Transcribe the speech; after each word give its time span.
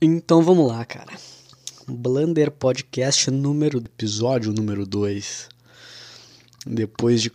Então 0.00 0.44
vamos 0.44 0.68
lá, 0.68 0.84
cara. 0.84 1.12
Blunder 1.88 2.52
Podcast 2.52 3.32
número 3.32 3.78
episódio 3.78 4.52
número 4.52 4.86
2. 4.86 5.48
Depois 6.64 7.20
de 7.20 7.32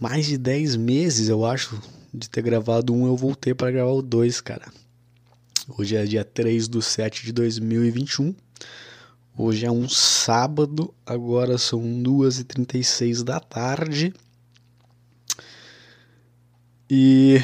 mais 0.00 0.26
de 0.26 0.36
10 0.36 0.74
meses, 0.74 1.28
eu 1.28 1.46
acho, 1.46 1.80
de 2.12 2.28
ter 2.28 2.42
gravado 2.42 2.92
um, 2.92 3.06
eu 3.06 3.16
voltei 3.16 3.54
para 3.54 3.70
gravar 3.70 3.92
o 3.92 4.02
2, 4.02 4.40
cara. 4.40 4.66
Hoje 5.68 5.94
é 5.94 6.04
dia 6.04 6.24
3 6.24 6.66
do 6.66 6.82
7 6.82 7.26
de 7.26 7.30
2021. 7.30 8.34
Hoje 9.36 9.64
é 9.64 9.70
um 9.70 9.88
sábado, 9.88 10.92
agora 11.06 11.56
são 11.56 11.80
2h36 12.02 13.22
da 13.22 13.38
tarde. 13.38 14.12
E 16.90 17.40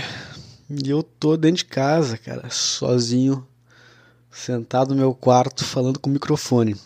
eu 0.85 1.01
tô 1.05 1.37
dentro 1.37 1.59
de 1.59 1.67
casa, 1.67 2.19
cara, 2.19 2.51
sozinho 2.51 3.47
sentado 4.35 4.91
no 4.91 5.01
meu 5.01 5.15
quarto 5.15 5.65
falando 5.65 5.99
com 5.99 6.11
o 6.11 6.13
microfone. 6.13 6.77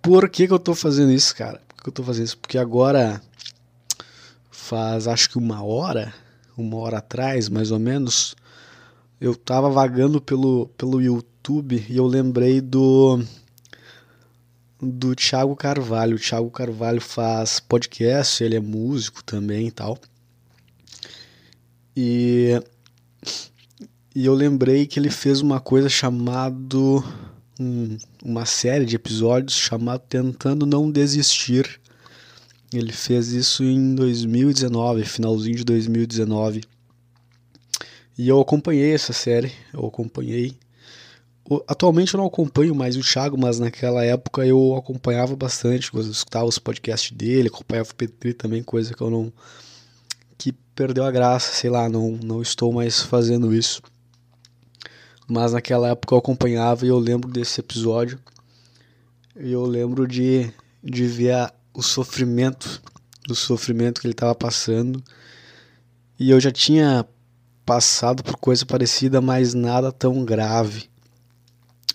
Por 0.00 0.28
que, 0.28 0.46
que 0.46 0.52
eu 0.52 0.58
tô 0.58 0.74
fazendo 0.74 1.12
isso, 1.12 1.34
cara? 1.34 1.60
Por 1.68 1.82
que 1.82 1.88
eu 1.88 1.92
tô 1.92 2.02
fazendo 2.02 2.26
isso? 2.26 2.38
Porque 2.38 2.56
agora 2.56 3.20
faz 4.50 5.08
acho 5.08 5.28
que 5.28 5.38
uma 5.38 5.62
hora, 5.62 6.14
uma 6.56 6.76
hora 6.76 6.98
atrás, 6.98 7.48
mais 7.48 7.70
ou 7.70 7.78
menos, 7.78 8.36
eu 9.20 9.34
tava 9.34 9.68
vagando 9.68 10.20
pelo, 10.20 10.68
pelo 10.76 11.00
YouTube 11.00 11.84
e 11.88 11.96
eu 11.96 12.06
lembrei 12.06 12.60
do 12.60 13.22
do 14.80 15.14
Thiago 15.14 15.56
Carvalho. 15.56 16.16
O 16.16 16.20
Thiago 16.20 16.50
Carvalho 16.50 17.00
faz 17.00 17.58
podcast, 17.58 18.44
ele 18.44 18.56
é 18.56 18.60
músico 18.60 19.24
também 19.24 19.68
e 19.68 19.70
tal. 19.70 19.98
E 21.96 22.60
e 24.14 24.26
eu 24.26 24.34
lembrei 24.34 24.86
que 24.86 25.00
ele 25.00 25.10
fez 25.10 25.40
uma 25.40 25.58
coisa 25.58 25.88
chamado 25.88 27.02
um, 27.58 27.98
uma 28.22 28.46
série 28.46 28.84
de 28.84 28.94
episódios 28.94 29.56
chamado 29.56 30.02
Tentando 30.08 30.64
Não 30.64 30.88
Desistir. 30.88 31.80
Ele 32.72 32.92
fez 32.92 33.28
isso 33.28 33.64
em 33.64 33.94
2019, 33.94 35.04
finalzinho 35.04 35.56
de 35.56 35.64
2019. 35.64 36.62
E 38.16 38.28
eu 38.28 38.40
acompanhei 38.40 38.94
essa 38.94 39.12
série, 39.12 39.52
eu 39.72 39.84
acompanhei. 39.84 40.56
Atualmente 41.66 42.14
eu 42.14 42.18
não 42.18 42.26
acompanho 42.26 42.74
mais 42.74 42.96
o 42.96 43.02
Thiago, 43.02 43.36
mas 43.36 43.58
naquela 43.58 44.04
época 44.04 44.46
eu 44.46 44.76
acompanhava 44.76 45.34
bastante, 45.34 45.92
eu 45.92 46.00
escutava 46.00 46.46
os 46.46 46.58
podcasts 46.58 47.10
dele, 47.10 47.48
acompanhava 47.48 47.90
o 47.90 47.94
Petri 47.94 48.32
também, 48.32 48.62
coisa 48.62 48.94
que 48.94 49.02
eu 49.02 49.10
não. 49.10 49.32
que 50.38 50.52
perdeu 50.52 51.04
a 51.04 51.10
graça, 51.10 51.52
sei 51.52 51.68
lá, 51.68 51.88
não, 51.88 52.12
não 52.12 52.40
estou 52.40 52.72
mais 52.72 53.02
fazendo 53.02 53.52
isso 53.52 53.82
mas 55.28 55.52
naquela 55.52 55.88
época 55.88 56.14
eu 56.14 56.18
acompanhava 56.18 56.84
e 56.84 56.88
eu 56.88 56.98
lembro 56.98 57.30
desse 57.30 57.60
episódio. 57.60 58.18
E 59.36 59.52
eu 59.52 59.64
lembro 59.64 60.06
de, 60.06 60.52
de 60.82 61.06
ver 61.06 61.32
a, 61.32 61.52
o 61.72 61.82
sofrimento, 61.82 62.82
do 63.26 63.34
sofrimento 63.34 64.00
que 64.00 64.06
ele 64.06 64.14
estava 64.14 64.34
passando. 64.34 65.02
E 66.18 66.30
eu 66.30 66.38
já 66.38 66.52
tinha 66.52 67.06
passado 67.64 68.22
por 68.22 68.36
coisa 68.36 68.66
parecida, 68.66 69.20
mas 69.20 69.54
nada 69.54 69.90
tão 69.90 70.24
grave 70.24 70.88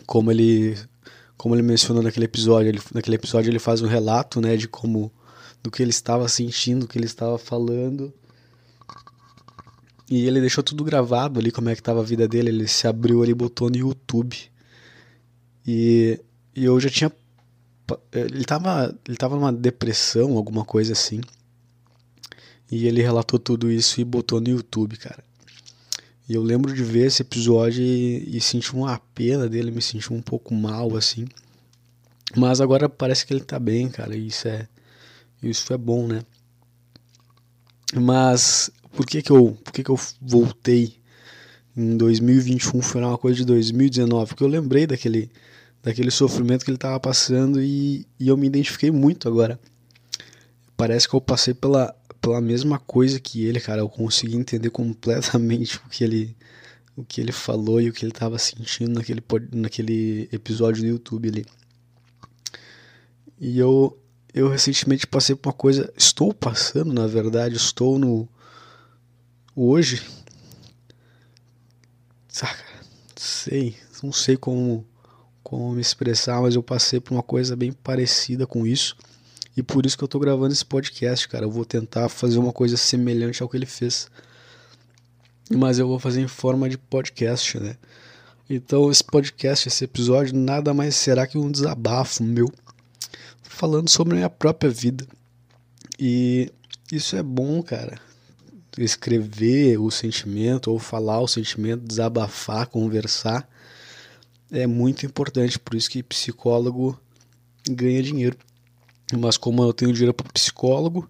como 0.05 0.31
ele 0.31 0.77
como 1.37 1.55
ele 1.55 1.61
mencionou 1.61 2.03
naquele 2.03 2.25
episódio. 2.25 2.67
Ele, 2.67 2.81
naquele 2.93 3.15
episódio 3.15 3.49
ele 3.49 3.59
faz 3.59 3.81
um 3.81 3.87
relato, 3.87 4.41
né, 4.41 4.57
de 4.57 4.67
como 4.67 5.09
do 5.63 5.71
que 5.71 5.81
ele 5.81 5.91
estava 5.91 6.27
sentindo, 6.27 6.81
do 6.81 6.87
que 6.87 6.97
ele 6.97 7.05
estava 7.05 7.37
falando 7.37 8.13
e 10.09 10.25
ele 10.25 10.41
deixou 10.41 10.63
tudo 10.63 10.83
gravado 10.83 11.39
ali, 11.39 11.51
como 11.51 11.69
é 11.69 11.75
que 11.75 11.83
tava 11.83 11.99
a 11.99 12.03
vida 12.03 12.27
dele. 12.27 12.49
Ele 12.49 12.67
se 12.67 12.87
abriu 12.87 13.21
ali 13.21 13.31
e 13.31 13.35
botou 13.35 13.69
no 13.69 13.77
YouTube. 13.77 14.35
E, 15.67 16.19
e 16.55 16.65
eu 16.65 16.79
já 16.79 16.89
tinha. 16.89 17.11
Ele 18.11 18.43
tava, 18.43 18.97
ele 19.07 19.17
tava 19.17 19.35
numa 19.35 19.53
depressão, 19.53 20.35
alguma 20.35 20.65
coisa 20.65 20.93
assim. 20.93 21.21
E 22.71 22.87
ele 22.87 23.03
relatou 23.03 23.37
tudo 23.37 23.71
isso 23.71 24.01
e 24.01 24.03
botou 24.03 24.41
no 24.41 24.49
YouTube, 24.49 24.97
cara. 24.97 25.23
E 26.27 26.33
eu 26.33 26.41
lembro 26.41 26.73
de 26.73 26.83
ver 26.83 27.07
esse 27.07 27.21
episódio 27.21 27.83
e, 27.83 28.37
e 28.37 28.41
senti 28.41 28.73
uma 28.73 28.99
pena 29.13 29.47
dele, 29.47 29.69
me 29.69 29.81
senti 29.81 30.11
um 30.11 30.21
pouco 30.21 30.55
mal, 30.55 30.95
assim. 30.95 31.27
Mas 32.35 32.61
agora 32.61 32.89
parece 32.89 33.25
que 33.25 33.33
ele 33.33 33.43
tá 33.43 33.59
bem, 33.59 33.89
cara. 33.89 34.15
E 34.15 34.27
isso 34.27 34.47
é, 34.47 34.67
isso 35.41 35.71
é 35.71 35.77
bom, 35.77 36.07
né? 36.07 36.23
Mas 37.93 38.71
por 38.91 39.05
que, 39.05 39.21
que, 39.21 39.31
eu, 39.31 39.57
por 39.63 39.71
que, 39.71 39.83
que 39.83 39.89
eu 39.89 39.99
voltei 40.21 40.97
em 41.75 41.95
2021 41.97 42.81
foi 42.81 43.01
uma 43.01 43.17
coisa 43.17 43.37
de 43.37 43.45
2019? 43.45 44.27
Porque 44.27 44.43
eu 44.43 44.47
lembrei 44.47 44.87
daquele, 44.87 45.31
daquele 45.81 46.11
sofrimento 46.11 46.65
que 46.65 46.71
ele 46.71 46.77
estava 46.77 46.99
passando 46.99 47.61
e, 47.61 48.05
e 48.19 48.27
eu 48.27 48.37
me 48.37 48.47
identifiquei 48.47 48.91
muito 48.91 49.27
agora. 49.27 49.59
Parece 50.75 51.07
que 51.07 51.13
eu 51.13 51.21
passei 51.21 51.53
pela, 51.53 51.95
pela 52.21 52.41
mesma 52.41 52.79
coisa 52.79 53.19
que 53.19 53.45
ele, 53.45 53.59
cara. 53.59 53.81
Eu 53.81 53.89
consegui 53.89 54.35
entender 54.35 54.69
completamente 54.69 55.77
o 55.85 55.89
que 55.89 56.03
ele, 56.03 56.35
o 56.95 57.03
que 57.03 57.21
ele 57.21 57.31
falou 57.31 57.79
e 57.81 57.89
o 57.89 57.93
que 57.93 58.03
ele 58.03 58.11
estava 58.11 58.37
sentindo 58.37 58.93
naquele, 58.93 59.23
naquele 59.53 60.29
episódio 60.31 60.81
do 60.81 60.89
YouTube 60.89 61.29
ali. 61.29 61.45
E 63.39 63.57
eu, 63.57 63.97
eu 64.33 64.49
recentemente 64.49 65.07
passei 65.07 65.35
por 65.35 65.49
uma 65.49 65.53
coisa. 65.53 65.91
Estou 65.97 66.33
passando, 66.33 66.91
na 66.91 67.07
verdade, 67.07 67.55
estou 67.55 67.97
no, 67.97 68.27
hoje, 69.61 70.01
saca, 72.29 72.63
sei, 73.13 73.75
não 74.01 74.13
sei 74.13 74.37
como, 74.37 74.87
como 75.43 75.73
me 75.73 75.81
expressar, 75.81 76.41
mas 76.41 76.55
eu 76.55 76.63
passei 76.63 77.01
por 77.01 77.13
uma 77.13 77.21
coisa 77.21 77.57
bem 77.57 77.73
parecida 77.73 78.47
com 78.47 78.65
isso. 78.65 78.95
E 79.57 79.61
por 79.61 79.85
isso 79.85 79.97
que 79.97 80.03
eu 80.03 80.07
tô 80.07 80.17
gravando 80.17 80.53
esse 80.53 80.63
podcast, 80.63 81.27
cara. 81.27 81.43
Eu 81.43 81.51
vou 81.51 81.65
tentar 81.65 82.07
fazer 82.07 82.37
uma 82.37 82.53
coisa 82.53 82.77
semelhante 82.77 83.43
ao 83.43 83.49
que 83.49 83.57
ele 83.57 83.65
fez. 83.65 84.09
Mas 85.51 85.77
eu 85.77 85.87
vou 85.87 85.99
fazer 85.99 86.21
em 86.21 86.27
forma 86.27 86.69
de 86.69 86.77
podcast, 86.77 87.59
né? 87.59 87.75
Então 88.49 88.89
esse 88.89 89.03
podcast, 89.03 89.67
esse 89.67 89.83
episódio, 89.83 90.33
nada 90.33 90.73
mais 90.73 90.95
será 90.95 91.27
que 91.27 91.37
um 91.37 91.51
desabafo 91.51 92.23
meu 92.23 92.49
falando 93.41 93.89
sobre 93.89 94.13
a 94.13 94.17
minha 94.17 94.29
própria 94.29 94.69
vida. 94.69 95.05
E 95.99 96.49
isso 96.89 97.17
é 97.17 97.23
bom, 97.23 97.61
cara 97.61 98.08
escrever 98.77 99.79
o 99.79 99.89
sentimento 99.89 100.71
ou 100.71 100.79
falar 100.79 101.19
o 101.19 101.27
sentimento, 101.27 101.85
desabafar, 101.85 102.67
conversar, 102.67 103.47
é 104.51 104.67
muito 104.67 105.05
importante. 105.05 105.59
Por 105.59 105.75
isso 105.75 105.89
que 105.89 106.03
psicólogo 106.03 106.99
ganha 107.69 108.01
dinheiro. 108.01 108.37
Mas 109.17 109.37
como 109.37 109.63
eu 109.63 109.73
tenho 109.73 109.93
dinheiro 109.93 110.13
para 110.13 110.31
psicólogo, 110.31 111.09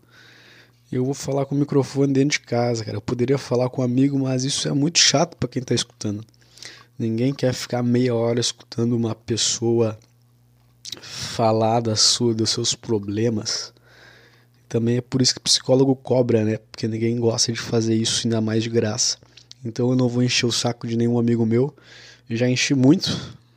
eu 0.92 1.06
vou 1.06 1.14
falar 1.14 1.46
com 1.46 1.54
o 1.54 1.58
microfone 1.58 2.14
dentro 2.14 2.40
de 2.40 2.46
casa, 2.46 2.84
cara. 2.84 2.98
Eu 2.98 3.02
poderia 3.02 3.38
falar 3.38 3.70
com 3.70 3.82
um 3.82 3.86
amigo, 3.86 4.18
mas 4.18 4.44
isso 4.44 4.68
é 4.68 4.72
muito 4.72 5.00
chato 5.00 5.36
para 5.36 5.50
quem 5.50 5.62
está 5.62 5.76
escutando. 5.76 6.24
Ninguém 6.98 7.34
quer 7.34 7.54
ficar 7.54 7.84
meia 7.84 8.16
hora 8.16 8.40
escutando 8.40 8.96
uma 8.96 9.14
pessoa 9.14 9.98
falar 11.02 11.82
da 11.82 11.96
sua, 11.96 12.34
dos 12.34 12.50
seus 12.50 12.74
problemas. 12.74 13.74
Também 14.70 14.98
é 14.98 15.02
por 15.02 15.20
isso 15.20 15.34
que 15.34 15.40
psicólogo 15.40 15.96
cobra, 15.96 16.46
né? 16.46 16.58
Porque 16.72 16.88
ninguém 16.88 17.20
gosta 17.20 17.52
de 17.52 17.60
fazer 17.60 17.96
isso 17.96 18.22
ainda 18.28 18.40
mais 18.40 18.62
de 18.62 18.70
graça. 18.70 19.18
Então 19.66 19.90
eu 19.90 19.96
não 19.96 20.08
vou 20.08 20.22
encher 20.22 20.46
o 20.46 20.52
saco 20.52 20.88
de 20.88 20.96
nenhum 20.96 21.18
amigo 21.18 21.44
meu. 21.44 21.76
Já 22.30 22.48
enchi 22.48 22.76
muito 22.76 23.10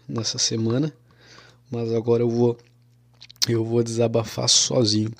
nessa 0.08 0.38
semana, 0.38 0.90
mas 1.70 1.92
agora 1.92 2.22
eu 2.22 2.30
vou 2.30 2.58
eu 3.46 3.62
vou 3.62 3.82
desabafar 3.82 4.48
sozinho. 4.48 5.12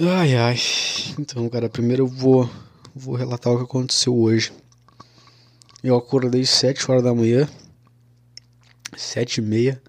Ai 0.00 0.34
ai. 0.34 0.56
Então, 1.18 1.46
cara, 1.50 1.68
primeiro 1.68 2.04
eu 2.04 2.08
vou 2.08 2.48
vou 2.94 3.14
relatar 3.14 3.52
o 3.52 3.58
que 3.58 3.64
aconteceu 3.64 4.16
hoje. 4.16 4.52
Eu 5.84 5.96
acordei 5.96 6.46
sete 6.46 6.90
horas 6.90 7.02
da 7.02 7.14
manhã, 7.14 7.46
sete 8.96 9.38
e 9.38 9.42
meia, 9.42 9.82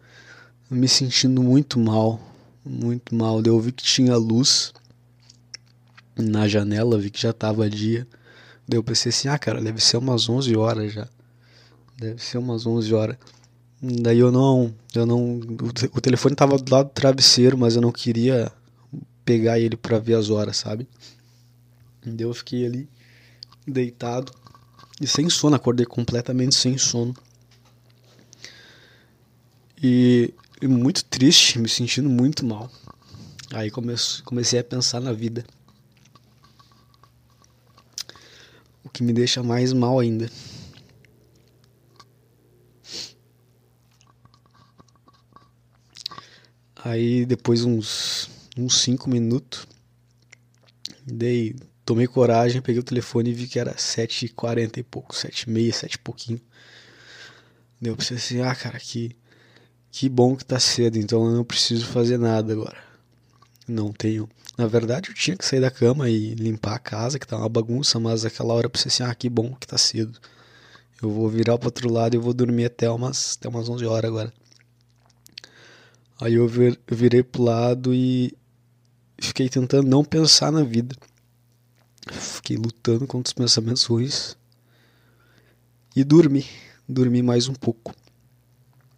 me 0.70 0.88
sentindo 0.88 1.42
muito 1.42 1.80
mal, 1.80 2.20
muito 2.66 3.16
mal. 3.16 3.42
Eu 3.46 3.60
vi 3.60 3.72
que 3.72 3.84
tinha 3.84 4.16
luz 4.16 4.74
na 6.16 6.48
janela, 6.48 6.98
vi 6.98 7.10
que 7.10 7.22
já 7.22 7.34
tava 7.34 7.70
dia. 7.70 8.08
Daí 8.68 8.78
eu 8.78 8.84
pensei 8.84 9.10
assim, 9.10 9.28
ah, 9.28 9.38
cara, 9.38 9.62
deve 9.62 9.82
ser 9.82 9.98
umas 9.98 10.30
11 10.30 10.56
horas 10.56 10.94
já. 10.94 11.08
Deve 11.98 12.22
ser 12.22 12.38
umas 12.38 12.66
11 12.66 12.94
horas. 12.94 13.18
Daí 13.82 14.20
eu 14.20 14.32
não, 14.32 14.74
eu 14.96 15.06
não, 15.06 15.40
o 15.94 16.02
telefone 16.02 16.36
tava 16.36 16.58
do 16.58 16.72
lado 16.72 16.88
do 16.88 16.94
travesseiro, 16.94 17.58
mas 17.58 17.76
eu 17.76 17.82
não 17.82 17.92
queria 17.92 18.52
pegar 19.26 19.60
ele 19.60 19.76
para 19.76 20.00
ver 20.00 20.16
as 20.16 20.30
horas, 20.30 20.58
sabe? 20.58 20.88
Daí 22.06 22.26
eu 22.26 22.34
fiquei 22.34 22.66
ali 22.66 22.90
deitado 23.68 24.32
e 25.02 25.08
sem 25.08 25.30
sono, 25.30 25.56
acordei 25.56 25.86
completamente 25.86 26.56
sem 26.56 26.78
sono. 26.78 27.14
E 29.82 30.34
muito 30.68 31.04
triste, 31.06 31.60
me 31.60 31.70
sentindo 31.70 32.10
muito 32.10 32.46
mal. 32.46 32.72
Aí 33.52 33.70
comecei 33.70 34.60
a 34.60 34.64
pensar 34.64 35.00
na 35.00 35.14
vida. 35.14 35.46
O 38.84 38.90
que 38.90 39.04
me 39.04 39.14
deixa 39.14 39.42
mais 39.44 39.74
mal 39.74 40.00
ainda. 40.00 40.30
Aí 46.76 47.26
depois 47.26 47.64
uns 47.64 48.30
uns 48.58 48.82
5 48.82 49.10
minutos, 49.10 49.68
dei, 51.06 51.56
tomei 51.84 52.08
coragem, 52.08 52.62
peguei 52.62 52.80
o 52.80 52.84
telefone 52.84 53.32
e 53.32 53.34
vi 53.34 53.48
que 53.48 53.60
era 53.60 53.74
7h40 53.74 54.78
e 54.78 54.84
pouco, 54.84 55.14
7h30, 55.14 55.72
7 55.72 55.94
e 55.94 56.00
pouquinho. 56.00 56.42
Deu 57.82 57.96
pra 57.96 58.06
assim, 58.16 58.42
ah 58.42 58.56
cara, 58.56 58.80
que, 58.80 59.16
que 59.94 60.10
bom 60.10 60.36
que 60.36 60.44
tá 60.44 60.60
cedo, 60.60 60.98
então 60.98 61.24
eu 61.24 61.32
não 61.36 61.44
preciso 61.44 61.86
fazer 61.86 62.18
nada 62.18 62.52
agora. 62.52 62.76
Não 63.68 63.94
tenho. 63.94 64.28
Na 64.58 64.66
verdade 64.66 65.10
eu 65.10 65.14
tinha 65.14 65.38
que 65.38 65.46
sair 65.46 65.62
da 65.62 65.70
cama 65.70 66.10
e 66.10 66.34
limpar 66.34 66.74
a 66.74 66.80
casa, 66.80 67.20
que 67.20 67.28
tá 67.28 67.38
uma 67.38 67.48
bagunça, 67.48 68.00
mas 68.00 68.26
aquela 68.26 68.56
hora 68.56 68.66
eu 68.66 68.72
pensei 68.72 68.90
assim, 68.90 69.04
ah, 69.04 69.14
que 69.14 69.30
bom 69.30 69.54
que 69.54 69.68
tá 69.68 69.78
cedo. 69.78 70.20
Eu 71.00 71.12
vou 71.12 71.30
virar 71.30 71.60
pro 71.60 71.68
outro 71.68 71.94
lado 71.94 72.16
e 72.16 72.18
vou 72.18 72.34
dormir 72.34 72.66
até 72.66 72.90
umas, 72.90 73.38
até 73.38 73.48
umas 73.48 73.70
11 73.70 73.86
horas 73.86 74.10
agora. 74.10 74.34
Aí 76.20 76.34
eu, 76.34 76.48
vir, 76.48 76.80
eu 76.88 76.98
virei 76.98 77.22
pro 77.22 77.44
lado 77.44 77.94
e 77.94 78.36
fiquei 79.22 79.48
tentando 79.48 79.88
não 79.88 80.04
pensar 80.04 80.52
na 80.52 80.64
vida. 80.64 80.96
Fiquei 82.12 82.58
lutando 82.58 83.06
contra 83.06 83.30
os 83.30 83.34
pensamentos 83.34 83.84
ruins. 83.84 84.36
E 85.96 86.04
dormi. 86.04 86.48
Dormi 86.90 87.22
mais 87.22 87.48
um 87.48 87.54
pouco. 87.54 87.94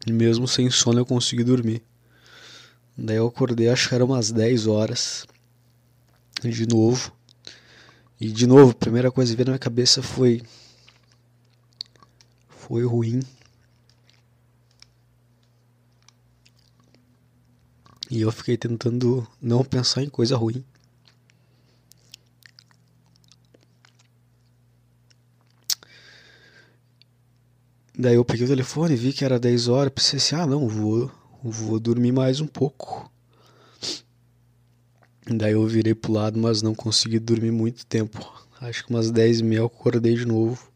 E 0.05 0.11
mesmo 0.11 0.47
sem 0.47 0.69
sono 0.69 0.99
eu 0.99 1.05
consegui 1.05 1.43
dormir. 1.43 1.81
Daí 2.97 3.17
eu 3.17 3.27
acordei, 3.27 3.67
acho 3.69 3.89
que 3.89 3.95
era 3.95 4.05
umas 4.05 4.31
10 4.31 4.67
horas. 4.67 5.25
De 6.41 6.67
novo. 6.67 7.11
E 8.19 8.31
de 8.31 8.47
novo, 8.47 8.71
a 8.71 8.75
primeira 8.75 9.11
coisa 9.11 9.31
que 9.31 9.37
veio 9.37 9.47
na 9.47 9.51
minha 9.53 9.59
cabeça 9.59 10.01
foi. 10.01 10.41
Foi 12.47 12.85
ruim. 12.85 13.19
E 18.09 18.21
eu 18.21 18.31
fiquei 18.31 18.55
tentando 18.55 19.27
não 19.41 19.63
pensar 19.63 20.03
em 20.03 20.09
coisa 20.09 20.37
ruim. 20.37 20.63
Daí 27.97 28.15
eu 28.15 28.25
peguei 28.25 28.45
o 28.45 28.49
telefone, 28.49 28.95
vi 28.95 29.13
que 29.13 29.23
era 29.23 29.39
10 29.39 29.67
horas, 29.67 29.93
pensei 29.93 30.17
assim, 30.17 30.35
ah 30.35 30.45
não, 30.45 30.67
vou, 30.67 31.09
vou 31.43 31.79
dormir 31.79 32.11
mais 32.11 32.41
um 32.41 32.47
pouco. 32.47 33.09
Daí 35.27 35.53
eu 35.53 35.65
virei 35.65 35.95
pro 35.95 36.11
lado, 36.11 36.37
mas 36.37 36.61
não 36.61 36.75
consegui 36.75 37.19
dormir 37.19 37.51
muito 37.51 37.85
tempo. 37.85 38.19
Acho 38.61 38.85
que 38.85 38.91
umas 38.91 39.11
10 39.11 39.39
e 39.39 39.43
meia 39.43 39.59
eu 39.59 39.65
acordei 39.65 40.15
de 40.15 40.25
novo. 40.25 40.71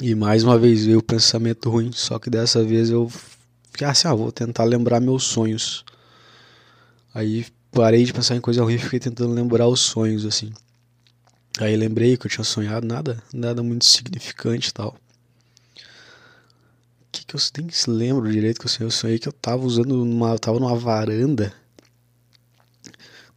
E 0.00 0.14
mais 0.14 0.44
uma 0.44 0.58
vez 0.58 0.84
veio 0.84 0.98
o 0.98 1.02
pensamento 1.02 1.68
ruim, 1.70 1.90
só 1.92 2.18
que 2.18 2.30
dessa 2.30 2.62
vez 2.62 2.90
eu 2.90 3.10
Fiquei 3.80 3.86
assim, 3.86 4.08
ah, 4.08 4.14
vou 4.14 4.30
tentar 4.30 4.64
lembrar 4.64 5.00
meus 5.00 5.24
sonhos. 5.24 5.84
Aí 7.14 7.46
parei 7.70 8.04
de 8.04 8.12
pensar 8.12 8.36
em 8.36 8.40
coisa 8.40 8.62
ruim 8.62 8.74
e 8.74 8.78
fiquei 8.78 9.00
tentando 9.00 9.32
lembrar 9.32 9.68
os 9.68 9.80
sonhos, 9.80 10.26
assim. 10.26 10.52
Aí 11.60 11.76
lembrei 11.76 12.16
que 12.16 12.26
eu 12.26 12.30
tinha 12.30 12.42
sonhado 12.42 12.86
nada, 12.86 13.22
nada 13.34 13.62
muito 13.62 13.84
significante 13.84 14.70
e 14.70 14.72
tal. 14.72 14.96
O 17.02 17.12
que, 17.12 17.22
que 17.22 17.36
eu 17.36 17.40
nem 17.58 17.68
se 17.70 17.90
lembro 17.90 18.32
direito 18.32 18.58
que 18.58 18.64
eu 18.64 18.70
sonhei? 18.70 18.86
Eu 18.86 18.90
sonhei 18.90 19.18
que 19.18 19.28
eu 19.28 19.32
tava 19.32 19.62
usando 19.66 20.02
uma. 20.02 20.38
Tava 20.38 20.58
numa 20.58 20.74
varanda. 20.74 21.52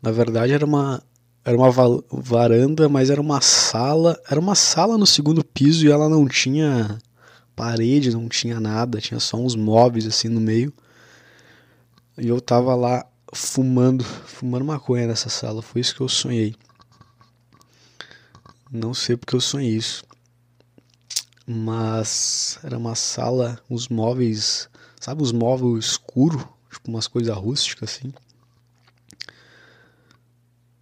Na 0.01 0.09
verdade 0.11 0.53
era 0.53 0.65
uma. 0.65 1.03
Era 1.43 1.57
uma 1.57 1.69
varanda, 2.09 2.87
mas 2.87 3.09
era 3.09 3.19
uma 3.19 3.41
sala. 3.41 4.17
Era 4.29 4.39
uma 4.39 4.55
sala 4.55 4.97
no 4.97 5.05
segundo 5.05 5.43
piso 5.43 5.85
e 5.85 5.91
ela 5.91 6.07
não 6.07 6.25
tinha 6.25 6.97
parede, 7.53 8.11
não 8.11 8.29
tinha 8.29 8.57
nada, 8.57 9.01
tinha 9.01 9.19
só 9.19 9.35
uns 9.35 9.53
móveis 9.53 10.07
assim 10.07 10.29
no 10.29 10.39
meio. 10.39 10.73
E 12.17 12.29
eu 12.29 12.39
tava 12.39 12.73
lá 12.73 13.05
fumando, 13.33 14.03
fumando 14.05 14.63
maconha 14.63 15.07
nessa 15.07 15.27
sala, 15.27 15.61
foi 15.61 15.81
isso 15.81 15.93
que 15.93 16.01
eu 16.01 16.07
sonhei. 16.07 16.55
Não 18.75 18.91
sei 18.91 19.15
porque 19.15 19.35
eu 19.35 19.39
sonhei 19.39 19.75
isso. 19.75 20.03
Mas 21.45 22.57
era 22.63 22.75
uma 22.75 22.95
sala, 22.95 23.61
os 23.69 23.87
móveis, 23.87 24.67
sabe 24.99 25.21
os 25.21 25.31
móveis 25.31 25.85
escuros, 25.85 26.41
tipo 26.71 26.89
umas 26.89 27.07
coisas 27.07 27.37
rústicas 27.37 27.91
assim. 27.91 28.11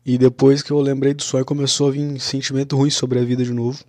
E 0.06 0.18
depois 0.18 0.62
que 0.62 0.72
eu 0.72 0.80
lembrei 0.80 1.14
do 1.14 1.22
sonho, 1.22 1.44
começou 1.44 1.90
a 1.90 1.92
vir 1.92 2.18
sentimento 2.22 2.78
ruim 2.78 2.90
sobre 2.90 3.20
a 3.20 3.26
vida 3.26 3.44
de 3.44 3.52
novo. 3.52 3.84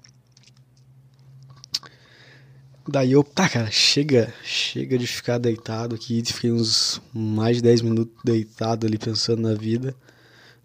Daí 2.88 3.12
eu, 3.12 3.22
tá, 3.22 3.48
cara, 3.48 3.70
chega, 3.70 4.34
chega 4.43 4.98
de 4.98 5.06
ficar 5.06 5.38
deitado 5.38 5.94
aqui. 5.94 6.25
Fiquei 6.26 6.50
uns 6.50 7.00
mais 7.14 7.58
de 7.58 7.62
10 7.62 7.82
minutos 7.82 8.20
deitado 8.25 8.84
ali 8.84 8.98
pensando 8.98 9.43
na 9.43 9.55
vida, 9.55 9.94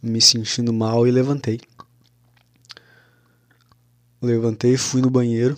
me 0.02 0.20
sentindo 0.20 0.74
mal 0.74 1.08
e 1.08 1.12
levantei. 1.12 1.62
Levantei, 4.22 4.78
fui 4.78 5.02
no 5.02 5.10
banheiro, 5.10 5.58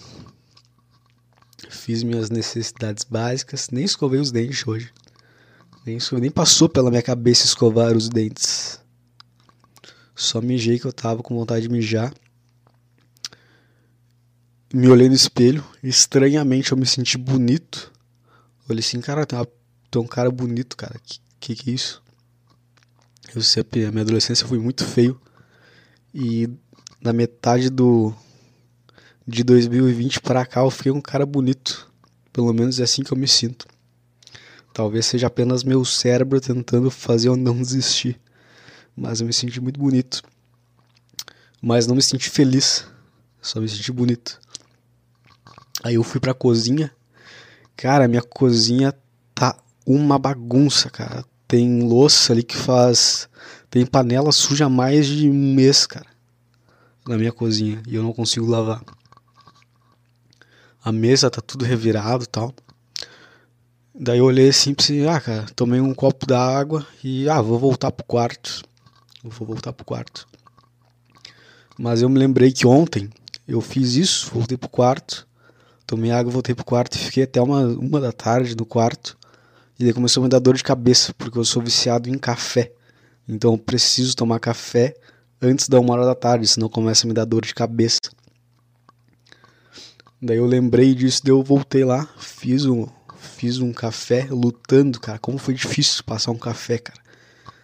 fiz 1.69 2.03
minhas 2.03 2.29
necessidades 2.29 3.03
básicas, 3.03 3.69
nem 3.71 3.85
escovei 3.85 4.19
os 4.19 4.31
dentes 4.31 4.67
hoje. 4.67 4.91
Nem, 5.85 5.97
escovei, 5.97 6.21
nem 6.21 6.31
passou 6.31 6.67
pela 6.67 6.89
minha 6.89 7.01
cabeça 7.01 7.45
escovar 7.45 7.95
os 7.95 8.09
dentes. 8.09 8.79
Só 10.13 10.41
mijei 10.41 10.77
que 10.77 10.85
eu 10.85 10.93
tava 10.93 11.23
com 11.23 11.35
vontade 11.35 11.63
de 11.63 11.69
mijar 11.69 12.13
me 14.73 14.87
olhei 14.87 15.09
no 15.09 15.15
espelho, 15.15 15.65
estranhamente 15.81 16.71
eu 16.71 16.77
me 16.77 16.85
senti 16.85 17.17
bonito. 17.17 17.91
Olhei 18.69 18.81
assim, 18.81 19.01
cara, 19.01 19.25
tem, 19.25 19.37
uma, 19.37 19.47
tem 19.89 20.01
um 20.01 20.07
cara 20.07 20.29
bonito, 20.29 20.77
cara. 20.77 20.99
Que, 21.03 21.19
que 21.39 21.55
que 21.55 21.71
é 21.71 21.73
isso? 21.73 22.03
Eu 23.33 23.41
sempre, 23.41 23.85
a 23.85 23.91
minha 23.91 24.03
adolescência 24.03 24.47
foi 24.47 24.59
muito 24.59 24.85
feio. 24.85 25.19
E 26.13 26.47
na 27.01 27.11
metade 27.11 27.69
do 27.69 28.13
de 29.29 29.43
2020 29.43 30.21
para 30.21 30.43
cá 30.43 30.61
eu 30.61 30.71
fiquei 30.71 30.91
um 30.91 30.99
cara 30.99 31.25
bonito. 31.25 31.87
Pelo 32.33 32.51
menos 32.51 32.79
é 32.79 32.83
assim 32.83 33.03
que 33.03 33.13
eu 33.13 33.17
me 33.17 33.27
sinto. 33.27 33.67
Talvez 34.73 35.05
seja 35.05 35.27
apenas 35.27 35.63
meu 35.63 35.85
cérebro 35.85 36.41
tentando 36.41 36.89
fazer 36.89 37.27
eu 37.27 37.35
não 37.35 37.61
desistir. 37.61 38.19
Mas 38.95 39.21
eu 39.21 39.27
me 39.27 39.33
senti 39.33 39.61
muito 39.61 39.79
bonito. 39.79 40.23
Mas 41.61 41.85
não 41.85 41.95
me 41.95 42.01
senti 42.01 42.29
feliz. 42.29 42.85
Só 43.39 43.61
me 43.61 43.69
senti 43.69 43.91
bonito. 43.91 44.39
Aí 45.83 45.95
eu 45.95 46.03
fui 46.03 46.19
pra 46.19 46.33
cozinha. 46.33 46.91
Cara, 47.77 48.07
minha 48.07 48.23
cozinha 48.23 48.93
tá 49.35 49.55
uma 49.85 50.17
bagunça, 50.17 50.89
cara. 50.89 51.23
Tem 51.47 51.83
louça 51.83 52.33
ali 52.33 52.41
que 52.41 52.57
faz. 52.57 53.29
Tem 53.69 53.85
panela 53.85 54.31
suja 54.31 54.65
há 54.65 54.69
mais 54.69 55.05
de 55.05 55.29
um 55.29 55.53
mês, 55.53 55.85
cara. 55.85 56.07
Na 57.07 57.15
minha 57.15 57.31
cozinha. 57.31 57.81
E 57.87 57.95
eu 57.95 58.01
não 58.01 58.11
consigo 58.11 58.47
lavar. 58.47 58.81
A 60.83 60.91
mesa 60.91 61.29
tá 61.29 61.41
tudo 61.41 61.65
revirado 61.65 62.23
e 62.23 62.27
tal. 62.27 62.53
Daí 63.93 64.19
eu 64.19 64.25
olhei 64.25 64.49
assim 64.49 64.73
pensei, 64.73 65.05
ah, 65.07 65.19
cara, 65.19 65.45
tomei 65.55 65.81
um 65.81 65.93
copo 65.93 66.25
d'água 66.25 66.87
e, 67.03 67.27
ah, 67.27 67.41
vou 67.41 67.59
voltar 67.59 67.91
pro 67.91 68.05
quarto. 68.05 68.63
vou 69.23 69.47
voltar 69.47 69.73
pro 69.73 69.85
quarto. 69.85 70.25
Mas 71.77 72.01
eu 72.01 72.09
me 72.09 72.17
lembrei 72.17 72.51
que 72.51 72.65
ontem 72.65 73.09
eu 73.47 73.59
fiz 73.59 73.95
isso, 73.95 74.29
voltei 74.33 74.57
pro 74.57 74.69
quarto. 74.69 75.27
Tomei 75.85 76.11
água, 76.11 76.31
voltei 76.31 76.55
pro 76.55 76.63
quarto 76.63 76.95
e 76.95 76.99
fiquei 76.99 77.23
até 77.23 77.41
uma, 77.41 77.61
uma 77.67 77.99
da 77.99 78.11
tarde 78.11 78.55
no 78.55 78.65
quarto. 78.65 79.17
E 79.77 79.83
daí 79.83 79.93
começou 79.93 80.21
a 80.21 80.23
me 80.25 80.29
dar 80.29 80.39
dor 80.39 80.55
de 80.55 80.63
cabeça, 80.63 81.13
porque 81.17 81.37
eu 81.37 81.43
sou 81.43 81.61
viciado 81.61 82.09
em 82.09 82.17
café. 82.17 82.71
Então 83.27 83.53
eu 83.53 83.57
preciso 83.57 84.15
tomar 84.15 84.39
café 84.39 84.93
antes 85.41 85.67
da 85.67 85.79
uma 85.79 85.93
hora 85.93 86.05
da 86.05 86.15
tarde, 86.15 86.47
senão 86.47 86.69
começa 86.69 87.05
a 87.05 87.07
me 87.07 87.13
dar 87.13 87.25
dor 87.25 87.45
de 87.45 87.53
cabeça. 87.53 87.99
Daí 90.21 90.37
eu 90.37 90.45
lembrei 90.45 90.93
disso, 90.93 91.21
daí 91.23 91.31
eu 91.31 91.41
voltei 91.41 91.85
lá, 91.85 92.05
fiz 92.17 92.65
um, 92.65 92.85
fiz 93.17 93.59
um 93.59 93.71
café 93.71 94.27
lutando, 94.29 94.99
cara. 94.99 95.17
Como 95.17 95.37
foi 95.37 95.53
difícil 95.53 96.03
passar 96.03 96.31
um 96.31 96.37
café, 96.37 96.77
cara. 96.77 96.99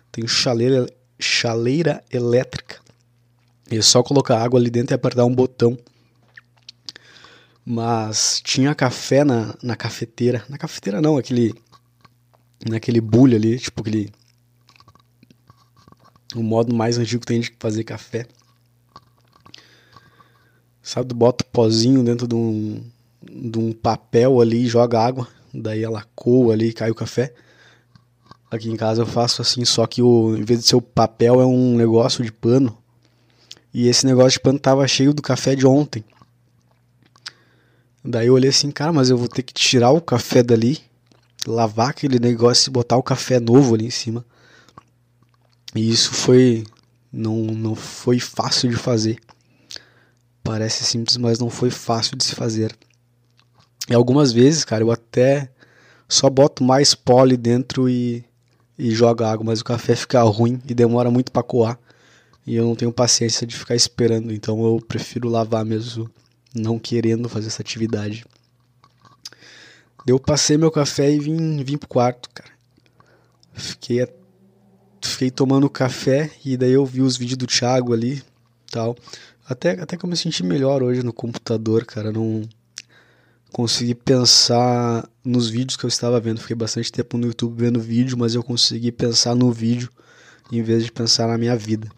Tem 0.09 0.25
chaleira, 0.25 0.85
chaleira 1.19 2.01
elétrica. 2.09 2.79
E 3.69 3.77
é 3.77 3.81
só 3.81 4.01
colocar 4.01 4.41
água 4.41 4.57
ali 4.57 4.69
dentro 4.69 4.93
e 4.93 4.95
apertar 4.95 5.25
um 5.25 5.35
botão. 5.35 5.77
Mas 7.65 8.39
tinha 8.41 8.73
café 8.73 9.25
na, 9.25 9.53
na 9.61 9.75
cafeteira. 9.75 10.45
Na 10.47 10.57
cafeteira 10.57 11.01
não, 11.01 11.17
aquele. 11.17 11.53
Naquele 12.69 13.01
bulho 13.01 13.35
ali, 13.35 13.59
tipo 13.59 13.81
aquele. 13.81 14.13
O 16.33 16.41
modo 16.43 16.73
mais 16.73 16.97
antigo 16.97 17.21
que 17.21 17.27
tem 17.27 17.41
de 17.41 17.53
fazer 17.59 17.83
café. 17.83 18.27
Sabe, 20.85 21.15
bota 21.15 21.43
o 21.43 21.47
pozinho 21.47 22.03
dentro 22.03 22.27
de 22.27 22.35
um, 22.35 22.79
de 23.19 23.57
um 23.57 23.73
papel 23.73 24.39
ali 24.39 24.65
e 24.65 24.67
joga 24.67 24.99
água. 24.99 25.27
Daí 25.51 25.83
ela 25.83 26.05
coa 26.13 26.53
ali 26.53 26.71
cai 26.71 26.91
o 26.91 26.95
café. 26.95 27.33
Aqui 28.51 28.69
em 28.69 28.75
casa 28.75 29.01
eu 29.01 29.07
faço 29.07 29.41
assim, 29.41 29.65
só 29.65 29.87
que 29.87 30.03
o, 30.03 30.37
em 30.37 30.43
vez 30.43 30.59
de 30.59 30.67
ser 30.67 30.75
o 30.75 30.81
papel 30.81 31.41
é 31.41 31.45
um 31.45 31.75
negócio 31.75 32.23
de 32.23 32.31
pano. 32.31 32.77
E 33.73 33.87
esse 33.87 34.05
negócio 34.05 34.33
de 34.33 34.41
pano 34.41 34.59
tava 34.59 34.87
cheio 34.87 35.11
do 35.11 35.23
café 35.23 35.55
de 35.55 35.65
ontem. 35.65 36.05
Daí 38.03 38.27
eu 38.27 38.35
olhei 38.35 38.51
assim, 38.51 38.69
cara, 38.69 38.93
mas 38.93 39.09
eu 39.09 39.17
vou 39.17 39.27
ter 39.27 39.41
que 39.41 39.55
tirar 39.55 39.89
o 39.89 39.99
café 39.99 40.43
dali, 40.43 40.79
lavar 41.47 41.89
aquele 41.89 42.19
negócio 42.19 42.69
e 42.69 42.71
botar 42.71 42.95
o 42.95 43.01
café 43.01 43.39
novo 43.39 43.73
ali 43.73 43.87
em 43.87 43.91
cima. 43.91 44.23
E 45.73 45.89
isso 45.89 46.13
foi 46.13 46.63
não 47.11 47.37
não 47.37 47.73
foi 47.73 48.19
fácil 48.19 48.69
de 48.69 48.75
fazer. 48.75 49.17
Parece 50.45 50.83
simples, 50.83 51.17
mas 51.17 51.39
não 51.39 51.49
foi 51.49 51.71
fácil 51.71 52.15
de 52.15 52.23
se 52.23 52.35
fazer. 52.35 52.71
E 53.89 53.95
algumas 53.95 54.31
vezes, 54.31 54.63
cara, 54.63 54.83
eu 54.83 54.91
até 54.91 55.49
só 56.07 56.29
boto 56.29 56.63
mais 56.63 56.93
pó 56.93 57.23
ali 57.23 57.35
dentro 57.35 57.89
e, 57.89 58.23
e 58.77 58.91
jogo 58.91 59.23
água, 59.23 59.43
mas 59.43 59.59
o 59.59 59.65
café 59.65 59.95
fica 59.95 60.21
ruim 60.21 60.61
e 60.69 60.75
demora 60.75 61.09
muito 61.09 61.31
para 61.31 61.41
coar. 61.41 61.79
E 62.45 62.55
eu 62.55 62.63
não 62.63 62.75
tenho 62.75 62.93
paciência 62.93 63.47
de 63.47 63.55
ficar 63.55 63.73
esperando, 63.73 64.31
então 64.31 64.63
eu 64.63 64.79
prefiro 64.87 65.27
lavar 65.29 65.65
mesmo 65.65 66.07
não 66.53 66.77
querendo 66.77 67.27
fazer 67.27 67.47
essa 67.47 67.63
atividade. 67.63 68.23
Eu 70.05 70.19
passei 70.19 70.59
meu 70.59 70.69
café 70.69 71.11
e 71.11 71.17
vim, 71.17 71.63
vim 71.63 71.75
pro 71.75 71.89
quarto, 71.89 72.29
cara. 72.29 72.51
Fiquei, 73.51 74.07
fiquei 75.01 75.31
tomando 75.31 75.67
café 75.71 76.29
e 76.45 76.55
daí 76.55 76.73
eu 76.73 76.85
vi 76.85 77.01
os 77.01 77.17
vídeos 77.17 77.37
do 77.37 77.47
Thiago 77.47 77.93
ali 77.93 78.21
tal. 78.69 78.95
Até, 79.47 79.71
até 79.79 79.95
que 79.95 80.05
eu 80.05 80.09
me 80.09 80.17
senti 80.17 80.43
melhor 80.43 80.81
hoje 80.81 81.03
no 81.03 81.13
computador, 81.13 81.85
cara. 81.85 82.11
Não 82.11 82.47
consegui 83.51 83.95
pensar 83.95 85.07
nos 85.23 85.49
vídeos 85.49 85.77
que 85.77 85.85
eu 85.85 85.87
estava 85.87 86.19
vendo. 86.19 86.41
Fiquei 86.41 86.55
bastante 86.55 86.91
tempo 86.91 87.17
no 87.17 87.27
YouTube 87.27 87.59
vendo 87.59 87.79
vídeo, 87.79 88.17
mas 88.17 88.35
eu 88.35 88.43
consegui 88.43 88.91
pensar 88.91 89.35
no 89.35 89.51
vídeo 89.51 89.89
em 90.51 90.61
vez 90.61 90.83
de 90.83 90.91
pensar 90.91 91.27
na 91.27 91.37
minha 91.37 91.55
vida. 91.55 91.89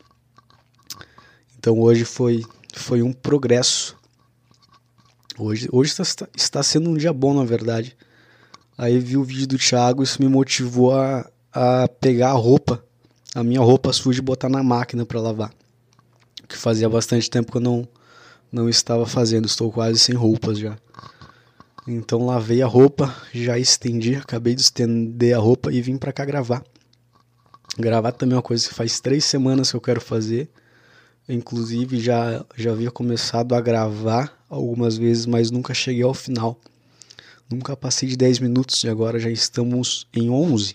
Então 1.57 1.79
hoje 1.79 2.05
foi, 2.05 2.43
foi 2.75 3.01
um 3.01 3.11
progresso 3.11 3.97
Hoje, 5.39 5.69
hoje 5.71 5.91
está, 5.91 6.27
está 6.35 6.63
sendo 6.63 6.89
um 6.89 6.97
dia 6.97 7.13
bom, 7.13 7.31
na 7.31 7.43
verdade. 7.43 7.95
Aí 8.75 8.97
vi 8.97 9.17
o 9.17 9.23
vídeo 9.23 9.45
do 9.45 9.57
Thiago, 9.57 10.01
isso 10.01 10.19
me 10.19 10.27
motivou 10.27 10.95
a, 10.95 11.29
a 11.53 11.87
pegar 11.87 12.29
a 12.29 12.33
roupa, 12.33 12.83
a 13.35 13.43
minha 13.43 13.61
roupa 13.61 13.93
suja 13.93 14.17
e 14.17 14.23
botar 14.23 14.49
na 14.49 14.63
máquina 14.63 15.05
para 15.05 15.21
lavar. 15.21 15.53
Que 16.47 16.57
fazia 16.57 16.89
bastante 16.89 17.29
tempo 17.29 17.51
que 17.51 17.57
eu 17.57 17.61
não, 17.61 17.87
não 18.51 18.69
estava 18.69 19.05
fazendo, 19.05 19.45
estou 19.45 19.71
quase 19.71 19.99
sem 19.99 20.15
roupas 20.15 20.57
já. 20.57 20.77
Então 21.87 22.25
lavei 22.25 22.61
a 22.61 22.67
roupa, 22.67 23.15
já 23.33 23.57
estendi, 23.57 24.15
acabei 24.15 24.55
de 24.55 24.61
estender 24.61 25.35
a 25.35 25.39
roupa 25.39 25.71
e 25.71 25.81
vim 25.81 25.97
para 25.97 26.11
cá 26.11 26.25
gravar. 26.25 26.63
Gravar 27.77 28.11
também 28.11 28.33
é 28.33 28.37
uma 28.37 28.41
coisa 28.41 28.67
que 28.67 28.73
faz 28.73 28.99
três 28.99 29.23
semanas 29.23 29.71
que 29.71 29.77
eu 29.77 29.81
quero 29.81 30.01
fazer. 30.01 30.49
Inclusive 31.29 31.99
já, 31.99 32.45
já 32.55 32.71
havia 32.71 32.89
começado 32.89 33.53
a 33.53 33.61
gravar 33.61 34.33
algumas 34.49 34.97
vezes, 34.97 35.25
mas 35.25 35.51
nunca 35.51 35.73
cheguei 35.73 36.03
ao 36.03 36.13
final. 36.13 36.59
Nunca 37.49 37.77
passei 37.77 38.09
de 38.09 38.17
10 38.17 38.39
minutos 38.39 38.83
e 38.83 38.89
agora 38.89 39.19
já 39.19 39.29
estamos 39.29 40.07
em 40.13 40.29
11. 40.29 40.73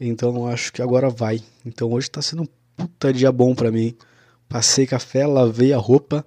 Então 0.00 0.46
acho 0.46 0.72
que 0.72 0.80
agora 0.80 1.10
vai. 1.10 1.42
Então 1.66 1.92
hoje 1.92 2.08
está 2.08 2.22
sendo 2.22 2.42
um 2.42 2.48
puta 2.76 3.12
dia 3.12 3.30
bom 3.30 3.54
para 3.54 3.70
mim. 3.70 3.94
Passei 4.52 4.86
café, 4.86 5.26
lavei 5.26 5.72
a 5.72 5.78
roupa 5.78 6.26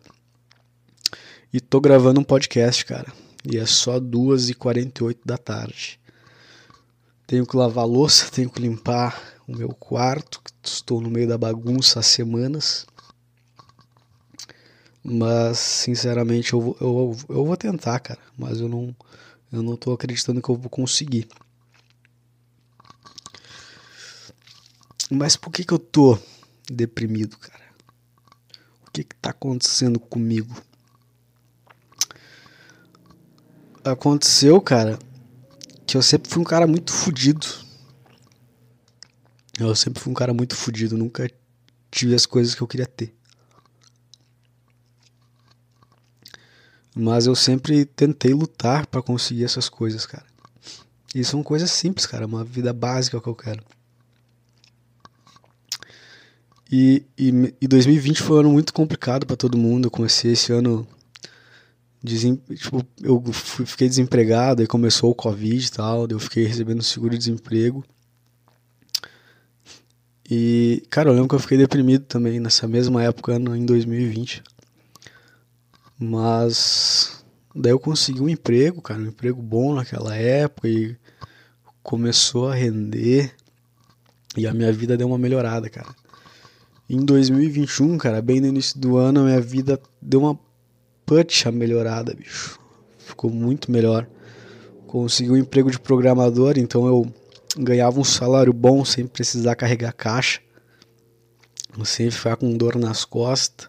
e 1.54 1.62
tô 1.62 1.80
gravando 1.80 2.20
um 2.20 2.24
podcast, 2.24 2.84
cara. 2.84 3.14
E 3.48 3.56
é 3.56 3.68
só 3.68 4.00
2h48 4.00 5.20
da 5.24 5.38
tarde. 5.38 6.00
Tenho 7.28 7.46
que 7.46 7.56
lavar 7.56 7.86
louça, 7.86 8.28
tenho 8.34 8.50
que 8.50 8.60
limpar 8.60 9.22
o 9.48 9.56
meu 9.56 9.70
quarto, 9.70 10.42
estou 10.64 11.00
no 11.00 11.12
meio 11.12 11.28
da 11.28 11.38
bagunça 11.38 12.00
há 12.00 12.02
semanas. 12.02 12.88
Mas, 15.04 15.60
sinceramente, 15.60 16.54
eu, 16.54 16.76
eu, 16.82 17.16
eu 17.30 17.46
vou 17.46 17.56
tentar, 17.56 18.00
cara. 18.00 18.22
Mas 18.36 18.60
eu 18.60 18.68
não, 18.68 18.96
eu 19.54 19.62
não 19.62 19.78
tô 19.78 19.94
acreditando 19.94 20.42
que 20.42 20.50
eu 20.50 20.56
vou 20.56 20.72
conseguir. 20.72 21.28
Mas 25.12 25.36
por 25.36 25.52
que, 25.52 25.64
que 25.64 25.76
eu 25.76 25.78
tô 25.78 26.18
deprimido, 26.68 27.38
cara? 27.38 27.65
Que, 28.96 29.04
que 29.04 29.16
tá 29.18 29.32
acontecendo 29.32 30.00
comigo? 30.00 30.56
Aconteceu, 33.84 34.62
cara, 34.62 34.98
que 35.86 35.98
eu 35.98 36.02
sempre 36.02 36.32
fui 36.32 36.42
um 36.42 36.46
cara 36.46 36.66
muito 36.66 36.94
fudido. 36.94 37.46
Eu 39.60 39.76
sempre 39.76 40.02
fui 40.02 40.12
um 40.12 40.16
cara 40.16 40.34
muito 40.34 40.56
fudido, 40.56 40.98
nunca 40.98 41.30
tive 41.92 42.16
as 42.16 42.26
coisas 42.26 42.56
que 42.56 42.62
eu 42.62 42.68
queria 42.68 42.86
ter. 42.86 43.14
Mas 46.96 47.26
eu 47.26 47.36
sempre 47.36 47.84
tentei 47.84 48.34
lutar 48.34 48.88
para 48.88 49.02
conseguir 49.02 49.44
essas 49.44 49.68
coisas, 49.68 50.06
cara. 50.06 50.26
E 51.14 51.22
são 51.22 51.44
coisas 51.44 51.70
simples, 51.70 52.06
cara, 52.06 52.26
uma 52.26 52.46
vida 52.46 52.72
básica 52.72 53.20
que 53.20 53.28
eu 53.28 53.36
quero. 53.36 53.62
E, 56.78 57.06
e, 57.18 57.56
e 57.62 57.68
2020 57.70 58.22
foi 58.22 58.36
um 58.36 58.40
ano 58.42 58.50
muito 58.50 58.74
complicado 58.74 59.26
para 59.26 59.38
todo 59.38 59.58
mundo. 59.58 59.86
Eu 59.86 59.92
comecei 59.92 60.34
esse 60.34 60.52
ano. 60.52 60.86
Desem, 62.04 62.36
tipo, 62.36 62.86
eu 63.02 63.24
fui, 63.32 63.66
fiquei 63.66 63.88
desempregado, 63.88 64.62
aí 64.62 64.68
começou 64.68 65.10
o 65.10 65.16
Covid 65.16 65.66
e 65.66 65.72
tal, 65.72 66.06
eu 66.10 66.20
fiquei 66.20 66.46
recebendo 66.46 66.84
seguro-desemprego. 66.84 67.82
E, 70.30 70.84
cara, 70.90 71.10
eu 71.10 71.14
lembro 71.14 71.30
que 71.30 71.36
eu 71.36 71.40
fiquei 71.40 71.58
deprimido 71.58 72.04
também 72.04 72.42
nessa 72.42 72.68
mesma 72.68 73.02
época, 73.02 73.36
em 73.36 73.66
2020. 73.66 74.44
Mas 75.98 77.24
daí 77.56 77.72
eu 77.72 77.80
consegui 77.80 78.20
um 78.20 78.28
emprego, 78.28 78.82
cara, 78.82 79.00
um 79.00 79.08
emprego 79.08 79.42
bom 79.42 79.74
naquela 79.74 80.14
época 80.14 80.68
e 80.68 80.98
começou 81.82 82.50
a 82.50 82.54
render 82.54 83.34
e 84.36 84.46
a 84.46 84.54
minha 84.54 84.74
vida 84.74 84.98
deu 84.98 85.08
uma 85.08 85.18
melhorada, 85.18 85.70
cara. 85.70 85.96
Em 86.88 87.04
2021, 87.04 87.98
cara, 87.98 88.22
bem 88.22 88.40
no 88.40 88.46
início 88.46 88.80
do 88.80 88.96
ano, 88.96 89.24
minha 89.24 89.42
vida 89.42 89.82
deu 90.00 90.20
uma 90.20 90.40
puxa 91.04 91.52
melhorada, 91.52 92.14
bicho. 92.14 92.60
Ficou 93.00 93.32
muito 93.32 93.72
melhor. 93.72 94.08
Consegui 94.86 95.32
um 95.32 95.38
emprego 95.38 95.72
de 95.72 95.80
programador, 95.80 96.60
então 96.60 96.86
eu 96.86 97.12
ganhava 97.58 98.00
um 98.00 98.04
salário 98.04 98.54
bom 98.54 98.86
sem 98.86 99.08
precisar 99.08 99.56
carregar 99.56 99.94
caixa, 99.94 100.42
sem 101.84 102.12
ficar 102.12 102.36
com 102.36 102.56
dor 102.56 102.76
nas 102.76 103.04
costas. 103.04 103.68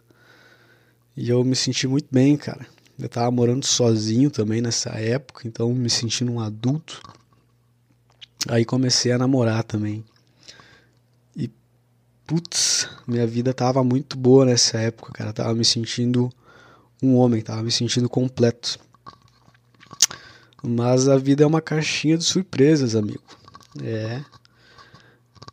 E 1.16 1.30
eu 1.30 1.42
me 1.42 1.56
senti 1.56 1.88
muito 1.88 2.08
bem, 2.10 2.36
cara. 2.36 2.66
Eu 2.98 3.08
tava 3.08 3.30
morando 3.30 3.64
sozinho 3.64 4.30
também 4.30 4.60
nessa 4.60 4.90
época, 4.90 5.48
então 5.48 5.72
me 5.72 5.88
sentindo 5.88 6.30
um 6.32 6.40
adulto. 6.40 7.00
Aí 8.46 8.62
comecei 8.64 9.10
a 9.10 9.18
namorar 9.18 9.64
também. 9.64 10.04
Putz, 12.26 12.88
minha 13.06 13.26
vida 13.26 13.54
tava 13.54 13.84
muito 13.84 14.16
boa 14.16 14.44
nessa 14.44 14.78
época, 14.78 15.12
cara. 15.12 15.32
tava 15.32 15.54
me 15.54 15.64
sentindo 15.64 16.30
um 17.02 17.16
homem, 17.16 17.40
tava 17.42 17.62
me 17.62 17.70
sentindo 17.70 18.08
completo. 18.08 18.78
Mas 20.62 21.08
a 21.08 21.16
vida 21.16 21.44
é 21.44 21.46
uma 21.46 21.60
caixinha 21.60 22.18
de 22.18 22.24
surpresas, 22.24 22.96
amigo. 22.96 23.22
É. 23.82 24.22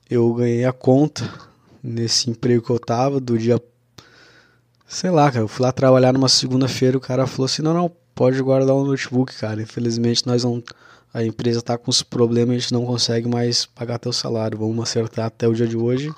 Eu 0.10 0.34
ganhei 0.34 0.66
a 0.66 0.74
conta 0.74 1.32
nesse 1.84 2.30
emprego 2.30 2.66
que 2.66 2.72
eu 2.72 2.80
tava 2.80 3.20
do 3.20 3.38
dia 3.38 3.60
Sei 4.94 5.10
lá, 5.10 5.32
cara, 5.32 5.44
eu 5.44 5.48
fui 5.48 5.66
lá 5.66 5.72
trabalhar 5.72 6.14
numa 6.14 6.30
segunda-feira, 6.30 6.96
o 6.96 7.02
cara 7.02 7.26
falou 7.26 7.46
assim: 7.46 7.64
não, 7.64 7.74
não, 7.74 7.92
pode 8.14 8.40
guardar 8.44 8.76
o 8.76 8.86
notebook, 8.86 9.36
cara. 9.36 9.60
Infelizmente 9.60 10.26
nós 10.28 10.44
não. 10.44 10.64
A 11.12 11.24
empresa 11.24 11.64
tá 11.64 11.78
com 11.80 11.90
os 11.90 12.04
problemas, 12.04 12.56
a 12.56 12.60
gente 12.60 12.74
não 12.74 12.86
consegue 12.86 13.28
mais 13.28 13.66
pagar 13.66 13.98
teu 13.98 14.14
salário. 14.14 14.58
Vamos 14.58 14.80
acertar 14.84 15.26
até 15.26 15.48
o 15.48 15.54
dia 15.54 15.68
de 15.68 15.76
hoje. 15.76 16.14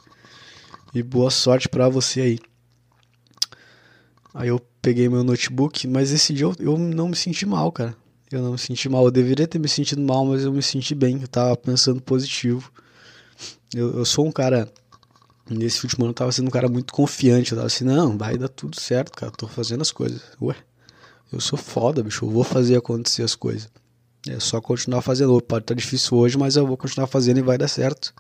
E 0.96 1.04
boa 1.04 1.30
sorte 1.30 1.68
para 1.68 1.90
você 1.90 2.22
aí. 2.22 2.40
Aí 4.34 4.48
eu 4.48 4.62
peguei 4.82 5.10
meu 5.10 5.26
notebook, 5.26 5.86
mas 5.90 6.14
esse 6.14 6.32
dia 6.32 6.46
eu, 6.46 6.56
eu 6.58 6.78
não 6.78 7.10
me 7.10 7.18
senti 7.18 7.46
mal, 7.46 7.70
cara. 7.70 7.94
Eu 8.32 8.42
não 8.42 8.54
me 8.54 8.58
senti 8.58 8.88
mal. 8.88 9.04
Eu 9.04 9.12
deveria 9.12 9.46
ter 9.46 9.60
me 9.60 9.68
sentido 9.68 10.02
mal, 10.02 10.26
mas 10.26 10.46
eu 10.46 10.54
me 10.54 10.64
senti 10.64 10.96
bem. 10.96 11.22
Eu 11.22 11.28
tava 11.28 11.58
pensando 11.58 12.02
positivo. 12.02 12.72
Eu, 13.74 13.98
eu 13.98 14.06
sou 14.06 14.26
um 14.26 14.32
cara 14.32 14.72
nesse 15.50 15.84
último 15.84 16.06
ano 16.06 16.12
eu 16.12 16.16
tava 16.16 16.32
sendo 16.32 16.48
um 16.48 16.52
cara 16.52 16.70
muito 16.70 16.94
confiante. 16.94 17.52
Eu 17.52 17.58
tava 17.58 17.68
assim, 17.68 17.84
não, 17.84 18.18
vai 18.18 18.38
dar 18.38 18.48
tudo 18.48 18.80
certo, 18.80 19.12
cara. 19.12 19.34
Tô 19.34 19.50
fazendo 19.50 19.82
as 19.82 19.92
coisas. 19.92 20.22
Ué, 20.42 20.56
eu 21.30 21.42
sou 21.42 21.60
foda, 21.60 22.02
bicho. 22.02 22.24
Eu 22.24 22.30
vou 22.30 22.46
fazer 22.46 22.78
acontecer 22.78 23.24
as 23.24 23.36
coisas. 23.36 23.68
É 24.30 24.40
só 24.40 24.62
continuar 24.62 25.02
fazendo. 25.02 25.42
Pode 25.42 25.64
estar 25.64 25.76
tá 25.76 25.78
difícil 25.78 26.18
hoje, 26.18 26.38
mas 26.38 26.56
eu 26.56 26.66
vou 26.66 26.78
continuar 26.78 27.08
fazendo 27.08 27.40
e 27.40 27.42
vai 27.42 27.58
dar 27.58 27.68
certo. 27.68 28.14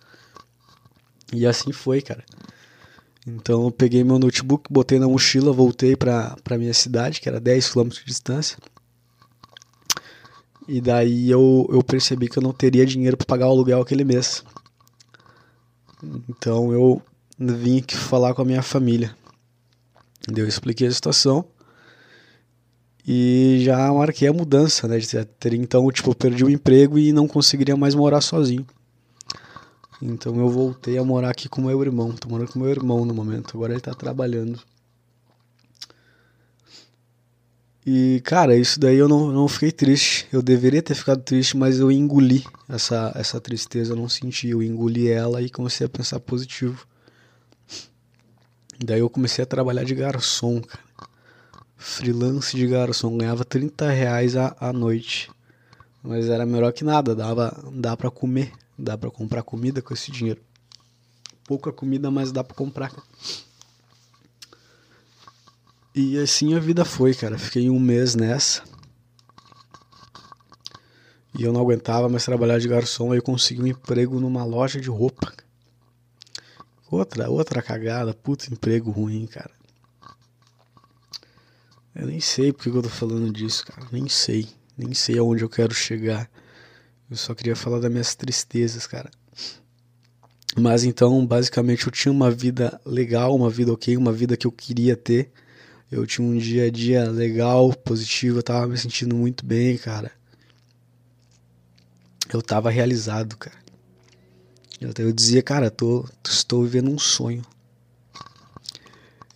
E 1.32 1.48
assim 1.48 1.72
foi, 1.72 2.01
cara. 2.01 2.25
Então 3.25 3.63
eu 3.63 3.72
peguei 3.72 4.03
meu 4.03 4.20
notebook, 4.20 4.72
botei 4.72 5.00
na 5.00 5.08
mochila, 5.08 5.51
voltei 5.51 5.96
pra 5.96 6.38
minha 6.58 6.74
cidade, 6.74 7.20
que 7.20 7.27
era 7.27 7.39
10 7.39 7.70
km 7.70 7.89
de 7.89 8.05
distância. 8.05 8.58
E 10.67 10.79
daí 10.79 11.29
eu, 11.29 11.67
eu 11.72 11.84
percebi 11.84 12.27
que 12.27 12.38
eu 12.38 12.44
não 12.44 12.53
teria 12.53 12.86
dinheiro 12.86 13.17
para 13.17 13.25
pagar 13.25 13.48
o 13.48 13.51
aluguel 13.51 13.82
aquele 13.82 14.03
mês. 14.03 14.44
Então 16.29 16.72
eu 16.72 17.01
vim 17.39 17.79
aqui 17.79 17.96
falar 17.96 18.34
com 18.34 18.41
a 18.41 18.46
minha 18.46 18.62
família. 18.62 19.15
Eu 20.36 20.48
expliquei 20.48 20.88
a 20.88 20.91
situação 20.91 21.46
e 23.08 23.62
já 23.63 23.91
marquei 23.94 24.27
a 24.27 24.34
mudança, 24.34 24.88
né? 24.88 24.98
De 24.98 25.25
ter, 25.25 25.53
então, 25.53 25.91
tipo, 25.91 26.10
eu 26.10 26.15
perdi 26.15 26.44
o 26.44 26.50
emprego 26.50 26.98
e 26.98 27.13
não 27.13 27.27
conseguiria 27.27 27.77
mais 27.77 27.94
morar 27.94 28.22
sozinho. 28.22 28.65
Então 30.02 30.38
eu 30.38 30.50
voltei 30.50 30.98
a 30.98 31.04
morar 31.04 31.30
aqui 31.30 31.48
com 31.48 31.62
meu 31.62 31.82
irmão. 31.82 32.12
Tô 32.14 32.28
morando 32.28 32.52
com 32.52 32.60
meu 32.60 32.70
irmão 32.70 33.06
no 33.06 33.14
momento. 33.14 33.56
Agora 33.56 33.74
ele 33.74 33.82
tá 33.82 33.94
trabalhando. 33.94 34.60
E, 37.86 38.20
cara, 38.25 38.56
isso 38.56 38.80
daí 38.80 38.98
eu 38.98 39.08
não, 39.08 39.32
não 39.32 39.48
fiquei 39.48 39.72
triste. 39.72 40.28
Eu 40.32 40.42
deveria 40.42 40.82
ter 40.82 40.96
ficado 40.96 41.22
triste, 41.22 41.56
mas 41.56 41.80
eu 41.80 41.92
engoli 41.92 42.44
essa, 42.68 43.12
essa 43.16 43.40
tristeza, 43.40 43.94
eu 43.94 43.96
não 43.96 44.10
senti. 44.10 44.50
Eu 44.50 44.64
engoli 44.64 45.08
ela 45.08 45.42
e 45.42 45.50
comecei 45.50 45.86
a 45.86 45.90
pensar 45.90 46.20
positivo. 46.20 46.86
Daí 48.84 49.00
eu 49.00 49.10
comecei 49.10 49.44
a 49.44 49.48
trabalhar 49.48 49.84
de 49.84 49.94
garçom, 49.94 50.62
cara. 50.62 50.84
Freelance 51.78 52.58
de 52.58 52.66
garçom. 52.66 53.18
Ganhava 53.18 53.46
30 53.46 53.90
reais 53.92 54.36
a, 54.36 54.56
a 54.60 54.74
noite. 54.74 55.30
Mas 56.02 56.28
era 56.28 56.46
melhor 56.46 56.74
que 56.74 56.84
nada, 56.84 57.16
dava, 57.16 57.56
dá 57.72 57.96
pra 57.96 58.10
comer. 58.10 58.52
Dá 58.77 58.98
pra 58.98 59.10
comprar 59.10 59.44
comida 59.44 59.82
com 59.82 59.94
esse 59.94 60.12
dinheiro. 60.12 60.41
Pouca 61.46 61.72
comida, 61.72 62.12
mas 62.12 62.32
dá 62.32 62.44
pra 62.44 62.55
comprar. 62.55 62.91
E 65.94 66.17
assim 66.17 66.55
a 66.55 66.60
vida 66.60 66.84
foi, 66.84 67.13
cara. 67.13 67.38
Fiquei 67.38 67.70
um 67.70 67.79
mês 67.79 68.15
nessa. 68.15 68.63
E 71.38 71.44
eu 71.44 71.53
não 71.53 71.62
aguentava 71.62 72.10
mais 72.10 72.24
trabalhar 72.24 72.60
de 72.60 72.67
garçom, 72.67 73.12
aí 73.12 73.17
eu 73.17 73.24
consegui 73.24 73.62
um 73.62 73.67
emprego 73.67 74.20
numa 74.20 74.44
loja 74.44 74.79
de 74.79 74.89
roupa. 74.89 75.34
Outra, 76.89 77.29
outra 77.29 77.62
cagada, 77.62 78.13
puta 78.13 78.51
emprego 78.51 78.91
ruim, 78.91 79.25
cara. 79.25 79.51
Eu 81.94 82.08
nem 82.08 82.20
sei 82.20 82.51
porque 82.51 82.70
eu 82.70 82.82
tô 82.82 82.89
falando 82.89 83.32
disso, 83.32 83.65
cara. 83.65 83.88
Nem 83.91 84.08
sei. 84.10 84.50
Nem 84.77 84.94
sei 84.94 85.17
aonde 85.17 85.44
eu 85.44 85.50
quero 85.50 85.74
chegar. 85.74 86.29
Eu 87.10 87.18
só 87.18 87.36
queria 87.36 87.56
falar 87.56 87.80
das 87.80 87.92
minhas 87.92 88.16
tristezas, 88.16 88.88
cara. 88.88 89.12
Mas 90.58 90.84
então, 90.84 91.26
basicamente, 91.26 91.86
eu 91.86 91.92
tinha 91.92 92.12
uma 92.12 92.32
vida 92.32 92.80
legal, 92.86 93.36
uma 93.36 93.50
vida 93.50 93.74
ok, 93.74 93.96
uma 93.98 94.12
vida 94.12 94.38
que 94.38 94.48
eu 94.48 94.52
queria 94.52 94.96
ter. 94.96 95.32
Eu 95.92 96.08
tinha 96.08 96.26
um 96.26 96.38
dia 96.38 96.66
a 96.66 96.72
dia 96.72 97.10
legal, 97.10 97.74
positivo, 97.74 98.40
eu 98.40 98.44
tava 98.44 98.68
me 98.68 98.78
sentindo 98.78 99.16
muito 99.16 99.46
bem, 99.46 99.78
cara. 99.78 100.12
Eu 102.34 102.42
tava 102.42 102.70
realizado, 102.70 103.38
cara. 103.38 103.58
Eu, 104.82 104.92
eu 104.98 105.12
dizia, 105.12 105.44
cara, 105.44 105.70
tô, 105.70 106.08
estou 106.28 106.64
vivendo 106.64 106.90
um 106.90 106.98
sonho. 106.98 107.44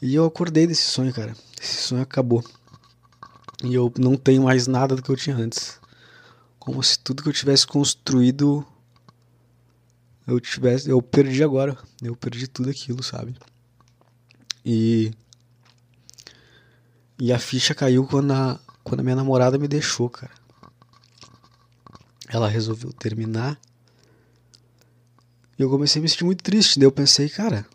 E 0.02 0.16
eu 0.16 0.26
acordei 0.26 0.66
desse 0.66 0.84
sonho, 0.84 1.14
cara. 1.14 1.36
Esse 1.62 1.82
sonho 1.84 2.02
acabou. 2.02 2.44
E 3.64 3.74
eu 3.76 3.92
não 3.98 4.16
tenho 4.16 4.44
mais 4.44 4.68
nada 4.68 4.96
do 4.96 5.04
que 5.04 5.10
eu 5.10 5.18
tinha 5.18 5.36
antes. 5.36 5.79
Como 6.60 6.84
se 6.84 7.00
tudo 7.00 7.24
que 7.24 7.30
eu 7.30 7.34
tivesse 7.34 7.66
construído 7.66 8.66
eu 10.30 10.40
tivesse, 10.40 10.88
eu 10.88 11.02
perdi 11.02 11.44
agora. 11.44 11.76
Eu 12.04 12.16
perdi 12.16 12.48
tudo 12.48 12.70
aquilo, 12.70 13.02
sabe? 13.02 13.36
E 14.64 15.12
e 17.18 17.34
a 17.34 17.40
ficha 17.40 17.74
caiu 17.74 18.06
quando 18.06 18.32
a 18.32 18.60
quando 18.84 19.00
a 19.00 19.04
minha 19.04 19.16
namorada 19.16 19.58
me 19.58 19.68
deixou, 19.68 20.08
cara. 20.08 20.32
Ela 22.28 22.48
resolveu 22.48 22.94
terminar. 22.94 23.60
E 25.58 25.64
eu 25.64 25.70
comecei 25.70 26.00
a 26.00 26.04
me 26.04 26.08
sentir 26.08 26.26
muito 26.26 26.44
triste. 26.44 26.78
Daí 26.80 26.86
eu 26.86 26.92
pensei, 26.92 27.28
cara, 27.28 27.66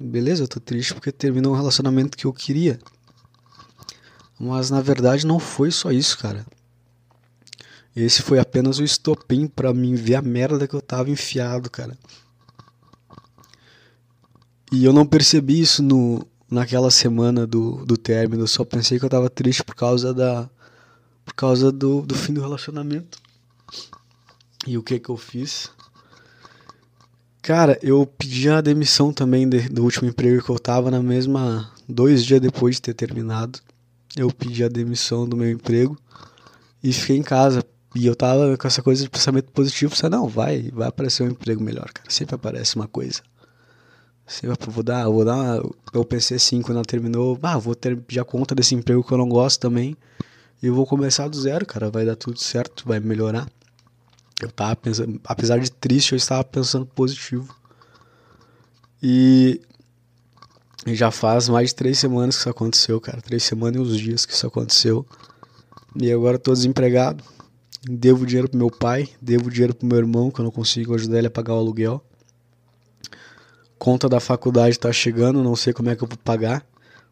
beleza, 0.00 0.42
eu 0.42 0.48
tô 0.48 0.58
triste 0.58 0.92
porque 0.94 1.12
terminou 1.12 1.52
um 1.52 1.56
relacionamento 1.56 2.16
que 2.16 2.26
eu 2.26 2.32
queria. 2.32 2.80
Mas 4.40 4.70
na 4.70 4.80
verdade 4.80 5.24
não 5.24 5.38
foi 5.38 5.70
só 5.70 5.92
isso, 5.92 6.18
cara. 6.18 6.44
Esse 7.94 8.22
foi 8.22 8.38
apenas 8.38 8.78
o 8.78 8.84
estopim 8.84 9.46
para 9.46 9.72
mim 9.74 9.94
ver 9.94 10.14
a 10.14 10.22
merda 10.22 10.66
que 10.66 10.74
eu 10.74 10.80
tava 10.80 11.10
enfiado, 11.10 11.70
cara. 11.70 11.96
E 14.70 14.84
eu 14.84 14.92
não 14.92 15.04
percebi 15.04 15.60
isso 15.60 15.82
no, 15.82 16.26
naquela 16.50 16.90
semana 16.90 17.46
do, 17.46 17.84
do 17.84 17.96
término. 17.96 18.44
Eu 18.44 18.46
só 18.46 18.64
pensei 18.64 18.98
que 18.98 19.04
eu 19.04 19.10
tava 19.10 19.28
triste 19.28 19.62
por 19.62 19.74
causa 19.74 20.14
da. 20.14 20.48
Por 21.24 21.34
causa 21.34 21.70
do, 21.70 22.02
do 22.02 22.14
fim 22.14 22.32
do 22.32 22.40
relacionamento. 22.40 23.18
E 24.66 24.78
o 24.78 24.82
que 24.82 24.98
que 24.98 25.08
eu 25.08 25.16
fiz? 25.16 25.70
Cara, 27.42 27.78
eu 27.82 28.06
pedi 28.06 28.48
a 28.48 28.60
demissão 28.60 29.12
também 29.12 29.48
de, 29.48 29.68
do 29.68 29.82
último 29.82 30.08
emprego 30.08 30.42
que 30.42 30.50
eu 30.50 30.58
tava 30.58 30.90
na 30.90 31.02
mesma. 31.02 31.70
Dois 31.88 32.24
dias 32.24 32.40
depois 32.40 32.76
de 32.76 32.82
ter 32.82 32.94
terminado 32.94 33.60
eu 34.16 34.30
pedi 34.30 34.62
a 34.62 34.68
demissão 34.68 35.26
do 35.26 35.36
meu 35.36 35.50
emprego 35.50 35.98
e 36.82 36.92
fiquei 36.92 37.16
em 37.16 37.22
casa. 37.22 37.64
E 37.94 38.06
eu 38.06 38.16
tava 38.16 38.56
com 38.56 38.66
essa 38.66 38.82
coisa 38.82 39.02
de 39.02 39.10
pensamento 39.10 39.50
positivo, 39.52 39.92
pensei, 39.92 40.08
não, 40.08 40.26
vai, 40.26 40.70
vai 40.72 40.88
aparecer 40.88 41.22
um 41.24 41.30
emprego 41.30 41.62
melhor, 41.62 41.92
cara. 41.92 42.10
Sempre 42.10 42.34
aparece 42.34 42.76
uma 42.76 42.88
coisa. 42.88 43.20
Sempre 44.26 44.70
vou 44.70 44.82
dar, 44.82 45.04
vou 45.08 45.24
dar 45.24 45.34
uma, 45.34 45.70
eu 45.92 46.04
pensei 46.04 46.38
assim, 46.38 46.62
quando 46.62 46.76
ela 46.76 46.84
terminou, 46.84 47.38
ah, 47.42 47.58
vou 47.58 47.74
ter 47.74 47.98
já 48.08 48.24
conta 48.24 48.54
desse 48.54 48.74
emprego 48.74 49.04
que 49.04 49.12
eu 49.12 49.18
não 49.18 49.28
gosto 49.28 49.60
também. 49.60 49.96
E 50.62 50.66
eu 50.66 50.74
vou 50.74 50.86
começar 50.86 51.28
do 51.28 51.38
zero, 51.38 51.66
cara, 51.66 51.90
vai 51.90 52.06
dar 52.06 52.16
tudo 52.16 52.38
certo, 52.38 52.84
vai 52.86 52.98
melhorar. 52.98 53.46
Eu 54.40 54.50
tava 54.50 54.74
pensando, 54.74 55.20
apesar 55.24 55.58
de 55.58 55.70
triste, 55.70 56.12
eu 56.12 56.16
estava 56.16 56.42
pensando 56.44 56.86
positivo. 56.86 57.54
E 59.02 59.60
já 60.86 61.10
faz 61.10 61.48
mais 61.48 61.70
de 61.70 61.74
três 61.74 61.98
semanas 61.98 62.36
que 62.36 62.40
isso 62.40 62.48
aconteceu, 62.48 63.00
cara. 63.00 63.20
Três 63.20 63.42
semanas 63.42 63.76
e 63.76 63.80
uns 63.80 63.98
dias 63.98 64.24
que 64.24 64.32
isso 64.32 64.46
aconteceu. 64.46 65.06
E 65.96 66.10
agora 66.10 66.36
eu 66.36 66.40
tô 66.40 66.52
desempregado. 66.52 67.22
Devo 67.84 68.24
dinheiro 68.24 68.48
pro 68.48 68.58
meu 68.58 68.70
pai, 68.70 69.08
devo 69.20 69.50
dinheiro 69.50 69.74
pro 69.74 69.86
meu 69.86 69.98
irmão, 69.98 70.30
que 70.30 70.40
eu 70.40 70.44
não 70.44 70.52
consigo 70.52 70.94
ajudar 70.94 71.18
ele 71.18 71.26
a 71.26 71.30
pagar 71.30 71.54
o 71.54 71.58
aluguel. 71.58 72.02
Conta 73.78 74.08
da 74.08 74.20
faculdade 74.20 74.78
tá 74.78 74.92
chegando, 74.92 75.42
não 75.42 75.56
sei 75.56 75.72
como 75.72 75.90
é 75.90 75.96
que 75.96 76.04
eu 76.04 76.08
vou 76.08 76.16
pagar. 76.16 76.64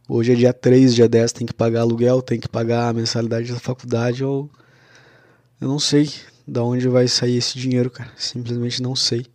Hoje 0.09 0.33
é 0.33 0.35
dia 0.37 0.53
3, 0.53 0.95
dia 0.95 1.09
10, 1.09 1.33
tem 1.33 1.47
que 1.47 1.53
pagar 1.53 1.81
aluguel, 1.81 2.23
tem 2.23 2.39
que 2.39 2.49
pagar 2.49 2.89
a 2.89 2.93
mensalidade 2.93 3.53
da 3.53 3.59
faculdade, 3.59 4.25
ou 4.25 4.49
eu 5.61 5.69
não 5.69 5.79
sei 5.79 6.09
da 6.47 6.63
onde 6.63 6.89
vai 6.89 7.07
sair 7.09 7.37
esse 7.37 7.59
dinheiro, 7.59 7.91
cara. 7.91 8.11
Simplesmente 8.17 8.81
não 8.81 8.95
sei. 8.95 9.27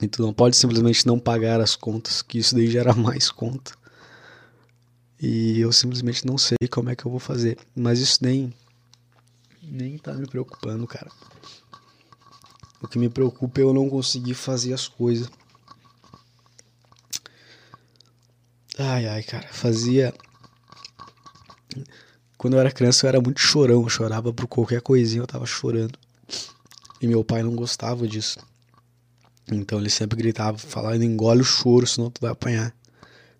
E 0.00 0.08
tu 0.08 0.20
não 0.20 0.32
pode 0.32 0.56
simplesmente 0.56 1.06
não 1.06 1.18
pagar 1.18 1.60
as 1.60 1.76
contas, 1.76 2.22
que 2.22 2.38
isso 2.38 2.54
daí 2.56 2.68
gera 2.68 2.92
mais 2.94 3.30
conta. 3.30 3.72
E 5.20 5.60
eu 5.60 5.70
simplesmente 5.72 6.26
não 6.26 6.36
sei 6.36 6.58
como 6.68 6.90
é 6.90 6.96
que 6.96 7.06
eu 7.06 7.10
vou 7.10 7.20
fazer. 7.20 7.56
Mas 7.74 8.00
isso 8.00 8.18
nem 8.20 8.52
nem 9.62 9.96
tá 9.96 10.12
me 10.12 10.26
preocupando, 10.26 10.86
cara. 10.86 11.10
O 12.80 12.88
que 12.88 12.98
me 12.98 13.08
preocupa 13.08 13.60
é 13.60 13.64
eu 13.64 13.72
não 13.72 13.88
conseguir 13.88 14.34
fazer 14.34 14.72
as 14.72 14.88
coisas. 14.88 15.30
Ai, 18.78 19.06
ai, 19.06 19.22
cara, 19.22 19.46
fazia. 19.52 20.12
Quando 22.36 22.54
eu 22.54 22.60
era 22.60 22.72
criança 22.72 23.06
eu 23.06 23.08
era 23.08 23.20
muito 23.20 23.38
chorão, 23.38 23.82
eu 23.82 23.88
chorava 23.88 24.32
por 24.32 24.48
qualquer 24.48 24.80
coisinha, 24.80 25.22
eu 25.22 25.26
tava 25.26 25.46
chorando. 25.46 25.96
E 27.00 27.06
meu 27.06 27.22
pai 27.22 27.42
não 27.42 27.54
gostava 27.54 28.08
disso. 28.08 28.40
Então 29.50 29.78
ele 29.78 29.90
sempre 29.90 30.16
gritava, 30.16 30.58
falando, 30.58 31.04
engole 31.04 31.42
o 31.42 31.44
choro, 31.44 31.86
senão 31.86 32.10
tu 32.10 32.20
vai 32.20 32.32
apanhar. 32.32 32.74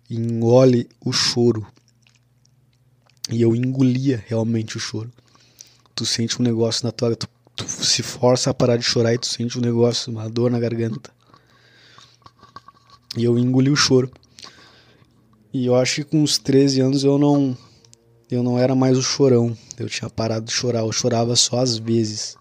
Engole 0.09 0.87
o 1.03 1.11
choro. 1.11 1.65
E 3.29 3.41
eu 3.41 3.55
engolia 3.55 4.23
realmente 4.25 4.77
o 4.77 4.79
choro. 4.79 5.11
Tu 5.95 6.05
sente 6.05 6.41
um 6.41 6.43
negócio 6.43 6.85
na 6.85 6.91
tua. 6.91 7.15
Tu, 7.15 7.27
tu 7.55 7.67
se 7.67 8.01
força 8.01 8.49
a 8.49 8.53
parar 8.53 8.77
de 8.77 8.83
chorar 8.83 9.13
e 9.13 9.17
tu 9.17 9.27
sente 9.27 9.57
um 9.57 9.61
negócio, 9.61 10.11
uma 10.11 10.29
dor 10.29 10.49
na 10.49 10.59
garganta. 10.59 11.11
E 13.15 13.23
eu 13.23 13.37
engoli 13.37 13.69
o 13.69 13.75
choro. 13.75 14.11
E 15.53 15.67
eu 15.67 15.75
acho 15.75 15.95
que 15.95 16.03
com 16.05 16.23
uns 16.23 16.37
13 16.37 16.81
anos 16.81 17.03
eu 17.03 17.17
não. 17.17 17.55
Eu 18.29 18.41
não 18.41 18.57
era 18.57 18.73
mais 18.73 18.97
o 18.97 19.03
chorão. 19.03 19.55
Eu 19.77 19.87
tinha 19.87 20.09
parado 20.09 20.45
de 20.45 20.51
chorar. 20.51 20.79
Eu 20.79 20.91
chorava 20.91 21.35
só 21.35 21.59
às 21.59 21.77
vezes. 21.77 22.35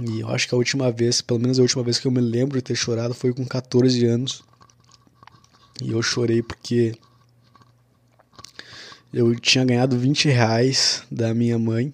E 0.00 0.20
eu 0.20 0.28
acho 0.30 0.48
que 0.48 0.54
a 0.54 0.58
última 0.58 0.90
vez, 0.90 1.20
pelo 1.20 1.38
menos 1.38 1.58
a 1.58 1.62
última 1.62 1.84
vez 1.84 1.98
que 1.98 2.06
eu 2.06 2.10
me 2.10 2.20
lembro 2.20 2.58
de 2.58 2.62
ter 2.62 2.74
chorado 2.74 3.14
foi 3.14 3.32
com 3.32 3.44
14 3.44 4.04
anos. 4.06 4.42
E 5.80 5.92
eu 5.92 6.02
chorei 6.02 6.42
porque 6.42 6.94
eu 9.12 9.34
tinha 9.38 9.64
ganhado 9.64 9.98
20 9.98 10.28
reais 10.28 11.02
da 11.10 11.34
minha 11.34 11.58
mãe 11.58 11.92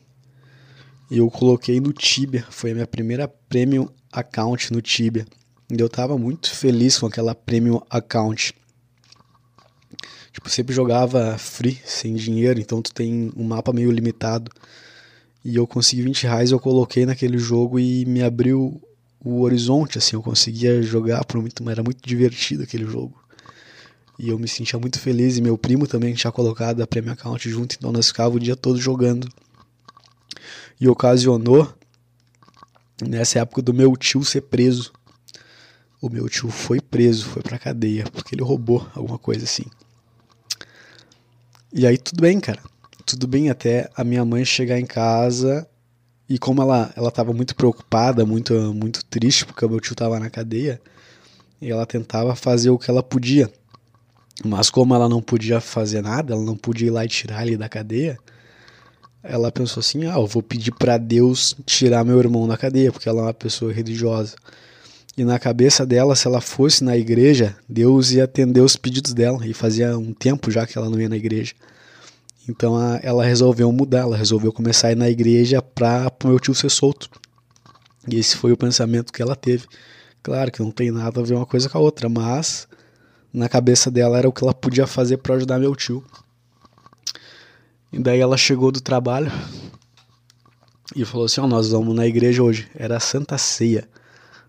e 1.11 1.19
eu 1.19 1.31
coloquei 1.31 1.81
no 1.81 1.93
Tibia. 1.93 2.47
Foi 2.51 2.71
a 2.71 2.75
minha 2.75 2.87
primeira 2.87 3.27
premium 3.27 3.89
account 4.13 4.73
no 4.73 4.81
Tibia. 4.81 5.27
E 5.71 5.81
eu 5.81 5.89
tava 5.89 6.17
muito 6.17 6.55
feliz 6.55 6.99
com 6.99 7.07
aquela 7.07 7.35
premium 7.35 7.81
account. 7.91 8.55
Tipo, 10.33 10.49
sempre 10.49 10.75
jogava 10.75 11.37
free, 11.37 11.81
sem 11.85 12.15
dinheiro, 12.15 12.61
então 12.61 12.81
tu 12.81 12.95
tem 12.95 13.33
um 13.37 13.45
mapa 13.45 13.73
meio 13.73 13.91
limitado 13.91 14.51
e 15.45 15.57
eu 15.57 15.67
consegui 15.67 16.03
20 16.03 16.25
reais, 16.25 16.51
eu 16.51 16.61
coloquei 16.61 17.07
naquele 17.07 17.39
jogo 17.39 17.79
e 17.79 18.05
me 18.05 18.23
abriu 18.23 18.81
o 19.25 19.41
horizonte, 19.41 19.99
assim, 19.99 20.15
eu 20.15 20.23
conseguia 20.23 20.83
jogar 20.83 21.25
por 21.25 21.41
muito, 21.41 21.69
era 21.69 21.83
muito 21.83 22.07
divertido 22.07 22.63
aquele 22.63 22.85
jogo. 22.85 23.18
E 24.19 24.31
eu 24.31 24.39
me 24.39 24.49
sentia 24.49 24.79
muito 24.79 24.99
feliz. 24.99 25.37
E 25.37 25.43
meu 25.43 25.57
primo 25.57 25.87
também 25.87 26.15
tinha 26.15 26.33
colocado 26.33 26.83
a 26.83 26.87
Premium 26.87 27.13
Account 27.13 27.49
junto, 27.49 27.77
então 27.77 27.93
nós 27.93 28.09
ficávamos 28.09 28.37
o 28.37 28.45
dia 28.45 28.57
todo 28.57 28.79
jogando. 28.79 29.29
E 30.81 30.89
ocasionou, 30.89 31.73
nessa 33.01 33.41
época, 33.41 33.63
do 33.63 33.73
meu 33.73 33.97
tio 33.97 34.25
ser 34.25 34.43
preso. 34.43 34.93
O 36.01 36.09
meu 36.09 36.29
tio 36.29 36.49
foi 36.49 36.81
preso, 36.81 37.27
foi 37.27 37.43
pra 37.43 37.59
cadeia, 37.59 38.05
porque 38.13 38.35
ele 38.35 38.43
roubou 38.43 38.87
alguma 38.95 39.19
coisa 39.19 39.45
assim. 39.45 39.65
E 41.73 41.87
aí 41.87 41.99
tudo 41.99 42.23
bem, 42.23 42.41
cara. 42.41 42.63
Tudo 43.05 43.27
bem 43.27 43.51
até 43.51 43.91
a 43.97 44.05
minha 44.05 44.25
mãe 44.25 44.45
chegar 44.45 44.79
em 44.79 44.87
casa 44.87 45.69
e 46.29 46.39
como 46.39 46.63
ela 46.63 46.93
ela 46.97 47.09
estava 47.09 47.33
muito 47.33 47.57
preocupada, 47.57 48.25
muito 48.25 48.55
muito 48.75 49.05
triste 49.07 49.47
porque 49.47 49.65
o 49.65 49.69
meu 49.69 49.81
tio 49.81 49.93
estava 49.93 50.21
na 50.21 50.31
cadeia, 50.31 50.81
e 51.61 51.71
ela 51.71 51.87
tentava 51.87 52.37
fazer 52.37 52.71
o 52.71 52.79
que 52.79 52.91
ela 52.91 53.03
podia. 53.03 53.51
Mas 54.45 54.71
como 54.71 54.95
ela 54.95 55.09
não 55.09 55.21
podia 55.21 55.61
fazer 55.61 56.03
nada, 56.03 56.35
ela 56.35 56.43
não 56.43 56.57
podia 56.57 56.89
ir 56.89 56.91
lá 56.91 57.05
e 57.05 57.09
tirar 57.09 57.47
ele 57.47 57.57
da 57.57 57.69
cadeia, 57.69 58.19
ela 59.23 59.51
pensou 59.51 59.81
assim: 59.81 60.07
"Ah, 60.07 60.15
eu 60.15 60.27
vou 60.27 60.43
pedir 60.43 60.73
para 60.73 60.97
Deus 60.97 61.57
tirar 61.67 62.05
meu 62.05 62.19
irmão 62.19 62.47
da 62.47 62.57
cadeia, 62.57 62.93
porque 62.93 63.09
ela 63.09 63.21
é 63.21 63.25
uma 63.25 63.35
pessoa 63.35 63.73
religiosa". 63.73 64.37
E 65.17 65.25
na 65.25 65.37
cabeça 65.37 65.85
dela, 65.85 66.15
se 66.15 66.29
ela 66.29 66.41
fosse 66.41 66.85
na 66.85 66.97
igreja, 66.97 67.57
Deus 67.69 68.13
ia 68.13 68.23
atender 68.23 68.61
os 68.61 68.77
pedidos 68.77 69.13
dela. 69.13 69.45
E 69.45 69.53
fazia 69.53 69.99
um 69.99 70.13
tempo 70.13 70.49
já 70.49 70.65
que 70.65 70.79
ela 70.79 70.89
não 70.89 71.01
ia 71.01 71.09
na 71.09 71.17
igreja. 71.17 71.55
Então 72.49 72.77
ela 73.03 73.25
resolveu 73.25 73.71
mudar, 73.73 74.03
ela 74.03 74.17
resolveu 74.17 74.53
começar 74.53 74.89
a 74.89 74.93
ir 74.93 74.95
na 74.95 75.11
igreja 75.11 75.61
para 75.61 76.11
o 76.25 76.29
meu 76.29 76.39
tio 76.39 76.55
ser 76.55 76.71
solto. 76.71 77.11
E 78.09 78.17
esse 78.17 78.37
foi 78.37 78.53
o 78.53 78.57
pensamento 78.57 79.13
que 79.13 79.21
ela 79.21 79.35
teve. 79.35 79.67
Claro 80.23 80.53
que 80.53 80.61
não 80.61 80.71
tem 80.71 80.93
nada 80.93 81.21
a 81.21 81.25
ver 81.25 81.35
uma 81.35 81.45
coisa 81.45 81.69
com 81.69 81.79
a 81.79 81.81
outra, 81.81 82.09
mas 82.09 82.69
na 83.39 83.49
cabeça 83.49 83.91
dela 83.91 84.19
era 84.19 84.29
o 84.29 84.33
que 84.33 84.43
ela 84.43 84.53
podia 84.53 84.87
fazer 84.87 85.19
para 85.19 85.37
ajudar 85.37 85.59
meu 85.59 85.75
tio. 85.77 86.05
E 87.93 87.99
daí 87.99 88.19
ela 88.19 88.37
chegou 88.37 88.73
do 88.73 88.81
trabalho 88.81 89.31
e 90.95 91.05
falou 91.05 91.27
assim: 91.27 91.41
oh, 91.41 91.47
Nós 91.47 91.71
vamos 91.71 91.95
na 91.95 92.07
igreja 92.07 92.43
hoje. 92.43 92.69
Era 92.75 92.97
a 92.97 93.01
Santa 93.01 93.39
Ceia. 93.39 93.89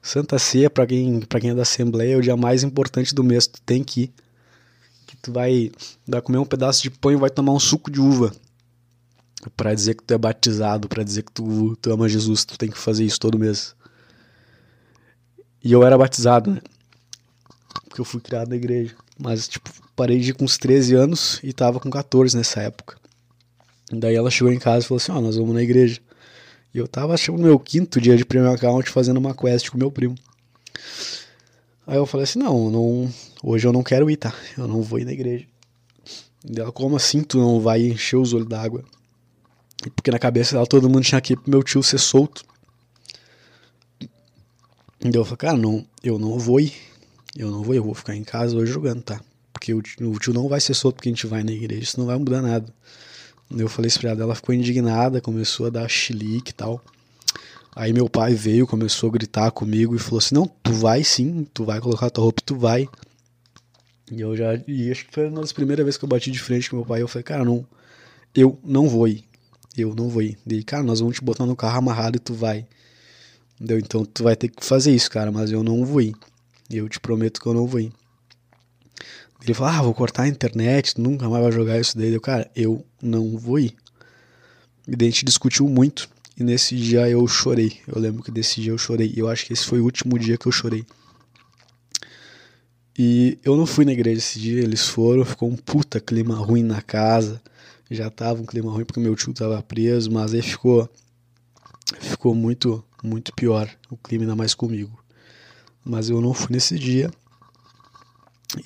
Santa 0.01 0.39
Ceia, 0.39 0.69
para 0.69 0.87
quem, 0.87 1.19
pra 1.21 1.39
quem 1.39 1.51
é 1.51 1.55
da 1.55 1.61
Assembleia, 1.61 2.15
é 2.15 2.17
o 2.17 2.21
dia 2.21 2.35
mais 2.35 2.63
importante 2.63 3.13
do 3.13 3.23
mês. 3.23 3.45
Tu 3.47 3.61
tem 3.61 3.83
que 3.83 4.01
ir. 4.01 4.13
Que 5.05 5.15
tu 5.17 5.31
vai, 5.31 5.71
vai 6.07 6.21
comer 6.21 6.39
um 6.39 6.45
pedaço 6.45 6.81
de 6.81 6.89
pão 6.89 7.11
e 7.11 7.15
vai 7.15 7.29
tomar 7.29 7.53
um 7.53 7.59
suco 7.59 7.91
de 7.91 8.01
uva. 8.01 8.31
para 9.55 9.73
dizer 9.73 9.95
que 9.95 10.03
tu 10.03 10.13
é 10.13 10.17
batizado, 10.17 10.89
para 10.89 11.03
dizer 11.03 11.23
que 11.23 11.31
tu, 11.31 11.77
tu 11.77 11.91
ama 11.91 12.09
Jesus. 12.09 12.43
Tu 12.43 12.57
tem 12.57 12.69
que 12.69 12.77
fazer 12.77 13.05
isso 13.05 13.19
todo 13.19 13.37
mês. 13.37 13.75
E 15.63 15.71
eu 15.71 15.83
era 15.83 15.97
batizado, 15.97 16.51
né? 16.51 16.61
Porque 17.99 18.01
eu 18.01 18.05
fui 18.05 18.21
criado 18.21 18.49
na 18.49 18.55
igreja. 18.55 18.95
Mas, 19.17 19.47
tipo, 19.47 19.69
parei 19.95 20.19
de 20.19 20.29
ir 20.29 20.33
com 20.33 20.45
uns 20.45 20.57
13 20.57 20.95
anos 20.95 21.39
e 21.43 21.51
tava 21.51 21.79
com 21.79 21.89
14 21.89 22.35
nessa 22.37 22.61
época. 22.61 22.97
Daí 23.91 24.15
ela 24.15 24.31
chegou 24.31 24.53
em 24.53 24.59
casa 24.59 24.85
e 24.85 24.87
falou 24.87 24.97
assim: 24.97 25.11
Ó, 25.11 25.17
oh, 25.17 25.21
nós 25.21 25.35
vamos 25.35 25.53
na 25.53 25.61
igreja. 25.61 25.99
E 26.73 26.77
eu 26.77 26.87
tava, 26.87 27.13
acho 27.13 27.33
meu 27.33 27.59
quinto 27.59 27.99
dia 27.99 28.15
de 28.15 28.23
Premium 28.23 28.53
Account 28.53 28.89
fazendo 28.89 29.17
uma 29.17 29.35
quest 29.35 29.69
com 29.69 29.77
meu 29.77 29.91
primo. 29.91 30.15
Aí 31.85 31.97
eu 31.97 32.05
falei 32.05 32.23
assim, 32.23 32.37
não, 32.37 32.69
não, 32.69 33.11
hoje 33.43 33.65
eu 33.67 33.73
não 33.73 33.81
quero 33.81 34.09
ir, 34.09 34.17
tá? 34.17 34.31
Eu 34.55 34.67
não 34.67 34.83
vou 34.83 34.99
ir 34.99 35.05
na 35.05 35.11
igreja. 35.11 35.47
E 36.47 36.59
ela, 36.59 36.71
como 36.71 36.95
assim 36.95 37.23
tu 37.23 37.39
não 37.39 37.59
vai 37.59 37.81
encher 37.81 38.17
os 38.17 38.31
olhos 38.31 38.47
d'água? 38.47 38.83
Porque 39.95 40.11
na 40.11 40.19
cabeça 40.19 40.53
dela 40.53 40.67
todo 40.67 40.87
mundo 40.87 41.03
tinha 41.03 41.19
que 41.19 41.33
ir 41.33 41.37
pro 41.37 41.49
meu 41.49 41.63
tio 41.63 41.81
ser 41.81 41.97
solto. 41.97 42.45
E 45.03 45.09
eu 45.11 45.25
falei, 45.25 45.37
cara, 45.37 45.57
não, 45.57 45.83
eu 46.03 46.19
não 46.19 46.37
vou 46.37 46.59
ir. 46.59 46.88
Eu 47.35 47.51
não 47.51 47.61
vou 47.61 47.75
eu 47.75 47.83
vou 47.83 47.93
ficar 47.93 48.15
em 48.15 48.23
casa 48.23 48.55
hoje 48.55 48.71
jogando, 48.71 49.01
tá? 49.03 49.21
Porque 49.53 49.73
o 49.73 49.81
tio, 49.81 50.11
o 50.11 50.19
tio 50.19 50.33
não 50.33 50.47
vai 50.47 50.59
ser 50.59 50.73
solto 50.73 50.95
porque 50.95 51.09
a 51.09 51.11
gente 51.11 51.27
vai 51.27 51.43
na 51.43 51.51
igreja, 51.51 51.83
isso 51.83 51.99
não 51.99 52.07
vai 52.07 52.17
mudar 52.17 52.41
nada. 52.41 52.73
Eu 53.51 53.67
falei 53.67 53.87
isso 53.87 53.99
pra 53.99 54.11
ela, 54.11 54.21
ela 54.21 54.35
ficou 54.35 54.53
indignada, 54.53 55.19
começou 55.19 55.67
a 55.67 55.69
dar 55.69 55.89
chilique 55.89 56.51
e 56.51 56.53
tal. 56.53 56.81
Aí 57.75 57.93
meu 57.93 58.09
pai 58.09 58.33
veio, 58.33 58.67
começou 58.67 59.09
a 59.09 59.13
gritar 59.13 59.51
comigo 59.51 59.95
e 59.95 59.99
falou 59.99 60.19
assim: 60.19 60.35
Não, 60.35 60.47
tu 60.47 60.73
vai 60.73 61.03
sim, 61.03 61.47
tu 61.53 61.63
vai 61.65 61.79
colocar 61.79 62.09
tua 62.09 62.23
roupa 62.23 62.41
e 62.41 62.45
tu 62.45 62.55
vai. 62.55 62.89
E 64.11 64.21
eu 64.21 64.35
já. 64.35 64.59
E 64.67 64.91
acho 64.91 65.05
que 65.05 65.13
foi 65.13 65.27
uma 65.27 65.41
das 65.41 65.53
primeiras 65.53 65.85
vezes 65.85 65.97
que 65.97 66.05
eu 66.05 66.09
bati 66.09 66.31
de 66.31 66.39
frente 66.39 66.69
com 66.69 66.77
meu 66.77 66.85
pai. 66.85 67.01
Eu 67.01 67.07
falei: 67.07 67.23
Cara, 67.23 67.45
não, 67.45 67.65
eu 68.35 68.59
não 68.63 68.87
vou 68.87 69.07
ir. 69.07 69.23
Eu 69.77 69.95
não 69.95 70.09
vou 70.09 70.21
ir. 70.21 70.37
Daí, 70.45 70.63
cara, 70.63 70.83
nós 70.83 70.99
vamos 70.99 71.15
te 71.15 71.23
botar 71.23 71.45
no 71.45 71.55
carro 71.55 71.77
amarrado 71.77 72.17
e 72.17 72.19
tu 72.19 72.33
vai. 72.33 72.65
Entendeu? 73.55 73.79
Então 73.79 74.05
tu 74.05 74.23
vai 74.23 74.35
ter 74.35 74.49
que 74.49 74.65
fazer 74.65 74.93
isso, 74.93 75.09
cara, 75.09 75.31
mas 75.31 75.51
eu 75.51 75.63
não 75.63 75.85
vou 75.85 76.01
ir. 76.01 76.15
Eu 76.69 76.87
te 76.87 76.99
prometo 76.99 77.41
que 77.41 77.47
eu 77.47 77.53
não 77.53 77.65
vou 77.65 77.79
ir. 77.79 77.91
Ele 79.41 79.53
falou, 79.53 79.73
ah, 79.73 79.81
vou 79.81 79.93
cortar 79.93 80.23
a 80.23 80.27
internet, 80.27 80.99
nunca 80.99 81.29
mais 81.29 81.43
vai 81.43 81.51
jogar 81.51 81.79
isso 81.79 81.97
daí. 81.97 82.13
Eu, 82.13 82.21
cara, 82.21 82.49
eu 82.55 82.85
não 83.01 83.37
vou 83.37 83.57
ir. 83.57 83.75
E 84.87 84.95
daí 84.95 85.07
a 85.07 85.11
gente 85.11 85.25
discutiu 85.25 85.67
muito. 85.67 86.09
E 86.37 86.43
nesse 86.43 86.75
dia 86.75 87.09
eu 87.09 87.25
chorei. 87.27 87.79
Eu 87.87 87.99
lembro 87.99 88.23
que 88.23 88.31
desse 88.31 88.61
dia 88.61 88.71
eu 88.71 88.77
chorei. 88.77 89.13
E 89.15 89.19
eu 89.19 89.29
acho 89.29 89.45
que 89.45 89.53
esse 89.53 89.65
foi 89.65 89.79
o 89.79 89.85
último 89.85 90.19
dia 90.19 90.37
que 90.37 90.47
eu 90.47 90.51
chorei. 90.51 90.85
E 92.97 93.39
eu 93.45 93.55
não 93.55 93.65
fui 93.65 93.85
na 93.85 93.93
igreja 93.93 94.17
esse 94.17 94.37
dia, 94.37 94.61
eles 94.61 94.85
foram, 94.85 95.23
ficou 95.23 95.49
um 95.49 95.55
puta 95.55 96.01
clima 96.01 96.35
ruim 96.35 96.63
na 96.63 96.81
casa. 96.81 97.41
Já 97.89 98.09
tava 98.09 98.41
um 98.41 98.45
clima 98.45 98.69
ruim 98.69 98.83
porque 98.83 98.99
meu 98.99 99.15
tio 99.15 99.33
tava 99.33 99.61
preso, 99.63 100.11
mas 100.11 100.33
aí 100.33 100.41
ficou 100.41 100.89
ficou 101.99 102.35
muito 102.35 102.83
muito 103.01 103.33
pior 103.33 103.69
o 103.89 103.95
clima 103.95 104.25
ainda 104.25 104.35
mais 104.35 104.53
comigo. 104.53 105.01
Mas 105.83 106.09
eu 106.09 106.21
não 106.21 106.33
fui 106.33 106.47
nesse 106.51 106.77
dia. 106.77 107.09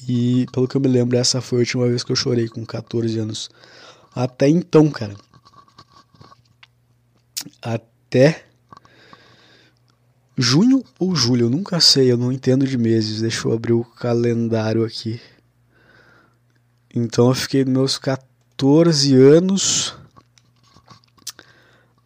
E 0.08 0.45
pelo 0.52 0.67
que 0.67 0.76
eu 0.76 0.82
me 0.82 0.88
lembro, 0.88 1.17
essa 1.17 1.41
foi 1.41 1.60
a 1.60 1.62
última 1.62 1.88
vez 1.88 2.04
que 2.04 2.12
eu 2.12 2.15
chorei 2.15 2.47
com 2.47 2.65
14 2.65 3.19
anos. 3.19 3.49
Até 4.15 4.47
então, 4.47 4.89
cara. 4.89 5.15
Até 7.62 8.45
junho 10.38 10.84
ou 10.99 11.15
julho, 11.15 11.45
eu 11.45 11.49
nunca 11.49 11.80
sei, 11.80 12.12
eu 12.12 12.17
não 12.17 12.32
entendo 12.32 12.65
de 12.65 12.78
meses. 12.78 13.21
Deixa 13.21 13.47
eu 13.47 13.54
abrir 13.54 13.73
o 13.73 13.84
calendário 13.84 14.84
aqui. 14.84 15.19
Então 16.93 17.30
eu 17.30 17.36
fiquei 17.36 17.65
meus 17.65 17.97
14 17.97 19.15
anos 19.15 19.95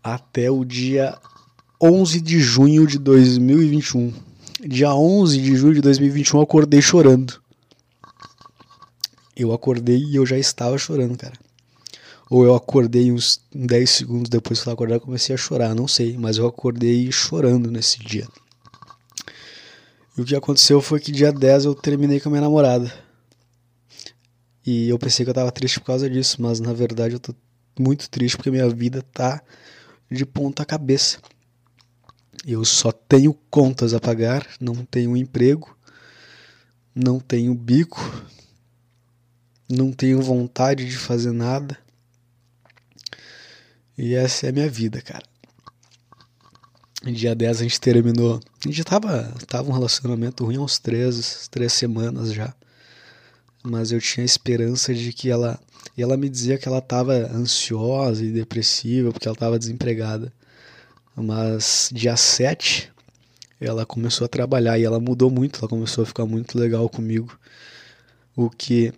até 0.01 0.49
o 0.49 0.63
dia 0.63 1.17
11 1.81 2.21
de 2.21 2.39
junho 2.39 2.87
de 2.87 2.97
2021. 2.97 4.13
Dia 4.59 4.91
11 4.95 5.39
de 5.39 5.55
julho 5.55 5.75
de 5.75 5.81
2021 5.81 6.39
eu 6.39 6.43
acordei 6.43 6.81
chorando. 6.81 7.39
Eu 9.35 9.53
acordei 9.53 9.97
e 10.03 10.15
eu 10.15 10.25
já 10.25 10.35
estava 10.35 10.79
chorando, 10.79 11.15
cara. 11.15 11.35
Ou 12.27 12.43
eu 12.43 12.55
acordei 12.55 13.11
uns 13.11 13.39
10 13.53 13.87
segundos 13.87 14.29
depois 14.29 14.61
que 14.61 14.67
eu 14.67 14.73
acordar 14.73 14.99
comecei 14.99 15.35
a 15.35 15.37
chorar, 15.37 15.75
não 15.75 15.87
sei, 15.87 16.17
mas 16.17 16.39
eu 16.39 16.47
acordei 16.47 17.11
chorando 17.11 17.69
nesse 17.69 17.99
dia. 17.99 18.27
E 20.17 20.21
o 20.21 20.25
que 20.25 20.35
aconteceu 20.35 20.81
foi 20.81 20.99
que 20.99 21.11
dia 21.11 21.31
10 21.31 21.65
eu 21.65 21.75
terminei 21.75 22.19
com 22.19 22.29
a 22.29 22.31
minha 22.31 22.41
namorada. 22.41 22.91
E 24.65 24.89
eu 24.89 24.97
pensei 24.97 25.23
que 25.23 25.29
eu 25.29 25.35
tava 25.35 25.51
triste 25.51 25.79
por 25.79 25.85
causa 25.85 26.09
disso, 26.09 26.41
mas 26.41 26.59
na 26.59 26.73
verdade 26.73 27.13
eu 27.13 27.19
tô 27.19 27.33
muito 27.79 28.09
triste 28.09 28.35
porque 28.35 28.49
minha 28.49 28.67
vida 28.67 29.03
tá 29.13 29.39
de 30.09 30.25
ponta 30.25 30.65
cabeça. 30.65 31.19
Eu 32.47 32.63
só 32.63 32.93
tenho 32.93 33.33
contas 33.51 33.93
a 33.93 33.99
pagar, 33.99 34.47
não 34.57 34.85
tenho 34.85 35.17
emprego, 35.17 35.77
não 36.95 37.19
tenho 37.19 37.53
bico, 37.53 37.99
não 39.69 39.91
tenho 39.91 40.21
vontade 40.21 40.85
de 40.85 40.97
fazer 40.97 41.33
nada. 41.33 41.77
E 43.97 44.15
essa 44.15 44.45
é 44.45 44.49
a 44.49 44.53
minha 44.53 44.69
vida, 44.69 45.01
cara. 45.01 45.25
Dia 47.03 47.35
10 47.35 47.59
a 47.59 47.63
gente 47.63 47.81
terminou. 47.81 48.39
A 48.63 48.67
gente 48.69 48.81
tava, 48.85 49.23
tava 49.45 49.69
um 49.69 49.73
relacionamento 49.73 50.45
ruim 50.45 50.55
há 50.55 50.61
uns 50.61 50.79
três, 50.79 51.49
três 51.51 51.73
semanas 51.73 52.31
já. 52.31 52.55
Mas 53.61 53.91
eu 53.91 53.99
tinha 53.99 54.25
esperança 54.25 54.93
de 54.93 55.11
que 55.11 55.29
ela. 55.29 55.59
E 55.97 56.01
ela 56.01 56.15
me 56.15 56.29
dizia 56.29 56.57
que 56.57 56.67
ela 56.69 56.79
tava 56.79 57.13
ansiosa 57.13 58.23
e 58.23 58.31
depressiva 58.31 59.11
porque 59.11 59.27
ela 59.27 59.35
tava 59.35 59.59
desempregada. 59.59 60.31
Mas 61.17 61.89
dia 61.91 62.15
7 62.15 62.91
ela 63.59 63.85
começou 63.87 64.25
a 64.25 64.27
trabalhar 64.27 64.77
e 64.77 64.83
ela 64.83 64.99
mudou 64.99 65.31
muito, 65.31 65.59
ela 65.59 65.67
começou 65.67 66.03
a 66.03 66.05
ficar 66.05 66.25
muito 66.27 66.57
legal 66.59 66.87
comigo. 66.87 67.37
O 68.35 68.49
que 68.49 68.93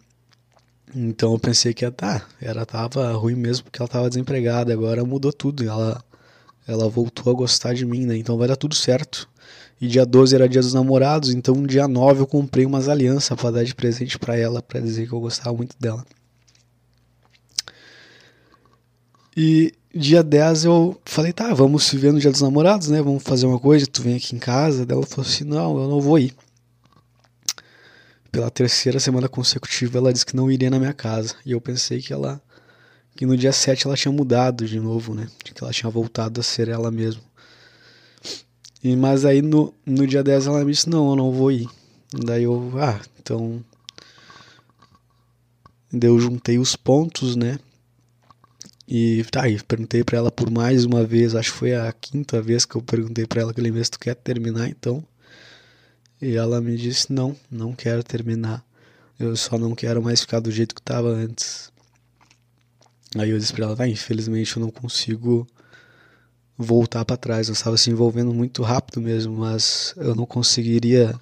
então 0.94 1.34
eu 1.34 1.40
pensei 1.40 1.74
que 1.74 1.90
tá, 1.92 2.28
ela 2.42 2.66
tava 2.66 3.12
ruim 3.14 3.36
mesmo 3.36 3.66
porque 3.66 3.82
ela 3.82 3.88
tava 3.88 4.10
desempregada, 4.10 4.74
agora 4.74 5.06
mudou 5.06 5.32
tudo, 5.32 5.64
ela 5.64 6.04
ela 6.68 6.90
voltou 6.90 7.32
a 7.32 7.36
gostar 7.36 7.74
de 7.74 7.86
mim, 7.86 8.06
né? 8.06 8.18
Então 8.18 8.38
vai 8.38 8.48
dar 8.48 8.56
tudo 8.56 8.76
certo. 8.76 9.28
E 9.82 9.88
dia 9.88 10.06
12 10.06 10.36
era 10.36 10.48
dia 10.48 10.62
dos 10.62 10.74
namorados, 10.74 11.32
então 11.32 11.66
dia 11.66 11.88
9 11.88 12.22
eu 12.22 12.28
comprei 12.28 12.66
umas 12.66 12.90
alianças 12.90 13.36
para 13.38 13.52
dar 13.52 13.64
de 13.64 13.74
presente 13.74 14.20
para 14.20 14.36
ela, 14.38 14.62
para 14.62 14.80
dizer 14.80 15.08
que 15.08 15.14
eu 15.14 15.20
gostava 15.22 15.56
muito 15.56 15.76
dela. 15.80 16.06
E 19.36 19.74
dia 19.94 20.24
10 20.24 20.66
eu 20.66 21.00
falei, 21.06 21.34
tá, 21.34 21.54
vamos 21.54 21.84
se 21.84 21.98
ver 21.98 22.14
no 22.14 22.20
dia 22.20 22.32
dos 22.32 22.42
namorados, 22.42 22.90
né? 22.90 23.02
Vamos 23.02 23.24
fazer 23.24 23.46
uma 23.46 23.60
coisa, 23.60 23.88
tu 23.88 24.02
vem 24.02 24.16
aqui 24.16 24.36
em 24.36 24.40
casa. 24.40 24.86
Daí 24.86 24.96
ela 24.98 25.06
falou 25.06 25.26
assim, 25.26 25.44
não, 25.44 25.78
eu 25.80 25.88
não 25.88 26.02
vou 26.02 26.20
ir. 26.20 26.34
pela 28.32 28.52
terceira 28.52 29.00
semana 29.00 29.28
consecutiva 29.28 29.98
ela 29.98 30.14
disse 30.14 30.26
que 30.26 30.36
não 30.36 30.52
iria 30.52 30.70
na 30.70 30.80
minha 30.80 30.94
casa. 30.94 31.36
E 31.46 31.52
eu 31.52 31.62
pensei 31.62 32.02
que 32.02 32.14
ela 32.14 32.42
que 33.16 33.26
no 33.26 33.36
dia 33.36 33.52
7 33.52 33.86
ela 33.86 33.98
tinha 33.98 34.12
mudado 34.12 34.66
de 34.66 34.80
novo, 34.80 35.14
né? 35.14 35.28
Que 35.44 35.54
ela 35.62 35.74
tinha 35.74 35.90
voltado 35.90 36.40
a 36.40 36.44
ser 36.44 36.70
ela 36.70 36.90
mesma. 36.92 37.22
E 38.84 38.96
mas 38.96 39.26
aí 39.26 39.42
no, 39.42 39.74
no 39.86 40.08
dia 40.08 40.24
10 40.24 40.48
ela 40.48 40.64
me 40.64 40.72
disse: 40.72 40.90
"Não, 40.90 41.10
eu 41.10 41.16
não 41.16 41.32
vou 41.32 41.52
ir". 41.52 41.68
Daí 42.14 42.44
eu, 42.44 42.72
ah, 42.78 43.00
então 43.20 43.64
Daí 45.92 46.10
eu 46.10 46.20
juntei 46.20 46.60
os 46.60 46.76
pontos, 46.76 47.36
né? 47.36 47.58
E 48.92 49.24
tá 49.26 49.44
aí, 49.44 49.62
perguntei 49.62 50.04
para 50.04 50.18
ela 50.18 50.32
por 50.32 50.50
mais 50.50 50.84
uma 50.84 51.04
vez, 51.04 51.36
acho 51.36 51.52
que 51.52 51.58
foi 51.60 51.76
a 51.76 51.94
quinta 51.94 52.42
vez 52.42 52.66
que 52.66 52.76
eu 52.76 52.82
perguntei 52.82 53.28
para 53.28 53.42
ela 53.42 53.52
aquele 53.52 53.70
mês, 53.70 53.88
tu 53.88 54.00
quer 54.00 54.16
terminar 54.16 54.68
então? 54.68 55.06
E 56.20 56.36
ela 56.36 56.60
me 56.60 56.76
disse: 56.76 57.14
"Não, 57.14 57.36
não 57.52 57.74
quero 57.74 58.04
terminar. 58.04 58.66
Eu 59.20 59.36
só 59.36 59.60
não 59.60 59.76
quero 59.76 60.02
mais 60.02 60.22
ficar 60.22 60.40
do 60.40 60.52
jeito 60.52 60.74
que 60.74 60.82
estava 60.82 61.10
antes". 61.10 61.72
Aí 63.16 63.30
eu 63.30 63.38
disse 63.38 63.54
para 63.54 63.66
ela: 63.66 63.76
"Tá, 63.76 63.88
infelizmente 63.88 64.58
eu 64.58 64.62
não 64.62 64.72
consigo 64.72 65.48
voltar 66.58 67.06
para 67.06 67.18
trás. 67.18 67.48
Eu 67.48 67.54
estava 67.54 67.78
se 67.78 67.92
envolvendo 67.92 68.34
muito 68.34 68.64
rápido 68.64 69.02
mesmo, 69.02 69.38
mas 69.38 69.94
eu 69.98 70.16
não 70.16 70.26
conseguiria 70.26 71.16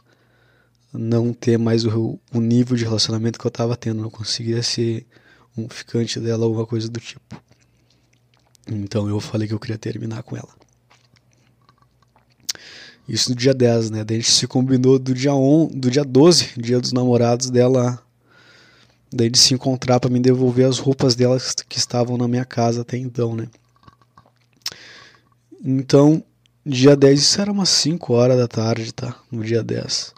não 0.93 1.34
ter 1.34 1.58
mais 1.60 1.86
o, 1.86 2.19
o 2.34 2.39
nível 2.41 2.77
de 2.77 2.86
relacionamento 2.86 3.39
que 3.39 3.45
eu 3.45 3.49
estava 3.49 3.75
tendo. 3.75 4.01
Não 4.01 4.10
conseguia 4.10 4.63
ser 4.63 5.06
um 5.58 5.67
ficante 5.69 6.19
dela 6.19 6.45
ou 6.45 6.51
alguma 6.51 6.65
coisa 6.65 6.89
do 6.89 6.99
tipo. 6.99 7.46
Então 8.67 9.08
eu 9.08 9.19
falei 9.19 9.47
que 9.47 9.53
eu 9.53 9.60
queria 9.60 9.77
terminar 9.77 10.23
com 10.23 10.36
ela. 10.36 10.49
Isso 13.08 13.30
no 13.30 13.36
dia 13.36 13.53
10, 13.53 13.89
né? 13.89 14.03
Daí 14.03 14.17
a 14.17 14.19
gente 14.19 14.32
se 14.32 14.45
combinou 14.47 14.99
do 14.99 15.13
dia, 15.13 15.34
on, 15.34 15.67
do 15.67 15.89
dia 15.89 16.03
12, 16.03 16.49
dia 16.58 16.80
dos 16.80 16.91
namorados 16.91 17.49
dela. 17.49 18.01
Daí 19.12 19.30
de 19.30 19.39
se 19.39 19.53
encontrar 19.53 20.01
para 20.01 20.10
me 20.10 20.19
devolver 20.19 20.67
as 20.67 20.77
roupas 20.80 21.15
dela 21.15 21.38
que 21.69 21.77
estavam 21.77 22.17
na 22.17 22.27
minha 22.27 22.43
casa 22.43 22.82
até 22.82 22.97
então, 22.97 23.34
né? 23.34 23.47
Então, 25.63 26.21
dia 26.65 26.95
10, 26.95 27.19
isso 27.19 27.41
era 27.41 27.51
umas 27.51 27.69
5 27.69 28.13
horas 28.13 28.38
da 28.38 28.47
tarde, 28.47 28.93
tá? 28.93 29.17
No 29.32 29.43
dia 29.43 29.63
10. 29.63 30.13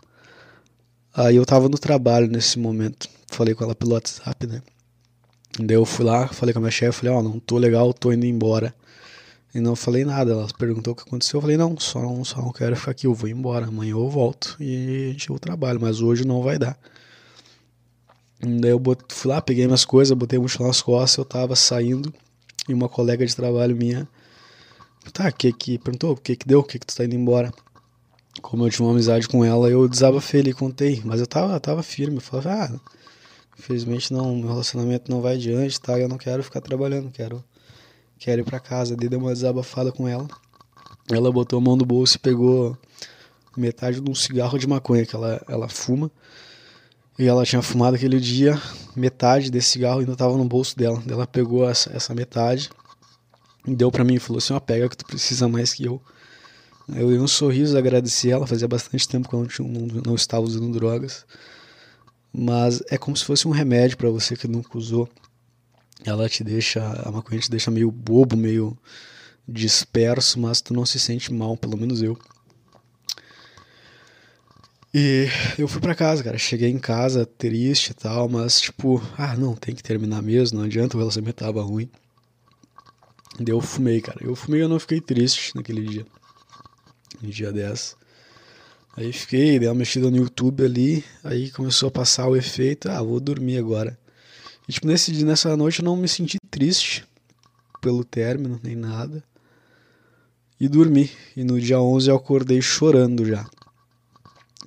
Aí 1.14 1.36
eu 1.36 1.46
tava 1.46 1.70
no 1.70 1.78
trabalho 1.78 2.28
nesse 2.28 2.58
momento. 2.58 3.08
Falei 3.28 3.54
com 3.54 3.64
ela 3.64 3.76
pelo 3.76 3.94
WhatsApp, 3.94 4.48
né? 4.48 4.64
Daí 5.58 5.76
eu 5.76 5.86
fui 5.86 6.06
lá, 6.06 6.28
falei 6.28 6.54
com 6.54 6.60
a 6.60 6.62
minha 6.62 6.72
chefe, 6.72 7.00
falei, 7.00 7.14
ó, 7.14 7.20
oh, 7.20 7.24
não 7.24 7.40
tô 7.40 7.58
legal, 7.58 7.94
tô 7.94 8.12
indo 8.12 8.26
embora. 8.26 8.74
E 9.54 9.60
não 9.60 9.76
falei 9.76 10.06
nada. 10.06 10.32
Ela 10.34 10.48
perguntou 10.58 10.94
o 10.94 10.96
que 10.96 11.04
aconteceu. 11.04 11.38
Eu 11.38 11.42
falei, 11.42 11.58
não, 11.58 11.78
só 11.80 12.02
não, 12.02 12.24
só 12.24 12.42
não 12.42 12.52
quero 12.52 12.76
ficar 12.76 12.92
aqui, 12.92 13.08
eu 13.08 13.14
vou 13.14 13.30
embora. 13.30 13.66
Amanhã 13.66 13.92
eu 13.92 14.10
volto 14.10 14.56
e 14.60 15.08
a 15.10 15.12
gente 15.12 15.30
eu 15.30 15.40
trabalho, 15.40 15.80
mas 15.82 16.02
hoje 16.02 16.26
não 16.26 16.42
vai 16.44 16.60
dar. 16.60 16.78
Daí 18.42 18.72
eu 18.72 18.80
bot, 18.80 19.04
fui 19.10 19.32
lá, 19.32 19.42
peguei 19.42 19.66
minhas 19.66 19.84
coisas, 19.84 20.18
botei 20.18 20.40
o 20.40 20.44
mochila 20.44 20.68
nas 20.68 20.82
costas, 20.82 21.18
eu 21.18 21.26
tava 21.26 21.56
saindo 21.58 22.14
e 22.70 22.74
uma 22.74 22.88
colega 22.88 23.26
de 23.26 23.36
trabalho 23.36 23.76
minha, 23.76 24.08
tá, 25.12 25.32
que 25.32 25.52
que, 25.52 25.78
perguntou, 25.78 26.14
o 26.14 26.16
que 26.16 26.36
que 26.36 26.48
deu, 26.48 26.60
o 26.60 26.64
que 26.64 26.80
que 26.80 26.86
tu 26.86 26.96
tá 26.96 27.04
indo 27.04 27.16
embora? 27.16 27.52
Como 28.42 28.66
eu 28.66 28.70
tinha 28.70 28.86
uma 28.86 28.94
amizade 28.94 29.28
com 29.28 29.44
ela, 29.44 29.70
eu 29.70 29.88
desabafei 29.90 30.42
e 30.42 30.54
contei, 30.54 31.02
mas 31.04 31.20
eu 31.20 31.28
tava, 31.28 31.54
eu 31.54 31.60
tava 31.60 31.84
firme, 31.84 32.18
eu 32.18 32.22
falava, 32.22 32.54
ah, 32.54 32.80
infelizmente 33.60 34.12
não, 34.13 34.36
meu 34.36 34.48
relacionamento 34.48 35.12
não 35.12 35.22
vai 35.22 35.36
adiante, 35.36 35.80
tá, 35.80 36.00
eu 36.00 36.08
não 36.08 36.17
quero 36.17 36.41
ficar 36.41 36.62
trabalhando, 36.62 37.12
quero 37.12 37.43
quero 38.17 38.41
ir 38.41 38.43
para 38.43 38.60
casa. 38.60 38.95
Daí 38.95 39.08
dei 39.08 39.19
uma 39.19 39.34
desabafada 39.34 39.91
com 39.91 40.08
ela. 40.08 40.28
Ela 41.12 41.32
botou 41.32 41.60
a 41.60 41.62
mão 41.62 41.76
no 41.76 41.86
bolso 41.86 42.17
e 42.17 42.19
pegou 42.19 42.78
metade 43.56 44.00
de 44.00 44.10
um 44.10 44.15
cigarro 44.15 44.58
de 44.58 44.67
maconha 44.67 45.06
que 45.06 45.15
ela, 45.15 45.41
ela 45.48 45.69
fuma. 45.69 46.10
E 47.17 47.28
ela 47.28 47.45
tinha 47.45 47.62
fumado 47.62 47.95
aquele 47.95 48.19
dia, 48.19 48.62
metade 48.95 49.52
desse 49.52 49.72
cigarro 49.72 50.00
ainda 50.00 50.13
estava 50.13 50.38
no 50.38 50.45
bolso 50.45 50.78
dela. 50.78 51.02
Ela 51.10 51.28
pegou 51.28 51.69
essa, 51.69 51.91
essa 51.95 52.15
metade 52.15 52.69
e 53.67 53.76
deu 53.76 53.91
para 53.91 54.06
mim 54.06 54.15
e 54.15 54.19
falou 54.19 54.38
assim: 54.38 54.54
ó, 54.54 54.60
pega 54.60 54.88
que 54.88 54.95
tu 54.95 55.06
precisa 55.06 55.48
mais 55.48 55.74
que 55.74 55.86
eu. 55.86 56.02
Eu 56.88 57.10
dei 57.10 57.19
um 57.19 57.28
sorriso, 57.28 57.78
agradeci 57.78 58.32
ela. 58.32 58.48
Fazia 58.48 58.67
bastante 58.67 59.08
tempo 59.08 59.28
que 59.28 59.36
eu 59.36 59.45
não, 59.60 59.82
não, 59.82 60.02
não 60.08 60.15
estava 60.15 60.45
usando 60.45 60.72
drogas. 60.72 61.26
Mas 62.32 62.82
é 62.89 62.98
como 62.98 63.18
se 63.18 63.26
fosse 63.26 63.48
um 63.48 63.52
remédio 63.52 63.98
para 63.98 64.10
você 64.10 64.36
que 64.36 64.48
nunca 64.48 64.78
usou 64.78 65.10
ela 66.06 66.30
te 66.30 66.44
deixa, 66.44 66.82
a 67.06 67.12
maconha 67.12 67.42
te 67.42 67.50
deixa 67.50 67.70
meio 67.72 67.92
bobo, 67.92 68.38
meio 68.38 68.78
disperso, 69.48 70.39
mas 70.39 70.62
tu 70.62 70.74
não 70.74 70.86
se 70.86 71.00
sente 71.00 71.34
mal, 71.34 71.58
pelo 71.58 71.78
menos 71.78 72.02
eu. 72.02 72.18
E 74.94 75.28
eu 75.58 75.68
fui 75.68 75.82
para 75.82 75.94
casa, 75.94 76.24
cara. 76.24 76.38
Cheguei 76.38 76.70
em 76.70 76.80
casa 76.80 77.26
triste 77.26 77.89
e 77.89 77.94
tal, 77.94 78.28
mas 78.28 78.60
tipo, 78.62 79.02
ah, 79.18 79.36
não, 79.36 79.56
tem 79.56 79.76
que 79.76 79.84
terminar 79.84 80.22
mesmo, 80.22 80.60
não 80.60 80.65
adianta, 80.65 80.96
o 80.96 81.00
relacionamento 81.00 81.44
tava 81.44 81.62
ruim. 81.62 81.89
Daí 83.39 83.54
eu 83.54 83.62
fumei, 83.62 84.02
cara. 84.02 84.20
Eu 84.22 84.36
fumei 84.36 84.62
e 84.62 84.63
eu 84.63 84.70
não 84.70 84.80
fiquei 84.80 85.00
triste 85.00 85.56
naquele 85.56 85.84
dia. 85.84 86.06
No 87.22 87.30
dia 87.30 87.52
10. 87.52 87.96
Aí 89.00 89.14
fiquei, 89.14 89.58
dei 89.58 89.70
uma 89.70 89.76
mexida 89.76 90.12
no 90.12 90.18
YouTube 90.18 90.62
ali, 90.62 91.06
aí 91.24 91.50
começou 91.52 91.88
a 91.88 91.92
passar 91.92 92.28
o 92.28 92.36
efeito, 92.36 92.92
ah, 92.92 93.02
vou 93.02 93.22
dormir 93.22 93.58
agora. 93.58 93.98
E, 94.68 94.74
tipo, 94.74 94.86
nesse, 94.88 95.24
nessa 95.24 95.56
noite 95.56 95.80
eu 95.80 95.86
não 95.86 95.96
me 95.96 96.06
senti 96.06 96.38
triste 96.52 97.06
pelo 97.80 98.04
término, 98.04 98.60
nem 98.62 98.76
nada. 98.76 99.24
E 100.60 100.68
dormi. 100.68 101.10
E 101.34 101.46
no 101.46 101.62
dia 101.62 101.80
11 101.80 102.10
eu 102.10 102.16
acordei 102.18 102.62
chorando 102.62 103.24
já. 103.24 103.50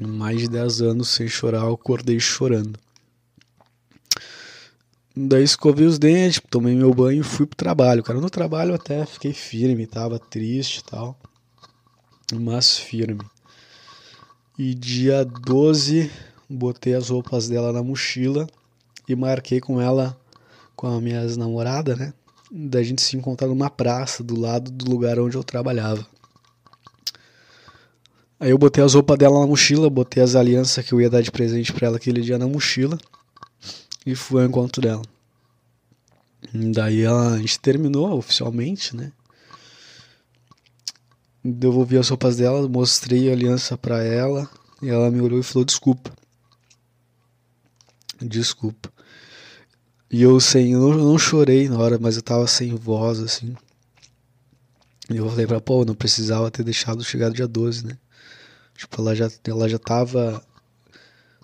Mais 0.00 0.40
de 0.40 0.48
10 0.48 0.80
anos 0.80 1.10
sem 1.10 1.28
chorar, 1.28 1.64
eu 1.64 1.74
acordei 1.74 2.18
chorando. 2.18 2.80
Daí 5.14 5.44
escovei 5.44 5.86
os 5.86 5.98
dentes, 5.98 6.40
tomei 6.48 6.74
meu 6.74 6.94
banho 6.94 7.20
e 7.20 7.22
fui 7.22 7.44
pro 7.44 7.54
trabalho. 7.54 8.02
Cara, 8.02 8.18
no 8.18 8.30
trabalho 8.30 8.74
até 8.74 9.04
fiquei 9.04 9.34
firme, 9.34 9.86
tava 9.86 10.18
triste 10.18 10.78
e 10.78 10.84
tal. 10.84 11.20
Mas 12.32 12.78
firme. 12.78 13.20
E 14.58 14.74
dia 14.74 15.24
12, 15.24 16.10
botei 16.48 16.94
as 16.94 17.08
roupas 17.08 17.48
dela 17.48 17.72
na 17.72 17.82
mochila 17.82 18.46
e 19.08 19.16
marquei 19.16 19.60
com 19.60 19.80
ela, 19.80 20.14
com 20.76 20.86
a 20.86 21.00
minha 21.00 21.24
namorada, 21.36 21.96
né? 21.96 22.12
Da 22.50 22.82
gente 22.82 23.00
se 23.00 23.16
encontrar 23.16 23.48
numa 23.48 23.70
praça 23.70 24.22
do 24.22 24.38
lado 24.38 24.70
do 24.70 24.90
lugar 24.90 25.18
onde 25.18 25.36
eu 25.36 25.42
trabalhava. 25.42 26.06
Aí 28.38 28.50
eu 28.50 28.58
botei 28.58 28.84
as 28.84 28.92
roupas 28.92 29.16
dela 29.16 29.40
na 29.40 29.46
mochila, 29.46 29.88
botei 29.88 30.22
as 30.22 30.34
alianças 30.34 30.84
que 30.84 30.92
eu 30.92 31.00
ia 31.00 31.08
dar 31.08 31.22
de 31.22 31.30
presente 31.30 31.72
para 31.72 31.86
ela 31.86 31.96
aquele 31.96 32.20
dia 32.20 32.36
na 32.36 32.46
mochila 32.46 32.98
e 34.04 34.14
fui 34.14 34.42
ao 34.42 34.48
encontro 34.48 34.82
dela. 34.82 35.02
Daí 36.52 37.00
ela, 37.00 37.34
a 37.34 37.38
gente 37.38 37.58
terminou 37.58 38.12
oficialmente, 38.18 38.94
né? 38.94 39.12
Devolvi 41.44 41.98
as 41.98 42.08
roupas 42.08 42.36
dela, 42.36 42.68
mostrei 42.68 43.28
a 43.28 43.32
aliança 43.32 43.76
para 43.76 44.02
ela 44.02 44.48
e 44.80 44.88
ela 44.88 45.10
me 45.10 45.20
olhou 45.20 45.40
e 45.40 45.42
falou: 45.42 45.64
Desculpa. 45.64 46.12
Desculpa. 48.20 48.92
E 50.10 50.22
eu 50.22 50.38
sem, 50.38 50.72
eu 50.72 50.80
não, 50.80 50.92
não 50.92 51.18
chorei 51.18 51.68
na 51.68 51.78
hora, 51.78 51.98
mas 51.98 52.16
eu 52.16 52.22
tava 52.22 52.46
sem 52.46 52.74
voz, 52.74 53.18
assim. 53.20 53.56
E 55.10 55.16
eu 55.16 55.28
falei 55.28 55.46
pra 55.46 55.60
pô, 55.60 55.84
não 55.84 55.94
precisava 55.94 56.50
ter 56.50 56.62
deixado 56.62 57.02
chegar 57.02 57.30
dia 57.30 57.48
12, 57.48 57.86
né? 57.86 57.98
Tipo, 58.76 59.00
ela 59.00 59.14
já, 59.14 59.30
ela 59.44 59.68
já 59.68 59.78
tava 59.78 60.44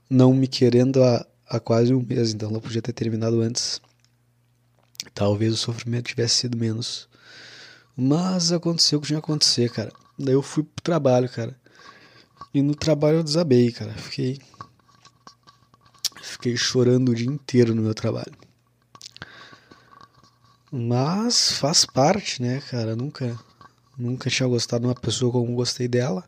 não 0.08 0.32
me 0.32 0.46
querendo 0.46 1.02
há, 1.02 1.26
há 1.48 1.60
quase 1.60 1.92
um 1.92 2.02
mês, 2.02 2.32
então 2.32 2.50
ela 2.50 2.60
podia 2.60 2.82
ter 2.82 2.92
terminado 2.92 3.40
antes. 3.40 3.80
Talvez 5.14 5.54
o 5.54 5.56
sofrimento 5.56 6.08
tivesse 6.08 6.36
sido 6.36 6.56
menos. 6.56 7.08
Mas 8.00 8.52
aconteceu 8.52 8.98
o 8.98 9.02
que 9.02 9.08
tinha 9.08 9.20
que 9.20 9.24
acontecer, 9.24 9.70
cara. 9.70 9.92
Daí 10.18 10.34
eu 10.34 10.42
fui 10.42 10.62
pro 10.62 10.82
trabalho, 10.82 11.28
cara. 11.28 11.58
E 12.54 12.62
no 12.62 12.74
trabalho 12.74 13.18
eu 13.18 13.22
desabei, 13.24 13.72
cara. 13.72 13.92
Fiquei 13.92 14.38
Fiquei 16.38 16.56
chorando 16.56 17.08
o 17.08 17.14
dia 17.16 17.26
inteiro 17.26 17.74
no 17.74 17.82
meu 17.82 17.92
trabalho. 17.92 18.32
Mas 20.70 21.50
faz 21.50 21.84
parte, 21.84 22.40
né, 22.40 22.60
cara? 22.70 22.94
Nunca, 22.94 23.36
nunca 23.98 24.30
tinha 24.30 24.48
gostado 24.48 24.82
de 24.82 24.86
uma 24.86 24.94
pessoa 24.94 25.32
como 25.32 25.56
gostei 25.56 25.88
dela. 25.88 26.22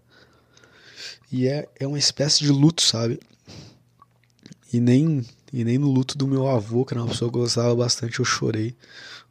E 1.31 1.47
é, 1.47 1.69
é 1.79 1.87
uma 1.87 1.99
espécie 1.99 2.41
de 2.41 2.51
luto, 2.51 2.83
sabe? 2.83 3.21
E 4.73 4.81
nem, 4.81 5.25
e 5.53 5.63
nem 5.65 5.79
no 5.79 5.89
luto 5.89 6.19
do 6.19 6.27
meu 6.27 6.49
avô, 6.49 6.85
que 6.85 6.93
era 6.93 7.03
uma 7.03 7.09
pessoa 7.11 7.31
que 7.31 7.37
eu 7.37 7.43
gostava 7.43 7.73
bastante, 7.77 8.19
eu 8.19 8.25
chorei. 8.25 8.75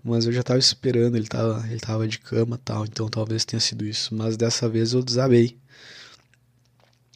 Mas 0.03 0.25
eu 0.25 0.31
já 0.31 0.41
tava 0.41 0.59
esperando, 0.59 1.15
ele 1.17 1.27
tava, 1.27 1.65
ele 1.69 1.79
tava 1.79 2.07
de 2.07 2.19
cama 2.19 2.57
tal, 2.63 2.85
então 2.85 3.09
talvez 3.09 3.43
tenha 3.43 3.59
sido 3.59 3.85
isso. 3.85 4.15
Mas 4.15 4.37
dessa 4.37 4.67
vez 4.69 4.93
eu 4.93 5.03
desabei. 5.03 5.57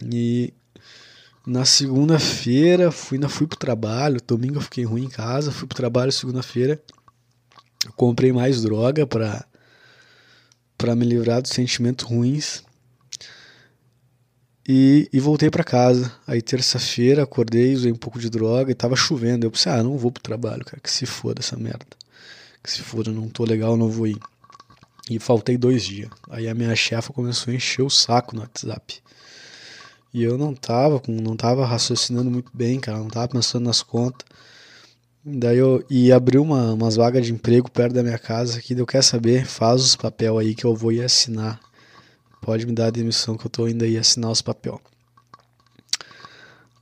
E 0.01 0.53
na 1.45 1.65
segunda-feira, 1.65 2.91
fui, 2.91 3.17
na, 3.17 3.29
fui 3.29 3.47
pro 3.47 3.57
trabalho. 3.57 4.21
Domingo 4.25 4.57
eu 4.57 4.61
fiquei 4.61 4.85
ruim 4.85 5.05
em 5.05 5.09
casa. 5.09 5.51
Fui 5.51 5.67
pro 5.67 5.75
trabalho 5.75 6.11
segunda-feira. 6.11 6.81
Comprei 7.95 8.31
mais 8.31 8.61
droga 8.61 9.05
pra, 9.05 9.45
pra 10.77 10.95
me 10.95 11.05
livrar 11.05 11.41
dos 11.41 11.51
sentimentos 11.51 12.05
ruins. 12.05 12.63
E, 14.67 15.09
e 15.11 15.19
voltei 15.19 15.49
para 15.49 15.63
casa. 15.63 16.13
Aí 16.25 16.41
terça-feira 16.41 17.23
acordei, 17.23 17.73
usei 17.73 17.91
um 17.91 17.97
pouco 17.97 18.19
de 18.19 18.29
droga 18.29 18.71
e 18.71 18.75
tava 18.75 18.95
chovendo. 18.95 19.45
Eu 19.45 19.51
pensei, 19.51 19.71
ah, 19.71 19.83
não 19.83 19.97
vou 19.97 20.11
pro 20.11 20.23
trabalho, 20.23 20.63
cara, 20.63 20.81
que 20.81 20.89
se 20.89 21.05
foda 21.05 21.41
essa 21.41 21.57
merda. 21.57 22.02
Que 22.63 22.71
se 22.71 22.81
foda, 22.81 23.11
não 23.11 23.27
tô 23.27 23.43
legal, 23.43 23.75
não 23.75 23.89
vou 23.89 24.07
ir. 24.07 24.17
E 25.09 25.19
faltei 25.19 25.57
dois 25.57 25.83
dias. 25.83 26.09
Aí 26.29 26.47
a 26.47 26.55
minha 26.55 26.75
chefa 26.75 27.11
começou 27.11 27.51
a 27.51 27.55
encher 27.55 27.81
o 27.83 27.89
saco 27.89 28.35
no 28.35 28.41
WhatsApp. 28.41 29.01
E 30.13 30.23
eu 30.23 30.37
não 30.37 30.53
tava, 30.53 31.01
não 31.07 31.35
tava 31.35 31.65
raciocinando 31.65 32.29
muito 32.29 32.51
bem, 32.53 32.79
cara, 32.79 32.99
não 32.99 33.09
tava 33.09 33.27
pensando 33.27 33.65
nas 33.65 33.81
contas. 33.81 34.25
Daí 35.25 35.57
eu 35.57 35.83
e 35.89 36.11
abriu 36.11 36.41
uma, 36.43 36.73
umas 36.73 36.95
vagas 36.95 37.25
de 37.25 37.33
emprego 37.33 37.71
perto 37.71 37.93
da 37.93 38.03
minha 38.03 38.19
casa 38.19 38.61
que 38.61 38.73
eu 38.73 38.85
quero 38.85 39.03
saber, 39.03 39.45
faz 39.45 39.81
os 39.81 39.95
papel 39.95 40.37
aí 40.37 40.53
que 40.53 40.65
eu 40.65 40.75
vou 40.75 40.91
ir 40.91 41.01
assinar. 41.01 41.59
Pode 42.41 42.65
me 42.65 42.73
dar 42.73 42.87
a 42.87 42.91
demissão 42.91 43.37
que 43.37 43.45
eu 43.45 43.49
tô 43.49 43.67
indo 43.67 43.83
aí 43.85 43.97
assinar 43.97 44.29
os 44.29 44.41
papel. 44.41 44.79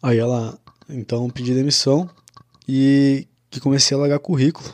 Aí 0.01 0.17
ela, 0.17 0.57
então 0.89 1.29
pedi 1.29 1.53
demissão 1.53 2.09
e 2.67 3.27
que 3.49 3.59
comecei 3.59 3.95
a 3.95 3.99
largar 3.99 4.19
currículo. 4.19 4.73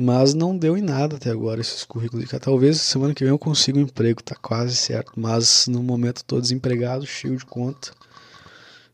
Mas 0.00 0.32
não 0.32 0.56
deu 0.56 0.78
em 0.78 0.80
nada 0.80 1.16
até 1.16 1.28
agora 1.28 1.60
esses 1.60 1.84
currículos. 1.84 2.30
Talvez 2.40 2.80
semana 2.80 3.12
que 3.12 3.24
vem 3.24 3.32
eu 3.32 3.38
consiga 3.38 3.80
um 3.80 3.82
emprego, 3.82 4.22
tá 4.22 4.36
quase 4.36 4.76
certo. 4.76 5.12
Mas 5.16 5.66
no 5.66 5.82
momento 5.82 6.18
estou 6.18 6.40
desempregado, 6.40 7.04
cheio 7.04 7.36
de 7.36 7.44
conta. 7.44 7.90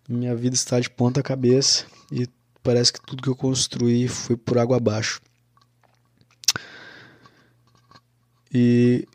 Minha 0.09 0.35
vida 0.35 0.55
está 0.55 0.81
de 0.81 0.89
ponta 0.89 1.23
cabeça 1.23 1.85
e 2.11 2.27
parece 2.63 2.91
que 2.91 3.03
tudo 3.03 3.23
que 3.23 3.29
eu 3.29 3.37
construí 3.37 4.09
foi 4.09 4.35
por 4.35 4.57
água 4.57 4.79
abaixo. 4.79 5.21
E. 8.51 9.07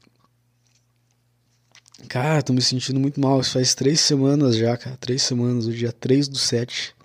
Cara, 2.08 2.44
tô 2.44 2.54
me 2.54 2.62
sentindo 2.62 3.00
muito 3.00 3.20
mal. 3.20 3.42
Isso 3.42 3.54
faz 3.54 3.74
três 3.74 4.00
semanas 4.00 4.56
já, 4.56 4.78
cara. 4.78 4.96
Três 4.98 5.24
semanas, 5.24 5.66
o 5.66 5.74
dia 5.74 5.92
3 5.92 6.28
do 6.28 6.38
7. 6.38 6.96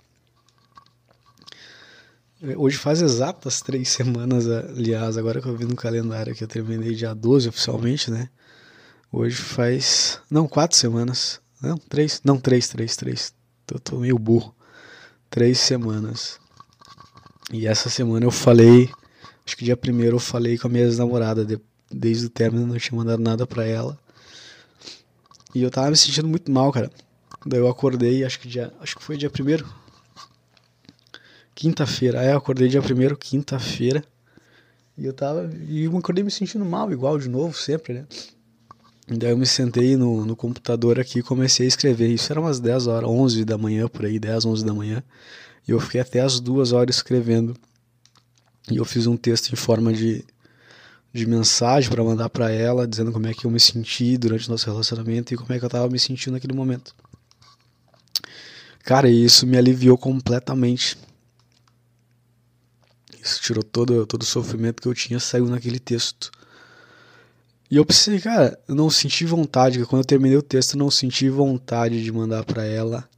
Hoje 2.53 2.77
faz 2.77 3.01
exatas 3.01 3.59
três 3.59 3.89
semanas, 3.89 4.47
aliás, 4.47 5.17
agora 5.17 5.41
que 5.41 5.47
eu 5.47 5.57
vi 5.57 5.65
no 5.65 5.75
calendário 5.75 6.35
que 6.35 6.43
eu 6.43 6.47
terminei 6.47 6.93
dia 6.93 7.13
12 7.15 7.49
oficialmente, 7.49 8.11
né? 8.11 8.29
Hoje 9.11 9.37
faz. 9.37 10.19
Não, 10.29 10.47
quatro 10.47 10.77
semanas. 10.77 11.41
Não, 11.59 11.77
três. 11.77 12.21
Não, 12.23 12.37
três, 12.37 12.67
três, 12.67 12.95
três. 12.95 13.33
Eu 13.71 13.79
tô 13.79 13.97
meio 13.97 14.19
burro. 14.19 14.53
Três 15.27 15.57
semanas. 15.57 16.39
E 17.51 17.65
essa 17.65 17.89
semana 17.89 18.25
eu 18.25 18.31
falei. 18.31 18.91
Acho 19.45 19.57
que 19.57 19.65
dia 19.65 19.77
primeiro 19.77 20.17
eu 20.17 20.19
falei 20.19 20.57
com 20.57 20.67
a 20.67 20.69
minha 20.69 20.83
ex-namorada. 20.83 21.43
De, 21.43 21.59
desde 21.89 22.27
o 22.27 22.29
término 22.29 22.67
não 22.67 22.77
tinha 22.77 22.95
mandado 22.95 23.23
nada 23.23 23.47
pra 23.47 23.65
ela. 23.65 23.97
E 25.55 25.63
eu 25.63 25.71
tava 25.71 25.89
me 25.89 25.97
sentindo 25.97 26.27
muito 26.27 26.51
mal, 26.51 26.71
cara. 26.71 26.91
Daí 27.43 27.59
eu 27.59 27.67
acordei, 27.67 28.23
acho 28.23 28.39
que 28.39 28.47
dia. 28.47 28.71
Acho 28.81 28.97
que 28.97 29.03
foi 29.03 29.17
dia 29.17 29.29
primeiro 29.29 29.65
Quinta-feira. 31.55 32.19
Aí 32.19 32.27
eu 32.27 32.37
acordei 32.37 32.67
dia 32.67 32.81
primeiro, 32.81 33.17
quinta-feira. 33.17 34.03
E 34.97 35.05
eu 35.05 35.13
tava. 35.13 35.49
E 35.67 35.85
eu 35.85 35.97
acordei 35.97 36.23
me 36.23 36.29
sentindo 36.29 36.65
mal, 36.65 36.91
igual 36.91 37.17
de 37.17 37.29
novo, 37.29 37.57
sempre, 37.57 37.93
né? 37.93 38.05
Daí 39.07 39.31
eu 39.31 39.37
me 39.37 39.45
sentei 39.45 39.95
no, 39.95 40.25
no 40.25 40.35
computador 40.35 40.99
aqui 40.99 41.19
e 41.19 41.23
comecei 41.23 41.65
a 41.65 41.69
escrever. 41.69 42.09
Isso 42.09 42.31
era 42.33 42.41
umas 42.41 42.59
10 42.59 42.87
horas, 42.87 43.09
11 43.09 43.45
da 43.45 43.57
manhã, 43.57 43.87
por 43.87 44.03
aí, 44.03 44.19
10, 44.19 44.45
11 44.45 44.65
da 44.65 44.73
manhã. 44.73 45.03
E 45.67 45.71
eu 45.71 45.79
fiquei 45.79 46.01
até 46.01 46.21
as 46.21 46.39
duas 46.39 46.71
horas 46.71 46.97
escrevendo. 46.97 47.55
E 48.69 48.77
eu 48.77 48.85
fiz 48.85 49.05
um 49.05 49.15
texto 49.15 49.53
em 49.53 49.55
forma 49.55 49.93
de, 49.93 50.25
de 51.13 51.25
mensagem 51.27 51.89
para 51.89 52.03
mandar 52.03 52.29
para 52.29 52.51
ela, 52.51 52.87
dizendo 52.87 53.11
como 53.11 53.27
é 53.27 53.33
que 53.33 53.45
eu 53.45 53.51
me 53.51 53.59
senti 53.59 54.17
durante 54.17 54.47
o 54.47 54.51
nosso 54.51 54.65
relacionamento 54.65 55.33
e 55.33 55.37
como 55.37 55.53
é 55.53 55.59
que 55.59 55.65
eu 55.65 55.69
tava 55.69 55.87
me 55.87 55.99
sentindo 55.99 56.33
naquele 56.33 56.53
momento. 56.53 56.95
Cara, 58.83 59.07
isso 59.07 59.45
me 59.45 59.57
aliviou 59.57 59.97
completamente. 59.97 60.97
Isso 63.25 63.41
tirou 63.41 63.63
todo, 63.63 64.05
todo 64.05 64.21
o 64.21 64.25
sofrimento 64.25 64.79
que 64.83 64.87
eu 64.87 64.93
tinha, 64.93 65.19
saiu 65.19 65.47
naquele 65.47 65.79
texto. 65.79 66.29
E 67.71 67.77
eu 67.77 67.83
pensei, 67.83 68.19
cara, 68.19 68.59
eu 68.67 68.75
não 68.75 68.87
senti 68.87 69.25
vontade, 69.25 69.83
quando 69.85 70.01
eu 70.01 70.05
terminei 70.05 70.37
o 70.37 70.43
texto, 70.43 70.75
eu 70.75 70.77
não 70.77 70.91
senti 70.91 71.27
vontade 71.27 72.03
de 72.03 72.11
mandar 72.11 72.45
para 72.45 72.63
ela. 72.63 73.09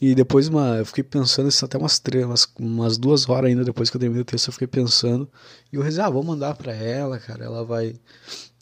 E 0.00 0.14
depois 0.14 0.48
uma, 0.48 0.78
eu 0.78 0.86
fiquei 0.86 1.04
pensando 1.04 1.50
isso 1.50 1.62
até 1.62 1.76
umas 1.76 1.98
três, 1.98 2.24
umas, 2.24 2.48
umas 2.58 2.96
duas 2.96 3.28
horas 3.28 3.50
ainda 3.50 3.62
depois 3.62 3.90
que 3.90 3.96
eu 3.96 4.00
terminei 4.00 4.22
o 4.22 4.24
texto, 4.24 4.46
eu 4.48 4.52
fiquei 4.54 4.66
pensando. 4.66 5.30
E 5.70 5.76
eu 5.76 5.82
rezei, 5.82 6.02
ah, 6.02 6.08
vou 6.08 6.24
mandar 6.24 6.54
para 6.54 6.72
ela, 6.72 7.18
cara, 7.18 7.44
ela 7.44 7.62
vai. 7.62 7.94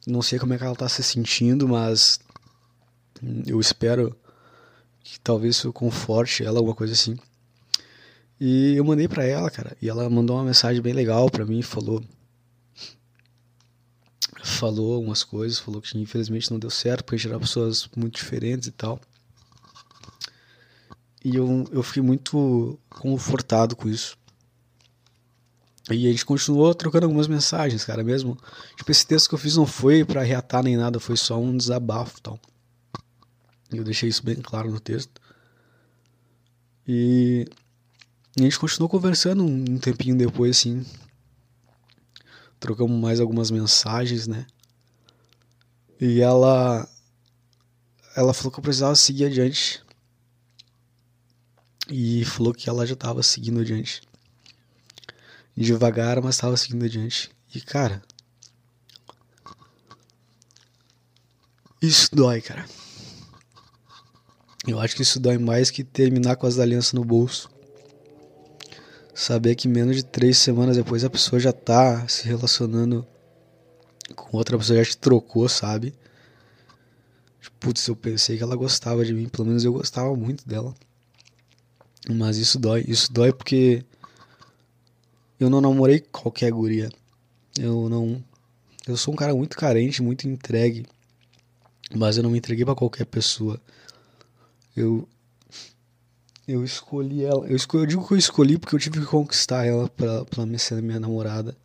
Não 0.05 0.23
sei 0.23 0.41
como 0.41 0.55
é 0.55 0.59
que 0.59 0.65
ela 0.65 0.75
tá 0.75 0.89
se 0.89 1.05
sentindo, 1.05 1.69
mas 1.69 2.19
eu 3.47 3.61
espero 3.61 4.17
que 5.05 5.21
talvez 5.21 5.55
isso 5.55 5.73
conforte 5.73 6.45
ela, 6.45 6.59
alguma 6.59 6.75
coisa 6.75 6.95
assim. 6.95 7.17
E 8.41 8.75
eu 8.75 8.85
mandei 8.85 9.07
para 9.07 9.25
ela, 9.25 9.51
cara, 9.51 9.77
e 9.83 9.89
ela 9.89 10.09
mandou 10.09 10.37
uma 10.37 10.45
mensagem 10.45 10.81
bem 10.81 10.95
legal 10.95 11.29
para 11.31 11.45
mim, 11.45 11.61
falou 11.61 12.03
falou 14.43 15.03
umas 15.03 15.23
coisas, 15.23 15.59
falou 15.59 15.83
que 15.83 15.97
infelizmente 15.99 16.51
não 16.51 16.59
deu 16.59 16.71
certo 16.71 17.05
porque 17.05 17.27
era 17.27 17.39
pessoas 17.39 17.89
muito 17.95 18.17
diferentes 18.17 18.69
e 18.69 18.71
tal. 18.71 18.99
E 21.23 21.37
eu, 21.37 21.67
eu 21.71 21.83
fiquei 21.83 22.03
muito 22.03 22.79
confortado 22.89 23.77
com 23.77 23.89
isso. 23.89 24.17
E 25.91 26.07
a 26.07 26.11
gente 26.11 26.25
continuou 26.25 26.75
trocando 26.75 27.07
algumas 27.07 27.27
mensagens, 27.27 27.85
cara, 27.85 28.03
mesmo. 28.03 28.39
Tipo, 28.77 28.91
esse 28.91 29.07
texto 29.07 29.29
que 29.29 29.35
eu 29.35 29.39
fiz 29.39 29.57
não 29.57 29.67
foi 29.67 30.05
para 30.05 30.23
reatar 30.23 30.63
nem 30.63 30.77
nada, 30.77 30.99
foi 30.99 31.17
só 31.17 31.39
um 31.39 31.57
desabafo 31.57 32.21
tal. 32.23 32.41
Eu 33.71 33.85
deixei 33.85 34.09
isso 34.09 34.25
bem 34.25 34.37
claro 34.37 34.71
no 34.71 34.81
texto. 34.81 35.21
E 36.87 37.47
e 38.37 38.43
a 38.43 38.45
gente 38.45 38.59
continuou 38.59 38.89
conversando 38.89 39.45
um 39.45 39.79
tempinho 39.79 40.17
depois, 40.17 40.57
assim. 40.57 40.87
Trocamos 42.61 42.99
mais 42.99 43.21
algumas 43.21 43.51
mensagens, 43.51 44.27
né? 44.27 44.47
E 46.01 46.21
ela. 46.21 46.89
Ela 48.15 48.33
falou 48.33 48.53
que 48.53 48.59
eu 48.59 48.63
precisava 48.63 48.95
seguir 48.95 49.27
adiante. 49.27 49.83
E 51.89 52.25
falou 52.25 52.55
que 52.55 52.69
ela 52.69 52.87
já 52.87 52.95
estava 52.95 53.23
seguindo 53.23 53.61
adiante. 53.61 54.03
Devagar, 55.57 56.23
mas 56.23 56.37
estava 56.37 56.57
seguindo 56.57 56.85
adiante. 56.85 57.31
E 57.53 57.61
cara. 57.61 58.01
Isso 61.83 62.15
dói, 62.15 62.41
cara. 62.41 62.65
Eu 64.67 64.79
acho 64.79 64.95
que 64.95 65.03
isso 65.03 65.19
dói 65.19 65.39
mais 65.39 65.71
que 65.71 65.83
terminar 65.83 66.37
com 66.37 66.47
as 66.47 66.59
alianças 66.59 66.93
no 66.93 67.05
bolso 67.05 67.50
saber 69.21 69.55
que 69.55 69.69
menos 69.69 69.97
de 69.97 70.03
três 70.03 70.39
semanas 70.39 70.79
depois 70.79 71.05
a 71.05 71.11
pessoa 71.11 71.39
já 71.39 71.53
tá 71.53 72.09
se 72.09 72.27
relacionando 72.27 73.07
com 74.17 74.35
outra 74.37 74.57
pessoa, 74.57 74.83
já 74.83 74.91
te 74.91 74.97
trocou, 74.97 75.47
sabe? 75.47 75.95
Putz, 77.59 77.87
eu 77.87 77.95
pensei 77.95 78.39
que 78.39 78.43
ela 78.43 78.57
gostava 78.57 79.05
de 79.05 79.13
mim, 79.13 79.29
pelo 79.29 79.47
menos 79.47 79.63
eu 79.63 79.75
gostava 79.75 80.17
muito 80.17 80.49
dela. 80.49 80.75
Mas 82.09 82.39
isso 82.39 82.59
dói, 82.59 82.83
isso 82.89 83.13
dói 83.13 83.31
porque 83.31 83.85
eu 85.39 85.51
não 85.51 85.61
namorei 85.61 86.01
qualquer 86.01 86.51
guria. 86.51 86.89
Eu 87.59 87.91
não. 87.91 88.25
Eu 88.87 88.97
sou 88.97 89.13
um 89.13 89.17
cara 89.17 89.35
muito 89.35 89.55
carente, 89.55 90.03
muito 90.03 90.27
entregue. 90.27 90.87
Mas 91.95 92.17
eu 92.17 92.23
não 92.23 92.31
me 92.31 92.39
entreguei 92.39 92.65
para 92.65 92.75
qualquer 92.75 93.05
pessoa. 93.05 93.61
Eu, 94.75 95.07
eu 96.51 96.65
escolhi 96.65 97.25
ela. 97.25 97.47
Eu, 97.47 97.57
escolhi, 97.57 97.85
eu 97.85 97.87
digo 97.87 98.07
que 98.07 98.15
eu 98.15 98.19
escolhi 98.19 98.59
porque 98.59 98.75
eu 98.75 98.81
tive 98.81 99.01
que 99.01 99.07
conquistar 99.07 99.65
ela 99.65 99.89
pra, 99.89 100.25
pra 100.25 100.45
me 100.45 100.59
ser 100.59 100.83
minha 100.83 100.99
namorada. 100.99 101.57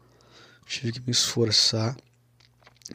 Eu 0.62 0.68
tive 0.68 0.92
que 0.94 1.00
me 1.02 1.12
esforçar. 1.12 1.96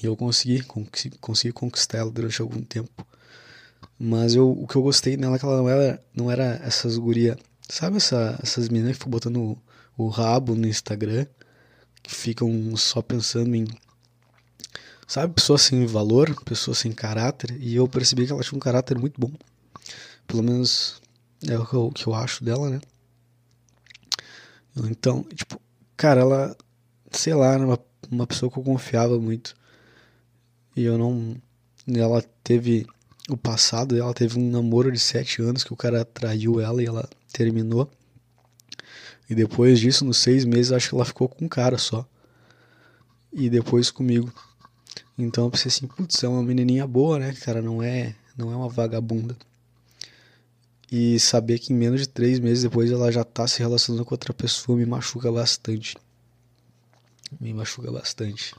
E 0.02 0.06
eu 0.06 0.16
consegui, 0.16 0.62
consegui, 0.62 1.18
consegui 1.18 1.52
conquistar 1.52 1.98
ela 1.98 2.10
durante 2.10 2.40
algum 2.40 2.62
tempo. 2.62 3.06
Mas 3.98 4.34
eu, 4.34 4.50
o 4.50 4.66
que 4.66 4.76
eu 4.76 4.82
gostei 4.82 5.16
nela 5.16 5.36
é 5.36 5.38
que 5.38 5.44
ela 5.44 5.58
não 5.58 5.68
era, 5.68 6.04
não 6.14 6.30
era 6.30 6.60
essas 6.64 6.96
guria. 6.96 7.36
Sabe 7.68 7.96
essa, 7.96 8.38
essas 8.42 8.68
meninas 8.68 8.92
que 8.92 8.98
ficam 8.98 9.10
botando 9.10 9.36
o, 9.38 9.58
o 9.96 10.08
rabo 10.08 10.54
no 10.54 10.66
Instagram? 10.66 11.26
Que 12.02 12.14
ficam 12.14 12.76
só 12.76 13.02
pensando 13.02 13.54
em. 13.54 13.66
Sabe, 15.06 15.34
pessoas 15.34 15.62
sem 15.62 15.84
valor, 15.86 16.34
pessoas 16.44 16.78
sem 16.78 16.92
caráter. 16.92 17.56
E 17.60 17.74
eu 17.74 17.88
percebi 17.88 18.26
que 18.26 18.32
ela 18.32 18.42
tinha 18.42 18.56
um 18.56 18.60
caráter 18.60 18.96
muito 18.98 19.20
bom. 19.20 19.32
Pelo 20.26 20.42
menos 20.42 21.00
é 21.48 21.58
o 21.58 21.66
que 21.66 21.74
eu, 21.74 21.90
que 21.90 22.06
eu 22.06 22.14
acho 22.14 22.44
dela, 22.44 22.70
né? 22.70 22.80
Então, 24.76 25.22
tipo, 25.24 25.60
cara, 25.96 26.20
ela, 26.20 26.56
sei 27.10 27.34
lá, 27.34 27.54
era 27.54 27.64
uma, 27.66 27.78
uma 28.10 28.26
pessoa 28.26 28.50
que 28.50 28.58
eu 28.58 28.62
confiava 28.62 29.18
muito. 29.18 29.54
E 30.76 30.84
eu 30.84 30.96
não. 30.98 31.36
Ela 31.92 32.22
teve. 32.44 32.86
O 33.28 33.36
passado 33.36 33.96
ela 33.96 34.12
teve 34.12 34.38
um 34.38 34.50
namoro 34.50 34.90
de 34.90 34.98
sete 34.98 35.40
anos 35.40 35.62
que 35.62 35.72
o 35.72 35.76
cara 35.76 36.04
traiu 36.04 36.60
ela 36.60 36.82
e 36.82 36.86
ela 36.86 37.08
terminou. 37.32 37.90
E 39.28 39.34
depois 39.34 39.78
disso, 39.78 40.04
nos 40.04 40.18
seis 40.18 40.44
meses, 40.44 40.72
acho 40.72 40.88
que 40.88 40.94
ela 40.94 41.04
ficou 41.04 41.28
com 41.28 41.44
um 41.44 41.48
cara 41.48 41.78
só. 41.78 42.04
E 43.32 43.48
depois 43.48 43.90
comigo. 43.90 44.32
Então 45.16 45.44
eu 45.44 45.50
pensei 45.50 45.68
assim, 45.68 45.86
putz, 45.86 46.22
é 46.24 46.28
uma 46.28 46.42
menininha 46.42 46.86
boa, 46.86 47.18
né, 47.18 47.32
cara? 47.34 47.62
Não 47.62 47.82
é, 47.82 48.14
não 48.36 48.50
é 48.50 48.56
uma 48.56 48.68
vagabunda. 48.68 49.36
E 50.90 51.20
saber 51.20 51.58
que 51.58 51.72
em 51.72 51.76
menos 51.76 52.00
de 52.00 52.08
três 52.08 52.40
meses 52.40 52.64
depois 52.64 52.90
ela 52.90 53.12
já 53.12 53.22
tá 53.22 53.46
se 53.46 53.60
relacionando 53.60 54.04
com 54.04 54.14
outra 54.14 54.34
pessoa 54.34 54.76
me 54.76 54.84
machuca 54.84 55.30
bastante. 55.30 55.96
Me 57.40 57.54
machuca 57.54 57.92
bastante. 57.92 58.54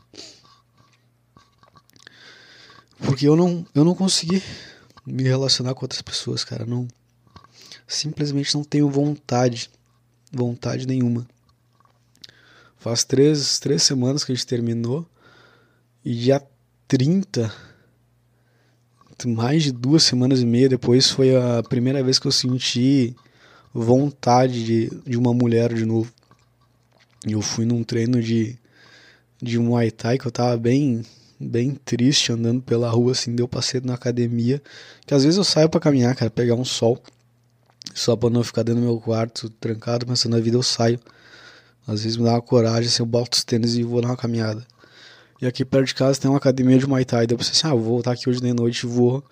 Porque 3.00 3.28
eu 3.28 3.36
não, 3.36 3.66
eu 3.76 3.84
não 3.84 3.96
consegui 3.96 4.42
me 5.06 5.24
relacionar 5.24 5.74
com 5.74 5.84
outras 5.84 6.02
pessoas, 6.02 6.44
cara. 6.44 6.66
Não, 6.66 6.88
simplesmente 7.88 8.56
não 8.56 8.64
tenho 8.64 8.90
vontade. 8.90 9.70
Vontade 10.32 10.88
nenhuma. 10.88 11.28
Faz 12.78 13.04
três, 13.04 13.60
três 13.60 13.84
semanas 13.84 14.24
que 14.24 14.32
a 14.32 14.36
gente 14.36 14.48
terminou. 14.48 15.06
E 16.04 16.16
dia 16.16 16.42
30, 16.88 17.54
mais 19.28 19.64
de 19.64 19.72
duas 19.72 20.04
semanas 20.04 20.42
e 20.42 20.46
meia 20.46 20.70
depois, 20.70 21.10
foi 21.10 21.36
a 21.36 21.64
primeira 21.64 22.04
vez 22.04 22.20
que 22.20 22.28
eu 22.28 22.32
senti 22.32 23.16
vontade 23.74 24.64
de, 24.64 24.90
de 25.06 25.18
uma 25.18 25.34
mulher 25.34 25.74
de 25.74 25.86
novo. 25.86 26.12
Eu 27.26 27.42
fui 27.42 27.66
num 27.66 27.84
treino 27.84 28.22
de, 28.22 28.58
de 29.42 29.60
Muay 29.60 29.92
Thai 29.92 30.18
que 30.18 30.26
eu 30.26 30.32
tava 30.32 30.58
bem 30.58 31.04
bem 31.42 31.74
triste 31.74 32.32
andando 32.32 32.62
pela 32.62 32.90
rua, 32.90 33.14
assim, 33.14 33.36
deu 33.36 33.48
passeio 33.48 33.84
na 33.86 33.96
academia. 33.96 34.62
Que 35.06 35.14
às 35.14 35.24
vezes 35.24 35.38
eu 35.38 35.44
saio 35.44 35.70
para 35.70 35.80
caminhar, 35.80 36.16
cara, 36.16 36.30
pegar 36.30 36.56
um 36.56 36.66
sol. 36.66 37.02
Só 37.94 38.16
pra 38.16 38.30
não 38.30 38.44
ficar 38.44 38.64
dentro 38.64 38.82
do 38.82 38.86
meu 38.86 39.00
quarto, 39.00 39.50
trancado, 39.50 40.06
pensando 40.06 40.34
na 40.34 40.40
vida, 40.40 40.56
eu 40.56 40.64
saio. 40.64 41.00
Às 41.88 42.04
vezes 42.04 42.18
me 42.18 42.24
dá 42.24 42.34
uma 42.34 42.42
coragem, 42.42 42.88
assim, 42.88 43.02
eu 43.02 43.08
boto 43.08 43.38
os 43.38 43.44
tênis 43.44 43.76
e 43.76 43.84
vou 43.84 44.02
dar 44.02 44.10
uma 44.10 44.18
caminhada. 44.18 44.66
E 45.42 45.48
aqui 45.48 45.66
perto 45.66 45.88
de 45.88 45.96
casa 45.96 46.22
tem 46.22 46.30
uma 46.30 46.38
academia 46.38 46.78
de 46.78 46.86
Muay 46.86 47.04
Thai. 47.04 47.26
Daí 47.26 47.34
eu 47.34 47.38
pensei 47.40 47.54
assim, 47.54 47.68
ah, 47.68 47.72
vou 47.72 47.94
voltar 47.94 48.12
aqui 48.12 48.30
hoje 48.30 48.40
de 48.40 48.54
noite 48.54 48.84
e 48.84 48.88
vou 48.88 49.24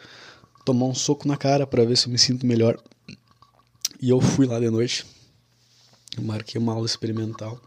tomar 0.66 0.88
um 0.88 0.96
soco 0.96 1.28
na 1.28 1.38
cara 1.38 1.68
para 1.68 1.86
ver 1.86 1.96
se 1.96 2.08
eu 2.08 2.12
me 2.12 2.18
sinto 2.18 2.48
melhor. 2.48 2.82
E 4.02 4.10
eu 4.10 4.20
fui 4.20 4.48
lá 4.48 4.60
de 4.60 4.72
noite. 4.72 5.06
marquei 6.20 6.60
uma 6.60 6.74
aula 6.74 6.88
experimental. 6.88 7.62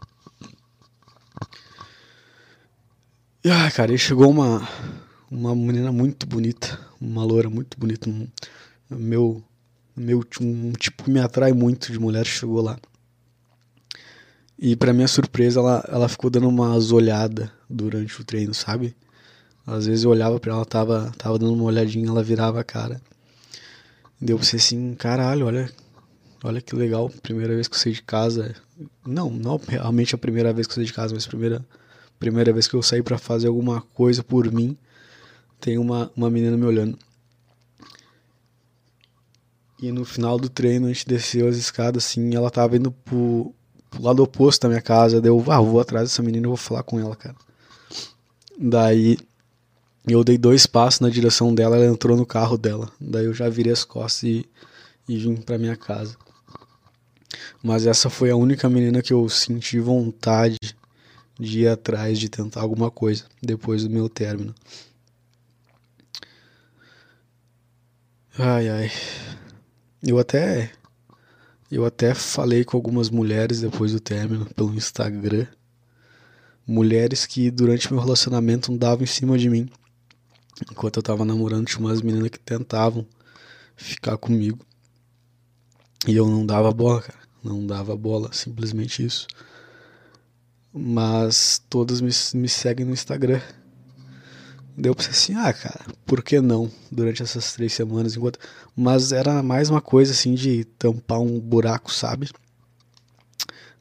E, 3.45 3.49
ah, 3.49 3.71
cara, 3.71 3.93
aí 3.93 3.97
chegou 3.97 4.29
uma, 4.29 4.67
uma 5.31 5.55
menina 5.55 5.91
muito 5.91 6.25
bonita, 6.25 6.77
uma 6.99 7.23
loura 7.23 7.49
muito 7.49 7.79
bonita. 7.79 8.09
Um, 8.09 8.27
meu, 8.89 9.41
meu 9.95 10.21
um 10.41 10.73
tipo 10.73 11.05
que 11.05 11.11
me 11.11 11.21
atrai 11.21 11.53
muito 11.53 11.93
de 11.93 11.99
mulher 11.99 12.25
chegou 12.25 12.61
lá. 12.61 12.77
E 14.57 14.75
para 14.75 14.93
minha 14.93 15.07
surpresa, 15.07 15.59
ela, 15.59 15.83
ela 15.89 16.09
ficou 16.09 16.29
dando 16.29 16.47
umas 16.47 16.91
olhadas 16.91 17.49
durante 17.69 18.21
o 18.21 18.23
treino, 18.23 18.53
sabe? 18.53 18.95
Às 19.65 19.85
vezes 19.85 20.03
eu 20.03 20.11
olhava 20.11 20.39
para 20.39 20.53
ela, 20.53 20.65
tava, 20.65 21.11
tava 21.17 21.39
dando 21.39 21.53
uma 21.53 21.63
olhadinha, 21.63 22.07
ela 22.07 22.23
virava 22.23 22.59
a 22.59 22.63
cara. 22.63 23.01
Deu 24.19 24.37
pra 24.37 24.45
ser 24.45 24.57
assim, 24.57 24.93
caralho, 24.95 25.45
olha, 25.45 25.69
olha 26.43 26.61
que 26.61 26.75
legal, 26.75 27.09
primeira 27.21 27.53
vez 27.53 27.67
que 27.67 27.75
eu 27.75 27.79
saí 27.79 27.93
de 27.93 28.03
casa. 28.03 28.55
Não, 29.05 29.29
não 29.29 29.59
realmente 29.67 30.15
a 30.15 30.17
primeira 30.17 30.53
vez 30.53 30.67
que 30.67 30.71
eu 30.71 30.75
saí 30.75 30.85
de 30.85 30.93
casa, 30.93 31.13
mas 31.13 31.25
primeira 31.25 31.65
primeira 32.23 32.53
vez 32.53 32.69
que 32.69 32.73
eu 32.73 32.81
saí 32.81 33.03
para 33.03 33.17
fazer 33.17 33.47
alguma 33.47 33.81
coisa 33.81 34.23
por 34.23 34.49
mim, 34.49 34.77
tem 35.59 35.77
uma, 35.77 36.09
uma 36.15 36.29
menina 36.29 36.55
me 36.55 36.65
olhando. 36.65 36.97
E 39.81 39.91
no 39.91 40.05
final 40.05 40.39
do 40.39 40.47
treino 40.47 40.85
a 40.85 40.89
gente 40.89 41.05
desceu 41.05 41.49
as 41.49 41.57
escadas 41.57 42.05
assim, 42.05 42.33
ela 42.33 42.49
tava 42.49 42.77
indo 42.77 42.91
pro 42.91 43.53
lado 43.99 44.23
oposto 44.23 44.61
da 44.63 44.69
minha 44.69 44.81
casa. 44.81 45.21
Deu, 45.21 45.43
ah, 45.47 45.61
vou 45.61 45.79
atrás 45.79 46.09
dessa 46.09 46.21
menina 46.21 46.45
e 46.45 46.47
vou 46.47 46.57
falar 46.57 46.83
com 46.83 46.99
ela, 46.99 47.15
cara. 47.15 47.35
Daí 48.57 49.17
eu 50.05 50.23
dei 50.23 50.37
dois 50.37 50.65
passos 50.65 50.99
na 50.99 51.09
direção 51.09 51.53
dela, 51.53 51.75
ela 51.77 51.85
entrou 51.85 52.17
no 52.17 52.25
carro 52.25 52.57
dela. 52.57 52.91
Daí 52.99 53.25
eu 53.25 53.33
já 53.33 53.47
virei 53.49 53.71
as 53.71 53.83
costas 53.83 54.23
e, 54.23 54.45
e 55.07 55.17
vim 55.17 55.35
pra 55.35 55.57
minha 55.57 55.75
casa. 55.75 56.15
Mas 57.63 57.85
essa 57.87 58.09
foi 58.09 58.29
a 58.29 58.35
única 58.35 58.69
menina 58.69 59.01
que 59.01 59.13
eu 59.13 59.27
senti 59.29 59.79
vontade 59.79 60.57
de 61.39 61.61
ir 61.61 61.67
atrás 61.67 62.19
de 62.19 62.29
tentar 62.29 62.61
alguma 62.61 62.91
coisa 62.91 63.25
depois 63.41 63.83
do 63.83 63.89
meu 63.89 64.09
término. 64.09 64.53
Ai 68.37 68.67
ai. 68.69 68.91
Eu 70.05 70.19
até 70.19 70.71
eu 71.75 71.85
até 71.85 72.13
falei 72.13 72.63
com 72.63 72.77
algumas 72.77 73.09
mulheres 73.09 73.61
depois 73.61 73.91
do 73.91 73.99
término 73.99 74.45
pelo 74.53 74.73
Instagram. 74.73 75.47
Mulheres 76.65 77.25
que 77.25 77.51
durante 77.51 77.91
meu 77.91 78.01
relacionamento 78.01 78.71
andavam 78.71 79.03
em 79.03 79.07
cima 79.07 79.37
de 79.37 79.49
mim. 79.49 79.69
Enquanto 80.71 80.97
eu 80.97 81.03
tava 81.03 81.25
namorando, 81.25 81.67
tinha 81.67 81.79
umas 81.79 82.01
meninas 82.01 82.29
que 82.29 82.39
tentavam 82.39 83.05
ficar 83.75 84.17
comigo. 84.17 84.59
E 86.07 86.15
eu 86.15 86.27
não 86.27 86.45
dava 86.45 86.71
bola, 86.71 87.01
cara. 87.01 87.19
Não 87.43 87.65
dava 87.65 87.95
bola, 87.95 88.31
simplesmente 88.31 89.03
isso 89.03 89.27
mas 90.73 91.61
todas 91.69 92.01
me, 92.01 92.09
me 92.33 92.49
seguem 92.49 92.85
no 92.85 92.93
Instagram. 92.93 93.39
Deu 94.75 94.95
pra 94.95 95.07
assim, 95.07 95.35
ah, 95.35 95.53
cara, 95.53 95.85
por 96.05 96.23
que 96.23 96.41
não? 96.41 96.69
Durante 96.91 97.21
essas 97.21 97.53
três 97.53 97.73
semanas, 97.73 98.15
enquanto. 98.15 98.39
Mas 98.75 99.11
era 99.11 99.43
mais 99.43 99.69
uma 99.69 99.81
coisa 99.81 100.11
assim 100.11 100.33
de 100.33 100.63
tampar 100.65 101.19
um 101.19 101.39
buraco, 101.39 101.93
sabe? 101.93 102.29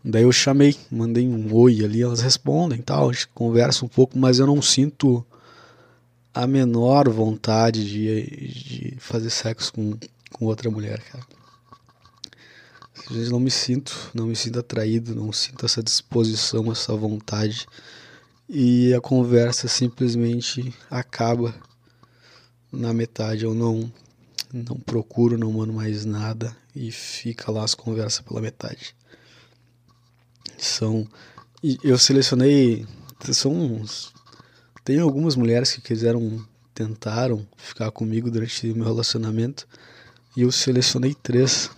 Daí 0.04 0.24
eu 0.24 0.32
chamei, 0.32 0.76
mandei 0.90 1.26
um 1.28 1.54
oi 1.54 1.84
ali, 1.84 2.02
elas 2.02 2.20
respondem 2.20 2.82
tal, 2.82 3.08
a 3.08 3.12
gente 3.12 3.28
conversa 3.28 3.84
um 3.84 3.88
pouco, 3.88 4.18
mas 4.18 4.40
eu 4.40 4.46
não 4.46 4.60
sinto 4.60 5.24
a 6.34 6.46
menor 6.46 7.08
vontade 7.08 7.88
de, 7.88 8.26
de 8.52 8.96
fazer 8.98 9.30
sexo 9.30 9.72
com, 9.72 9.96
com 10.32 10.46
outra 10.46 10.70
mulher, 10.70 11.00
cara. 11.04 11.24
Às 13.06 13.16
vezes 13.16 13.30
não 13.30 13.40
me 13.40 13.50
sinto, 13.50 14.10
não 14.12 14.26
me 14.26 14.36
sinto 14.36 14.58
atraído, 14.58 15.14
não 15.14 15.32
sinto 15.32 15.64
essa 15.64 15.82
disposição, 15.82 16.70
essa 16.70 16.94
vontade. 16.94 17.66
E 18.54 18.92
a 18.92 19.00
conversa 19.00 19.66
simplesmente 19.66 20.74
acaba 20.90 21.54
na 22.70 22.92
metade. 22.92 23.44
Eu 23.44 23.54
não 23.54 23.90
não 24.52 24.78
procuro, 24.78 25.38
não 25.38 25.50
mando 25.50 25.72
mais 25.72 26.04
nada 26.04 26.54
e 26.76 26.92
fica 26.92 27.50
lá 27.50 27.64
as 27.64 27.74
conversas 27.74 28.20
pela 28.20 28.42
metade. 28.42 28.94
São 30.58 31.08
eu 31.82 31.96
selecionei 31.96 32.86
são 33.30 33.52
uns, 33.52 34.12
tem 34.84 34.98
algumas 34.98 35.34
mulheres 35.34 35.72
que 35.72 35.80
quiseram 35.80 36.44
tentaram 36.74 37.48
ficar 37.56 37.90
comigo 37.90 38.30
durante 38.30 38.70
o 38.70 38.74
meu 38.74 38.84
relacionamento 38.84 39.66
e 40.36 40.42
eu 40.42 40.52
selecionei 40.52 41.14
três 41.14 41.70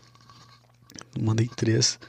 mandei 1.20 1.46
três. 1.46 2.00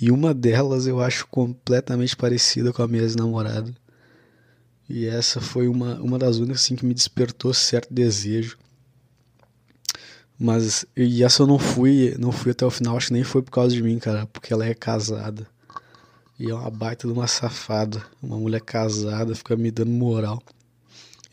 E 0.00 0.10
uma 0.10 0.34
delas 0.34 0.86
eu 0.86 1.00
acho 1.00 1.26
completamente 1.28 2.16
parecida 2.16 2.72
com 2.72 2.82
a 2.82 2.88
minha 2.88 3.02
ex-namorada. 3.02 3.72
E 4.92 5.06
essa 5.06 5.40
foi 5.40 5.68
uma, 5.68 6.00
uma 6.00 6.18
das 6.18 6.38
únicas 6.38 6.64
assim, 6.64 6.74
que 6.74 6.84
me 6.84 6.92
despertou 6.92 7.54
certo 7.54 7.94
desejo. 7.94 8.58
Mas 10.36 10.84
e 10.96 11.22
essa 11.22 11.44
eu 11.44 11.46
não 11.46 11.60
fui, 11.60 12.16
não 12.18 12.32
fui 12.32 12.50
até 12.50 12.66
o 12.66 12.70
final, 12.70 12.96
acho 12.96 13.06
que 13.06 13.12
nem 13.12 13.22
foi 13.22 13.40
por 13.40 13.52
causa 13.52 13.72
de 13.72 13.80
mim, 13.80 14.00
cara, 14.00 14.26
porque 14.26 14.52
ela 14.52 14.66
é 14.66 14.74
casada. 14.74 15.46
E 16.36 16.50
é 16.50 16.54
uma 16.54 16.68
baita 16.70 17.06
de 17.06 17.12
uma 17.12 17.28
safada, 17.28 18.04
uma 18.20 18.36
mulher 18.36 18.62
casada, 18.62 19.32
fica 19.32 19.54
me 19.54 19.70
dando 19.70 19.92
moral. 19.92 20.42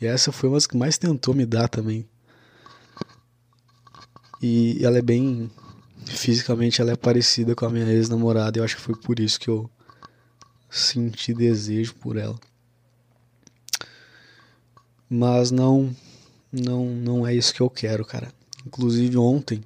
E 0.00 0.06
essa 0.06 0.30
foi 0.30 0.48
uma 0.48 0.56
das 0.56 0.68
que 0.68 0.76
mais 0.76 0.96
tentou 0.96 1.34
me 1.34 1.44
dar 1.44 1.68
também. 1.68 2.08
E 4.40 4.78
ela 4.84 4.98
é 4.98 5.02
bem 5.02 5.50
fisicamente 6.06 6.80
ela 6.80 6.92
é 6.92 6.96
parecida 6.96 7.56
com 7.56 7.66
a 7.66 7.70
minha 7.70 7.92
ex-namorada. 7.92 8.60
Eu 8.60 8.64
acho 8.64 8.76
que 8.76 8.82
foi 8.82 8.94
por 8.94 9.18
isso 9.18 9.40
que 9.40 9.48
eu 9.48 9.68
senti 10.70 11.34
desejo 11.34 11.96
por 11.96 12.16
ela. 12.16 12.38
Mas 15.08 15.50
não 15.50 15.94
não 16.52 16.86
não 16.86 17.26
é 17.26 17.34
isso 17.34 17.54
que 17.54 17.60
eu 17.60 17.70
quero, 17.70 18.04
cara. 18.04 18.32
Inclusive 18.66 19.16
ontem, 19.16 19.62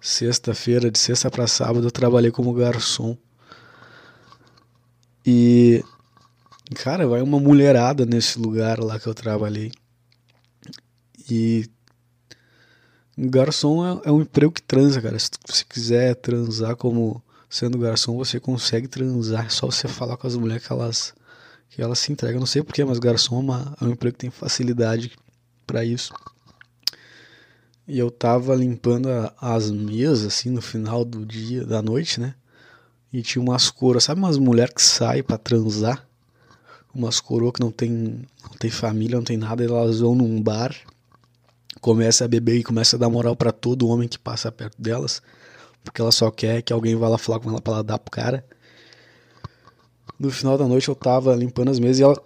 sexta-feira, 0.00 0.90
de 0.90 0.98
sexta 0.98 1.30
para 1.30 1.46
sábado, 1.46 1.86
eu 1.86 1.90
trabalhei 1.90 2.30
como 2.30 2.52
garçom. 2.52 3.16
E 5.26 5.82
cara, 6.74 7.06
vai 7.06 7.22
uma 7.22 7.40
mulherada 7.40 8.04
nesse 8.04 8.38
lugar 8.38 8.78
lá 8.78 8.98
que 8.98 9.06
eu 9.06 9.14
trabalhei. 9.14 9.72
E 11.30 11.70
Garçom 13.16 13.86
é, 13.86 14.08
é, 14.08 14.12
um 14.12 14.22
emprego 14.22 14.52
que 14.52 14.62
transa, 14.62 15.00
cara. 15.00 15.16
Se 15.18 15.30
você 15.46 15.64
quiser 15.64 16.14
transar 16.16 16.76
como 16.76 17.22
sendo 17.48 17.78
garçom, 17.78 18.16
você 18.16 18.40
consegue 18.40 18.88
transar. 18.88 19.46
É 19.46 19.48
só 19.48 19.66
você 19.66 19.86
falar 19.86 20.16
com 20.16 20.26
as 20.26 20.36
mulheres 20.36 20.66
que 20.66 20.72
elas, 20.72 21.14
que 21.74 21.82
elas 21.82 21.98
se 21.98 22.12
entregam. 22.12 22.40
Não 22.40 22.46
sei 22.46 22.62
porquê, 22.62 22.84
mas 22.84 22.98
garçom 22.98 23.36
é, 23.36 23.40
uma, 23.40 23.76
é 23.80 23.84
um 23.84 23.90
emprego 23.90 24.14
que 24.14 24.20
tem 24.20 24.30
facilidade 24.30 25.12
para 25.66 25.84
isso. 25.84 26.12
E 27.86 27.98
eu 27.98 28.10
tava 28.10 28.54
limpando 28.54 29.10
a, 29.10 29.34
as 29.40 29.70
mesas, 29.70 30.26
assim, 30.26 30.50
no 30.50 30.62
final 30.62 31.04
do 31.04 31.24
dia, 31.26 31.64
da 31.64 31.82
noite, 31.82 32.20
né? 32.20 32.34
E 33.12 33.22
tinha 33.22 33.42
umas 33.42 33.70
coras, 33.70 34.04
sabe 34.04 34.20
umas 34.20 34.38
mulheres 34.38 34.74
que 34.74 34.82
saem 34.82 35.22
para 35.22 35.38
transar? 35.38 36.06
umas 36.94 37.20
coroas 37.20 37.54
que 37.54 37.60
não 37.60 37.72
tem, 37.72 37.90
não 37.90 38.56
tem 38.58 38.70
família, 38.70 39.16
não 39.16 39.24
tem 39.24 39.36
nada, 39.36 39.64
elas 39.64 40.00
vão 40.00 40.14
num 40.14 40.40
bar, 40.40 40.74
começa 41.80 42.24
a 42.24 42.28
beber 42.28 42.58
e 42.58 42.64
começa 42.64 42.96
a 42.96 42.98
dar 42.98 43.10
moral 43.10 43.34
para 43.34 43.50
todo 43.50 43.88
homem 43.88 44.08
que 44.08 44.18
passa 44.18 44.52
perto 44.52 44.80
delas, 44.80 45.20
porque 45.82 46.00
ela 46.00 46.12
só 46.12 46.30
quer 46.30 46.62
que 46.62 46.72
alguém 46.72 46.94
vá 46.94 47.08
lá 47.08 47.18
falar 47.18 47.40
com 47.40 47.50
ela 47.50 47.60
pra 47.60 47.74
ela 47.74 47.84
dar 47.84 47.98
pro 47.98 48.10
cara. 48.10 48.44
No 50.24 50.30
final 50.30 50.56
da 50.56 50.66
noite 50.66 50.88
eu 50.88 50.94
tava 50.94 51.34
limpando 51.34 51.70
as 51.70 51.78
mesas 51.78 51.98
e 51.98 52.02
ela. 52.02 52.22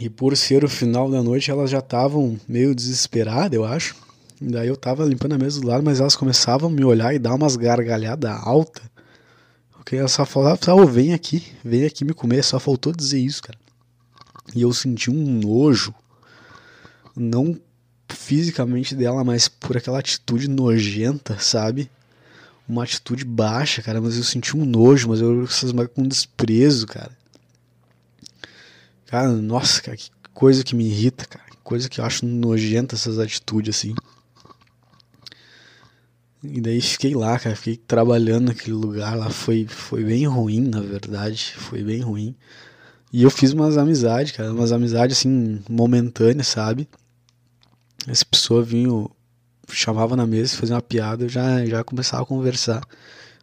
E 0.00 0.10
por 0.10 0.36
ser 0.36 0.64
o 0.64 0.68
final 0.68 1.08
da 1.08 1.22
noite, 1.22 1.50
elas 1.50 1.70
já 1.70 1.78
estavam 1.78 2.36
meio 2.48 2.74
desesperadas, 2.74 3.52
eu 3.52 3.64
acho. 3.64 3.94
E 4.40 4.46
daí 4.46 4.66
eu 4.66 4.76
tava 4.76 5.04
limpando 5.04 5.34
a 5.34 5.38
mesa 5.38 5.60
do 5.60 5.68
lado, 5.68 5.84
mas 5.84 6.00
elas 6.00 6.16
começavam 6.16 6.68
a 6.68 6.72
me 6.72 6.84
olhar 6.84 7.14
e 7.14 7.18
dar 7.20 7.34
umas 7.34 7.54
gargalhadas 7.54 8.32
altas. 8.42 8.82
Porque 9.70 9.94
ela 9.94 10.08
só 10.08 10.24
falava, 10.24 10.58
oh, 10.74 10.86
vem 10.86 11.14
aqui, 11.14 11.44
vem 11.64 11.84
aqui 11.84 12.04
me 12.04 12.12
comer, 12.12 12.42
só 12.42 12.58
faltou 12.58 12.92
dizer 12.92 13.20
isso, 13.20 13.42
cara. 13.42 13.58
E 14.52 14.62
eu 14.62 14.72
senti 14.72 15.10
um 15.10 15.40
nojo, 15.40 15.94
não 17.14 17.56
fisicamente 18.08 18.96
dela, 18.96 19.22
mas 19.22 19.46
por 19.46 19.76
aquela 19.76 20.00
atitude 20.00 20.48
nojenta, 20.48 21.38
sabe? 21.38 21.88
Uma 22.72 22.84
atitude 22.84 23.22
baixa, 23.22 23.82
cara, 23.82 24.00
mas 24.00 24.16
eu 24.16 24.24
senti 24.24 24.56
um 24.56 24.64
nojo, 24.64 25.10
mas 25.10 25.20
eu 25.20 25.44
essas 25.44 25.72
com 25.94 26.08
desprezo, 26.08 26.86
cara. 26.86 27.14
Cara, 29.04 29.28
nossa, 29.28 29.82
cara, 29.82 29.94
que 29.94 30.10
coisa 30.32 30.64
que 30.64 30.74
me 30.74 30.86
irrita, 30.86 31.26
cara. 31.26 31.44
Que 31.50 31.58
coisa 31.58 31.86
que 31.86 32.00
eu 32.00 32.04
acho 32.06 32.24
nojenta 32.24 32.94
essas 32.94 33.18
atitudes 33.18 33.76
assim. 33.76 33.94
E 36.42 36.62
daí 36.62 36.80
fiquei 36.80 37.14
lá, 37.14 37.38
cara, 37.38 37.54
fiquei 37.54 37.76
trabalhando 37.76 38.46
naquele 38.46 38.74
lugar 38.74 39.18
lá, 39.18 39.28
foi, 39.28 39.66
foi 39.68 40.02
bem 40.02 40.26
ruim, 40.26 40.62
na 40.62 40.80
verdade, 40.80 41.52
foi 41.58 41.84
bem 41.84 42.00
ruim. 42.00 42.34
E 43.12 43.22
eu 43.22 43.30
fiz 43.30 43.52
umas 43.52 43.76
amizades, 43.76 44.32
cara, 44.32 44.50
umas 44.50 44.72
amizades 44.72 45.18
assim, 45.18 45.62
momentâneas, 45.68 46.48
sabe? 46.48 46.88
Essa 48.08 48.24
pessoa 48.24 48.62
vinha, 48.62 48.88
chamava 49.74 50.16
na 50.16 50.26
mesa, 50.26 50.56
fazia 50.56 50.76
uma 50.76 50.82
piada, 50.82 51.24
eu 51.24 51.28
já, 51.28 51.64
já 51.66 51.84
começava 51.84 52.22
a 52.22 52.26
conversar. 52.26 52.82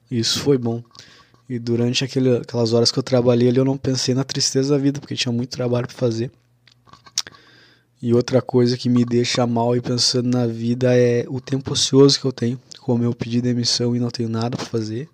Isso 0.09 0.39
foi 0.39 0.57
bom. 0.57 0.83
E 1.47 1.57
durante 1.57 2.03
aquele, 2.03 2.37
aquelas 2.37 2.73
horas 2.73 2.91
que 2.91 2.99
eu 2.99 3.03
trabalhei 3.03 3.49
ali, 3.49 3.57
eu 3.57 3.65
não 3.65 3.77
pensei 3.77 4.13
na 4.13 4.23
tristeza 4.23 4.75
da 4.75 4.81
vida, 4.81 4.99
porque 4.99 5.15
tinha 5.15 5.31
muito 5.31 5.49
trabalho 5.49 5.87
para 5.87 5.95
fazer. 5.95 6.31
E 8.01 8.13
outra 8.13 8.41
coisa 8.41 8.77
que 8.77 8.87
me 8.87 9.03
deixa 9.03 9.45
mal 9.45 9.75
e 9.75 9.81
pensando 9.81 10.29
na 10.29 10.47
vida 10.47 10.95
é 10.95 11.25
o 11.27 11.41
tempo 11.41 11.73
ocioso 11.73 12.19
que 12.19 12.25
eu 12.25 12.31
tenho 12.31 12.59
como 12.89 13.03
eu 13.03 13.13
pedi 13.13 13.39
demissão 13.39 13.95
e 13.95 13.99
não 13.99 14.09
tenho 14.09 14.27
nada 14.27 14.57
para 14.57 14.65
fazer, 14.65 15.07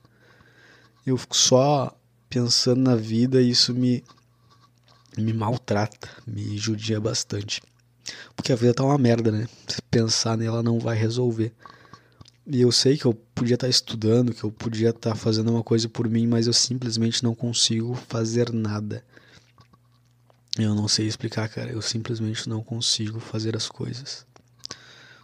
eu 1.06 1.18
fico 1.18 1.36
só 1.36 1.94
pensando 2.30 2.80
na 2.80 2.96
vida 2.96 3.42
e 3.42 3.50
isso 3.50 3.74
me, 3.74 4.02
me 5.18 5.34
maltrata, 5.34 6.08
me 6.26 6.58
judia 6.58 7.02
bastante. 7.02 7.62
Porque 8.36 8.52
a 8.52 8.56
vida 8.56 8.74
tá 8.74 8.84
uma 8.84 8.98
merda, 8.98 9.32
né? 9.32 9.48
Se 9.68 9.82
pensar 9.84 10.38
nela 10.38 10.62
não 10.62 10.80
vai 10.80 10.96
resolver. 10.98 11.54
E 12.48 12.62
eu 12.62 12.72
sei 12.72 12.98
que 12.98 13.06
eu 13.06 13.14
podia 13.14 13.56
estar 13.56 13.68
tá 13.68 13.72
estudando, 13.72 14.34
que 14.34 14.44
eu 14.44 14.52
podia 14.52 14.90
estar 14.90 15.12
tá 15.12 15.16
fazendo 15.16 15.52
uma 15.52 15.64
coisa 15.64 15.90
por 15.90 16.08
mim, 16.08 16.28
mas 16.28 16.46
eu 16.46 16.54
simplesmente 16.54 17.24
não 17.24 17.34
consigo 17.34 17.96
fazer 17.96 18.52
nada. 18.54 19.04
Eu 20.58 20.74
não 20.74 20.88
sei 20.88 21.08
explicar, 21.08 21.50
cara. 21.50 21.72
Eu 21.72 21.82
simplesmente 21.82 22.48
não 22.48 22.64
consigo 22.64 23.20
fazer 23.20 23.56
as 23.56 23.68
coisas. 23.68 24.26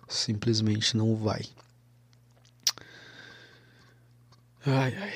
Simplesmente 0.09 0.97
não 0.97 1.15
vai. 1.15 1.45
Ai, 4.65 4.95
ai. 4.95 5.13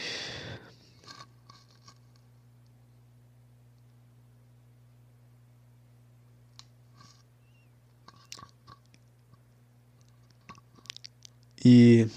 E 11.67 12.07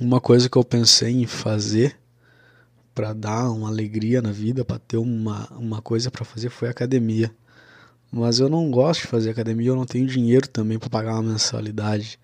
uma 0.00 0.20
coisa 0.20 0.48
que 0.48 0.56
eu 0.56 0.62
pensei 0.62 1.10
em 1.10 1.26
fazer 1.26 1.98
para 2.94 3.12
dar 3.12 3.50
uma 3.50 3.68
alegria 3.68 4.22
na 4.22 4.30
vida, 4.30 4.64
para 4.64 4.78
ter 4.78 4.98
uma, 4.98 5.48
uma 5.58 5.82
coisa 5.82 6.12
para 6.12 6.24
fazer 6.24 6.48
foi 6.48 6.68
academia. 6.68 7.34
Mas 8.08 8.38
eu 8.38 8.48
não 8.48 8.70
gosto 8.70 9.00
de 9.00 9.08
fazer 9.08 9.30
academia, 9.30 9.66
eu 9.70 9.74
não 9.74 9.84
tenho 9.84 10.06
dinheiro 10.06 10.46
também 10.46 10.78
para 10.78 10.88
pagar 10.88 11.14
uma 11.14 11.32
mensalidade. 11.32 12.20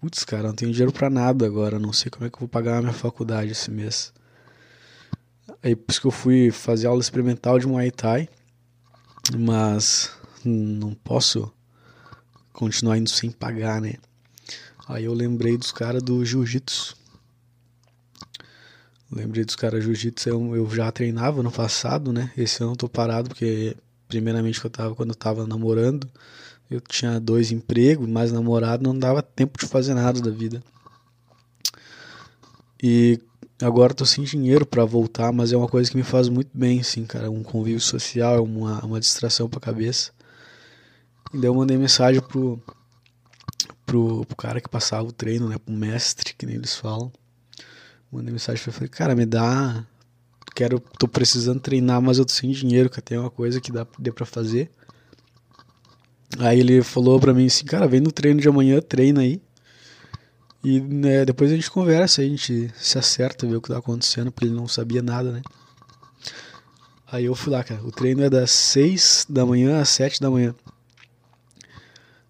Putz, 0.00 0.24
cara, 0.24 0.48
não 0.48 0.54
tenho 0.54 0.72
dinheiro 0.72 0.92
para 0.92 1.08
nada 1.08 1.46
agora, 1.46 1.78
não 1.78 1.92
sei 1.92 2.10
como 2.10 2.26
é 2.26 2.28
que 2.28 2.34
eu 2.34 2.40
vou 2.40 2.48
pagar 2.48 2.78
a 2.78 2.82
minha 2.82 2.92
faculdade 2.92 3.52
esse 3.52 3.70
mês. 3.70 4.12
Aí 5.62 5.76
por 5.76 5.92
isso 5.92 6.00
que 6.00 6.08
eu 6.08 6.10
fui 6.10 6.50
fazer 6.50 6.88
aula 6.88 7.00
experimental 7.00 7.56
de 7.56 7.68
Muay 7.68 7.92
Thai, 7.92 8.28
mas 9.38 10.10
não 10.44 10.92
posso 10.92 11.52
continuar 12.52 12.98
indo 12.98 13.10
sem 13.10 13.30
pagar, 13.30 13.80
né? 13.80 13.94
Aí 14.88 15.04
eu 15.04 15.14
lembrei 15.14 15.56
dos 15.56 15.72
caras 15.72 16.02
do 16.02 16.24
Jiu-Jitsu. 16.24 16.96
Lembrei 19.10 19.44
dos 19.44 19.56
caras 19.56 19.82
Jiu-Jitsu, 19.82 20.28
eu, 20.28 20.56
eu 20.56 20.70
já 20.70 20.90
treinava 20.92 21.42
no 21.42 21.50
passado, 21.50 22.12
né? 22.12 22.32
Esse 22.36 22.62
ano 22.62 22.72
eu 22.72 22.76
tô 22.76 22.88
parado 22.88 23.28
porque 23.28 23.76
primeiramente 24.08 24.64
eu 24.64 24.70
tava 24.70 24.94
quando 24.94 25.10
eu 25.10 25.14
tava 25.16 25.46
namorando, 25.46 26.08
eu 26.70 26.80
tinha 26.80 27.18
dois 27.18 27.50
empregos, 27.50 28.08
mais 28.08 28.30
namorado, 28.32 28.82
não 28.82 28.96
dava 28.96 29.22
tempo 29.22 29.58
de 29.58 29.66
fazer 29.66 29.94
nada 29.94 30.20
da 30.20 30.30
vida. 30.30 30.62
E 32.80 33.20
agora 33.60 33.94
tô 33.94 34.04
sem 34.04 34.22
dinheiro 34.22 34.66
para 34.66 34.84
voltar, 34.84 35.32
mas 35.32 35.52
é 35.52 35.56
uma 35.56 35.68
coisa 35.68 35.90
que 35.90 35.96
me 35.96 36.02
faz 36.02 36.28
muito 36.28 36.50
bem, 36.54 36.82
sim, 36.82 37.04
cara. 37.04 37.30
Um 37.30 37.42
convívio 37.42 37.80
social, 37.80 38.44
uma, 38.44 38.84
uma 38.84 39.00
distração 39.00 39.48
pra 39.48 39.60
cabeça. 39.60 40.12
E 41.32 41.38
daí 41.38 41.46
eu 41.46 41.54
mandei 41.54 41.76
mensagem 41.76 42.20
pro, 42.20 42.60
pro, 43.86 44.26
pro 44.26 44.36
cara 44.36 44.60
que 44.60 44.68
passava 44.68 45.08
o 45.08 45.12
treino, 45.12 45.48
né? 45.48 45.56
Pro 45.56 45.72
mestre, 45.72 46.34
que 46.34 46.44
nem 46.44 46.56
eles 46.56 46.74
falam. 46.74 47.10
Mandei 48.10 48.32
mensagem 48.32 48.62
e 48.66 48.72
falei, 48.72 48.88
cara, 48.88 49.14
me 49.14 49.24
dá. 49.24 49.86
Quero, 50.54 50.80
tô 50.98 51.06
precisando 51.06 51.60
treinar, 51.60 52.02
mas 52.02 52.18
eu 52.18 52.24
tô 52.24 52.32
sem 52.32 52.50
dinheiro, 52.50 52.90
que 52.90 53.00
tem 53.00 53.18
uma 53.18 53.30
coisa 53.30 53.60
que 53.60 53.70
dá, 53.70 53.84
pra 53.84 54.26
fazer. 54.26 54.70
Aí 56.38 56.60
ele 56.60 56.82
falou 56.82 57.20
pra 57.20 57.32
mim 57.32 57.46
assim, 57.46 57.64
cara, 57.64 57.86
vem 57.86 58.00
no 58.00 58.10
treino 58.10 58.40
de 58.40 58.48
amanhã, 58.48 58.80
treina 58.80 59.20
aí. 59.20 59.40
E 60.64 60.80
né, 60.80 61.24
depois 61.24 61.52
a 61.52 61.54
gente 61.54 61.70
conversa, 61.70 62.22
a 62.22 62.24
gente 62.24 62.72
se 62.76 62.98
acerta, 62.98 63.46
vê 63.46 63.54
o 63.54 63.60
que 63.60 63.68
tá 63.68 63.78
acontecendo, 63.78 64.32
porque 64.32 64.46
ele 64.46 64.54
não 64.54 64.66
sabia 64.66 65.02
nada, 65.02 65.30
né? 65.30 65.42
Aí 67.06 67.26
eu 67.26 67.34
fui 67.34 67.52
lá, 67.52 67.62
cara. 67.62 67.82
O 67.84 67.92
treino 67.92 68.22
é 68.22 68.30
das 68.30 68.50
6 68.50 69.26
da 69.28 69.46
manhã 69.46 69.80
às 69.80 69.90
7 69.90 70.20
da 70.20 70.28
manhã. 70.28 70.54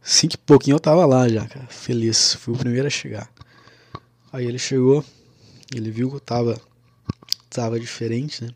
Cinco 0.09 0.35
e 0.35 0.39
pouquinho 0.39 0.77
eu 0.77 0.81
tava 0.81 1.05
lá 1.05 1.29
já, 1.29 1.49
cara. 1.49 1.67
Feliz. 1.67 2.35
Fui 2.35 2.55
o 2.55 2.57
primeiro 2.57 2.87
a 2.87 2.91
chegar. 2.91 3.29
Aí 4.33 4.47
ele 4.47 4.57
chegou, 4.57 5.05
ele 5.75 5.91
viu 5.91 6.09
que 6.09 6.15
eu 6.15 6.21
tava, 6.21 6.61
tava 7.51 7.81
diferente, 7.81 8.45
né? 8.45 8.55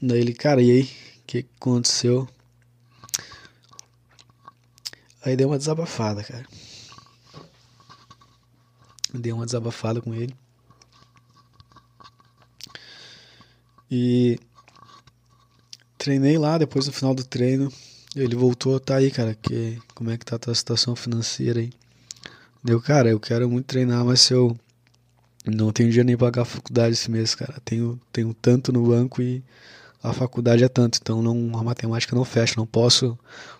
Daí 0.00 0.20
ele, 0.20 0.32
cara, 0.32 0.62
e 0.62 0.70
aí? 0.70 0.82
O 0.82 1.22
que 1.26 1.44
aconteceu? 1.56 2.28
Aí 5.24 5.34
dei 5.34 5.44
uma 5.44 5.58
desabafada, 5.58 6.22
cara. 6.22 6.46
Dei 9.12 9.32
uma 9.32 9.44
desabafada 9.44 10.00
com 10.00 10.14
ele. 10.14 10.36
E 13.90 14.38
treinei 15.98 16.38
lá, 16.38 16.58
depois 16.58 16.86
no 16.86 16.92
final 16.92 17.12
do 17.12 17.24
treino, 17.24 17.72
ele 18.16 18.34
voltou, 18.34 18.80
tá 18.80 18.96
aí, 18.96 19.10
cara, 19.10 19.34
que, 19.34 19.78
como 19.94 20.10
é 20.10 20.16
que 20.16 20.24
tá 20.24 20.36
a 20.36 20.38
tua 20.38 20.54
situação 20.54 20.96
financeira 20.96 21.60
aí? 21.60 21.70
Deu, 22.64 22.80
cara, 22.80 23.10
eu 23.10 23.20
quero 23.20 23.48
muito 23.48 23.66
treinar, 23.66 24.04
mas 24.04 24.22
se 24.22 24.32
eu 24.32 24.56
não 25.44 25.70
tenho 25.70 25.90
dinheiro 25.90 26.06
nem 26.06 26.16
pagar 26.16 26.42
a 26.42 26.46
faculdade 26.46 26.94
esse 26.94 27.10
mês, 27.10 27.34
cara, 27.34 27.60
tenho, 27.64 28.00
tenho 28.10 28.34
tanto 28.34 28.72
no 28.72 28.86
banco 28.86 29.20
e 29.20 29.44
a 30.02 30.12
faculdade 30.12 30.64
é 30.64 30.68
tanto, 30.68 30.98
então 31.00 31.20
não, 31.20 31.58
a 31.58 31.62
matemática 31.62 32.16
não 32.16 32.24
fecha, 32.24 32.54
não 32.56 32.66
posso 32.66 33.18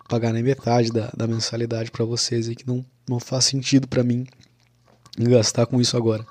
pagar 0.09 0.33
nem 0.33 0.41
metade 0.41 0.91
da, 0.91 1.11
da 1.15 1.27
mensalidade 1.27 1.91
para 1.91 2.03
vocês 2.03 2.49
e 2.49 2.55
que 2.55 2.65
não, 2.67 2.83
não 3.07 3.19
faz 3.19 3.45
sentido 3.45 3.87
para 3.87 4.03
mim 4.03 4.25
gastar 5.17 5.67
com 5.67 5.79
isso 5.79 5.95
agora. 5.95 6.25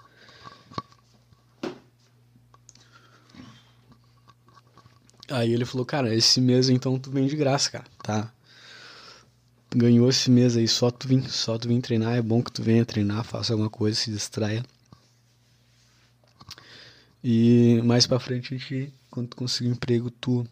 Aí 5.28 5.52
ele 5.52 5.64
falou, 5.64 5.84
cara, 5.84 6.14
esse 6.14 6.40
mês 6.40 6.68
então 6.68 6.98
tu 6.98 7.10
vem 7.10 7.26
de 7.26 7.36
graça, 7.36 7.70
cara, 7.70 7.84
tá? 8.02 8.32
Ganhou 9.74 10.08
esse 10.08 10.30
mês 10.30 10.56
aí, 10.56 10.68
só 10.68 10.90
tu 10.90 11.08
vem, 11.08 11.22
só 11.28 11.58
tu 11.58 11.68
vem 11.68 11.80
treinar, 11.80 12.14
é 12.14 12.22
bom 12.22 12.42
que 12.42 12.52
tu 12.52 12.62
venha 12.62 12.84
treinar, 12.84 13.24
faça 13.24 13.52
alguma 13.52 13.68
coisa, 13.68 13.98
se 13.98 14.10
distraia. 14.10 14.64
E 17.22 17.82
mais 17.84 18.06
pra 18.06 18.20
frente 18.20 18.54
a 18.54 18.56
gente 18.56 18.92
quando 19.10 19.28
tu 19.28 19.36
conseguir 19.36 19.70
um 19.70 19.72
emprego, 19.72 20.10
tu. 20.10 20.46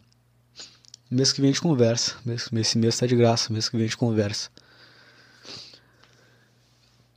Mês 1.09 1.31
que 1.31 1.39
vem 1.39 1.51
a 1.51 1.53
gente 1.53 1.61
conversa. 1.61 2.15
Esse 2.27 2.77
mês 2.77 2.97
tá 2.97 3.05
de 3.05 3.15
graça, 3.15 3.53
mês 3.53 3.69
que 3.69 3.77
vem 3.77 3.85
a 3.85 3.87
gente 3.87 3.95
conversa. 3.95 4.49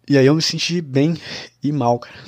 E 0.06 0.16
aí 0.16 0.26
eu 0.26 0.34
me 0.34 0.42
senti 0.42 0.80
bem 0.80 1.16
e 1.62 1.72
mal, 1.72 1.98
cara. 1.98 2.18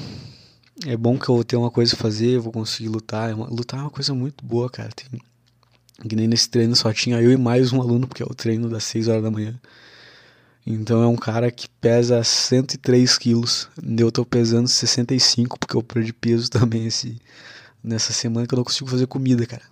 É 0.87 0.97
bom 0.97 1.18
que 1.18 1.28
eu 1.28 1.35
vou 1.35 1.45
ter 1.45 1.57
uma 1.57 1.70
coisa 1.70 1.95
a 1.95 1.99
fazer, 1.99 2.37
eu 2.37 2.43
vou 2.43 2.53
conseguir 2.53 2.89
lutar. 2.89 3.31
É 3.31 3.35
lutar 3.35 3.81
é 3.81 3.83
uma 3.83 3.91
coisa 3.91 4.14
muito 4.14 4.45
boa, 4.45 4.70
cara. 4.70 4.91
Tem, 4.91 5.20
que 6.09 6.16
nem 6.16 6.26
nesse 6.26 6.49
treino 6.49 6.74
só 6.74 6.93
tinha 6.93 7.20
eu 7.20 7.31
e 7.31 7.37
mais 7.37 7.72
um 7.72 7.81
aluno, 7.81 8.07
porque 8.09 8.22
é 8.22 8.26
o 8.26 8.35
treino 8.35 8.68
das 8.68 8.85
6 8.85 9.09
horas 9.09 9.22
da 9.22 9.31
manhã. 9.31 9.61
Então 10.66 11.03
é 11.03 11.07
um 11.07 11.16
cara 11.16 11.51
que 11.51 11.68
pesa 11.81 12.22
103 12.22 13.18
quilos. 13.18 13.68
Eu 13.99 14.11
tô 14.11 14.24
pesando 14.24 14.68
65, 14.68 15.59
porque 15.59 15.76
eu 15.76 15.83
perdi 15.83 16.12
peso 16.12 16.49
também 16.51 16.87
esse, 16.87 17.20
nessa 17.83 18.12
semana 18.12 18.47
que 18.47 18.55
eu 18.55 18.59
não 18.59 18.64
consigo 18.64 18.89
fazer 18.89 19.07
comida, 19.07 19.45
cara. 19.47 19.62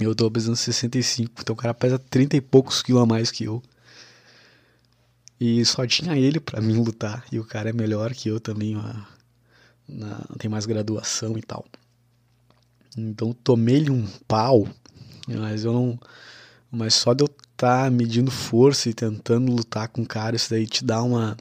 Eu 0.00 0.12
tô 0.14 0.28
pesando 0.28 0.56
65, 0.56 1.32
então 1.40 1.54
o 1.54 1.56
cara 1.56 1.72
pesa 1.72 1.98
30 1.98 2.36
e 2.36 2.40
poucos 2.40 2.82
quilos 2.82 3.02
a 3.02 3.06
mais 3.06 3.30
que 3.30 3.44
eu. 3.44 3.62
E 5.38 5.64
só 5.64 5.86
tinha 5.86 6.16
ele 6.16 6.40
para 6.40 6.60
mim 6.60 6.74
lutar. 6.74 7.24
E 7.30 7.38
o 7.38 7.44
cara 7.44 7.70
é 7.70 7.72
melhor 7.72 8.12
que 8.12 8.28
eu 8.28 8.40
também, 8.40 8.76
ó, 8.76 9.13
na, 9.88 10.24
tem 10.38 10.50
mais 10.50 10.66
graduação 10.66 11.36
e 11.38 11.42
tal. 11.42 11.64
Então 12.96 13.32
tomei-lhe 13.32 13.90
um 13.90 14.06
pau, 14.26 14.68
mas 15.28 15.64
eu 15.64 15.72
não. 15.72 15.98
Mas 16.70 16.94
só 16.94 17.12
de 17.12 17.22
eu 17.22 17.26
estar 17.26 17.84
tá 17.84 17.90
medindo 17.90 18.30
força 18.30 18.88
e 18.88 18.94
tentando 18.94 19.52
lutar 19.52 19.88
com 19.88 20.02
o 20.02 20.06
cara, 20.06 20.36
isso 20.36 20.50
daí 20.50 20.66
te 20.66 20.84
dá 20.84 21.02
uma. 21.02 21.36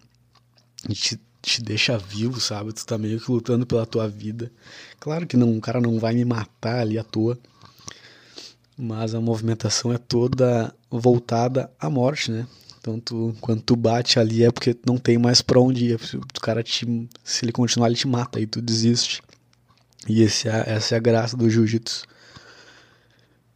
Te, 0.90 1.20
te 1.42 1.62
deixa 1.62 1.98
vivo, 1.98 2.40
sabe? 2.40 2.74
Tu 2.74 2.86
tá 2.86 2.98
meio 2.98 3.20
que 3.20 3.32
lutando 3.32 3.66
pela 3.66 3.86
tua 3.86 4.08
vida. 4.08 4.52
Claro 5.00 5.28
que 5.28 5.38
não, 5.38 5.58
o 5.58 5.62
cara 5.62 5.82
não 5.82 6.00
vai 6.00 6.14
me 6.14 6.26
matar 6.26 6.80
ali 6.80 6.98
à 6.98 7.04
toa 7.04 7.38
mas 8.78 9.14
a 9.14 9.22
movimentação 9.22 9.94
é 9.94 9.98
toda 9.98 10.74
voltada 10.90 11.72
à 11.80 11.90
morte, 11.90 12.32
né? 12.32 12.48
Então, 12.84 13.00
tu, 13.00 13.34
quando 13.40 13.62
tu 13.62 13.78
bate 13.78 14.20
ali 14.20 14.44
é 14.44 14.52
porque 14.52 14.76
não 14.86 14.98
tem 14.98 15.18
mais 15.18 15.42
para 15.42 15.58
onde 15.58 15.86
ir. 15.86 15.96
O 15.96 16.42
cara 16.42 16.62
te, 16.62 16.86
se 17.24 17.46
ele 17.46 17.54
continuar, 17.54 17.88
ele 17.88 17.96
te 17.96 18.10
mata 18.10 18.42
e 18.42 18.46
tu 18.46 18.62
desiste. 18.62 19.22
E 20.06 20.22
esse 20.22 20.50
é, 20.50 20.66
essa 20.68 20.94
é 20.94 20.98
a 20.98 21.00
graça 21.00 21.38
do 21.38 21.50
jiu-jitsu. 21.50 22.04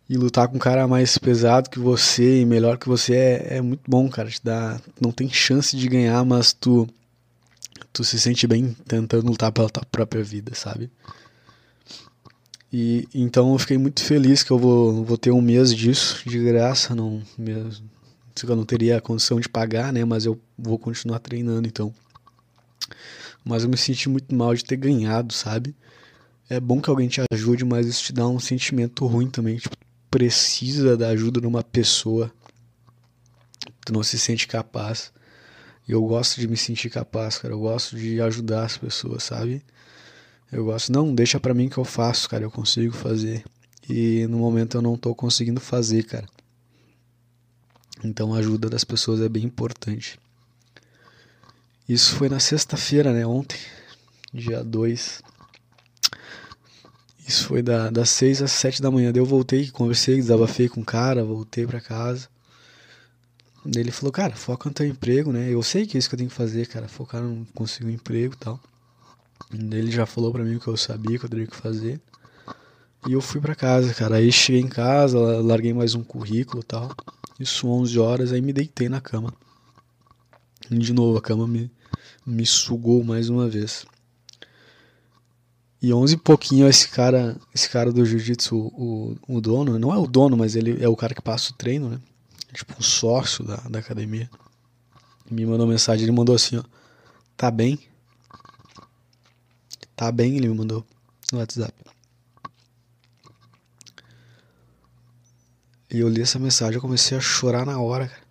E 0.09 0.15
lutar 0.15 0.47
com 0.47 0.55
um 0.55 0.59
cara 0.59 0.88
mais 0.88 1.17
pesado 1.17 1.69
que 1.69 1.78
você 1.78 2.39
e 2.39 2.45
melhor 2.45 2.78
que 2.78 2.88
você 2.88 3.15
é, 3.15 3.57
é 3.57 3.61
muito 3.61 3.82
bom, 3.86 4.07
cara. 4.07 4.30
Te 4.30 4.39
dá, 4.41 4.80
não 4.97 5.11
tem 5.11 5.30
chance 5.30 5.75
de 5.75 5.89
ganhar, 5.89 6.23
mas 6.23 6.53
tu, 6.53 6.88
tu 7.91 8.05
se 8.05 8.17
sente 8.17 8.47
bem 8.47 8.73
tentando 8.88 9.28
lutar 9.28 9.51
pela 9.51 9.69
tua 9.69 9.84
própria 9.91 10.23
vida, 10.23 10.55
sabe? 10.55 10.89
E 12.71 13.09
então 13.13 13.51
eu 13.51 13.59
fiquei 13.59 13.78
muito 13.78 14.01
feliz 14.01 14.41
que 14.41 14.51
eu 14.51 14.57
vou, 14.57 15.03
vou 15.03 15.17
ter 15.17 15.32
um 15.32 15.41
mês 15.41 15.75
disso 15.75 16.21
de 16.25 16.39
graça, 16.39 16.95
não 16.95 17.21
mesmo. 17.38 17.97
Eu 18.46 18.56
não 18.56 18.66
teria 18.66 18.98
a 18.98 19.02
condição 19.02 19.40
de 19.40 19.50
pagar, 19.50 19.92
né? 19.94 20.04
Mas 20.06 20.26
eu 20.26 20.40
vou 20.58 20.78
continuar 20.78 21.20
treinando, 21.20 21.68
então. 21.68 21.94
Mas 23.44 23.64
eu 23.64 23.70
me 23.70 23.78
senti 23.78 24.10
muito 24.10 24.34
mal 24.36 24.54
de 24.54 24.64
ter 24.64 24.76
ganhado, 24.76 25.34
sabe? 25.34 25.76
É 26.50 26.60
bom 26.60 26.82
que 26.82 26.90
alguém 26.90 27.08
te 27.08 27.22
ajude, 27.32 27.66
mas 27.66 27.88
isso 27.88 28.04
te 28.04 28.14
dá 28.14 28.28
um 28.28 28.40
sentimento 28.40 29.06
ruim 29.06 29.30
também. 29.30 29.58
Tipo, 29.58 29.76
precisa 30.10 30.96
da 30.96 31.10
ajuda 31.10 31.42
de 31.42 31.48
uma 31.48 31.64
pessoa. 31.64 32.32
Tu 33.86 33.94
não 33.94 34.04
se 34.04 34.18
sente 34.18 34.48
capaz. 34.48 35.12
E 35.88 35.92
eu 35.92 36.02
gosto 36.04 36.40
de 36.40 36.48
me 36.48 36.58
sentir 36.58 36.90
capaz, 36.90 37.38
cara. 37.38 37.54
Eu 37.54 37.60
gosto 37.60 37.96
de 37.96 38.22
ajudar 38.22 38.66
as 38.66 38.78
pessoas, 38.78 39.24
sabe? 39.24 39.64
Eu 40.52 40.66
gosto, 40.66 40.92
não, 40.92 41.14
deixa 41.14 41.40
para 41.40 41.54
mim 41.54 41.68
que 41.68 41.78
eu 41.78 41.84
faço, 41.84 42.30
cara, 42.30 42.44
eu 42.44 42.52
consigo 42.52 42.94
fazer. 42.94 43.44
E 43.90 44.26
no 44.28 44.38
momento 44.38 44.78
eu 44.78 44.82
não 44.82 44.98
tô 44.98 45.14
conseguindo 45.14 45.60
fazer, 45.60 46.04
cara. 46.04 46.26
Então 48.04 48.34
a 48.34 48.38
ajuda 48.38 48.70
das 48.70 48.84
pessoas 48.84 49.22
é 49.22 49.30
bem 49.30 49.43
importante. 49.43 50.20
Isso 51.88 52.16
foi 52.16 52.30
na 52.30 52.39
sexta-feira, 52.39 53.14
né, 53.14 53.26
ontem, 53.26 53.60
dia 54.34 54.64
2. 54.64 55.22
Isso 57.28 57.45
foi 57.45 57.62
da, 57.62 57.89
das 57.89 58.10
6 58.10 58.41
às 58.41 58.52
7 58.52 58.82
da 58.82 58.91
manhã. 58.91 59.12
Daí 59.12 59.22
eu 59.22 59.26
voltei, 59.26 59.70
conversei, 59.70 60.16
desabafei 60.16 60.70
com 60.70 60.82
o 60.82 60.86
cara, 60.86 61.24
voltei 61.24 61.66
para 61.66 61.82
casa. 61.82 62.30
Daí 63.66 63.84
ele 63.84 63.91
falou, 63.91 64.12
cara, 64.12 64.36
foca 64.36 64.70
no 64.70 64.76
teu 64.76 64.86
emprego, 64.86 65.32
né? 65.32 65.50
Eu 65.50 65.62
sei 65.62 65.86
que 65.86 65.98
é 65.98 66.00
isso 66.00 66.08
que 66.08 66.16
eu 66.16 66.18
tenho 66.18 66.30
que 66.30 66.36
fazer, 66.36 66.68
cara, 66.68 66.88
focar 66.88 67.22
no 67.22 67.45
conseguir 67.54 67.88
um 67.88 67.93
emprego 67.93 68.34
e 68.34 68.38
tal. 68.38 68.60
Ele 69.52 69.91
já 69.91 70.06
falou 70.06 70.32
para 70.32 70.43
mim 70.43 70.56
o 70.56 70.60
que 70.60 70.68
eu 70.68 70.78
sabia 70.78 71.20
que 71.20 71.26
eu 71.26 71.30
teria 71.30 71.48
que 71.48 71.56
fazer. 71.56 72.00
E 73.08 73.14
eu 73.14 73.22
fui 73.22 73.39
para 73.41 73.56
casa, 73.56 73.93
cara. 73.93 74.18
Aí 74.18 74.32
cheguei 74.32 74.62
em 74.62 74.68
casa, 74.68 75.18
larguei 75.41 75.74
mais 75.74 75.95
um 75.95 76.04
currículo 76.04 76.62
e 76.62 76.66
tal. 76.66 76.91
Isso 77.40 77.68
11 77.68 78.00
horas, 78.00 78.34
aí 78.34 78.42
me 78.42 78.52
deitei 78.52 78.90
na 78.90 79.00
cama. 79.00 79.34
De 80.70 80.92
novo, 80.92 81.18
a 81.18 81.22
cama 81.22 81.48
me, 81.48 81.72
me 82.26 82.46
sugou 82.46 83.04
mais 83.04 83.30
uma 83.30 83.48
vez. 83.48 83.86
E 85.82 85.94
11 85.94 86.16
e 86.16 86.18
pouquinho, 86.18 86.68
esse 86.68 86.90
cara, 86.90 87.38
esse 87.54 87.70
cara 87.70 87.92
do 87.92 88.04
jiu-jitsu, 88.04 88.58
o, 88.58 89.16
o 89.28 89.40
dono, 89.40 89.78
não 89.78 89.94
é 89.94 89.98
o 89.98 90.08
dono, 90.08 90.36
mas 90.36 90.56
ele 90.56 90.84
é 90.84 90.90
o 90.90 90.96
cara 90.96 91.14
que 91.14 91.22
passa 91.22 91.52
o 91.52 91.56
treino, 91.56 91.90
né? 91.90 92.00
Tipo, 92.52 92.74
um 92.80 92.82
sócio 92.82 93.44
da, 93.46 93.58
da 93.58 93.80
academia. 93.80 94.30
Me 95.30 95.46
mandou 95.46 95.68
mensagem, 95.68 96.04
ele 96.04 96.12
mandou 96.12 96.34
assim, 96.34 96.58
ó. 96.58 96.64
Tá 97.36 97.52
bem? 97.52 97.80
Tá 99.96 100.12
bem, 100.12 100.38
ele 100.38 100.48
me 100.48 100.56
mandou 100.56 100.84
no 101.32 101.40
WhatsApp. 101.40 101.74
E 105.90 106.00
eu 106.00 106.10
li 106.10 106.22
essa 106.22 106.40
mensagem 106.40 106.76
eu 106.76 106.82
comecei 106.82 107.18
a 107.18 107.22
chorar 107.22 107.66
na 107.66 107.80
hora, 107.80 108.08
cara. 108.08 108.28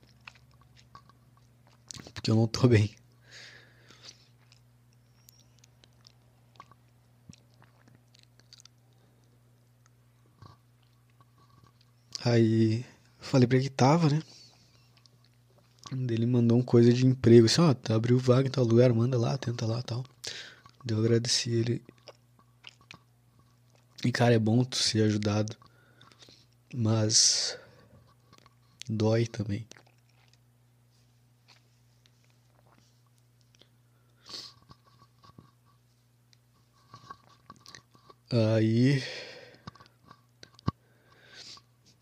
Porque 2.14 2.30
eu 2.30 2.34
não 2.36 2.46
tô 2.46 2.68
bem. 2.68 2.94
Aí 12.24 12.84
falei 13.20 13.46
pra 13.46 13.56
ele 13.56 13.68
que 13.68 13.74
tava, 13.74 14.08
né? 14.10 14.20
Ele 15.92 16.26
mandou 16.26 16.58
uma 16.58 16.64
coisa 16.64 16.92
de 16.92 17.06
emprego, 17.06 17.46
assim, 17.46 17.60
ó, 17.60 17.72
oh, 17.72 17.92
abriu 17.92 18.18
vaga 18.18 18.48
em 18.48 18.50
tal 18.50 18.64
lugar, 18.64 18.92
manda 18.92 19.16
lá, 19.16 19.38
tenta 19.38 19.64
lá 19.64 19.80
tal. 19.82 20.04
Eu 20.88 20.98
agradeci 20.98 21.50
ele. 21.50 21.82
E 24.04 24.12
cara, 24.12 24.34
é 24.34 24.38
bom 24.38 24.64
tu 24.64 24.76
ser 24.76 25.02
ajudado. 25.02 25.56
Mas 26.74 27.58
dói 28.88 29.26
também. 29.26 29.66
Aí 38.30 39.02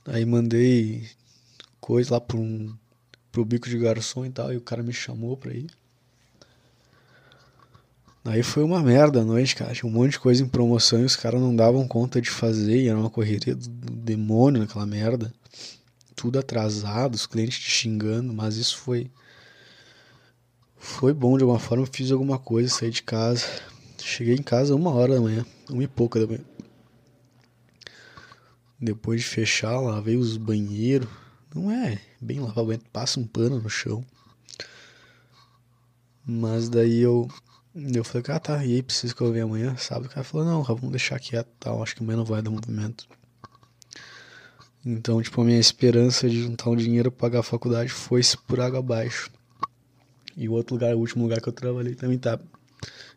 aí 0.07 0.25
mandei 0.25 1.09
coisa 1.81 2.15
lá 2.15 2.21
para 2.21 2.37
um 2.39 2.75
pro 3.33 3.45
bico 3.45 3.69
de 3.69 3.79
garçom 3.79 4.25
e 4.27 4.31
tal, 4.31 4.53
e 4.53 4.57
o 4.57 4.61
cara 4.61 4.83
me 4.83 4.93
chamou 4.93 5.37
pra 5.37 5.53
ir. 5.53 5.67
Aí 8.25 8.43
foi 8.43 8.63
uma 8.65 8.83
merda 8.83 9.21
a 9.21 9.25
noite, 9.25 9.55
cara. 9.55 9.75
Tinha 9.75 9.89
um 9.89 9.93
monte 9.93 10.13
de 10.13 10.19
coisa 10.19 10.43
em 10.43 10.49
promoção 10.49 11.01
e 11.01 11.05
os 11.05 11.15
caras 11.15 11.41
não 11.41 11.55
davam 11.55 11.87
conta 11.87 12.23
de 12.23 12.31
fazer. 12.31 12.81
E 12.81 12.89
era 12.89 12.99
uma 12.99 13.11
correria 13.11 13.55
do 13.55 13.69
demônio 13.69 14.63
naquela 14.63 14.87
merda. 14.87 15.33
Tudo 16.17 16.39
atrasado, 16.39 17.15
os 17.15 17.27
clientes 17.27 17.59
te 17.59 17.71
xingando, 17.71 18.33
mas 18.33 18.57
isso 18.57 18.79
foi. 18.79 19.11
Foi 20.79 21.13
bom 21.13 21.37
de 21.37 21.43
alguma 21.43 21.61
forma. 21.61 21.87
Fiz 21.87 22.11
alguma 22.11 22.39
coisa, 22.39 22.71
saí 22.71 22.91
de 22.91 23.03
casa. 23.03 23.47
Cheguei 24.03 24.35
em 24.35 24.43
casa 24.43 24.75
uma 24.75 24.91
hora 24.91 25.15
da 25.15 25.21
manhã, 25.21 25.45
uma 25.69 25.83
e 25.83 25.89
pouca 25.89 26.19
da 26.19 26.27
manhã. 26.27 26.45
Depois 28.81 29.21
de 29.21 29.27
fechar, 29.27 29.79
lavei 29.81 30.17
os 30.17 30.37
banheiros. 30.37 31.09
Não 31.55 31.71
é 31.71 32.01
bem 32.21 32.41
lavar 32.41 32.65
banheiro, 32.65 32.85
passa 32.93 33.21
um 33.21 33.27
pano 33.27 33.61
no 33.61 33.69
chão. 33.69 34.05
Mas 36.27 36.69
daí 36.69 37.01
eu 37.01 37.29
eu 37.75 38.05
falei, 38.05 38.25
ah 38.29 38.39
tá, 38.39 38.65
e 38.65 38.75
aí, 38.75 38.83
preciso 38.83 39.17
que 39.17 39.23
eu 39.23 39.33
venha 39.33 39.45
amanhã, 39.45 39.77
sabe? 39.77 40.07
O 40.07 40.09
cara 40.09 40.23
falou, 40.23 40.47
não, 40.47 40.63
vamos 40.63 40.91
deixar 40.91 41.19
quieto 41.19 41.49
tal, 41.59 41.83
acho 41.83 41.97
que 41.97 42.03
amanhã 42.03 42.19
não 42.19 42.25
vai 42.25 42.41
dar 42.41 42.51
movimento. 42.51 43.09
Então, 44.87 45.21
tipo, 45.21 45.41
a 45.41 45.45
minha 45.45 45.59
esperança 45.59 46.29
de 46.29 46.43
juntar 46.43 46.71
um 46.71 46.77
dinheiro 46.77 47.11
pra 47.11 47.23
pagar 47.23 47.41
a 47.41 47.43
faculdade 47.43 47.91
foi-se 47.91 48.37
por 48.37 48.61
água 48.61 48.79
abaixo. 48.79 49.31
E 50.37 50.49
o 50.49 50.53
outro 50.53 50.75
lugar, 50.75 50.95
o 50.95 50.99
último 50.99 51.25
lugar 51.25 51.41
que 51.41 51.49
eu 51.49 51.53
trabalhei 51.53 51.95
também 51.95 52.19
tá 52.19 52.39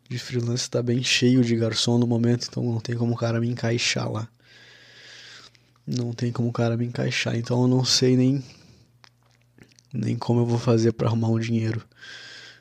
de 0.09 0.17
freelance, 0.17 0.69
tá 0.69 0.81
bem 0.81 1.03
cheio 1.03 1.43
de 1.43 1.55
garçom 1.55 1.97
no 1.97 2.07
momento, 2.07 2.47
então 2.49 2.63
não 2.63 2.79
tem 2.79 2.95
como 2.95 3.13
o 3.13 3.17
cara 3.17 3.39
me 3.39 3.49
encaixar 3.49 4.09
lá. 4.09 4.27
Não 5.85 6.13
tem 6.13 6.31
como 6.31 6.49
o 6.49 6.53
cara 6.53 6.77
me 6.77 6.85
encaixar, 6.85 7.35
então 7.35 7.61
eu 7.61 7.67
não 7.67 7.83
sei 7.83 8.15
nem 8.15 8.43
nem 9.93 10.15
como 10.17 10.41
eu 10.41 10.45
vou 10.45 10.59
fazer 10.59 10.93
para 10.93 11.07
arrumar 11.07 11.29
um 11.29 11.39
dinheiro. 11.39 11.83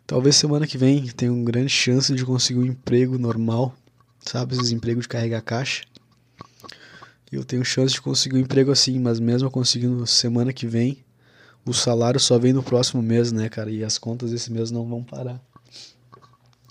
Talvez 0.06 0.36
semana 0.36 0.68
que 0.68 0.78
vem 0.78 1.08
tenha 1.08 1.32
uma 1.32 1.44
grande 1.44 1.68
chance 1.68 2.14
de 2.14 2.24
conseguir 2.24 2.60
um 2.60 2.64
emprego 2.64 3.18
normal, 3.18 3.74
sabe? 4.20 4.54
Esses 4.54 4.70
empregos 4.70 5.02
de 5.02 5.08
carregar 5.08 5.42
caixa. 5.42 5.82
Eu 7.30 7.44
tenho 7.44 7.64
chance 7.64 7.94
de 7.94 8.00
conseguir 8.00 8.36
um 8.36 8.40
emprego 8.40 8.70
assim, 8.70 9.00
mas 9.00 9.18
mesmo 9.18 9.50
conseguindo 9.50 10.06
semana 10.06 10.52
que 10.52 10.64
vem, 10.64 11.04
o 11.64 11.74
salário 11.74 12.20
só 12.20 12.38
vem 12.38 12.52
no 12.52 12.62
próximo 12.62 13.02
mês, 13.02 13.32
né, 13.32 13.48
cara? 13.48 13.68
E 13.68 13.82
as 13.82 13.98
contas 13.98 14.30
desse 14.30 14.52
mês 14.52 14.70
não 14.70 14.86
vão 14.86 15.02
parar. 15.02 15.42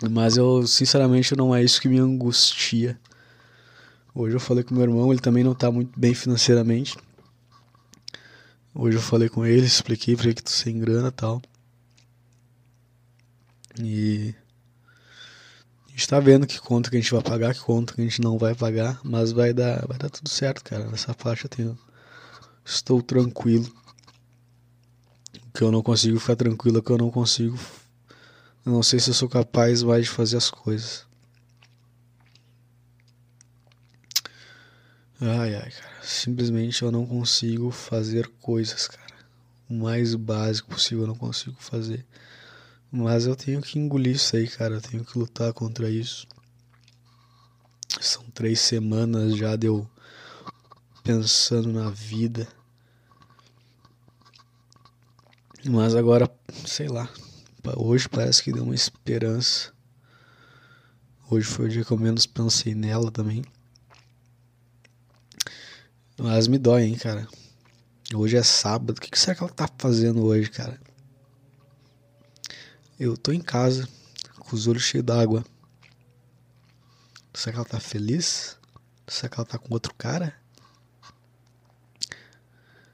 Mas 0.10 0.38
eu, 0.38 0.66
sinceramente, 0.66 1.36
não 1.36 1.54
é 1.54 1.62
isso 1.62 1.82
que 1.82 1.90
me 1.90 2.00
angustia. 2.00 2.98
Hoje 4.14 4.34
eu 4.34 4.40
falei 4.40 4.64
com 4.64 4.74
meu 4.74 4.84
irmão, 4.84 5.12
ele 5.12 5.22
também 5.22 5.44
não 5.44 5.54
tá 5.54 5.70
muito 5.70 6.00
bem 6.00 6.14
financeiramente. 6.14 6.96
Hoje 8.74 8.96
eu 8.96 9.02
falei 9.02 9.28
com 9.28 9.46
ele, 9.46 9.66
expliquei 9.66 10.16
pra 10.16 10.26
ele 10.26 10.36
que 10.36 10.44
tô 10.44 10.52
sem 10.52 10.80
grana 10.80 11.10
e 11.10 11.12
tal. 11.12 11.42
E 13.80 14.34
a 15.88 15.92
gente 15.92 16.08
tá 16.08 16.20
vendo 16.20 16.48
que 16.48 16.60
conta 16.60 16.90
que 16.90 16.98
a 16.98 17.00
gente 17.00 17.12
vai 17.12 17.22
pagar, 17.22 17.54
que 17.54 17.62
conta 17.62 17.94
que 17.94 18.02
a 18.02 18.04
gente 18.04 18.22
não 18.22 18.38
vai 18.38 18.56
pagar, 18.56 19.00
mas 19.04 19.32
vai 19.32 19.54
dar, 19.54 19.86
vai 19.88 19.98
dar 19.98 20.10
tudo 20.10 20.30
certo, 20.30 20.64
cara. 20.64 20.90
Nessa 20.90 21.14
parte 21.14 21.46
eu 21.46 21.50
tenho 21.50 21.78
estou 22.64 23.02
tranquilo. 23.02 23.72
Que 25.54 25.62
eu 25.64 25.72
não 25.72 25.82
consigo 25.82 26.20
ficar 26.20 26.36
tranquilo, 26.36 26.84
que 26.84 26.92
eu 26.92 26.98
não 26.98 27.10
consigo 27.10 27.58
eu 28.66 28.72
não 28.72 28.82
sei 28.82 29.00
se 29.00 29.12
eu 29.12 29.14
sou 29.14 29.30
capaz 29.30 29.84
mais 29.84 30.06
de 30.06 30.10
fazer 30.10 30.38
as 30.38 30.50
coisas. 30.50 31.06
Ai, 35.22 35.54
ai, 35.54 35.70
cara. 35.70 36.02
Simplesmente 36.02 36.82
eu 36.82 36.92
não 36.92 37.06
consigo 37.06 37.70
fazer 37.70 38.28
coisas, 38.42 38.88
cara. 38.88 39.16
O 39.70 39.76
mais 39.76 40.16
básico 40.16 40.72
possível 40.72 41.04
eu 41.04 41.08
não 41.08 41.16
consigo 41.16 41.56
fazer. 41.60 42.04
Mas 42.98 43.26
eu 43.26 43.36
tenho 43.36 43.62
que 43.62 43.78
engolir 43.78 44.16
isso 44.16 44.38
aí, 44.38 44.48
cara. 44.48 44.76
Eu 44.76 44.82
tenho 44.82 45.04
que 45.04 45.20
lutar 45.20 45.52
contra 45.52 45.90
isso. 45.90 46.26
São 48.00 48.24
três 48.34 48.62
semanas 48.62 49.36
já 49.36 49.58
de 49.58 49.68
eu 49.68 49.86
pensando 51.04 51.74
na 51.74 51.90
vida. 51.90 52.48
Mas 55.66 55.94
agora, 55.94 56.34
sei 56.66 56.88
lá. 56.88 57.10
Hoje 57.76 58.08
parece 58.08 58.42
que 58.42 58.54
deu 58.54 58.64
uma 58.64 58.74
esperança. 58.74 59.74
Hoje 61.30 61.46
foi 61.46 61.66
o 61.66 61.70
dia 61.70 61.84
que 61.84 61.92
eu 61.92 61.98
menos 61.98 62.26
pensei 62.26 62.74
nela 62.74 63.12
também. 63.12 63.44
Mas 66.18 66.48
me 66.48 66.58
dói, 66.58 66.84
hein, 66.84 66.96
cara. 66.96 67.28
Hoje 68.14 68.38
é 68.38 68.44
sábado. 68.44 68.98
O 68.98 69.02
que 69.02 69.20
será 69.20 69.36
que 69.36 69.44
ela 69.44 69.52
tá 69.52 69.70
fazendo 69.78 70.24
hoje, 70.24 70.50
cara? 70.50 70.85
Eu 72.98 73.18
tô 73.18 73.34
em 73.34 73.42
casa, 73.42 73.90
com 74.40 74.56
os 74.56 74.68
olhos 74.68 74.84
cheios 74.84 75.06
d'água. 75.06 75.44
Será 77.34 77.52
que 77.52 77.58
ela 77.58 77.68
tá 77.68 77.80
feliz? 77.80 78.58
Será 79.06 79.28
que 79.28 79.38
ela 79.38 79.46
tá 79.46 79.58
com 79.58 79.74
outro 79.74 79.94
cara? 79.96 80.34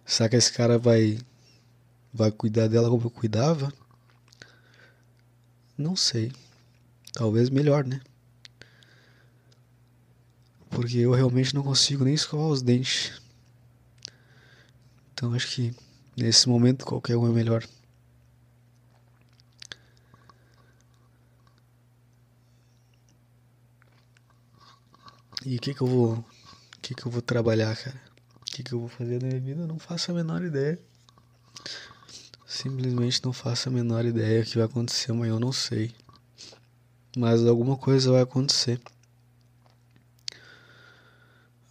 Será 0.04 0.28
que 0.28 0.36
esse 0.36 0.52
cara 0.52 0.80
vai 0.80 1.20
vai 2.12 2.32
cuidar 2.32 2.68
dela 2.68 2.90
como 2.90 3.06
eu 3.06 3.12
cuidava? 3.12 3.72
Não 5.78 5.96
sei. 5.96 6.32
Talvez 7.14 7.52
melhor, 7.52 7.86
né? 7.86 8.02
Porque 10.72 10.98
eu 10.98 11.12
realmente 11.12 11.54
não 11.54 11.62
consigo 11.62 12.04
nem 12.04 12.16
escovar 12.16 12.48
os 12.48 12.64
dentes. 12.64 13.22
Então 15.14 15.32
acho 15.36 15.48
que 15.48 15.76
nesse 16.18 16.50
momento 16.50 16.86
qualquer 16.86 17.16
um 17.16 17.28
é 17.28 17.32
melhor. 17.32 17.64
E 25.44 25.56
o 25.56 25.60
que 25.60 25.74
que 25.74 25.82
eu 25.82 25.88
vou, 25.88 26.14
o 26.14 26.26
que 26.82 26.94
que 26.94 27.06
eu 27.06 27.12
vou 27.12 27.22
trabalhar, 27.22 27.76
cara? 27.76 28.00
O 28.42 28.46
que 28.46 28.62
que 28.62 28.74
eu 28.74 28.80
vou 28.80 28.90
fazer 28.90 29.20
na 29.22 29.28
minha 29.28 29.40
vida? 29.40 29.62
Eu 29.62 29.68
não 29.68 29.80
faço 29.80 30.12
a 30.12 30.14
menor 30.14 30.44
ideia. 30.44 30.80
Simplesmente 32.46 33.24
não 33.24 33.34
faço 33.34 33.70
a 33.70 33.72
menor 33.72 34.06
ideia 34.06 34.44
o 34.44 34.46
que 34.46 34.58
vai 34.58 34.66
acontecer 34.66 35.12
amanhã, 35.12 35.32
eu 35.34 35.40
não 35.40 35.52
sei. 35.52 35.96
Mas 37.18 37.46
alguma 37.46 37.76
coisa 37.76 38.12
vai 38.12 38.22
acontecer. 38.22 38.80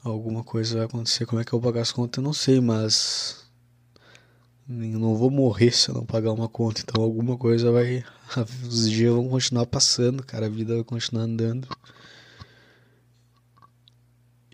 Alguma 0.02 0.42
coisa 0.42 0.76
vai 0.76 0.86
acontecer. 0.86 1.26
Como 1.26 1.40
é 1.40 1.44
que 1.44 1.52
eu 1.52 1.60
vou 1.60 1.70
pagar 1.70 1.82
as 1.82 1.92
contas? 1.92 2.18
Eu 2.18 2.24
não 2.24 2.32
sei, 2.32 2.60
mas. 2.60 3.44
Eu 4.68 4.98
não 4.98 5.14
vou 5.14 5.30
morrer 5.30 5.70
se 5.70 5.90
eu 5.90 5.94
não 5.94 6.06
pagar 6.06 6.32
uma 6.32 6.48
conta. 6.48 6.80
Então 6.80 7.02
alguma 7.04 7.36
coisa 7.36 7.70
vai. 7.70 8.04
Os 8.66 8.90
dias 8.90 9.12
vão 9.12 9.28
continuar 9.28 9.66
passando, 9.66 10.24
cara. 10.24 10.46
A 10.46 10.48
vida 10.48 10.74
vai 10.74 10.84
continuar 10.84 11.24
andando. 11.24 11.68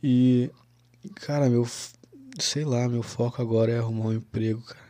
E, 0.03 0.51
cara, 1.15 1.49
meu, 1.49 1.67
sei 2.39 2.65
lá, 2.65 2.89
meu 2.89 3.03
foco 3.03 3.41
agora 3.41 3.73
é 3.73 3.79
arrumar 3.79 4.07
um 4.07 4.15
emprego, 4.15 4.61
cara. 4.63 4.87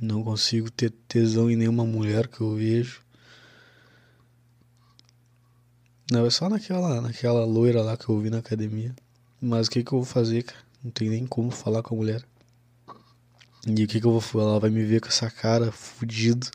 Não 0.00 0.22
consigo 0.22 0.70
ter 0.70 0.90
tesão 1.08 1.50
em 1.50 1.56
nenhuma 1.56 1.84
mulher 1.84 2.28
que 2.28 2.40
eu 2.40 2.54
vejo. 2.54 3.02
Não, 6.10 6.24
é 6.24 6.30
só 6.30 6.48
naquela, 6.48 7.00
naquela 7.00 7.44
loira 7.44 7.82
lá 7.82 7.96
que 7.96 8.08
eu 8.08 8.18
vi 8.18 8.30
na 8.30 8.38
academia. 8.38 8.94
Mas 9.40 9.66
o 9.66 9.70
que 9.70 9.84
que 9.84 9.92
eu 9.92 9.98
vou 9.98 10.06
fazer, 10.06 10.42
cara? 10.42 10.64
Não 10.82 10.90
tem 10.90 11.10
nem 11.10 11.26
como 11.26 11.50
falar 11.50 11.82
com 11.82 11.94
a 11.94 11.98
mulher. 11.98 12.24
E 13.66 13.84
o 13.84 13.88
que 13.88 14.00
que 14.00 14.06
eu 14.06 14.12
vou 14.12 14.20
falar? 14.20 14.44
Ela 14.44 14.60
vai 14.60 14.70
me 14.70 14.84
ver 14.84 15.00
com 15.00 15.08
essa 15.08 15.30
cara 15.30 15.70
fudido. 15.70 16.48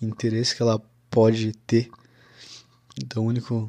Interesse 0.00 0.56
que 0.56 0.62
ela 0.62 0.80
pode 1.10 1.52
ter. 1.66 1.90
Então 2.96 3.24
o 3.24 3.26
único 3.26 3.68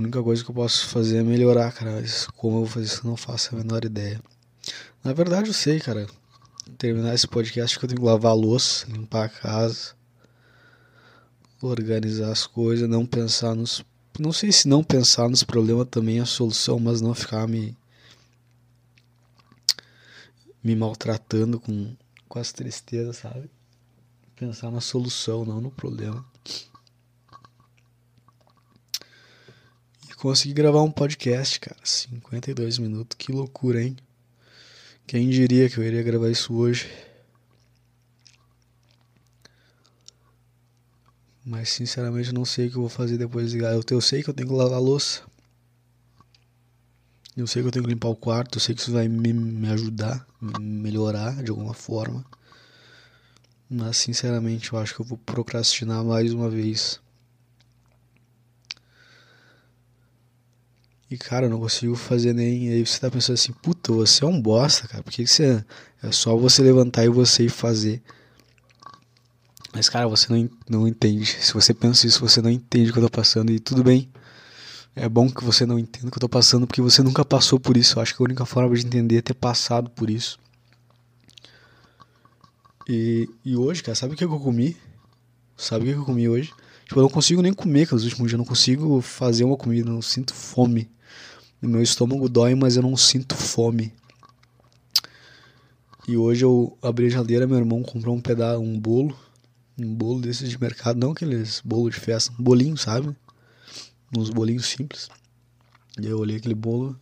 única 0.00 0.22
coisa 0.22 0.42
que 0.42 0.50
eu 0.50 0.54
posso 0.54 0.88
fazer 0.88 1.18
é 1.18 1.22
melhorar, 1.22 1.72
cara. 1.72 1.92
Mas 1.92 2.26
como 2.26 2.56
eu 2.56 2.60
vou 2.60 2.66
fazer 2.66 2.86
isso, 2.86 3.00
eu 3.04 3.10
não 3.10 3.16
faço 3.16 3.54
a 3.54 3.58
menor 3.58 3.84
ideia. 3.84 4.20
Na 5.04 5.12
verdade, 5.12 5.48
eu 5.48 5.54
sei, 5.54 5.78
cara. 5.78 6.06
Terminar 6.78 7.14
esse 7.14 7.26
podcast 7.26 7.78
que 7.78 7.84
eu 7.84 7.88
tenho 7.88 8.00
que 8.00 8.06
lavar 8.06 8.32
a 8.32 8.34
louça, 8.34 8.86
limpar 8.88 9.26
a 9.26 9.28
casa, 9.28 9.94
organizar 11.60 12.30
as 12.30 12.46
coisas, 12.46 12.88
não 12.88 13.06
pensar 13.06 13.54
nos. 13.54 13.84
Não 14.18 14.32
sei 14.32 14.52
se 14.52 14.68
não 14.68 14.82
pensar 14.82 15.28
nos 15.28 15.42
problemas 15.42 15.86
também 15.90 16.18
é 16.18 16.22
a 16.22 16.26
solução, 16.26 16.78
mas 16.78 17.00
não 17.00 17.14
ficar 17.14 17.46
me. 17.46 17.76
me 20.62 20.76
maltratando 20.76 21.58
com, 21.58 21.96
com 22.28 22.38
as 22.38 22.52
tristezas, 22.52 23.18
sabe? 23.18 23.50
Pensar 24.36 24.70
na 24.70 24.80
solução, 24.80 25.44
não 25.44 25.60
no 25.60 25.70
problema. 25.70 26.24
Consegui 30.20 30.52
gravar 30.52 30.82
um 30.82 30.90
podcast, 30.90 31.58
cara. 31.58 31.80
52 31.82 32.78
minutos, 32.78 33.16
que 33.16 33.32
loucura, 33.32 33.82
hein? 33.82 33.96
Quem 35.06 35.28
diria 35.30 35.68
que 35.68 35.78
eu 35.78 35.84
iria 35.84 36.02
gravar 36.02 36.28
isso 36.30 36.54
hoje? 36.54 36.88
Mas 41.44 41.70
sinceramente 41.70 42.34
não 42.34 42.44
sei 42.44 42.66
o 42.66 42.70
que 42.70 42.76
eu 42.76 42.82
vou 42.82 42.90
fazer 42.90 43.16
depois 43.16 43.50
de. 43.50 43.58
Eu, 43.58 43.82
eu 43.90 44.00
sei 44.00 44.22
que 44.22 44.28
eu 44.28 44.34
tenho 44.34 44.48
que 44.48 44.54
lavar 44.54 44.76
a 44.76 44.80
louça. 44.80 45.22
Eu 47.34 47.46
sei 47.46 47.62
que 47.62 47.68
eu 47.68 47.72
tenho 47.72 47.84
que 47.86 47.90
limpar 47.90 48.08
o 48.08 48.16
quarto. 48.16 48.58
Eu 48.58 48.60
sei 48.60 48.74
que 48.74 48.82
isso 48.82 48.92
vai 48.92 49.08
me, 49.08 49.32
me 49.32 49.68
ajudar, 49.70 50.26
me 50.40 50.52
melhorar 50.60 51.42
de 51.42 51.50
alguma 51.50 51.72
forma. 51.72 52.24
Mas 53.70 53.96
sinceramente 53.96 54.72
eu 54.72 54.78
acho 54.78 54.94
que 54.94 55.00
eu 55.00 55.06
vou 55.06 55.16
procrastinar 55.16 56.04
mais 56.04 56.32
uma 56.34 56.50
vez. 56.50 57.00
E, 61.10 61.18
cara, 61.18 61.46
eu 61.46 61.50
não 61.50 61.58
consigo 61.58 61.96
fazer 61.96 62.32
nem. 62.32 62.70
Aí 62.70 62.86
você 62.86 63.00
tá 63.00 63.10
pensando 63.10 63.34
assim, 63.34 63.52
puta, 63.52 63.92
você 63.92 64.22
é 64.22 64.26
um 64.26 64.40
bosta, 64.40 64.86
cara. 64.86 65.02
Por 65.02 65.10
que, 65.12 65.24
que 65.24 65.30
você. 65.30 65.64
É 66.02 66.12
só 66.12 66.36
você 66.36 66.62
levantar 66.62 67.04
e 67.04 67.08
você 67.08 67.44
ir 67.44 67.48
fazer. 67.48 68.00
Mas, 69.72 69.88
cara, 69.88 70.06
você 70.06 70.32
não, 70.32 70.48
não 70.68 70.88
entende. 70.88 71.26
Se 71.26 71.52
você 71.52 71.74
pensa 71.74 72.06
isso, 72.06 72.20
você 72.20 72.40
não 72.40 72.48
entende 72.48 72.90
o 72.90 72.92
que 72.92 72.98
eu 73.00 73.02
tô 73.02 73.10
passando. 73.10 73.50
E 73.50 73.58
tudo 73.58 73.82
bem. 73.82 74.08
É 74.94 75.08
bom 75.08 75.28
que 75.28 75.44
você 75.44 75.66
não 75.66 75.78
entenda 75.78 76.08
o 76.08 76.10
que 76.10 76.16
eu 76.16 76.20
tô 76.20 76.28
passando, 76.28 76.66
porque 76.66 76.80
você 76.80 77.02
nunca 77.02 77.24
passou 77.24 77.58
por 77.58 77.76
isso. 77.76 77.98
Eu 77.98 78.02
acho 78.02 78.14
que 78.14 78.22
a 78.22 78.24
única 78.24 78.44
forma 78.44 78.74
de 78.74 78.86
entender 78.86 79.16
é 79.16 79.22
ter 79.22 79.34
passado 79.34 79.90
por 79.90 80.10
isso. 80.10 80.38
E, 82.88 83.28
e 83.44 83.56
hoje, 83.56 83.82
cara, 83.82 83.94
sabe 83.94 84.14
o 84.14 84.16
que 84.16 84.24
eu 84.24 84.40
comi? 84.40 84.76
Sabe 85.56 85.84
o 85.84 85.92
que 85.92 86.00
eu 86.00 86.04
comi 86.04 86.28
hoje? 86.28 86.52
Tipo, 86.84 87.00
eu 87.00 87.02
não 87.02 87.10
consigo 87.10 87.42
nem 87.42 87.52
comer, 87.52 87.86
cara, 87.86 87.96
os 87.96 88.04
últimos 88.04 88.28
dias. 88.28 88.32
Eu 88.32 88.38
não 88.38 88.44
consigo 88.44 89.00
fazer 89.00 89.44
uma 89.44 89.56
comida, 89.56 89.90
não 89.90 90.02
sinto 90.02 90.34
fome. 90.34 90.88
Meu 91.62 91.82
estômago 91.82 92.26
dói, 92.26 92.54
mas 92.54 92.76
eu 92.76 92.82
não 92.82 92.96
sinto 92.96 93.34
fome. 93.34 93.92
E 96.08 96.16
hoje 96.16 96.42
eu 96.42 96.76
abri 96.80 97.06
a 97.06 97.10
geladeira, 97.10 97.46
meu 97.46 97.58
irmão 97.58 97.82
comprou 97.82 98.16
um 98.16 98.20
pedaço, 98.20 98.60
um 98.60 98.80
bolo, 98.80 99.14
um 99.78 99.94
bolo 99.94 100.22
desses 100.22 100.48
de 100.48 100.58
mercado, 100.58 100.98
não 100.98 101.12
aqueles 101.12 101.60
bolo 101.62 101.90
de 101.90 102.00
festa, 102.00 102.32
um 102.38 102.42
bolinho, 102.42 102.78
sabe? 102.78 103.14
Uns 104.16 104.30
bolinhos 104.30 104.66
simples. 104.66 105.10
E 106.00 106.06
eu 106.06 106.18
olhei 106.18 106.38
aquele 106.38 106.54
bolo 106.54 106.98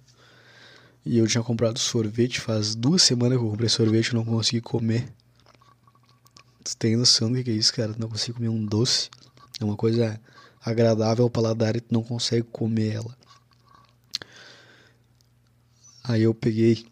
e 1.07 1.19
eu 1.19 1.27
tinha 1.29 1.43
comprado 1.43 1.79
sorvete 1.79 2.41
faz 2.41 2.75
duas 2.75 3.03
semanas 3.03 3.39
que 3.39 3.45
eu 3.45 3.51
comprei 3.51 3.69
sorvete 3.69 4.09
e 4.09 4.15
não 4.15 4.25
consegui 4.25 4.61
comer. 4.61 5.09
Tu 6.65 6.77
tem 6.77 6.97
noção 6.97 7.31
do 7.31 7.43
que 7.43 7.51
é 7.51 7.55
isso, 7.55 7.73
cara? 7.73 7.95
Tu 7.95 8.01
não 8.01 8.09
consigo 8.09 8.39
comer 8.39 8.49
um 8.49 8.67
doce. 8.67 9.09
É 9.61 9.65
uma 9.65 9.77
coisa 9.77 10.21
agradável 10.63 11.25
ao 11.25 11.31
paladar 11.31 11.77
e 11.77 11.81
tu 11.81 11.95
não 11.95 12.03
consegue 12.03 12.43
comer 12.43 12.97
ela. 12.97 13.18
Aí 16.09 16.23
eu 16.23 16.33
peguei, 16.33 16.87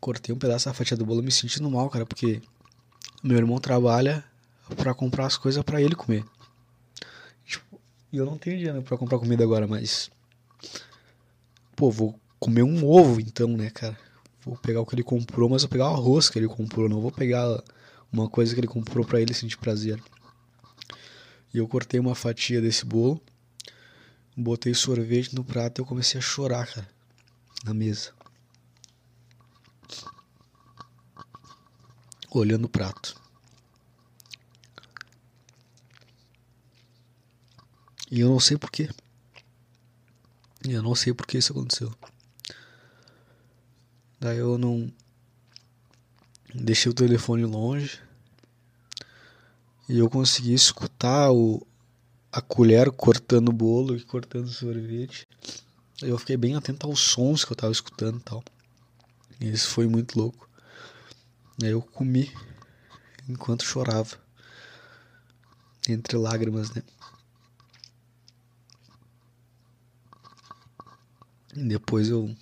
cortei 0.00 0.34
um 0.34 0.38
pedaço 0.38 0.64
da 0.64 0.74
fatia 0.74 0.96
do 0.96 1.06
bolo 1.06 1.22
me 1.22 1.30
sentindo 1.30 1.70
mal, 1.70 1.88
cara, 1.88 2.04
porque 2.04 2.42
meu 3.22 3.38
irmão 3.38 3.60
trabalha 3.60 4.24
para 4.76 4.92
comprar 4.92 5.26
as 5.26 5.36
coisas 5.36 5.62
para 5.62 5.80
ele 5.80 5.94
comer. 5.94 6.24
Tipo, 7.44 7.80
eu 8.12 8.26
não 8.26 8.36
tenho 8.36 8.56
dinheiro 8.56 8.82
para 8.82 8.98
comprar 8.98 9.20
comida 9.20 9.44
agora, 9.44 9.68
mas 9.68 10.10
pô, 11.76 11.88
vou 11.88 12.18
comer 12.40 12.64
um 12.64 12.84
ovo 12.84 13.20
então, 13.20 13.56
né, 13.56 13.70
cara? 13.70 13.96
Vou 14.44 14.56
pegar 14.56 14.80
o 14.80 14.86
que 14.86 14.96
ele 14.96 15.04
comprou, 15.04 15.48
mas 15.48 15.62
vou 15.62 15.68
pegar 15.68 15.88
o 15.88 15.94
arroz 15.94 16.28
que 16.28 16.36
ele 16.36 16.48
comprou, 16.48 16.88
não 16.88 17.00
vou 17.00 17.12
pegar 17.12 17.62
uma 18.12 18.28
coisa 18.28 18.52
que 18.52 18.58
ele 18.60 18.66
comprou 18.66 19.06
para 19.06 19.20
ele 19.20 19.32
sentir 19.32 19.56
prazer. 19.56 20.02
E 21.54 21.58
eu 21.58 21.68
cortei 21.68 22.00
uma 22.00 22.16
fatia 22.16 22.60
desse 22.60 22.84
bolo, 22.84 23.22
botei 24.36 24.74
sorvete 24.74 25.32
no 25.32 25.44
prato 25.44 25.78
e 25.78 25.80
eu 25.80 25.86
comecei 25.86 26.18
a 26.18 26.22
chorar, 26.22 26.66
cara, 26.66 26.88
na 27.64 27.74
mesa. 27.74 28.12
Olhando 32.30 32.64
o 32.66 32.68
prato. 32.68 33.20
E 38.10 38.20
eu 38.20 38.28
não 38.28 38.40
sei 38.40 38.56
porquê. 38.56 38.90
Eu 40.68 40.82
não 40.82 40.94
sei 40.94 41.14
por 41.14 41.26
que 41.26 41.38
isso 41.38 41.52
aconteceu. 41.52 41.94
Daí 44.18 44.38
eu 44.38 44.58
não. 44.58 44.92
Deixei 46.54 46.90
o 46.90 46.94
telefone 46.94 47.44
longe. 47.44 48.00
E 49.88 49.98
eu 49.98 50.10
consegui 50.10 50.52
escutar 50.52 51.32
o, 51.32 51.66
a 52.30 52.40
colher 52.40 52.90
cortando 52.90 53.48
o 53.48 53.52
bolo 53.52 53.96
e 53.96 54.02
cortando 54.04 54.46
o 54.46 54.52
sorvete. 54.52 55.26
Eu 56.02 56.18
fiquei 56.18 56.36
bem 56.36 56.54
atento 56.54 56.86
aos 56.86 57.00
sons 57.00 57.44
que 57.44 57.52
eu 57.52 57.56
tava 57.56 57.72
escutando 57.72 58.18
e 58.18 58.22
tal. 58.22 58.42
E 59.40 59.50
isso 59.50 59.68
foi 59.68 59.86
muito 59.86 60.18
louco. 60.18 60.48
Aí 61.62 61.70
eu 61.70 61.82
comi 61.82 62.32
enquanto 63.28 63.64
chorava. 63.64 64.18
Entre 65.88 66.16
lágrimas, 66.16 66.70
né? 66.70 66.82
Depois 71.54 72.08
eu 72.08 72.34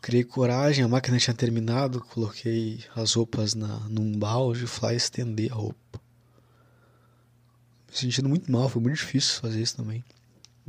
criei 0.00 0.24
coragem, 0.24 0.84
a 0.84 0.88
máquina 0.88 1.18
tinha 1.18 1.34
terminado, 1.34 2.00
coloquei 2.00 2.84
as 2.94 3.14
roupas 3.14 3.54
na, 3.54 3.80
num 3.88 4.18
balde 4.18 4.64
e 4.64 4.66
fui 4.66 4.94
estender 4.94 5.52
a 5.52 5.56
roupa. 5.56 6.00
Me 7.88 7.96
sentindo 7.96 8.28
muito 8.28 8.50
mal, 8.50 8.68
foi 8.68 8.80
muito 8.80 8.96
difícil 8.96 9.40
fazer 9.40 9.60
isso 9.60 9.76
também. 9.76 10.04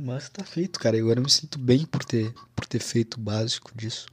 Mas 0.04 0.28
tá 0.28 0.44
feito, 0.44 0.80
cara. 0.80 0.96
E 0.96 1.00
agora 1.00 1.20
eu 1.20 1.22
me 1.22 1.30
sinto 1.30 1.60
bem 1.60 1.86
por 1.86 2.04
ter, 2.04 2.34
por 2.56 2.66
ter 2.66 2.80
feito 2.80 3.14
o 3.14 3.20
básico 3.20 3.70
disso. 3.72 4.06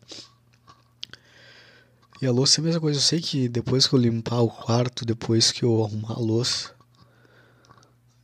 E 2.22 2.28
a 2.28 2.32
louça 2.32 2.60
é 2.60 2.62
a 2.62 2.66
mesma 2.66 2.80
coisa. 2.80 3.00
Eu 3.00 3.02
sei 3.02 3.20
que 3.20 3.50
depois 3.50 3.88
que 3.88 3.96
eu 3.96 4.00
limpar 4.00 4.40
o 4.42 4.52
quarto, 4.52 5.04
depois 5.04 5.52
que 5.52 5.64
eu 5.64 5.84
arrumar 5.84 6.12
a 6.12 6.20
louça, 6.20 6.76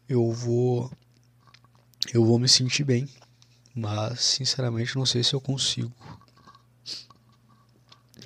eu 0.07 0.31
vou. 0.31 0.91
Eu 2.13 2.23
vou 2.23 2.37
me 2.37 2.47
sentir 2.47 2.83
bem. 2.83 3.09
Mas, 3.73 4.19
sinceramente, 4.19 4.95
não 4.95 5.05
sei 5.05 5.23
se 5.23 5.33
eu 5.33 5.41
consigo. 5.41 5.91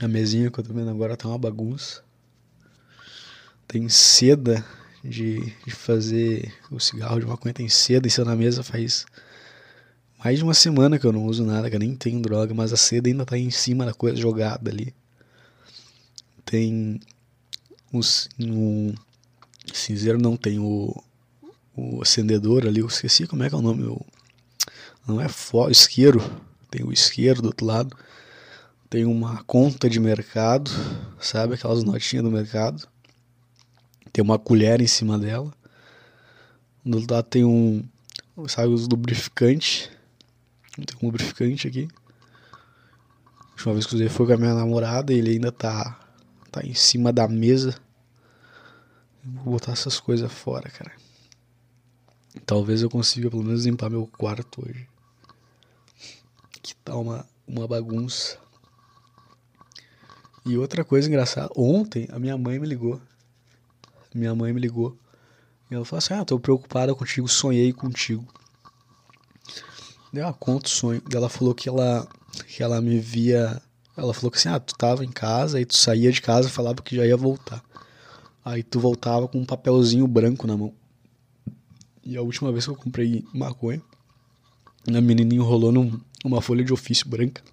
A 0.01 0.07
mesinha 0.09 0.51
que 0.51 0.59
eu 0.59 0.63
tô 0.65 0.73
vendo 0.73 0.89
agora 0.89 1.15
tá 1.15 1.29
uma 1.29 1.37
bagunça. 1.37 2.03
Tem 3.65 3.87
seda 3.87 4.65
de, 5.01 5.55
de 5.65 5.71
fazer 5.71 6.53
o 6.69 6.77
cigarro 6.77 7.21
de 7.21 7.25
maconha, 7.25 7.53
tem 7.53 7.69
seda 7.69 8.09
cima 8.09 8.25
da 8.25 8.35
mesa 8.35 8.63
faz 8.63 9.05
mais 10.23 10.37
de 10.37 10.43
uma 10.43 10.53
semana 10.53 10.99
que 10.99 11.05
eu 11.05 11.11
não 11.11 11.25
uso 11.25 11.43
nada, 11.43 11.69
que 11.69 11.75
eu 11.75 11.79
nem 11.79 11.95
tenho 11.95 12.21
droga, 12.21 12.53
mas 12.53 12.73
a 12.73 12.77
seda 12.77 13.09
ainda 13.09 13.25
tá 13.25 13.37
em 13.37 13.49
cima 13.49 13.85
da 13.85 13.93
coisa 13.93 14.17
jogada 14.17 14.69
ali. 14.69 14.93
Tem 16.45 16.99
os, 17.91 18.29
no 18.37 18.93
cinzeiro 19.73 20.19
não 20.19 20.35
tem 20.35 20.59
o, 20.59 20.95
o 21.75 22.01
acendedor 22.01 22.65
ali, 22.65 22.79
eu 22.79 22.87
esqueci 22.87 23.25
como 23.27 23.43
é 23.43 23.49
que 23.49 23.55
é 23.55 23.57
o 23.57 23.61
nome, 23.61 23.83
o 23.83 24.05
não 25.09 25.19
é 25.19 25.27
fó, 25.27 25.69
isqueiro. 25.69 26.21
Tem 26.69 26.85
o 26.85 26.93
isqueiro 26.93 27.41
do 27.41 27.47
outro 27.47 27.65
lado. 27.65 27.97
Tem 28.87 29.05
uma 29.05 29.43
conta 29.43 29.89
de 29.89 29.99
mercado, 29.99 30.69
sabe? 31.19 31.55
Aquelas 31.55 31.83
notinhas 31.83 32.23
do 32.23 32.29
mercado. 32.29 32.87
Tem 34.13 34.23
uma 34.23 34.37
colher 34.37 34.81
em 34.81 34.87
cima 34.87 35.17
dela. 35.17 35.51
Do 36.85 36.99
outro 36.99 37.15
lado 37.15 37.25
tem 37.25 37.43
um. 37.43 37.83
Sabe, 38.47 38.71
os 38.71 38.87
lubrificantes. 38.87 39.89
Tem 40.85 40.97
um 41.01 41.05
lubrificante 41.07 41.67
aqui. 41.67 41.87
A 42.51 43.51
última 43.51 43.73
vez 43.73 43.85
que 43.85 43.95
usei 43.95 44.09
foi 44.09 44.25
com 44.25 44.33
a 44.33 44.37
minha 44.37 44.53
namorada 44.53 45.13
e 45.13 45.17
ele 45.17 45.31
ainda 45.31 45.51
tá, 45.51 45.99
tá 46.51 46.65
em 46.65 46.73
cima 46.73 47.11
da 47.11 47.27
mesa. 47.27 47.79
Vou 49.23 49.53
botar 49.53 49.73
essas 49.73 49.99
coisas 49.99 50.31
fora, 50.31 50.69
cara. 50.69 50.91
Talvez 52.45 52.81
eu 52.81 52.89
consiga 52.89 53.29
pelo 53.29 53.43
menos 53.43 53.65
limpar 53.65 53.89
meu 53.89 54.07
quarto 54.07 54.65
hoje 54.65 54.87
que 56.61 56.75
tá 56.75 56.95
uma, 56.95 57.25
uma 57.47 57.67
bagunça. 57.67 58.37
E 60.45 60.57
outra 60.57 60.83
coisa 60.83 61.07
engraçada, 61.07 61.51
ontem 61.55 62.07
a 62.11 62.19
minha 62.19 62.37
mãe 62.37 62.59
me 62.59 62.67
ligou. 62.67 63.01
Minha 64.13 64.35
mãe 64.35 64.53
me 64.53 64.59
ligou. 64.59 64.95
E 65.69 65.75
ela 65.75 65.85
falou 65.85 65.97
assim: 65.97 66.13
Ah, 66.13 66.25
tô 66.25 66.39
preocupada 66.39 66.93
contigo, 66.93 67.27
sonhei 67.27 67.73
contigo. 67.73 68.25
Deu 70.11 70.25
uma 70.25 70.33
conta 70.33 70.67
o 70.67 70.69
sonho. 70.69 71.01
E 71.11 71.15
ela 71.15 71.29
falou 71.29 71.53
que 71.53 71.69
ela, 71.69 72.07
que 72.47 72.63
ela 72.63 72.81
me 72.81 72.99
via. 72.99 73.61
Ela 73.95 74.13
falou 74.13 74.31
que 74.31 74.37
assim: 74.37 74.49
Ah, 74.49 74.59
tu 74.59 74.75
tava 74.75 75.05
em 75.05 75.11
casa, 75.11 75.57
aí 75.57 75.65
tu 75.65 75.77
saía 75.77 76.11
de 76.11 76.21
casa 76.21 76.47
e 76.47 76.51
falava 76.51 76.81
que 76.81 76.95
já 76.95 77.05
ia 77.05 77.17
voltar. 77.17 77.63
Aí 78.43 78.63
tu 78.63 78.79
voltava 78.79 79.27
com 79.27 79.39
um 79.39 79.45
papelzinho 79.45 80.07
branco 80.07 80.47
na 80.47 80.57
mão. 80.57 80.73
E 82.03 82.17
a 82.17 82.21
última 82.21 82.51
vez 82.51 82.65
que 82.65 82.71
eu 82.71 82.75
comprei 82.75 83.23
maconha, 83.33 83.81
a 84.87 85.01
menininha 85.01 85.43
rolou 85.43 85.71
num, 85.71 85.99
uma 86.25 86.41
folha 86.41 86.63
de 86.63 86.73
ofício 86.73 87.07
branca. 87.07 87.43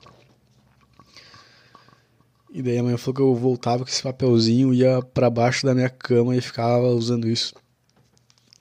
E 2.51 2.63
daí 2.63 2.79
a 2.79 2.83
mãe 2.83 2.97
falou 2.97 3.15
que 3.15 3.21
eu 3.21 3.35
voltava 3.35 3.85
com 3.85 3.91
esse 3.91 4.03
papelzinho, 4.03 4.73
ia 4.73 5.03
para 5.03 5.29
baixo 5.29 5.67
da 5.67 5.75
minha 5.75 5.91
cama 5.91 6.35
e 6.35 6.41
ficava 6.41 6.87
usando 6.89 7.29
isso. 7.29 7.53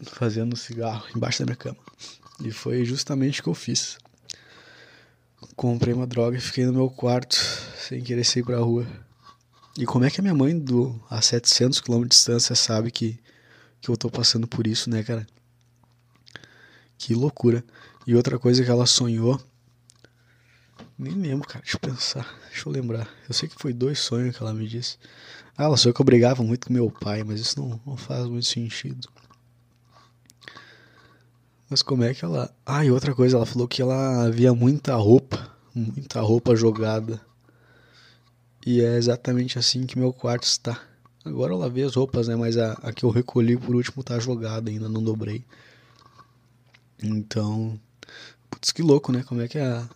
Fazendo 0.03 0.57
cigarro 0.57 1.05
embaixo 1.15 1.39
da 1.39 1.45
minha 1.45 1.55
cama. 1.55 1.77
E 2.43 2.51
foi 2.51 2.83
justamente 2.85 3.39
o 3.39 3.43
que 3.43 3.49
eu 3.49 3.53
fiz. 3.53 3.97
Comprei 5.55 5.93
uma 5.93 6.07
droga 6.07 6.37
e 6.37 6.41
fiquei 6.41 6.65
no 6.65 6.73
meu 6.73 6.89
quarto, 6.89 7.35
sem 7.77 8.01
querer 8.01 8.23
sair 8.23 8.43
pra 8.43 8.59
rua. 8.59 8.85
E 9.77 9.85
como 9.85 10.05
é 10.05 10.09
que 10.09 10.19
a 10.19 10.23
minha 10.23 10.33
mãe, 10.33 10.57
do, 10.57 10.99
a 11.09 11.21
700 11.21 11.81
km 11.81 12.01
de 12.03 12.09
distância, 12.09 12.55
sabe 12.55 12.91
que, 12.91 13.19
que 13.81 13.89
eu 13.89 13.97
tô 13.97 14.09
passando 14.09 14.47
por 14.47 14.67
isso, 14.67 14.89
né, 14.89 15.03
cara? 15.03 15.25
Que 16.97 17.13
loucura. 17.13 17.63
E 18.07 18.15
outra 18.15 18.37
coisa 18.39 18.63
que 18.63 18.69
ela 18.69 18.85
sonhou 18.85 19.41
nem 20.97 21.13
lembro, 21.13 21.47
cara. 21.47 21.61
Deixa 21.61 21.75
eu 21.75 21.79
pensar. 21.81 22.39
Deixa 22.49 22.67
eu 22.69 22.73
lembrar. 22.73 23.07
Eu 23.27 23.33
sei 23.33 23.49
que 23.49 23.55
foi 23.55 23.73
dois 23.73 23.99
sonhos 23.99 24.35
que 24.35 24.41
ela 24.41 24.53
me 24.53 24.67
disse. 24.67 24.97
Ah, 25.57 25.65
ela 25.65 25.77
sonhou 25.77 25.93
que 25.93 26.01
eu 26.01 26.05
brigava 26.05 26.41
muito 26.41 26.67
com 26.67 26.73
meu 26.73 26.89
pai, 26.89 27.23
mas 27.23 27.39
isso 27.39 27.59
não, 27.59 27.79
não 27.85 27.97
faz 27.97 28.25
muito 28.27 28.45
sentido. 28.45 29.07
Mas 31.69 31.81
como 31.81 32.03
é 32.03 32.13
que 32.13 32.23
ela. 32.23 32.53
Ah, 32.65 32.85
e 32.85 32.91
outra 32.91 33.13
coisa, 33.15 33.37
ela 33.37 33.45
falou 33.45 33.67
que 33.67 33.81
ela 33.81 34.25
havia 34.25 34.53
muita 34.53 34.95
roupa. 34.95 35.51
Muita 35.73 36.21
roupa 36.21 36.55
jogada. 36.55 37.19
E 38.65 38.81
é 38.81 38.97
exatamente 38.97 39.59
assim 39.59 39.85
que 39.85 39.97
meu 39.97 40.13
quarto 40.13 40.43
está. 40.43 40.79
Agora 41.23 41.53
eu 41.53 41.57
lavei 41.57 41.83
as 41.83 41.95
roupas, 41.95 42.27
né? 42.27 42.35
Mas 42.35 42.57
a, 42.57 42.73
a 42.73 42.93
que 42.93 43.03
eu 43.03 43.09
recolhi 43.09 43.57
por 43.57 43.75
último 43.75 44.03
tá 44.03 44.19
jogada 44.19 44.69
ainda, 44.69 44.87
não 44.87 45.03
dobrei. 45.03 45.43
Então. 47.01 47.79
Putz, 48.49 48.71
que 48.71 48.81
louco, 48.81 49.11
né? 49.11 49.23
Como 49.23 49.41
é 49.41 49.47
que 49.47 49.57
a, 49.57 49.87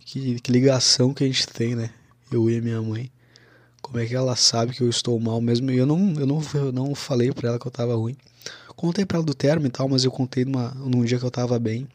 que, 0.00 0.40
que 0.40 0.52
ligação 0.52 1.12
que 1.12 1.24
a 1.24 1.26
gente 1.26 1.48
tem, 1.48 1.74
né? 1.74 1.90
Eu 2.30 2.48
e 2.50 2.58
a 2.58 2.62
minha 2.62 2.80
mãe. 2.82 3.10
Como 3.80 3.98
é 3.98 4.06
que 4.06 4.14
ela 4.14 4.36
sabe 4.36 4.72
que 4.72 4.82
eu 4.82 4.88
estou 4.88 5.18
mal 5.18 5.40
mesmo? 5.40 5.70
E 5.70 5.76
eu 5.76 5.86
não, 5.86 6.14
eu 6.18 6.26
não, 6.26 6.42
eu 6.54 6.72
não 6.72 6.94
falei 6.94 7.32
pra 7.32 7.48
ela 7.48 7.58
que 7.58 7.66
eu 7.66 7.72
tava 7.72 7.94
ruim. 7.94 8.16
Contei 8.76 9.04
pra 9.06 9.18
ela 9.18 9.26
do 9.26 9.34
termo 9.34 9.66
e 9.66 9.70
tal, 9.70 9.88
mas 9.88 10.04
eu 10.04 10.10
contei 10.10 10.44
numa, 10.44 10.70
num 10.74 11.04
dia 11.04 11.18
que 11.18 11.24
eu 11.24 11.30
tava 11.30 11.58
bem. 11.58 11.88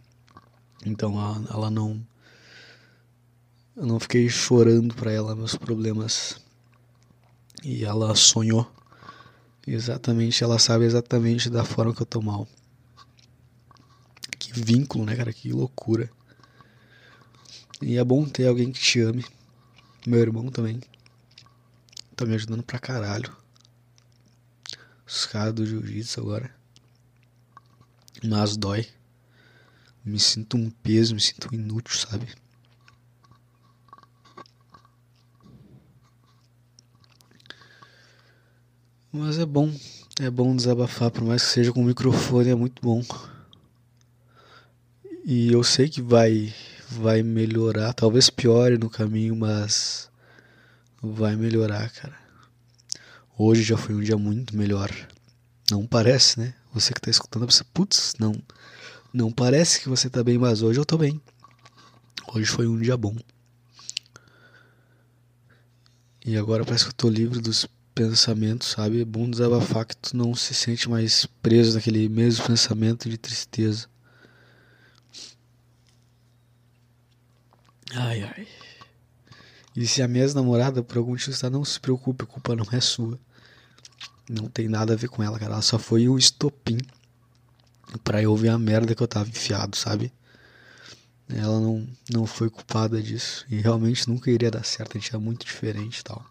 Então 0.86 1.14
ela, 1.14 1.46
ela 1.52 1.70
não. 1.70 2.02
Eu 3.76 3.86
não 3.86 4.00
fiquei 4.00 4.28
chorando 4.30 4.96
pra 4.96 5.12
ela 5.12 5.36
meus 5.36 5.56
problemas. 5.56 6.40
E 7.64 7.84
ela 7.84 8.16
sonhou. 8.16 8.70
Exatamente, 9.68 10.44
ela 10.44 10.58
sabe 10.58 10.86
exatamente 10.86 11.50
da 11.50 11.64
forma 11.64 11.94
que 11.94 12.02
eu 12.02 12.06
tô 12.06 12.22
mal. 12.22 12.48
Que 14.40 14.54
vínculo, 14.54 15.06
né, 15.06 15.16
cara? 15.16 15.34
Que 15.34 15.52
loucura. 15.52 16.10
E 17.82 17.98
é 17.98 18.04
bom 18.04 18.26
ter 18.26 18.48
alguém 18.48 18.72
que 18.72 18.80
te 18.80 19.00
ame. 19.02 19.26
Meu 20.08 20.20
irmão 20.20 20.50
também. 20.50 20.82
Tá 22.16 22.26
me 22.26 22.36
ajudando 22.36 22.64
pra 22.64 22.80
caralho. 22.80 23.36
Os 25.06 25.26
caras 25.26 25.54
do 25.54 25.66
jiu-jitsu 25.66 26.20
agora. 26.20 26.59
Mas 28.24 28.58
dói. 28.58 28.88
Me 30.04 30.20
sinto 30.20 30.58
um 30.58 30.70
peso, 30.70 31.14
me 31.14 31.22
sinto 31.22 31.54
inútil, 31.54 31.98
sabe? 31.98 32.28
Mas 39.12 39.40
é 39.40 39.46
bom. 39.46 39.74
É 40.20 40.30
bom 40.30 40.56
desabafar, 40.56 41.12
por 41.12 41.24
mais 41.24 41.44
que 41.44 41.50
seja 41.50 41.72
com 41.72 41.82
o 41.82 41.86
microfone, 41.86 42.50
é 42.50 42.56
muito 42.56 42.82
bom. 42.82 43.02
E 45.26 45.52
eu 45.52 45.64
sei 45.64 45.88
que 45.88 46.02
vai 46.02 46.54
vai 46.90 47.22
melhorar, 47.22 47.94
talvez 47.94 48.30
piore 48.30 48.78
no 48.78 48.90
caminho, 48.90 49.36
mas 49.36 50.10
vai 51.02 51.36
melhorar, 51.36 51.90
cara. 51.92 52.18
Hoje 53.38 53.64
já 53.64 53.78
foi 53.78 53.96
um 53.96 54.02
dia 54.02 54.18
muito 54.18 54.58
melhor. 54.58 54.92
Não 55.72 55.86
parece, 55.86 56.40
né? 56.40 56.56
Você 56.74 56.94
que 56.94 57.02
tá 57.02 57.10
escutando, 57.10 57.50
você, 57.50 57.64
putz, 57.74 58.14
não. 58.20 58.34
Não 59.14 59.32
parece 59.32 59.82
que 59.82 59.90
você 59.90 60.10
tá 60.10 60.24
bem, 60.24 60.38
mas 60.38 60.62
hoje 60.62 60.80
eu 60.80 60.86
tô 60.86 60.98
bem. 60.98 61.20
Hoje 62.34 62.46
foi 62.46 62.68
um 62.68 62.80
dia 62.80 62.96
bom. 62.96 63.16
E 66.26 66.38
agora 66.38 66.64
parece 66.64 66.84
que 66.84 66.92
eu 66.92 66.96
tô 66.96 67.10
livre 67.10 67.40
dos 67.40 67.68
pensamentos, 67.96 68.70
sabe? 68.70 69.02
É 69.02 69.06
bom 69.06 69.30
desabafar 69.30 69.86
que 69.86 69.98
tu 69.98 70.16
não 70.16 70.36
se 70.36 70.54
sente 70.54 70.88
mais 70.88 71.26
preso 71.42 71.76
naquele 71.76 72.08
mesmo 72.08 72.46
pensamento 72.46 73.10
de 73.10 73.18
tristeza. 73.18 73.88
Ai, 77.94 78.22
ai. 78.24 78.48
E 79.76 79.88
se 79.88 80.02
a 80.02 80.08
minha 80.08 80.24
ex-namorada 80.24 80.84
por 80.84 80.98
algum 80.98 81.12
motivo 81.12 81.32
está, 81.32 81.50
não 81.50 81.66
se 81.66 81.80
preocupe, 81.80 82.24
a 82.24 82.28
culpa 82.28 82.56
não 82.56 82.66
é 82.72 82.80
sua. 82.80 83.20
Não 84.30 84.48
tem 84.48 84.68
nada 84.68 84.94
a 84.94 84.96
ver 84.96 85.10
com 85.10 85.24
ela, 85.24 85.40
cara. 85.40 85.54
Ela 85.54 85.62
só 85.64 85.80
foi 85.80 86.08
o 86.08 86.16
estopim 86.16 86.78
pra 88.04 88.22
eu 88.22 88.36
ver 88.36 88.50
a 88.50 88.60
merda 88.60 88.94
que 88.94 89.02
eu 89.02 89.08
tava 89.08 89.28
enfiado, 89.28 89.76
sabe? 89.76 90.14
Ela 91.28 91.60
não, 91.60 91.88
não 92.12 92.28
foi 92.28 92.48
culpada 92.48 93.02
disso. 93.02 93.44
E 93.50 93.60
realmente 93.60 94.08
nunca 94.08 94.30
iria 94.30 94.52
dar 94.52 94.64
certo. 94.64 94.96
A 94.96 95.00
gente 95.00 95.16
é 95.16 95.18
muito 95.18 95.44
diferente 95.46 96.00
e 96.00 96.04
tal. 96.04 96.24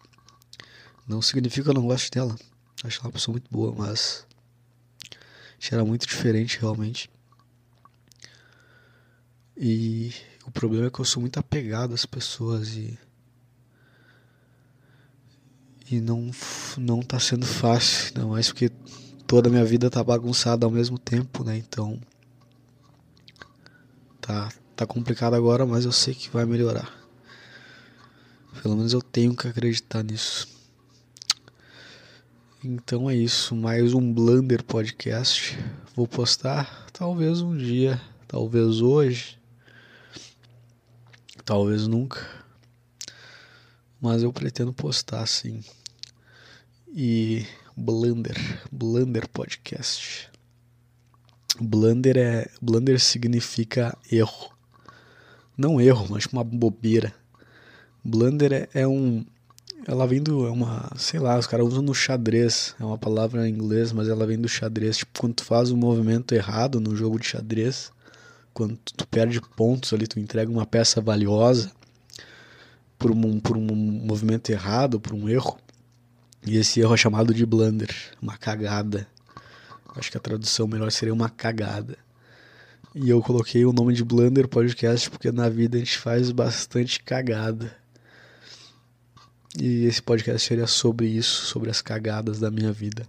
Não 1.05 1.21
significa 1.21 1.65
que 1.65 1.69
eu 1.69 1.73
não 1.73 1.87
gosto 1.87 2.09
dela. 2.09 2.37
Acho 2.85 2.99
ela 2.99 3.07
uma 3.07 3.11
pessoa 3.11 3.33
muito 3.33 3.49
boa, 3.51 3.75
mas. 3.77 4.25
A 5.11 5.53
gente 5.59 5.73
era 5.73 5.83
muito 5.83 6.07
diferente 6.07 6.57
realmente. 6.57 7.09
E 9.57 10.13
o 10.45 10.51
problema 10.51 10.87
é 10.87 10.89
que 10.89 10.99
eu 10.99 11.05
sou 11.05 11.19
muito 11.19 11.37
apegado 11.37 11.93
às 11.93 12.05
pessoas 12.05 12.69
e 12.77 12.97
e 15.89 15.99
não 15.99 16.31
não 16.77 17.01
tá 17.01 17.19
sendo 17.19 17.45
fácil, 17.45 18.13
não 18.15 18.29
mais 18.29 18.47
porque 18.47 18.69
toda 19.27 19.49
a 19.49 19.51
minha 19.51 19.65
vida 19.65 19.89
tá 19.89 20.03
bagunçada 20.03 20.65
ao 20.65 20.71
mesmo 20.71 20.97
tempo, 20.97 21.43
né? 21.43 21.57
Então 21.57 21.99
tá 24.21 24.51
tá 24.75 24.85
complicado 24.85 25.33
agora, 25.33 25.65
mas 25.65 25.85
eu 25.85 25.91
sei 25.91 26.13
que 26.13 26.29
vai 26.29 26.45
melhorar. 26.45 26.93
Pelo 28.61 28.75
menos 28.75 28.93
eu 28.93 29.01
tenho 29.01 29.35
que 29.35 29.47
acreditar 29.47 30.03
nisso. 30.03 30.47
Então 32.63 33.09
é 33.09 33.15
isso, 33.15 33.55
mais 33.55 33.93
um 33.93 34.13
Blunder 34.13 34.63
podcast. 34.63 35.57
Vou 35.95 36.07
postar 36.07 36.87
talvez 36.91 37.41
um 37.41 37.55
dia, 37.55 38.01
talvez 38.27 38.81
hoje 38.81 39.39
Talvez 41.49 41.87
nunca. 41.87 42.29
Mas 43.99 44.21
eu 44.21 44.31
pretendo 44.31 44.71
postar 44.71 45.25
sim. 45.25 45.63
E 46.91 47.45
Blunder, 47.77 48.35
Blunder 48.71 49.27
Podcast. 49.29 50.29
Blunder 51.61 52.17
é, 52.17 52.49
Blunder 52.61 52.99
significa 52.99 53.95
erro. 54.11 54.51
Não 55.55 55.79
erro, 55.79 56.07
mas 56.09 56.25
uma 56.25 56.43
bobeira. 56.43 57.13
Blunder 58.03 58.53
é, 58.53 58.69
é 58.73 58.87
um 58.87 59.23
ela 59.87 60.05
vem 60.05 60.21
do 60.21 60.45
é 60.45 60.51
uma, 60.51 60.91
sei 60.97 61.19
lá, 61.19 61.37
os 61.37 61.47
caras 61.47 61.67
usam 61.67 61.81
no 61.81 61.93
xadrez, 61.93 62.75
é 62.79 62.83
uma 62.83 62.97
palavra 62.97 63.47
em 63.47 63.53
inglês, 63.53 63.91
mas 63.91 64.07
ela 64.07 64.25
vem 64.25 64.39
do 64.39 64.47
xadrez, 64.47 64.97
tipo 64.97 65.19
quando 65.19 65.35
tu 65.35 65.43
faz 65.43 65.71
um 65.71 65.77
movimento 65.77 66.33
errado 66.33 66.79
no 66.79 66.95
jogo 66.95 67.19
de 67.19 67.27
xadrez, 67.27 67.91
quando 68.53 68.77
tu 68.77 69.07
perde 69.07 69.39
pontos 69.55 69.93
ali, 69.93 70.05
tu 70.05 70.19
entrega 70.19 70.51
uma 70.51 70.65
peça 70.65 70.99
valiosa 71.01 71.71
por 72.97 73.11
um, 73.11 73.39
por 73.39 73.55
um 73.55 73.63
movimento 73.63 74.49
errado, 74.49 74.99
por 74.99 75.13
um 75.13 75.29
erro. 75.29 75.57
E 76.45 76.57
esse 76.57 76.79
erro 76.79 76.93
é 76.93 76.97
chamado 76.97 77.33
de 77.33 77.45
blunder, 77.45 77.93
uma 78.21 78.37
cagada. 78.37 79.07
Acho 79.95 80.11
que 80.11 80.17
a 80.17 80.21
tradução 80.21 80.67
melhor 80.67 80.91
seria 80.91 81.13
uma 81.13 81.29
cagada. 81.29 81.97
E 82.95 83.09
eu 83.09 83.21
coloquei 83.21 83.65
o 83.65 83.73
nome 83.73 83.93
de 83.93 84.03
Blunder 84.03 84.47
Podcast 84.47 85.09
porque 85.09 85.31
na 85.31 85.47
vida 85.47 85.77
a 85.77 85.79
gente 85.79 85.97
faz 85.97 86.31
bastante 86.31 87.01
cagada. 87.01 87.77
E 89.59 89.85
esse 89.85 90.01
podcast 90.01 90.47
seria 90.47 90.67
sobre 90.67 91.07
isso, 91.07 91.45
sobre 91.45 91.69
as 91.69 91.81
cagadas 91.81 92.39
da 92.39 92.49
minha 92.49 92.71
vida, 92.71 93.05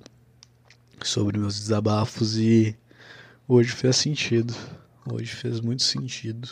sobre 1.02 1.38
meus 1.38 1.58
desabafos 1.58 2.36
e 2.38 2.76
hoje 3.46 3.70
fez 3.70 3.96
sentido. 3.96 4.54
Hoje 5.10 5.34
fez 5.34 5.60
muito 5.60 5.82
sentido. 5.82 6.48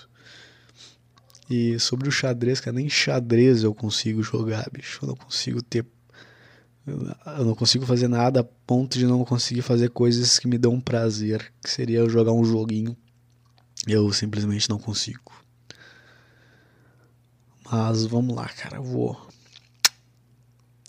E 1.51 1.79
sobre 1.79 2.09
o 2.09 2.13
xadrez, 2.13 2.61
cara, 2.61 2.77
nem 2.77 2.89
xadrez 2.89 3.63
eu 3.63 3.75
consigo 3.75 4.23
jogar, 4.23 4.69
bicho. 4.71 5.01
Eu 5.03 5.09
não 5.09 5.17
consigo 5.17 5.63
ter. 5.63 5.87
Eu 7.37 7.45
não 7.45 7.55
consigo 7.55 7.85
fazer 7.85 8.09
nada 8.09 8.41
a 8.41 8.45
ponto 8.45 8.99
de 8.99 9.07
não 9.07 9.25
conseguir 9.25 9.63
fazer 9.63 9.91
coisas 9.91 10.39
que 10.39 10.49
me 10.49 10.57
dão 10.57 10.81
prazer, 10.81 11.53
que 11.63 11.71
seria 11.71 12.09
jogar 12.09 12.33
um 12.33 12.45
joguinho. 12.45 12.97
Eu 13.87 14.13
simplesmente 14.13 14.69
não 14.69 14.79
consigo. 14.79 15.33
Mas 17.71 18.07
vamos 18.07 18.35
lá, 18.35 18.49
cara, 18.49 18.77
eu 18.77 18.83
vou. 18.83 19.29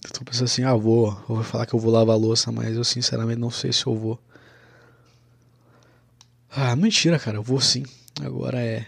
Eu 0.03 0.09
tô 0.11 0.23
pensando 0.23 0.45
assim, 0.45 0.63
ah, 0.63 0.73
vou. 0.73 1.09
Eu 1.27 1.35
vou 1.35 1.43
falar 1.43 1.65
que 1.65 1.73
eu 1.73 1.79
vou 1.79 1.91
lavar 1.91 2.17
louça, 2.17 2.51
mas 2.51 2.75
eu 2.75 2.83
sinceramente 2.83 3.39
não 3.39 3.51
sei 3.51 3.73
se 3.73 3.85
eu 3.85 3.95
vou. 3.95 4.19
Ah, 6.49 6.75
mentira, 6.75 7.19
cara, 7.19 7.37
eu 7.37 7.43
vou 7.43 7.59
sim. 7.59 7.83
Agora 8.21 8.59
é 8.59 8.87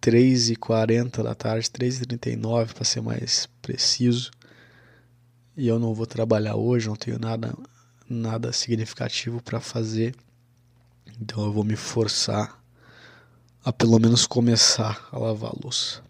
3h40 0.00 1.22
da 1.22 1.34
tarde, 1.34 1.68
3h39 1.68 2.72
para 2.72 2.84
ser 2.84 3.00
mais 3.00 3.48
preciso. 3.60 4.30
E 5.60 5.68
eu 5.68 5.78
não 5.78 5.92
vou 5.92 6.06
trabalhar 6.06 6.56
hoje, 6.56 6.88
não 6.88 6.96
tenho 6.96 7.18
nada 7.18 7.54
nada 8.08 8.50
significativo 8.50 9.42
para 9.42 9.60
fazer. 9.60 10.14
Então 11.20 11.44
eu 11.44 11.52
vou 11.52 11.62
me 11.62 11.76
forçar 11.76 12.58
a 13.62 13.70
pelo 13.70 13.98
menos 13.98 14.26
começar 14.26 15.06
a 15.12 15.18
lavar 15.18 15.50
a 15.50 15.58
louça. 15.62 16.02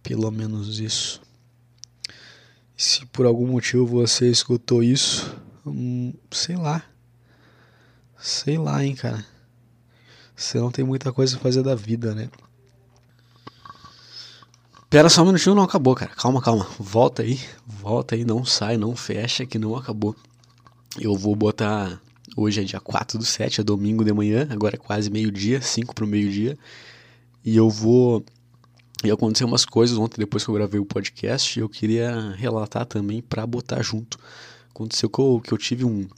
Pelo 0.00 0.30
menos 0.30 0.78
isso. 0.78 1.20
Se 2.76 3.04
por 3.06 3.26
algum 3.26 3.48
motivo 3.48 3.84
você 3.84 4.30
escutou 4.30 4.80
isso, 4.80 5.36
hum, 5.66 6.14
sei 6.30 6.54
lá. 6.54 6.84
Sei 8.16 8.56
lá, 8.56 8.84
hein, 8.84 8.94
cara. 8.94 9.26
Você 10.36 10.56
não 10.60 10.70
tem 10.70 10.84
muita 10.84 11.12
coisa 11.12 11.36
a 11.36 11.40
fazer 11.40 11.64
da 11.64 11.74
vida, 11.74 12.14
né? 12.14 12.30
Pera 14.90 15.08
só 15.08 15.22
um 15.22 15.26
minutinho, 15.26 15.54
não 15.54 15.62
acabou, 15.62 15.94
cara. 15.94 16.10
Calma, 16.16 16.42
calma. 16.42 16.66
Volta 16.76 17.22
aí, 17.22 17.38
volta 17.64 18.16
aí, 18.16 18.24
não 18.24 18.44
sai, 18.44 18.76
não 18.76 18.96
fecha, 18.96 19.46
que 19.46 19.56
não 19.56 19.76
acabou. 19.76 20.16
Eu 20.98 21.14
vou 21.14 21.36
botar. 21.36 22.02
Hoje 22.36 22.60
é 22.60 22.64
dia 22.64 22.80
4 22.80 23.16
do 23.16 23.24
7, 23.24 23.60
é 23.60 23.64
domingo 23.64 24.04
de 24.04 24.12
manhã, 24.12 24.48
agora 24.50 24.74
é 24.74 24.78
quase 24.78 25.08
meio-dia, 25.08 25.62
5 25.62 25.94
pro 25.94 26.08
meio-dia. 26.08 26.58
E 27.44 27.56
eu 27.56 27.70
vou. 27.70 28.24
E 29.04 29.10
aconteceu 29.12 29.46
umas 29.46 29.64
coisas 29.64 29.96
ontem, 29.96 30.18
depois 30.18 30.42
que 30.42 30.50
eu 30.50 30.54
gravei 30.56 30.80
o 30.80 30.84
podcast, 30.84 31.56
e 31.56 31.62
eu 31.62 31.68
queria 31.68 32.32
relatar 32.32 32.84
também 32.84 33.22
para 33.22 33.46
botar 33.46 33.82
junto. 33.82 34.18
Aconteceu 34.70 35.08
que 35.08 35.20
eu, 35.20 35.40
que 35.42 35.52
eu 35.52 35.58
tive 35.58 35.84
um 35.84 36.08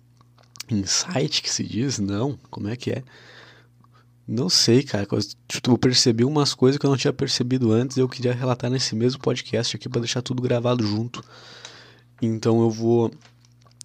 insight 0.70 1.42
que 1.42 1.50
se 1.50 1.62
diz, 1.62 1.98
não, 1.98 2.38
como 2.50 2.68
é 2.68 2.76
que 2.76 2.90
é? 2.90 3.02
Não 4.32 4.48
sei, 4.48 4.82
cara. 4.82 5.06
Tipo, 5.46 5.72
eu 5.72 5.76
percebi 5.76 6.24
umas 6.24 6.54
coisas 6.54 6.78
que 6.78 6.86
eu 6.86 6.90
não 6.90 6.96
tinha 6.96 7.12
percebido 7.12 7.70
antes 7.70 7.98
eu 7.98 8.08
queria 8.08 8.32
relatar 8.32 8.70
nesse 8.70 8.96
mesmo 8.96 9.20
podcast 9.20 9.76
aqui 9.76 9.90
para 9.90 10.00
deixar 10.00 10.22
tudo 10.22 10.40
gravado 10.40 10.82
junto. 10.86 11.22
Então 12.20 12.62
eu 12.62 12.70
vou 12.70 13.10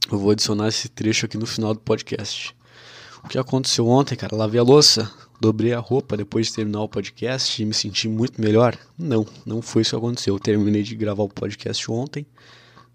eu 0.09 0.17
vou 0.17 0.31
adicionar 0.31 0.69
esse 0.69 0.87
trecho 0.87 1.25
aqui 1.25 1.37
no 1.37 1.45
final 1.45 1.73
do 1.73 1.81
podcast. 1.81 2.55
O 3.25 3.27
que 3.27 3.37
aconteceu 3.37 3.89
ontem, 3.89 4.15
cara? 4.15 4.37
Lavei 4.37 4.57
a 4.57 4.63
louça, 4.63 5.11
dobrei 5.37 5.73
a 5.73 5.79
roupa 5.79 6.15
depois 6.15 6.47
de 6.47 6.53
terminar 6.53 6.81
o 6.81 6.87
podcast 6.87 7.61
e 7.61 7.65
me 7.65 7.73
senti 7.73 8.07
muito 8.07 8.39
melhor? 8.39 8.77
Não, 8.97 9.27
não 9.45 9.61
foi 9.61 9.81
isso 9.81 9.91
que 9.91 9.97
aconteceu. 9.97 10.35
Eu 10.35 10.39
terminei 10.39 10.81
de 10.81 10.95
gravar 10.95 11.23
o 11.23 11.29
podcast 11.29 11.91
ontem 11.91 12.25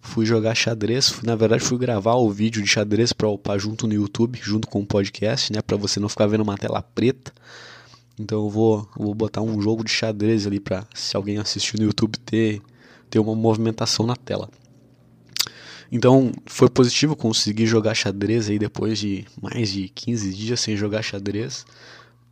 fui 0.03 0.26
jogar 0.26 0.55
xadrez, 0.55 1.09
fui, 1.09 1.26
na 1.26 1.36
verdade 1.36 1.64
fui 1.64 1.78
gravar 1.78 2.16
o 2.16 2.28
vídeo 2.28 2.61
de 2.61 2.68
xadrez 2.68 3.12
para 3.12 3.28
upar 3.28 3.59
junto 3.59 3.86
no 3.86 3.94
YouTube, 3.94 4.38
junto 4.42 4.68
com 4.68 4.80
o 4.80 4.86
podcast, 4.86 5.53
né, 5.53 5.62
para 5.62 5.76
você 5.76 5.98
não 6.00 6.09
ficar 6.09 6.26
vendo 6.26 6.42
uma 6.42 6.59
tela 6.59 6.82
preta. 6.82 7.32
Então 8.18 8.44
eu 8.44 8.50
vou, 8.50 8.86
vou 8.94 9.14
botar 9.14 9.40
um 9.40 9.62
jogo 9.62 9.82
de 9.82 9.90
xadrez 9.90 10.46
ali 10.46 10.61
para 10.61 10.84
se 10.92 11.16
alguém 11.16 11.38
assistir 11.38 11.78
no 11.78 11.86
YouTube 11.86 12.18
ter 12.18 12.61
ter 13.09 13.18
uma 13.18 13.34
movimentação 13.34 14.07
na 14.07 14.16
tela. 14.16 14.48
Então 15.90 16.32
foi 16.46 16.70
positivo 16.70 17.14
conseguir 17.14 17.66
jogar 17.66 17.94
xadrez 17.94 18.48
aí 18.48 18.59
depois 18.59 18.98
de 18.98 19.26
mais 19.40 19.70
de 19.70 19.90
15 19.90 20.32
dias 20.32 20.61
sem 20.61 20.74
jogar 20.74 21.03
xadrez. 21.03 21.66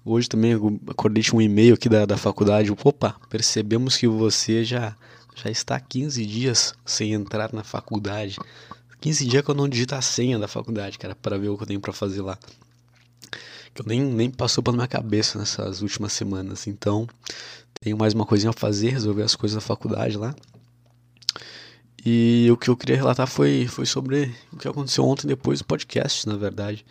Hoje 0.03 0.27
também 0.29 0.55
acordei 0.89 1.23
de 1.23 1.37
um 1.37 1.41
e-mail 1.41 1.75
aqui 1.75 1.87
da, 1.87 2.07
da 2.07 2.17
faculdade. 2.17 2.73
Opa, 2.73 3.17
percebemos 3.29 3.99
que 3.99 4.09
você 4.09 4.65
já 4.65 4.97
já 5.43 5.51
está 5.51 5.81
15 5.81 6.25
dias 6.27 6.75
sem 6.85 7.13
entrar 7.13 7.53
na 7.53 7.65
faculdade. 7.65 8.37
15 9.01 9.27
dias 9.27 9.43
que 9.43 9.51
eu 9.51 9.55
não 9.55 9.69
digito 9.69 9.95
a 9.95 10.03
senha 10.03 10.39
da 10.39 10.47
faculdade, 10.47 10.99
cara, 10.99 11.15
para 11.15 11.39
ver 11.39 11.49
o 11.49 11.57
que 11.57 11.63
eu 11.63 11.67
tenho 11.67 11.81
para 11.81 11.93
fazer 11.93 12.21
lá. 12.21 12.39
Que 13.75 13.81
eu 13.81 13.87
nem, 13.87 14.03
nem 14.03 14.31
passou 14.31 14.63
pela 14.63 14.77
minha 14.77 14.89
cabeça 14.89 15.39
nessas 15.39 15.81
últimas 15.81 16.13
semanas. 16.13 16.67
Então, 16.67 17.09
tenho 17.81 17.97
mais 17.97 18.13
uma 18.13 18.27
coisinha 18.27 18.51
a 18.51 18.53
fazer, 18.53 18.91
resolver 18.91 19.23
as 19.23 19.35
coisas 19.35 19.55
da 19.55 19.61
faculdade 19.61 20.19
lá. 20.19 20.35
E 22.05 22.49
o 22.51 22.57
que 22.57 22.69
eu 22.69 22.77
queria 22.77 22.97
relatar 22.97 23.27
foi, 23.27 23.67
foi 23.67 23.87
sobre 23.87 24.35
o 24.53 24.57
que 24.57 24.69
aconteceu 24.69 25.05
ontem 25.05 25.27
depois 25.27 25.61
do 25.61 25.65
podcast, 25.65 26.27
na 26.27 26.37
verdade. 26.37 26.85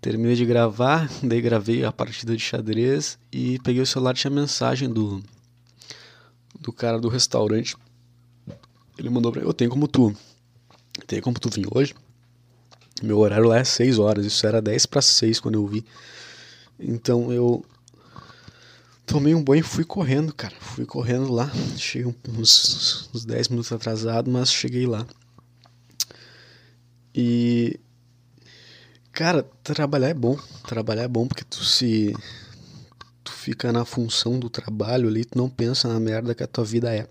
Terminei 0.00 0.36
de 0.36 0.46
gravar, 0.46 1.10
daí 1.22 1.40
gravei 1.40 1.84
a 1.84 1.92
partida 1.92 2.34
de 2.36 2.42
xadrez 2.42 3.18
e 3.30 3.58
peguei 3.60 3.82
o 3.82 3.86
celular 3.86 4.14
e 4.14 4.18
tinha 4.18 4.30
mensagem 4.30 4.88
do, 4.88 5.22
do 6.66 6.72
cara 6.72 6.98
do 6.98 7.08
restaurante. 7.08 7.76
Ele 8.98 9.08
mandou 9.08 9.30
pra 9.30 9.40
mim, 9.40 9.46
eu 9.46 9.54
tenho 9.54 9.70
como 9.70 9.86
tu. 9.86 10.14
Tem 11.06 11.20
como 11.20 11.38
tu 11.38 11.48
vir 11.48 11.66
hoje? 11.72 11.94
Meu 13.00 13.18
horário 13.18 13.46
lá 13.46 13.58
é 13.58 13.64
6 13.64 14.00
horas, 14.00 14.26
isso 14.26 14.44
era 14.44 14.60
10 14.60 14.86
para 14.86 15.00
6 15.00 15.38
quando 15.38 15.54
eu 15.54 15.66
vi. 15.66 15.84
Então 16.78 17.32
eu 17.32 17.64
tomei 19.06 19.32
um 19.32 19.44
banho 19.44 19.60
e 19.60 19.62
fui 19.62 19.84
correndo, 19.84 20.34
cara. 20.34 20.54
Fui 20.58 20.84
correndo 20.84 21.32
lá. 21.32 21.48
Cheguei 21.76 22.12
uns, 22.36 23.08
uns 23.14 23.24
10 23.24 23.48
minutos 23.48 23.70
atrasado, 23.70 24.28
mas 24.28 24.52
cheguei 24.52 24.86
lá. 24.86 25.06
E. 27.14 27.78
Cara, 29.12 29.44
trabalhar 29.62 30.08
é 30.08 30.14
bom. 30.14 30.36
Trabalhar 30.66 31.02
é 31.02 31.08
bom 31.08 31.28
porque 31.28 31.44
tu 31.44 31.64
se. 31.64 32.12
Tu 33.26 33.32
fica 33.32 33.72
na 33.72 33.84
função 33.84 34.38
do 34.38 34.48
trabalho 34.48 35.08
ali, 35.08 35.24
tu 35.24 35.36
não 35.36 35.50
pensa 35.50 35.88
na 35.88 35.98
merda 35.98 36.32
que 36.32 36.44
a 36.44 36.46
tua 36.46 36.64
vida 36.64 36.94
é. 36.94 37.08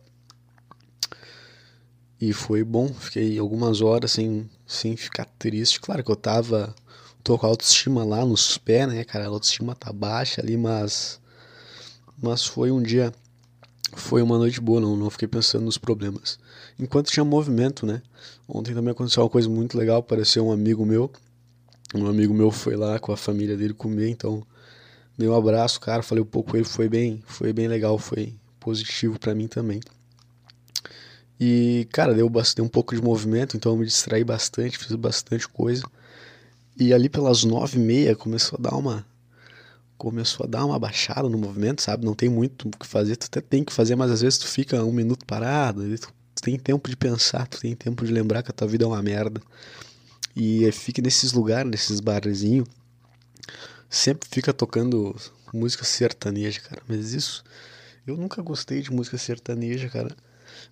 E 2.21 2.31
foi 2.31 2.63
bom, 2.63 2.87
fiquei 2.87 3.37
algumas 3.37 3.81
horas 3.81 4.13
sem, 4.13 4.49
sem 4.65 4.95
ficar 4.95 5.25
triste. 5.37 5.81
Claro 5.81 6.01
que 6.05 6.09
eu 6.09 6.15
tava. 6.15 6.73
tô 7.21 7.37
com 7.37 7.45
a 7.45 7.49
autoestima 7.49 8.05
lá 8.05 8.25
nos 8.25 8.57
pés, 8.57 8.87
né, 8.87 9.03
cara? 9.03 9.25
A 9.25 9.27
autoestima 9.27 9.75
tá 9.75 9.91
baixa 9.91 10.41
ali, 10.41 10.55
mas. 10.55 11.19
Mas 12.23 12.45
foi 12.45 12.71
um 12.71 12.81
dia. 12.81 13.13
Foi 13.93 14.21
uma 14.21 14.37
noite 14.37 14.61
boa, 14.61 14.79
não, 14.79 14.95
não 14.95 15.09
fiquei 15.09 15.27
pensando 15.27 15.65
nos 15.65 15.77
problemas. 15.77 16.39
Enquanto 16.79 17.11
tinha 17.11 17.25
movimento, 17.25 17.85
né? 17.85 18.01
Ontem 18.47 18.73
também 18.73 18.91
aconteceu 18.91 19.21
uma 19.21 19.29
coisa 19.29 19.49
muito 19.49 19.77
legal. 19.77 19.97
Apareceu 19.97 20.47
um 20.47 20.51
amigo 20.53 20.85
meu. 20.85 21.11
Um 21.93 22.07
amigo 22.07 22.33
meu 22.33 22.51
foi 22.51 22.77
lá 22.77 22.99
com 22.99 23.11
a 23.11 23.17
família 23.17 23.57
dele 23.57 23.73
comer, 23.73 24.07
então. 24.09 24.47
Dei 25.17 25.27
um 25.27 25.35
abraço, 25.35 25.79
cara. 25.79 26.03
Falei 26.03 26.23
um 26.23 26.27
pouco 26.27 26.51
com 26.51 26.57
ele. 26.57 26.65
Foi 26.65 26.89
bem, 26.89 27.23
foi 27.25 27.53
bem 27.53 27.67
legal, 27.67 27.97
foi 27.97 28.35
positivo 28.59 29.19
para 29.19 29.35
mim 29.35 29.47
também. 29.47 29.79
E, 31.39 31.87
cara, 31.91 32.13
deu, 32.13 32.29
deu 32.29 32.65
um 32.65 32.69
pouco 32.69 32.95
de 32.95 33.01
movimento, 33.01 33.57
então 33.57 33.73
eu 33.73 33.77
me 33.77 33.85
distraí 33.85 34.23
bastante, 34.23 34.77
fiz 34.77 34.95
bastante 34.95 35.47
coisa. 35.47 35.83
E 36.77 36.93
ali 36.93 37.09
pelas 37.09 37.43
nove 37.43 37.77
e 37.77 37.81
meia 37.81 38.15
começou 38.15 38.57
a 38.57 38.61
dar 38.61 38.75
uma. 38.75 39.05
Começou 39.97 40.45
a 40.45 40.47
dar 40.47 40.65
uma 40.65 40.77
baixada 40.77 41.29
no 41.29 41.37
movimento, 41.37 41.81
sabe? 41.81 42.05
Não 42.05 42.13
tem 42.13 42.29
muito 42.29 42.67
o 42.67 42.71
que 42.71 42.85
fazer, 42.85 43.15
tu 43.15 43.25
até 43.25 43.41
tem 43.41 43.63
que 43.63 43.71
fazer, 43.71 43.95
mas 43.95 44.11
às 44.11 44.21
vezes 44.21 44.39
tu 44.39 44.47
fica 44.47 44.83
um 44.83 44.91
minuto 44.91 45.25
parado, 45.25 45.81
tu, 45.97 46.13
tu 46.35 46.41
tem 46.41 46.57
tempo 46.59 46.89
de 46.89 46.97
pensar, 46.97 47.47
tu 47.47 47.59
tem 47.59 47.75
tempo 47.75 48.05
de 48.05 48.11
lembrar 48.11 48.43
que 48.43 48.51
a 48.51 48.53
tua 48.53 48.67
vida 48.67 48.83
é 48.83 48.87
uma 48.87 49.01
merda. 49.01 49.41
E 50.35 50.69
fica 50.73 51.01
nesses 51.01 51.31
lugares, 51.31 51.71
nesses 51.71 52.01
barzinhos, 52.01 52.67
sempre 53.89 54.27
fica 54.29 54.53
tocando 54.53 55.15
música 55.53 55.83
sertaneja, 55.83 56.61
cara. 56.61 56.81
Mas 56.87 57.13
isso, 57.13 57.43
eu 58.05 58.17
nunca 58.17 58.41
gostei 58.41 58.81
de 58.81 58.91
música 58.91 59.17
sertaneja, 59.17 59.89
cara. 59.89 60.15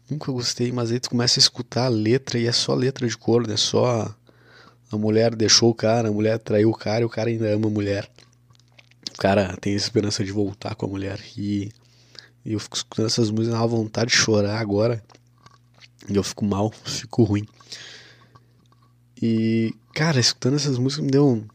Nunca 0.09 0.31
gostei, 0.31 0.71
mas 0.71 0.91
aí 0.91 0.99
tu 0.99 1.09
começa 1.09 1.39
a 1.39 1.41
escutar 1.41 1.85
a 1.85 1.89
letra 1.89 2.37
e 2.37 2.47
é 2.47 2.51
só 2.51 2.73
letra 2.73 3.07
de 3.07 3.17
corno, 3.17 3.51
é 3.51 3.57
só 3.57 4.15
a 4.91 4.97
mulher 4.97 5.35
deixou 5.35 5.71
o 5.71 5.75
cara, 5.75 6.09
a 6.09 6.11
mulher 6.11 6.37
traiu 6.39 6.69
o 6.69 6.77
cara 6.77 7.01
e 7.01 7.05
o 7.05 7.09
cara 7.09 7.29
ainda 7.29 7.47
ama 7.53 7.67
a 7.67 7.71
mulher. 7.71 8.09
O 9.13 9.17
cara 9.17 9.55
tem 9.57 9.73
esperança 9.73 10.23
de 10.23 10.31
voltar 10.31 10.75
com 10.75 10.85
a 10.85 10.89
mulher 10.89 11.19
e, 11.37 11.71
e 12.45 12.53
eu 12.53 12.59
fico 12.59 12.75
escutando 12.75 13.05
essas 13.07 13.31
músicas, 13.31 13.59
dá 13.59 13.65
vontade 13.65 14.11
de 14.11 14.17
chorar 14.17 14.59
agora. 14.59 15.03
E 16.09 16.15
eu 16.15 16.23
fico 16.23 16.45
mal, 16.45 16.71
fico 16.85 17.23
ruim. 17.23 17.45
E, 19.21 19.73
cara, 19.93 20.19
escutando 20.19 20.55
essas 20.55 20.77
músicas 20.77 21.05
me 21.05 21.11
deu. 21.11 21.45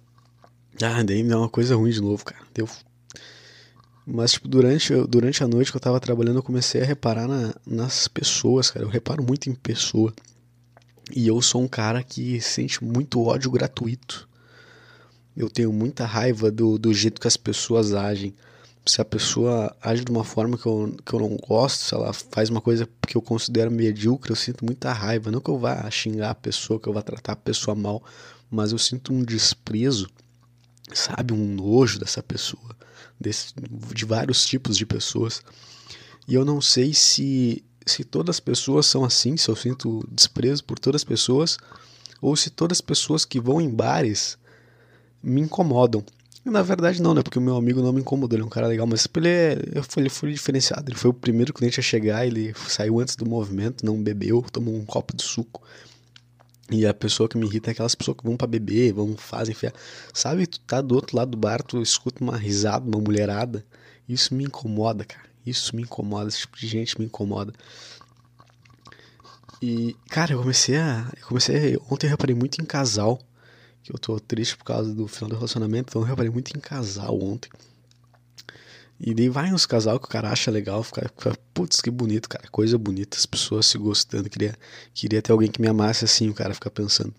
Ah, 0.83 1.03
daí 1.03 1.23
me 1.23 1.29
deu 1.29 1.39
uma 1.39 1.49
coisa 1.49 1.75
ruim 1.75 1.91
de 1.91 2.01
novo, 2.01 2.25
cara. 2.25 2.41
Deu 2.55 2.69
mas, 4.11 4.33
tipo, 4.33 4.49
durante, 4.49 4.95
durante 5.07 5.45
a 5.45 5.47
noite 5.47 5.71
que 5.71 5.77
eu 5.77 5.81
tava 5.83 6.01
trabalhando, 6.01 6.37
eu 6.37 6.43
comecei 6.43 6.81
a 6.81 6.85
reparar 6.85 7.29
na, 7.29 7.55
nas 7.67 8.09
pessoas, 8.09 8.71
cara. 8.71 8.87
Eu 8.87 8.89
reparo 8.89 9.23
muito 9.23 9.51
em 9.51 9.55
pessoa. 9.55 10.15
E 11.15 11.27
eu 11.27 11.43
sou 11.43 11.61
um 11.63 11.69
cara 11.69 12.03
que 12.03 12.41
sente 12.41 12.83
muito 12.83 13.23
ódio 13.23 13.51
gratuito. 13.51 14.27
Eu 15.37 15.51
tenho 15.51 15.71
muita 15.71 16.07
raiva 16.07 16.51
do, 16.51 16.79
do 16.79 16.95
jeito 16.95 17.21
que 17.21 17.29
as 17.29 17.37
pessoas 17.37 17.93
agem. 17.93 18.35
Se 18.87 18.99
a 18.99 19.05
pessoa 19.05 19.77
age 19.83 20.07
de 20.07 20.11
uma 20.11 20.25
forma 20.25 20.57
que 20.57 20.65
eu, 20.65 20.97
que 21.05 21.13
eu 21.13 21.21
não 21.21 21.37
gosto, 21.37 21.83
se 21.83 21.95
ela 21.95 22.11
faz 22.15 22.49
uma 22.49 22.63
coisa 22.63 22.89
que 23.07 23.15
eu 23.15 23.21
considero 23.21 23.71
medíocre, 23.71 24.31
eu 24.31 24.37
sinto 24.37 24.65
muita 24.65 24.91
raiva. 24.91 25.31
Não 25.31 25.39
que 25.39 25.51
eu 25.51 25.59
vá 25.59 25.89
xingar 25.91 26.31
a 26.31 26.35
pessoa, 26.35 26.81
que 26.81 26.89
eu 26.89 26.95
vá 26.95 27.03
tratar 27.03 27.33
a 27.33 27.37
pessoa 27.37 27.75
mal, 27.75 28.03
mas 28.51 28.73
eu 28.73 28.79
sinto 28.79 29.13
um 29.13 29.23
desprezo, 29.23 30.09
sabe? 30.93 31.33
Um 31.33 31.55
nojo 31.55 31.99
dessa 31.99 32.23
pessoa 32.23 32.77
desse, 33.19 33.53
de 33.95 34.05
vários 34.05 34.45
tipos 34.45 34.77
de 34.77 34.87
pessoas. 34.87 35.43
E 36.27 36.35
eu 36.35 36.45
não 36.45 36.61
sei 36.61 36.95
se, 36.95 37.65
se 37.85 38.05
todas 38.05 38.37
as 38.37 38.41
pessoas 38.41 38.87
são 38.87 39.05
assim, 39.05 39.37
se 39.37 39.49
eu 39.49 39.57
sinto 39.57 40.07
desprezo 40.11 40.65
por 40.65 40.79
todas 40.79 41.01
as 41.01 41.05
pessoas, 41.05 41.59
ou 42.21 42.37
se 42.37 42.51
todas 42.51 42.79
as 42.79 42.83
pessoas 42.83 43.25
que 43.25 43.41
vão 43.41 43.61
em 43.61 43.71
bares 43.71 44.39
me 45.23 45.41
incomodam. 45.41 46.05
Na 46.45 46.63
verdade 46.63 47.03
não, 47.03 47.13
né? 47.13 47.23
Porque 47.23 47.39
o 47.39 47.43
meu 47.43 47.57
amigo 47.57 47.83
não 47.83 47.93
me 47.93 48.01
incomodou, 48.01 48.37
ele 48.37 48.43
é 48.43 48.47
um 48.47 48.51
cara 48.51 48.67
legal, 48.67 48.87
mas 48.87 49.07
ele, 49.15 49.29
é, 49.29 49.59
ele 49.97 50.09
foi 50.09 50.33
diferenciado. 50.33 50.89
Ele 50.89 50.97
foi 50.97 51.11
o 51.11 51.15
primeiro 51.15 51.53
cliente 51.53 51.81
a 51.81 51.83
chegar, 51.83 52.27
ele 52.27 52.55
saiu 52.69 53.01
antes 53.01 53.17
do 53.17 53.27
movimento, 53.27 53.85
não 53.85 54.03
bebeu, 54.03 54.45
tomou 54.51 54.75
um 54.75 54.85
copo 54.85 55.15
de 55.15 55.23
suco. 55.23 55.63
E 56.71 56.87
a 56.87 56.93
pessoa 56.93 57.29
que 57.29 57.39
me 57.39 57.47
irrita 57.47 57.71
é 57.71 57.73
aquelas 57.73 57.95
pessoas 57.95 58.17
que 58.19 58.25
vão 58.25 58.37
para 58.37 58.47
beber, 58.47 58.93
vão, 58.93 59.17
fazem 59.17 59.55
fé. 59.55 59.73
Sabe, 60.13 60.47
tu 60.47 60.61
tá 60.61 60.81
do 60.83 60.95
outro 60.95 61.17
lado 61.17 61.31
do 61.31 61.37
bar, 61.37 61.63
tu 61.63 61.81
escuta 61.81 62.23
uma 62.23 62.37
risada, 62.37 62.87
uma 62.87 63.01
mulherada. 63.01 63.65
Isso 64.09 64.35
me 64.35 64.45
incomoda, 64.45 65.05
cara. 65.05 65.25
Isso 65.47 65.75
me 65.75 65.83
incomoda, 65.83 66.29
esse 66.29 66.41
tipo 66.41 66.59
de 66.59 66.67
gente 66.67 66.99
me 66.99 67.07
incomoda. 67.07 67.55
E, 69.63 69.97
cara, 70.11 70.33
eu 70.33 70.41
comecei 70.41 70.77
a. 70.77 71.11
Eu 71.21 71.27
comecei. 71.27 71.79
Ontem 71.91 72.07
eu 72.07 72.11
reparei 72.11 72.35
muito 72.35 72.61
em 72.61 72.65
casal. 72.65 73.19
Que 73.83 73.93
eu 73.93 73.99
tô 73.99 74.21
triste 74.21 74.57
por 74.57 74.65
causa 74.65 74.95
do 74.95 75.09
final 75.09 75.31
do 75.31 75.37
relacionamento, 75.37 75.91
então 75.91 76.03
eu 76.03 76.07
reparei 76.07 76.31
muito 76.31 76.55
em 76.57 76.61
casal 76.61 77.19
ontem. 77.23 77.51
E 79.01 79.15
daí 79.15 79.29
vai 79.29 79.53
uns 79.53 79.65
casal 79.65 80.01
que 80.01 80.07
o 80.07 80.09
cara 80.09 80.31
acha 80.31 80.51
legal, 80.51 80.83
fica, 80.83 81.09
fica 81.17 81.37
putz, 81.55 81.81
que 81.81 81.91
bonito, 81.91 82.29
cara, 82.29 82.49
coisa 82.51 82.77
bonita, 82.77 83.17
as 83.17 83.27
pessoas 83.27 83.67
se 83.67 83.79
gostando, 83.79 84.29
queria, 84.29 84.55
queria 84.93 85.23
ter 85.23 85.31
alguém 85.31 85.51
que 85.51 85.61
me 85.61 85.69
amasse 85.69 86.05
assim, 86.05 86.29
o 86.29 86.35
cara 86.35 86.53
fica 86.53 86.69
pensando. 86.69 87.15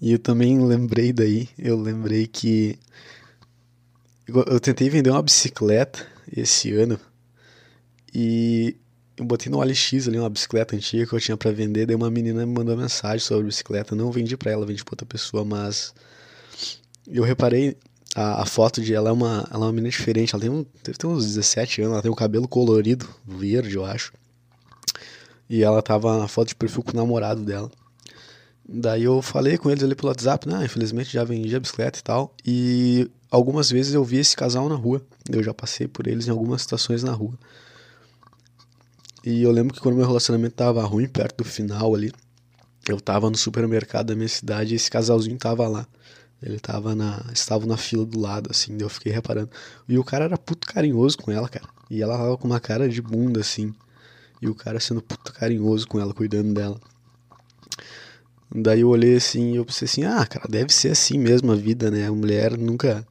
E 0.00 0.12
eu 0.12 0.18
também 0.18 0.64
lembrei 0.64 1.12
daí, 1.12 1.48
eu 1.58 1.76
lembrei 1.76 2.28
que 2.28 2.78
eu 4.28 4.60
tentei 4.60 4.88
vender 4.88 5.10
uma 5.10 5.22
bicicleta 5.22 6.06
esse 6.30 6.72
ano 6.72 7.00
e 8.14 8.76
eu 9.16 9.24
botei 9.24 9.50
no 9.50 9.58
OLX 9.58 10.06
ali 10.06 10.18
uma 10.18 10.30
bicicleta 10.30 10.76
antiga 10.76 11.04
que 11.04 11.12
eu 11.12 11.20
tinha 11.20 11.36
para 11.36 11.50
vender, 11.50 11.86
daí 11.86 11.96
uma 11.96 12.10
menina 12.10 12.46
me 12.46 12.52
mandou 12.52 12.76
mensagem 12.76 13.18
sobre 13.26 13.42
a 13.42 13.46
bicicleta, 13.46 13.96
não 13.96 14.12
vendi 14.12 14.36
para 14.36 14.52
ela, 14.52 14.64
vendi 14.64 14.84
para 14.84 14.92
outra 14.92 15.06
pessoa, 15.06 15.44
mas 15.44 15.92
eu 17.08 17.24
reparei 17.24 17.76
a, 18.14 18.42
a, 18.42 18.46
foto 18.46 18.80
de 18.80 18.94
ela 18.94 19.10
é 19.10 19.12
uma, 19.12 19.46
ela 19.50 19.64
é 19.64 19.66
uma 19.66 19.72
menina 19.72 19.90
diferente. 19.90 20.34
Ela 20.34 20.42
tem 20.42 20.50
um, 20.50 20.64
deve 20.82 20.98
ter 20.98 21.06
uns 21.06 21.24
17 21.24 21.82
anos, 21.82 21.92
ela 21.94 22.02
tem 22.02 22.10
um 22.10 22.14
cabelo 22.14 22.48
colorido, 22.48 23.08
verde, 23.26 23.74
eu 23.74 23.84
acho. 23.84 24.12
E 25.48 25.62
ela 25.62 25.82
tava 25.82 26.18
na 26.18 26.28
foto 26.28 26.48
de 26.48 26.54
perfil 26.54 26.82
com 26.82 26.92
o 26.92 26.96
namorado 26.96 27.42
dela. 27.42 27.70
Daí 28.68 29.04
eu 29.04 29.22
falei 29.22 29.56
com 29.56 29.70
eles 29.70 29.82
ali 29.82 29.94
pelo 29.94 30.08
WhatsApp, 30.08 30.46
né? 30.46 30.64
Infelizmente 30.64 31.10
já 31.10 31.24
vendi 31.24 31.56
a 31.56 31.60
bicicleta 31.60 31.98
e 31.98 32.02
tal. 32.02 32.34
E 32.44 33.10
algumas 33.30 33.70
vezes 33.70 33.94
eu 33.94 34.04
vi 34.04 34.18
esse 34.18 34.36
casal 34.36 34.68
na 34.68 34.74
rua. 34.74 35.00
Eu 35.30 35.42
já 35.42 35.54
passei 35.54 35.88
por 35.88 36.06
eles 36.06 36.28
em 36.28 36.30
algumas 36.30 36.62
situações 36.62 37.02
na 37.02 37.12
rua. 37.12 37.32
E 39.24 39.42
eu 39.42 39.50
lembro 39.50 39.74
que 39.74 39.80
quando 39.80 39.96
meu 39.96 40.06
relacionamento 40.06 40.54
tava 40.54 40.82
ruim, 40.84 41.08
perto 41.08 41.38
do 41.38 41.44
final 41.44 41.94
ali, 41.94 42.12
eu 42.88 43.00
tava 43.00 43.30
no 43.30 43.36
supermercado 43.36 44.06
da 44.06 44.14
minha 44.14 44.28
cidade 44.28 44.72
e 44.72 44.76
esse 44.76 44.90
casalzinho 44.90 45.38
tava 45.38 45.66
lá. 45.66 45.86
Ele 46.42 46.58
tava 46.58 46.94
na. 46.94 47.24
Estava 47.32 47.66
na 47.66 47.76
fila 47.76 48.04
do 48.04 48.18
lado, 48.18 48.50
assim, 48.50 48.76
eu 48.80 48.88
fiquei 48.88 49.12
reparando. 49.12 49.50
E 49.88 49.98
o 49.98 50.04
cara 50.04 50.24
era 50.24 50.38
puto 50.38 50.66
carinhoso 50.66 51.18
com 51.18 51.30
ela, 51.30 51.48
cara. 51.48 51.68
E 51.90 52.02
ela 52.02 52.16
tava 52.16 52.36
com 52.36 52.46
uma 52.46 52.60
cara 52.60 52.88
de 52.88 53.02
bunda, 53.02 53.40
assim. 53.40 53.74
E 54.40 54.48
o 54.48 54.54
cara 54.54 54.78
sendo 54.78 55.02
puto 55.02 55.32
carinhoso 55.32 55.86
com 55.88 55.98
ela, 55.98 56.14
cuidando 56.14 56.54
dela. 56.54 56.80
Daí 58.54 58.80
eu 58.80 58.88
olhei 58.88 59.16
assim 59.16 59.52
e 59.52 59.56
eu 59.56 59.64
pensei 59.64 59.86
assim, 59.86 60.04
ah, 60.04 60.24
cara, 60.24 60.48
deve 60.48 60.72
ser 60.72 60.90
assim 60.90 61.18
mesmo 61.18 61.52
a 61.52 61.56
vida, 61.56 61.90
né? 61.90 62.06
A 62.06 62.12
mulher 62.12 62.56
nunca, 62.56 63.06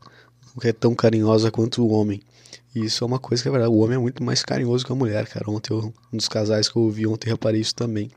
nunca 0.56 0.70
é 0.70 0.74
tão 0.74 0.96
carinhosa 0.96 1.52
quanto 1.52 1.84
o 1.84 1.90
homem. 1.92 2.22
E 2.74 2.86
isso 2.86 3.04
é 3.04 3.08
uma 3.08 3.20
coisa 3.20 3.44
que 3.44 3.50
é 3.50 3.52
verdade. 3.52 3.72
O 3.72 3.78
homem 3.78 3.98
é 3.98 4.00
muito 4.00 4.24
mais 4.24 4.44
carinhoso 4.44 4.86
que 4.86 4.92
a 4.92 4.96
mulher, 4.96 5.28
cara. 5.28 5.50
Ontem, 5.50 5.74
eu, 5.74 5.94
um 6.12 6.18
dos 6.18 6.28
casais 6.28 6.70
que 6.70 6.78
eu 6.78 6.84
ouvi 6.84 7.06
ontem, 7.06 7.30
reparei 7.30 7.62
isso 7.62 7.76
também. 7.76 8.10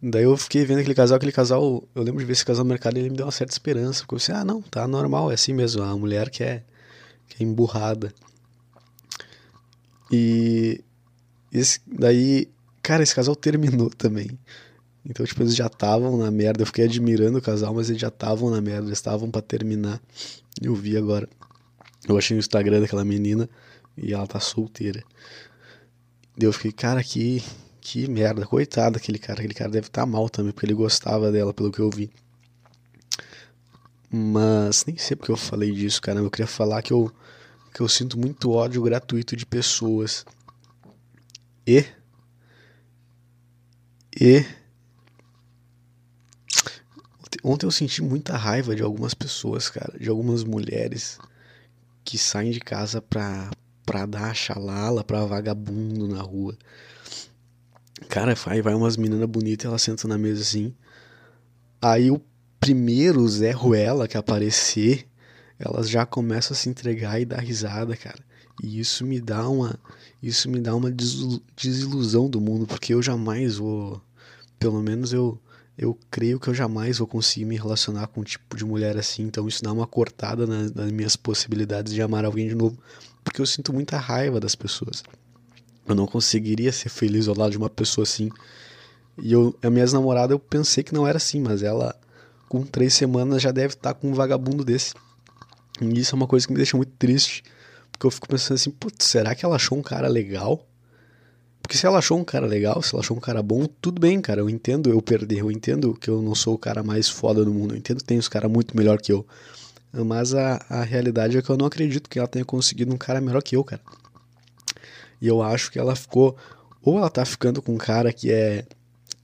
Daí 0.00 0.22
eu 0.22 0.36
fiquei 0.36 0.64
vendo 0.64 0.78
aquele 0.78 0.94
casal, 0.94 1.16
aquele 1.16 1.32
casal, 1.32 1.82
eu 1.94 2.02
lembro 2.02 2.20
de 2.20 2.24
ver 2.24 2.32
esse 2.32 2.44
casal 2.44 2.64
no 2.64 2.70
mercado 2.70 2.96
e 2.96 3.00
ele 3.00 3.10
me 3.10 3.16
deu 3.16 3.26
uma 3.26 3.32
certa 3.32 3.52
esperança. 3.52 4.00
Porque 4.00 4.14
eu 4.14 4.18
disse, 4.18 4.32
ah, 4.32 4.44
não, 4.44 4.62
tá 4.62 4.86
normal, 4.86 5.30
é 5.30 5.34
assim 5.34 5.52
mesmo, 5.52 5.82
a 5.82 5.96
mulher 5.96 6.30
que 6.30 6.44
é, 6.44 6.62
que 7.28 7.42
é 7.42 7.46
emburrada. 7.46 8.14
E 10.10 10.82
esse, 11.52 11.80
daí, 11.86 12.48
cara, 12.82 13.02
esse 13.02 13.14
casal 13.14 13.34
terminou 13.34 13.90
também. 13.96 14.38
Então, 15.04 15.24
tipo, 15.24 15.42
eles 15.42 15.56
já 15.56 15.66
estavam 15.66 16.16
na 16.16 16.30
merda. 16.30 16.62
Eu 16.62 16.66
fiquei 16.66 16.84
admirando 16.84 17.38
o 17.38 17.42
casal, 17.42 17.74
mas 17.74 17.88
eles 17.88 18.00
já 18.00 18.08
estavam 18.08 18.50
na 18.50 18.60
merda, 18.60 18.86
eles 18.86 18.98
estavam 18.98 19.30
para 19.30 19.42
terminar. 19.42 20.00
Eu 20.60 20.74
vi 20.74 20.96
agora. 20.96 21.28
Eu 22.08 22.16
achei 22.16 22.36
o 22.36 22.38
Instagram 22.38 22.80
daquela 22.80 23.04
menina 23.04 23.48
e 23.96 24.12
ela 24.12 24.26
tá 24.26 24.38
solteira. 24.38 25.02
Eu 26.38 26.52
fiquei, 26.52 26.72
cara, 26.72 27.02
que, 27.02 27.42
que 27.90 28.06
merda, 28.06 28.44
coitado 28.44 28.94
daquele 28.94 29.18
cara. 29.18 29.38
Aquele 29.38 29.54
cara 29.54 29.70
deve 29.70 29.86
estar 29.86 30.02
tá 30.02 30.06
mal 30.06 30.28
também, 30.28 30.52
porque 30.52 30.66
ele 30.66 30.74
gostava 30.74 31.32
dela, 31.32 31.54
pelo 31.54 31.72
que 31.72 31.80
eu 31.80 31.88
vi. 31.88 32.10
Mas 34.10 34.84
nem 34.84 34.98
sei 34.98 35.16
porque 35.16 35.32
eu 35.32 35.38
falei 35.38 35.72
disso, 35.72 36.02
cara. 36.02 36.20
Eu 36.20 36.30
queria 36.30 36.46
falar 36.46 36.82
que 36.82 36.92
eu, 36.92 37.10
que 37.72 37.80
eu 37.80 37.88
sinto 37.88 38.18
muito 38.18 38.50
ódio 38.50 38.82
gratuito 38.82 39.34
de 39.34 39.46
pessoas. 39.46 40.26
E. 41.66 41.82
E. 44.20 44.44
Ontem 47.42 47.64
eu 47.64 47.70
senti 47.70 48.02
muita 48.02 48.36
raiva 48.36 48.76
de 48.76 48.82
algumas 48.82 49.14
pessoas, 49.14 49.70
cara. 49.70 49.98
De 49.98 50.10
algumas 50.10 50.44
mulheres 50.44 51.18
que 52.04 52.18
saem 52.18 52.50
de 52.50 52.60
casa 52.60 53.00
pra, 53.00 53.50
pra 53.86 54.04
dar 54.04 54.34
xalala 54.34 55.02
pra 55.02 55.24
vagabundo 55.24 56.06
na 56.06 56.20
rua. 56.20 56.54
Cara, 58.08 58.34
vai, 58.34 58.62
vai 58.62 58.74
umas 58.74 58.96
meninas 58.96 59.28
bonitas, 59.28 59.66
elas 59.66 59.82
sentam 59.82 60.08
na 60.08 60.18
mesa 60.18 60.42
assim. 60.42 60.74
Aí 61.80 62.10
o 62.10 62.20
primeiro 62.60 63.26
Zé 63.28 63.50
Ruela 63.50 64.08
que 64.08 64.16
aparecer, 64.16 65.06
elas 65.58 65.88
já 65.88 66.04
começam 66.04 66.54
a 66.54 66.56
se 66.56 66.68
entregar 66.68 67.20
e 67.20 67.24
dar 67.24 67.40
risada, 67.40 67.96
cara. 67.96 68.18
E 68.62 68.80
isso 68.80 69.06
me 69.06 69.20
dá 69.20 69.48
uma 69.48 69.78
isso 70.22 70.50
me 70.50 70.60
dá 70.60 70.74
uma 70.74 70.90
desilusão 70.90 72.28
do 72.28 72.40
mundo, 72.40 72.66
porque 72.66 72.92
eu 72.92 73.00
jamais 73.00 73.56
vou, 73.56 74.02
pelo 74.58 74.82
menos 74.82 75.12
eu 75.12 75.40
eu 75.76 75.96
creio 76.10 76.40
que 76.40 76.48
eu 76.48 76.54
jamais 76.54 76.98
vou 76.98 77.06
conseguir 77.06 77.44
me 77.44 77.56
relacionar 77.56 78.08
com 78.08 78.20
um 78.20 78.24
tipo 78.24 78.56
de 78.56 78.64
mulher 78.64 78.96
assim, 78.96 79.22
então 79.22 79.46
isso 79.46 79.62
dá 79.62 79.72
uma 79.72 79.86
cortada 79.86 80.44
nas 80.44 80.90
minhas 80.90 81.14
possibilidades 81.14 81.94
de 81.94 82.02
amar 82.02 82.24
alguém 82.24 82.48
de 82.48 82.54
novo, 82.56 82.76
porque 83.22 83.40
eu 83.40 83.46
sinto 83.46 83.72
muita 83.72 83.96
raiva 83.96 84.40
das 84.40 84.56
pessoas. 84.56 85.04
Eu 85.88 85.94
não 85.94 86.06
conseguiria 86.06 86.70
ser 86.72 86.88
feliz 86.88 87.28
ao 87.28 87.36
lado 87.36 87.50
de 87.50 87.58
uma 87.58 87.70
pessoa 87.70 88.02
assim. 88.02 88.30
E 89.16 89.32
eu, 89.32 89.54
a 89.62 89.70
minha 89.70 89.86
namorada 89.86 90.32
eu 90.32 90.38
pensei 90.38 90.84
que 90.84 90.94
não 90.94 91.06
era 91.06 91.16
assim, 91.16 91.40
mas 91.40 91.62
ela 91.62 91.94
com 92.48 92.62
três 92.62 92.94
semanas 92.94 93.42
já 93.42 93.50
deve 93.50 93.74
estar 93.74 93.94
com 93.94 94.08
um 94.10 94.14
vagabundo 94.14 94.64
desse. 94.64 94.94
E 95.80 95.98
isso 95.98 96.14
é 96.14 96.16
uma 96.16 96.26
coisa 96.26 96.46
que 96.46 96.52
me 96.52 96.56
deixa 96.56 96.76
muito 96.76 96.92
triste, 96.98 97.42
porque 97.90 98.06
eu 98.06 98.10
fico 98.10 98.28
pensando 98.28 98.56
assim, 98.56 98.70
putz, 98.70 99.04
será 99.06 99.34
que 99.34 99.44
ela 99.44 99.56
achou 99.56 99.78
um 99.78 99.82
cara 99.82 100.08
legal? 100.08 100.64
Porque 101.60 101.76
se 101.76 101.86
ela 101.86 101.98
achou 101.98 102.18
um 102.18 102.24
cara 102.24 102.46
legal, 102.46 102.80
se 102.80 102.94
ela 102.94 103.02
achou 103.02 103.16
um 103.16 103.20
cara 103.20 103.42
bom, 103.42 103.66
tudo 103.80 104.00
bem, 104.00 104.20
cara. 104.20 104.40
Eu 104.40 104.48
entendo 104.48 104.88
eu 104.88 105.02
perder, 105.02 105.40
eu 105.40 105.50
entendo 105.50 105.94
que 105.94 106.08
eu 106.08 106.22
não 106.22 106.34
sou 106.34 106.54
o 106.54 106.58
cara 106.58 106.82
mais 106.82 107.08
foda 107.08 107.44
do 107.44 107.52
mundo, 107.52 107.74
eu 107.74 107.78
entendo 107.78 107.98
que 107.98 108.04
tem 108.04 108.18
os 108.18 108.28
caras 108.28 108.50
muito 108.50 108.76
melhor 108.76 109.00
que 109.00 109.12
eu. 109.12 109.26
Mas 109.92 110.34
a, 110.34 110.64
a 110.68 110.82
realidade 110.82 111.36
é 111.36 111.42
que 111.42 111.50
eu 111.50 111.56
não 111.56 111.66
acredito 111.66 112.08
que 112.08 112.18
ela 112.18 112.28
tenha 112.28 112.44
conseguido 112.44 112.92
um 112.92 112.96
cara 112.96 113.20
melhor 113.20 113.42
que 113.42 113.56
eu, 113.56 113.64
cara. 113.64 113.82
E 115.20 115.26
eu 115.26 115.42
acho 115.42 115.70
que 115.70 115.78
ela 115.78 115.94
ficou. 115.96 116.36
Ou 116.82 116.98
ela 116.98 117.10
tá 117.10 117.24
ficando 117.24 117.60
com 117.60 117.74
um 117.74 117.78
cara 117.78 118.12
que 118.12 118.32
é. 118.32 118.64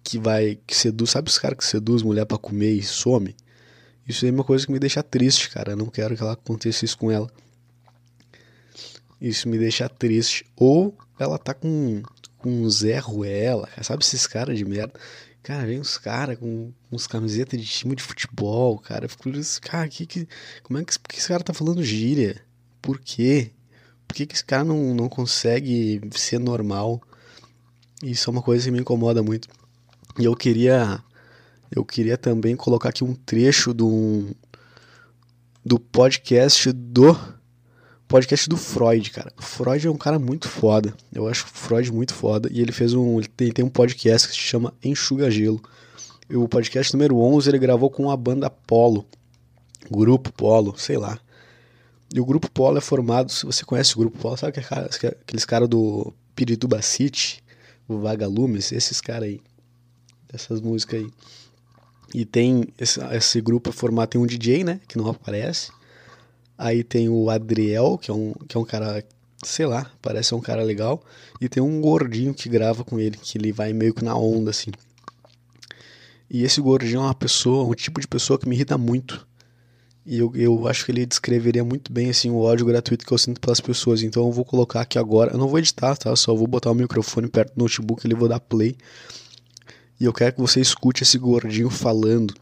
que 0.02 0.18
vai. 0.18 0.58
que 0.66 0.76
seduz. 0.76 1.10
Sabe 1.10 1.28
os 1.28 1.38
caras 1.38 1.58
que 1.58 1.64
seduz 1.64 2.02
mulher 2.02 2.26
para 2.26 2.38
comer 2.38 2.72
e 2.72 2.82
some? 2.82 3.34
Isso 4.06 4.26
é 4.26 4.30
uma 4.30 4.44
coisa 4.44 4.66
que 4.66 4.72
me 4.72 4.78
deixa 4.78 5.02
triste, 5.02 5.50
cara. 5.50 5.72
Eu 5.72 5.76
não 5.76 5.86
quero 5.86 6.16
que 6.16 6.22
ela 6.22 6.32
aconteça 6.32 6.84
isso 6.84 6.98
com 6.98 7.10
ela. 7.10 7.30
Isso 9.20 9.48
me 9.48 9.56
deixa 9.56 9.88
triste. 9.88 10.44
Ou 10.56 10.96
ela 11.18 11.38
tá 11.38 11.54
com, 11.54 12.02
com 12.36 12.68
Zé 12.68 12.98
Ruela, 12.98 13.68
sabe 13.82 14.02
esses 14.02 14.26
caras 14.26 14.58
de 14.58 14.64
merda? 14.64 14.92
Cara, 15.42 15.66
vem 15.66 15.78
uns 15.78 15.98
caras 15.98 16.38
com 16.38 16.72
uns 16.90 17.06
camisetas 17.06 17.60
de 17.60 17.66
time 17.66 17.94
de 17.94 18.02
futebol, 18.02 18.78
cara. 18.78 19.04
Eu 19.04 19.08
fico 19.10 19.30
cara, 19.60 19.88
que, 19.88 20.06
que, 20.06 20.28
como 20.62 20.78
é 20.78 20.84
que, 20.84 20.98
que 20.98 21.18
esse 21.18 21.28
cara 21.28 21.44
tá 21.44 21.52
falando 21.52 21.82
gíria? 21.82 22.42
Por 22.80 22.98
quê? 22.98 23.50
Por 24.14 24.18
que, 24.18 24.26
que 24.26 24.34
esse 24.36 24.44
cara 24.44 24.62
não, 24.62 24.94
não 24.94 25.08
consegue 25.08 26.00
ser 26.12 26.38
normal? 26.38 27.02
Isso 28.00 28.30
é 28.30 28.32
uma 28.32 28.42
coisa 28.42 28.64
que 28.64 28.70
me 28.70 28.78
incomoda 28.78 29.24
muito. 29.24 29.48
E 30.16 30.24
eu 30.24 30.36
queria 30.36 31.02
eu 31.68 31.84
queria 31.84 32.16
também 32.16 32.54
colocar 32.54 32.90
aqui 32.90 33.02
um 33.02 33.12
trecho 33.12 33.74
do 33.74 34.28
do 35.64 35.80
podcast 35.80 36.70
do 36.70 37.18
podcast 38.06 38.48
do 38.48 38.56
Freud, 38.56 39.10
cara. 39.10 39.32
O 39.36 39.42
Freud 39.42 39.84
é 39.84 39.90
um 39.90 39.98
cara 39.98 40.16
muito 40.16 40.48
foda. 40.48 40.94
Eu 41.12 41.26
acho 41.26 41.44
o 41.46 41.48
Freud 41.48 41.90
muito 41.90 42.14
foda 42.14 42.48
e 42.52 42.60
ele 42.60 42.70
fez 42.70 42.94
um 42.94 43.18
ele 43.18 43.26
tem, 43.26 43.50
tem 43.50 43.64
um 43.64 43.68
podcast 43.68 44.28
que 44.28 44.34
se 44.34 44.40
chama 44.40 44.72
Enxuga 44.80 45.28
Gelo. 45.28 45.60
E 46.30 46.36
o 46.36 46.46
podcast 46.46 46.94
número 46.94 47.18
11 47.18 47.50
ele 47.50 47.58
gravou 47.58 47.90
com 47.90 48.08
a 48.08 48.16
banda 48.16 48.48
Polo. 48.48 49.04
Grupo 49.90 50.32
Polo, 50.32 50.78
sei 50.78 50.98
lá. 50.98 51.18
E 52.14 52.20
o 52.20 52.24
Grupo 52.24 52.48
Polo 52.48 52.78
é 52.78 52.80
formado, 52.80 53.32
se 53.32 53.44
você 53.44 53.64
conhece 53.64 53.96
o 53.96 53.98
Grupo 53.98 54.16
Polo, 54.16 54.36
sabe 54.36 54.52
que 54.52 54.60
aqueles 54.60 55.44
caras 55.44 55.68
do 55.68 56.14
Pirituba 56.36 56.80
City, 56.80 57.42
o 57.88 57.98
Vagalumes, 57.98 58.70
esses 58.70 59.00
caras 59.00 59.24
aí, 59.24 59.40
essas 60.32 60.60
músicas 60.60 61.00
aí. 61.00 61.10
E 62.14 62.24
tem 62.24 62.68
esse, 62.78 63.00
esse 63.16 63.40
grupo 63.40 63.72
formado, 63.72 64.10
tem 64.10 64.20
um 64.20 64.26
DJ, 64.26 64.62
né, 64.62 64.80
que 64.86 64.96
não 64.96 65.08
aparece. 65.08 65.72
Aí 66.56 66.84
tem 66.84 67.08
o 67.08 67.28
Adriel, 67.28 67.98
que 67.98 68.12
é 68.12 68.14
um, 68.14 68.32
que 68.46 68.56
é 68.56 68.60
um 68.60 68.64
cara, 68.64 69.04
sei 69.42 69.66
lá, 69.66 69.90
parece 70.00 70.36
um 70.36 70.40
cara 70.40 70.62
legal. 70.62 71.02
E 71.40 71.48
tem 71.48 71.60
um 71.60 71.80
gordinho 71.80 72.32
que 72.32 72.48
grava 72.48 72.84
com 72.84 73.00
ele, 73.00 73.16
que 73.16 73.36
ele 73.38 73.50
vai 73.50 73.72
meio 73.72 73.92
que 73.92 74.04
na 74.04 74.16
onda, 74.16 74.50
assim. 74.50 74.70
E 76.30 76.44
esse 76.44 76.60
gordinho 76.60 76.98
é 76.98 77.02
uma 77.06 77.14
pessoa, 77.14 77.68
um 77.68 77.74
tipo 77.74 78.00
de 78.00 78.06
pessoa 78.06 78.38
que 78.38 78.48
me 78.48 78.54
irrita 78.54 78.78
muito. 78.78 79.26
E 80.06 80.18
eu, 80.18 80.30
eu 80.34 80.68
acho 80.68 80.84
que 80.84 80.92
ele 80.92 81.06
descreveria 81.06 81.64
muito 81.64 81.90
bem 81.90 82.10
assim 82.10 82.30
o 82.30 82.38
ódio 82.38 82.66
gratuito 82.66 83.06
que 83.06 83.12
eu 83.12 83.16
sinto 83.16 83.40
pelas 83.40 83.60
pessoas. 83.60 84.02
Então 84.02 84.26
eu 84.26 84.32
vou 84.32 84.44
colocar 84.44 84.82
aqui 84.82 84.98
agora. 84.98 85.32
Eu 85.32 85.38
não 85.38 85.48
vou 85.48 85.58
editar, 85.58 85.96
tá? 85.96 86.14
Só 86.14 86.34
vou 86.34 86.46
botar 86.46 86.70
o 86.70 86.74
microfone 86.74 87.28
perto 87.28 87.54
do 87.54 87.62
notebook 87.62 88.06
e 88.06 88.14
vou 88.14 88.28
dar 88.28 88.40
play. 88.40 88.76
E 89.98 90.04
eu 90.04 90.12
quero 90.12 90.34
que 90.34 90.40
você 90.40 90.60
escute 90.60 91.02
esse 91.02 91.16
gordinho 91.16 91.70
falando. 91.70 92.34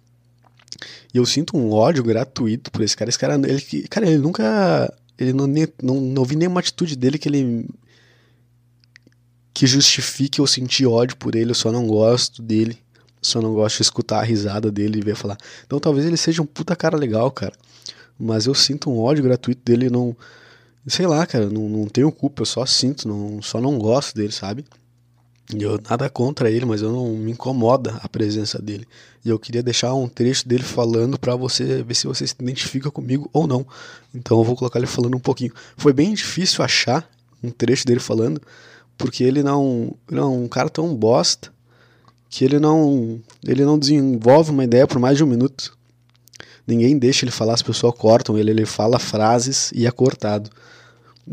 E 1.14 1.18
eu 1.18 1.24
sinto 1.24 1.56
um 1.56 1.70
ódio 1.70 2.02
gratuito 2.02 2.70
por 2.70 2.82
esse 2.82 2.96
cara. 2.96 3.08
Esse 3.08 3.18
cara, 3.18 3.34
ele, 3.34 3.88
cara, 3.88 4.08
ele 4.08 4.18
nunca. 4.18 4.92
Ele 5.16 5.32
não, 5.32 5.46
não, 5.80 6.00
não 6.00 6.24
vi 6.24 6.34
nenhuma 6.34 6.58
atitude 6.58 6.96
dele 6.96 7.18
que 7.18 7.28
ele. 7.28 7.68
que 9.54 9.66
justifique 9.68 10.40
eu 10.40 10.46
sentir 10.48 10.86
ódio 10.86 11.16
por 11.16 11.36
ele. 11.36 11.50
Eu 11.52 11.54
só 11.54 11.70
não 11.70 11.86
gosto 11.86 12.42
dele. 12.42 12.81
Só 13.22 13.40
não 13.40 13.54
gosto 13.54 13.76
de 13.76 13.82
escutar 13.82 14.18
a 14.18 14.24
risada 14.24 14.70
dele 14.70 14.98
e 14.98 15.02
ver 15.02 15.14
falar. 15.14 15.38
Então 15.64 15.78
talvez 15.78 16.04
ele 16.04 16.16
seja 16.16 16.42
um 16.42 16.46
puta 16.46 16.74
cara 16.74 16.96
legal, 16.96 17.30
cara. 17.30 17.54
Mas 18.18 18.46
eu 18.46 18.54
sinto 18.54 18.90
um 18.90 18.98
ódio 18.98 19.22
gratuito 19.22 19.62
dele 19.64 19.88
não. 19.88 20.16
Sei 20.88 21.06
lá, 21.06 21.24
cara, 21.24 21.48
não, 21.48 21.68
não 21.68 21.86
tenho 21.86 22.10
culpa, 22.10 22.42
eu 22.42 22.46
só 22.46 22.66
sinto, 22.66 23.06
não, 23.06 23.40
só 23.40 23.60
não 23.60 23.78
gosto 23.78 24.16
dele, 24.16 24.32
sabe? 24.32 24.64
E 25.54 25.62
eu 25.62 25.78
nada 25.88 26.10
contra 26.10 26.50
ele, 26.50 26.64
mas 26.64 26.82
eu 26.82 26.90
não 26.90 27.16
me 27.16 27.30
incomoda 27.30 28.00
a 28.02 28.08
presença 28.08 28.60
dele. 28.60 28.86
E 29.24 29.28
eu 29.28 29.38
queria 29.38 29.62
deixar 29.62 29.94
um 29.94 30.08
trecho 30.08 30.48
dele 30.48 30.64
falando 30.64 31.16
para 31.18 31.36
você 31.36 31.82
ver 31.84 31.94
se 31.94 32.08
você 32.08 32.26
se 32.26 32.34
identifica 32.40 32.90
comigo 32.90 33.30
ou 33.32 33.46
não. 33.46 33.64
Então 34.12 34.38
eu 34.38 34.44
vou 34.44 34.56
colocar 34.56 34.80
ele 34.80 34.86
falando 34.88 35.16
um 35.16 35.20
pouquinho. 35.20 35.52
Foi 35.76 35.92
bem 35.92 36.12
difícil 36.12 36.64
achar 36.64 37.08
um 37.42 37.50
trecho 37.50 37.86
dele 37.86 38.00
falando, 38.00 38.40
porque 38.98 39.22
ele 39.22 39.42
não, 39.42 39.94
ele 40.10 40.20
é 40.20 40.24
um 40.24 40.48
cara 40.48 40.68
tão 40.68 40.92
bosta 40.94 41.52
que 42.32 42.46
ele 42.46 42.58
não, 42.58 43.20
ele 43.46 43.62
não 43.62 43.78
desenvolve 43.78 44.50
uma 44.50 44.64
ideia 44.64 44.86
por 44.86 44.98
mais 44.98 45.18
de 45.18 45.22
um 45.22 45.26
minuto. 45.26 45.76
Ninguém 46.66 46.98
deixa 46.98 47.26
ele 47.26 47.30
falar, 47.30 47.52
as 47.52 47.60
pessoas 47.60 47.94
cortam 47.94 48.38
ele, 48.38 48.50
ele 48.50 48.64
fala 48.64 48.98
frases 48.98 49.70
e 49.74 49.86
é 49.86 49.90
cortado. 49.90 50.48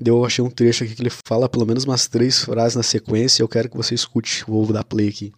Eu 0.06 0.26
achei 0.26 0.44
um 0.44 0.50
trecho 0.50 0.84
aqui 0.84 0.94
que 0.94 1.02
ele 1.02 1.10
fala 1.10 1.48
pelo 1.48 1.66
menos 1.66 1.86
umas 1.86 2.06
três 2.08 2.44
frases 2.44 2.76
na 2.76 2.84
sequência. 2.84 3.42
Eu 3.42 3.48
quero 3.48 3.70
que 3.70 3.78
você 3.78 3.96
escute. 3.96 4.44
Vou 4.46 4.68
dar 4.74 4.84
play 4.84 5.08
aqui. 5.08 5.34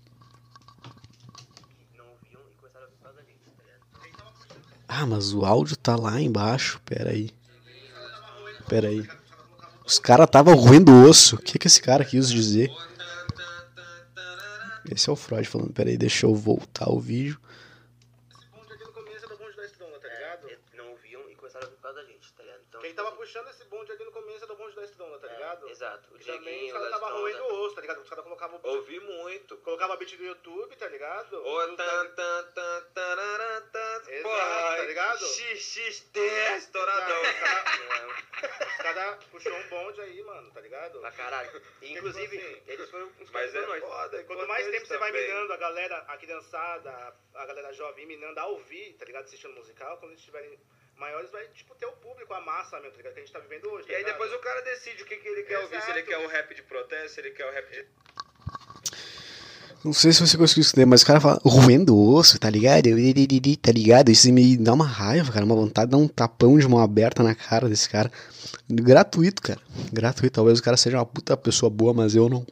Ah, 4.87 5.05
mas 5.05 5.31
o 5.31 5.45
áudio 5.45 5.75
tá 5.77 5.95
lá 5.95 6.19
embaixo. 6.19 6.81
Pera 6.83 7.11
aí. 7.11 7.29
Pera 8.67 8.87
aí. 8.87 9.07
Os 9.85 9.99
caras 9.99 10.27
tava 10.27 10.53
roendo 10.55 10.91
osso. 11.07 11.35
O 11.35 11.39
que, 11.39 11.59
que 11.59 11.67
esse 11.67 11.81
cara 11.81 12.03
quis 12.03 12.29
dizer? 12.31 12.71
Esse 14.89 15.09
é 15.09 15.13
o 15.13 15.15
Freud 15.15 15.47
falando, 15.47 15.73
peraí, 15.73 15.97
deixa 15.97 16.25
eu 16.25 16.33
voltar 16.33 16.89
o 16.89 16.99
vídeo. 16.99 17.39
Esse 18.31 18.47
bonde 18.49 18.73
aqui 18.73 18.83
no 18.83 18.93
começo 18.93 19.25
era 19.25 19.33
o 19.33 19.37
bonde 19.37 19.55
da 19.55 19.65
Estudona, 19.65 19.99
tá 19.99 20.07
ligado? 20.07 20.49
É, 20.49 20.59
não 20.77 20.89
ouviam 20.91 21.29
e 21.29 21.35
começaram 21.35 21.67
a 21.67 21.69
vir 21.69 21.75
por 21.75 21.81
causa 21.81 22.01
da 22.01 22.07
gente, 22.07 22.33
tá 22.33 22.43
ligado? 22.43 22.61
Então, 22.67 22.81
Quem 22.81 22.93
tava 22.93 23.11
puxando 23.13 23.47
esse 23.49 23.63
bonde 23.65 23.91
aqui 23.91 24.03
no 24.03 24.11
começo 24.11 24.43
era 24.43 24.53
o 24.53 24.57
bonde 24.57 24.75
da 24.75 24.83
Estudona, 24.83 25.19
tá 25.19 25.27
ligado? 25.27 25.61
ligado? 25.61 25.70
Exato. 25.81 26.13
O 26.13 26.17
E 26.17 26.23
também 26.23 26.65
os 26.67 26.73
caras 26.73 26.87
o 26.87 26.91
tava 26.91 27.05
Leston, 27.09 27.19
roendo 27.21 27.43
o 27.43 27.59
osso, 27.65 27.75
tá 27.75 27.81
ligado? 27.81 28.01
Os 28.01 28.09
caras 28.09 28.23
colocavam 28.23 28.57
o 28.57 28.59
beat, 28.61 28.75
Ouvi 28.75 28.99
muito. 28.99 29.57
colocava 29.57 29.95
beat 29.97 30.15
do 30.15 30.23
YouTube, 30.23 30.75
tá 30.75 30.87
ligado? 30.87 31.41
No- 31.41 31.75
tan, 31.75 32.07
tan, 32.11 32.43
tan, 32.53 32.83
tarará, 32.93 33.61
tan. 33.61 34.01
Exato, 34.11 34.77
tá 34.77 34.83
ligado? 34.85 35.25
XXT, 35.25 36.17
estouradão. 36.57 37.21
Os 37.21 38.77
caras 38.77 39.23
puxou 39.31 39.53
um 39.53 39.67
bonde 39.69 40.01
aí, 40.01 40.21
mano, 40.23 40.51
tá 40.51 40.61
ligado? 40.61 40.99
Pra 40.99 41.11
caralho. 41.11 41.61
E, 41.81 41.93
Inclusive, 41.93 42.37
Tipo 42.37 42.51
assim, 42.51 42.61
eles 42.67 42.89
foram 42.89 43.11
uns 43.19 43.29
caras 43.31 43.55
é 43.55 43.65
nós. 43.65 43.79
foda. 43.83 44.23
Quanto 44.25 44.47
mais 44.47 44.67
tempo 44.67 44.85
você 44.85 44.97
vai 44.97 45.11
minando 45.11 45.53
a 45.53 45.57
galera, 45.57 45.97
a 46.07 46.17
criançada, 46.17 47.15
a 47.33 47.45
galera 47.47 47.73
jovem 47.73 48.05
minando 48.05 48.39
a 48.39 48.45
ouvir, 48.47 48.93
tá 48.99 49.05
ligado? 49.05 49.23
Assistindo 49.25 49.53
musical, 49.55 49.97
quando 49.97 50.11
eles 50.11 50.19
estiverem 50.19 50.59
maiores, 51.01 51.31
vai, 51.31 51.43
tipo, 51.53 51.73
ter 51.75 51.87
o 51.87 51.91
público, 51.93 52.31
a 52.33 52.41
massa 52.41 52.77
mesmo, 52.79 52.91
tá 52.91 52.97
ligado? 52.97 53.13
Que 53.15 53.19
a 53.19 53.23
gente 53.23 53.33
tá 53.33 53.39
vivendo 53.39 53.65
hoje, 53.73 53.87
tá 53.87 53.91
E 53.91 53.95
aí 53.95 54.03
ligado? 54.03 54.13
depois 54.13 54.31
o 54.33 54.39
cara 54.39 54.61
decide 54.61 55.01
o 55.01 55.05
que, 55.05 55.15
que 55.17 55.27
ele 55.27 55.43
quer 55.43 55.57
ouvir. 55.59 55.81
Se 55.81 55.89
ele 55.91 55.99
Exato. 55.99 56.07
quer 56.07 56.17
o 56.19 56.27
rap 56.29 56.55
de 56.55 56.61
protesto, 56.61 57.09
se 57.15 57.19
ele 57.21 57.31
quer 57.31 57.45
o 57.49 57.51
rap 57.51 57.67
de... 57.71 57.85
Não 59.83 59.93
sei 59.93 60.11
se 60.13 60.21
você 60.21 60.37
conseguiu 60.37 60.61
escutar, 60.61 60.85
mas 60.85 61.01
o 61.01 61.05
cara 61.07 61.19
fala 61.19 61.41
roendo 61.43 61.97
osso, 61.99 62.37
tá 62.37 62.47
ligado? 62.51 62.83
Tá 63.59 63.71
ligado? 63.71 64.11
Isso 64.11 64.31
me 64.31 64.55
dá 64.55 64.73
uma 64.73 64.85
raiva, 64.85 65.31
cara. 65.31 65.43
Uma 65.43 65.55
vontade 65.55 65.87
de 65.87 65.91
dar 65.93 65.97
um 65.97 66.07
tapão 66.07 66.55
de 66.59 66.67
mão 66.67 66.79
aberta 66.79 67.23
na 67.23 67.33
cara 67.33 67.67
desse 67.67 67.89
cara. 67.89 68.11
Gratuito, 68.69 69.41
cara. 69.41 69.59
Gratuito. 69.91 70.35
Talvez 70.35 70.59
o 70.59 70.63
cara 70.63 70.77
seja 70.77 70.97
uma 70.99 71.05
puta 71.05 71.35
pessoa 71.35 71.67
boa, 71.67 71.95
mas 71.95 72.13
eu 72.15 72.29
não, 72.29 72.45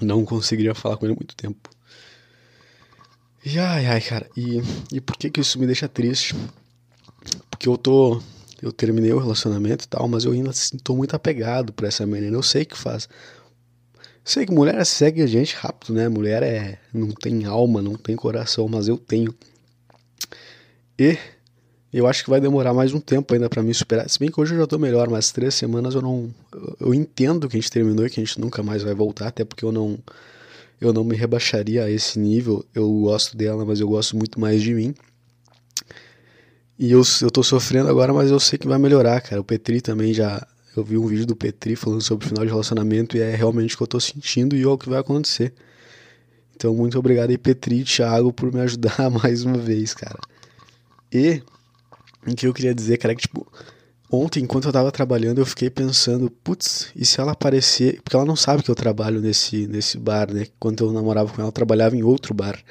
não 0.00 0.24
conseguiria 0.24 0.74
falar 0.74 0.96
com 0.96 1.04
ele 1.04 1.12
há 1.12 1.16
muito 1.16 1.36
tempo. 1.36 1.68
E 3.44 3.58
ai, 3.58 3.84
ai, 3.84 4.00
cara. 4.00 4.26
E, 4.34 4.62
e 4.90 5.02
por 5.02 5.18
que 5.18 5.28
que 5.28 5.40
isso 5.42 5.58
me 5.58 5.66
deixa 5.66 5.86
triste? 5.86 6.34
Porque 7.58 7.68
eu 7.68 7.76
tô. 7.76 8.22
Eu 8.62 8.72
terminei 8.72 9.12
o 9.12 9.18
relacionamento 9.18 9.84
e 9.84 9.88
tal, 9.88 10.06
mas 10.08 10.24
eu 10.24 10.32
ainda 10.32 10.50
assim, 10.50 10.78
tô 10.78 10.94
muito 10.94 11.14
apegado 11.14 11.72
por 11.72 11.84
essa 11.84 12.06
menina. 12.06 12.36
Eu 12.36 12.42
sei 12.42 12.64
que 12.64 12.78
faz. 12.78 13.08
Sei 14.24 14.46
que 14.46 14.52
mulher 14.52 14.84
segue 14.86 15.22
a 15.22 15.26
gente 15.26 15.56
rápido, 15.56 15.92
né? 15.92 16.08
Mulher 16.08 16.42
é 16.42 16.78
não 16.94 17.08
tem 17.10 17.46
alma, 17.46 17.82
não 17.82 17.96
tem 17.96 18.14
coração, 18.14 18.68
mas 18.68 18.86
eu 18.86 18.96
tenho. 18.96 19.34
E 20.96 21.18
eu 21.92 22.06
acho 22.06 22.22
que 22.22 22.30
vai 22.30 22.40
demorar 22.40 22.72
mais 22.72 22.92
um 22.94 23.00
tempo 23.00 23.34
ainda 23.34 23.48
pra 23.48 23.62
me 23.62 23.74
superar. 23.74 24.08
Se 24.08 24.20
bem 24.20 24.30
que 24.30 24.40
hoje 24.40 24.54
eu 24.54 24.58
já 24.58 24.66
tô 24.66 24.78
melhor, 24.78 25.08
mas 25.08 25.32
três 25.32 25.54
semanas 25.54 25.94
eu 25.96 26.02
não. 26.02 26.32
Eu 26.78 26.94
entendo 26.94 27.48
que 27.48 27.56
a 27.56 27.60
gente 27.60 27.72
terminou 27.72 28.06
e 28.06 28.10
que 28.10 28.20
a 28.20 28.24
gente 28.24 28.40
nunca 28.40 28.62
mais 28.62 28.84
vai 28.84 28.94
voltar, 28.94 29.28
até 29.28 29.44
porque 29.44 29.64
eu 29.64 29.72
não. 29.72 29.98
Eu 30.80 30.92
não 30.92 31.02
me 31.02 31.16
rebaixaria 31.16 31.84
a 31.84 31.90
esse 31.90 32.20
nível. 32.20 32.64
Eu 32.72 32.88
gosto 33.00 33.36
dela, 33.36 33.64
mas 33.64 33.80
eu 33.80 33.88
gosto 33.88 34.16
muito 34.16 34.38
mais 34.38 34.62
de 34.62 34.74
mim. 34.74 34.94
E 36.78 36.92
eu, 36.92 37.02
eu 37.22 37.30
tô 37.30 37.42
sofrendo 37.42 37.88
agora, 37.88 38.12
mas 38.12 38.30
eu 38.30 38.38
sei 38.38 38.58
que 38.58 38.68
vai 38.68 38.78
melhorar, 38.78 39.20
cara. 39.20 39.40
O 39.40 39.44
Petri 39.44 39.80
também 39.80 40.14
já. 40.14 40.46
Eu 40.76 40.84
vi 40.84 40.96
um 40.96 41.06
vídeo 41.06 41.26
do 41.26 41.34
Petri 41.34 41.74
falando 41.74 42.00
sobre 42.00 42.24
o 42.24 42.28
final 42.28 42.44
de 42.44 42.50
relacionamento 42.50 43.16
e 43.16 43.20
é 43.20 43.34
realmente 43.34 43.74
o 43.74 43.78
que 43.78 43.82
eu 43.82 43.86
tô 43.88 43.98
sentindo 43.98 44.54
e 44.54 44.62
é 44.62 44.68
o 44.68 44.78
que 44.78 44.88
vai 44.88 45.00
acontecer. 45.00 45.52
Então, 46.54 46.72
muito 46.74 46.96
obrigado 46.96 47.30
aí, 47.30 47.38
Petri 47.38 47.80
e 47.80 47.84
Thiago, 47.84 48.32
por 48.32 48.52
me 48.52 48.60
ajudar 48.60 49.10
mais 49.22 49.44
uma 49.44 49.58
vez, 49.58 49.92
cara. 49.92 50.18
E 51.12 51.42
o 52.26 52.34
que 52.34 52.46
eu 52.46 52.54
queria 52.54 52.74
dizer, 52.74 52.98
cara, 52.98 53.12
é 53.12 53.16
que, 53.16 53.22
tipo, 53.22 53.44
ontem, 54.10 54.44
enquanto 54.44 54.66
eu 54.66 54.72
tava 54.72 54.92
trabalhando, 54.92 55.38
eu 55.38 55.46
fiquei 55.46 55.70
pensando, 55.70 56.30
putz, 56.30 56.92
e 56.94 57.04
se 57.04 57.20
ela 57.20 57.32
aparecer. 57.32 58.00
Porque 58.02 58.14
ela 58.14 58.24
não 58.24 58.36
sabe 58.36 58.62
que 58.62 58.70
eu 58.70 58.74
trabalho 58.76 59.20
nesse, 59.20 59.66
nesse 59.66 59.98
bar, 59.98 60.32
né? 60.32 60.46
Quando 60.60 60.84
eu 60.84 60.92
namorava 60.92 61.32
com 61.32 61.40
ela, 61.40 61.48
eu 61.48 61.52
trabalhava 61.52 61.96
em 61.96 62.04
outro 62.04 62.34
bar. 62.34 62.62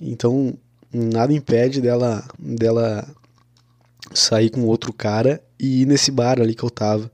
Então, 0.00 0.56
nada 0.94 1.32
impede 1.32 1.80
dela, 1.80 2.24
dela 2.38 3.06
sair 4.12 4.50
com 4.50 4.62
outro 4.62 4.92
cara 4.92 5.42
e 5.58 5.82
ir 5.82 5.86
nesse 5.86 6.10
bar 6.10 6.40
ali 6.40 6.54
que 6.54 6.62
eu 6.62 6.70
tava. 6.70 7.10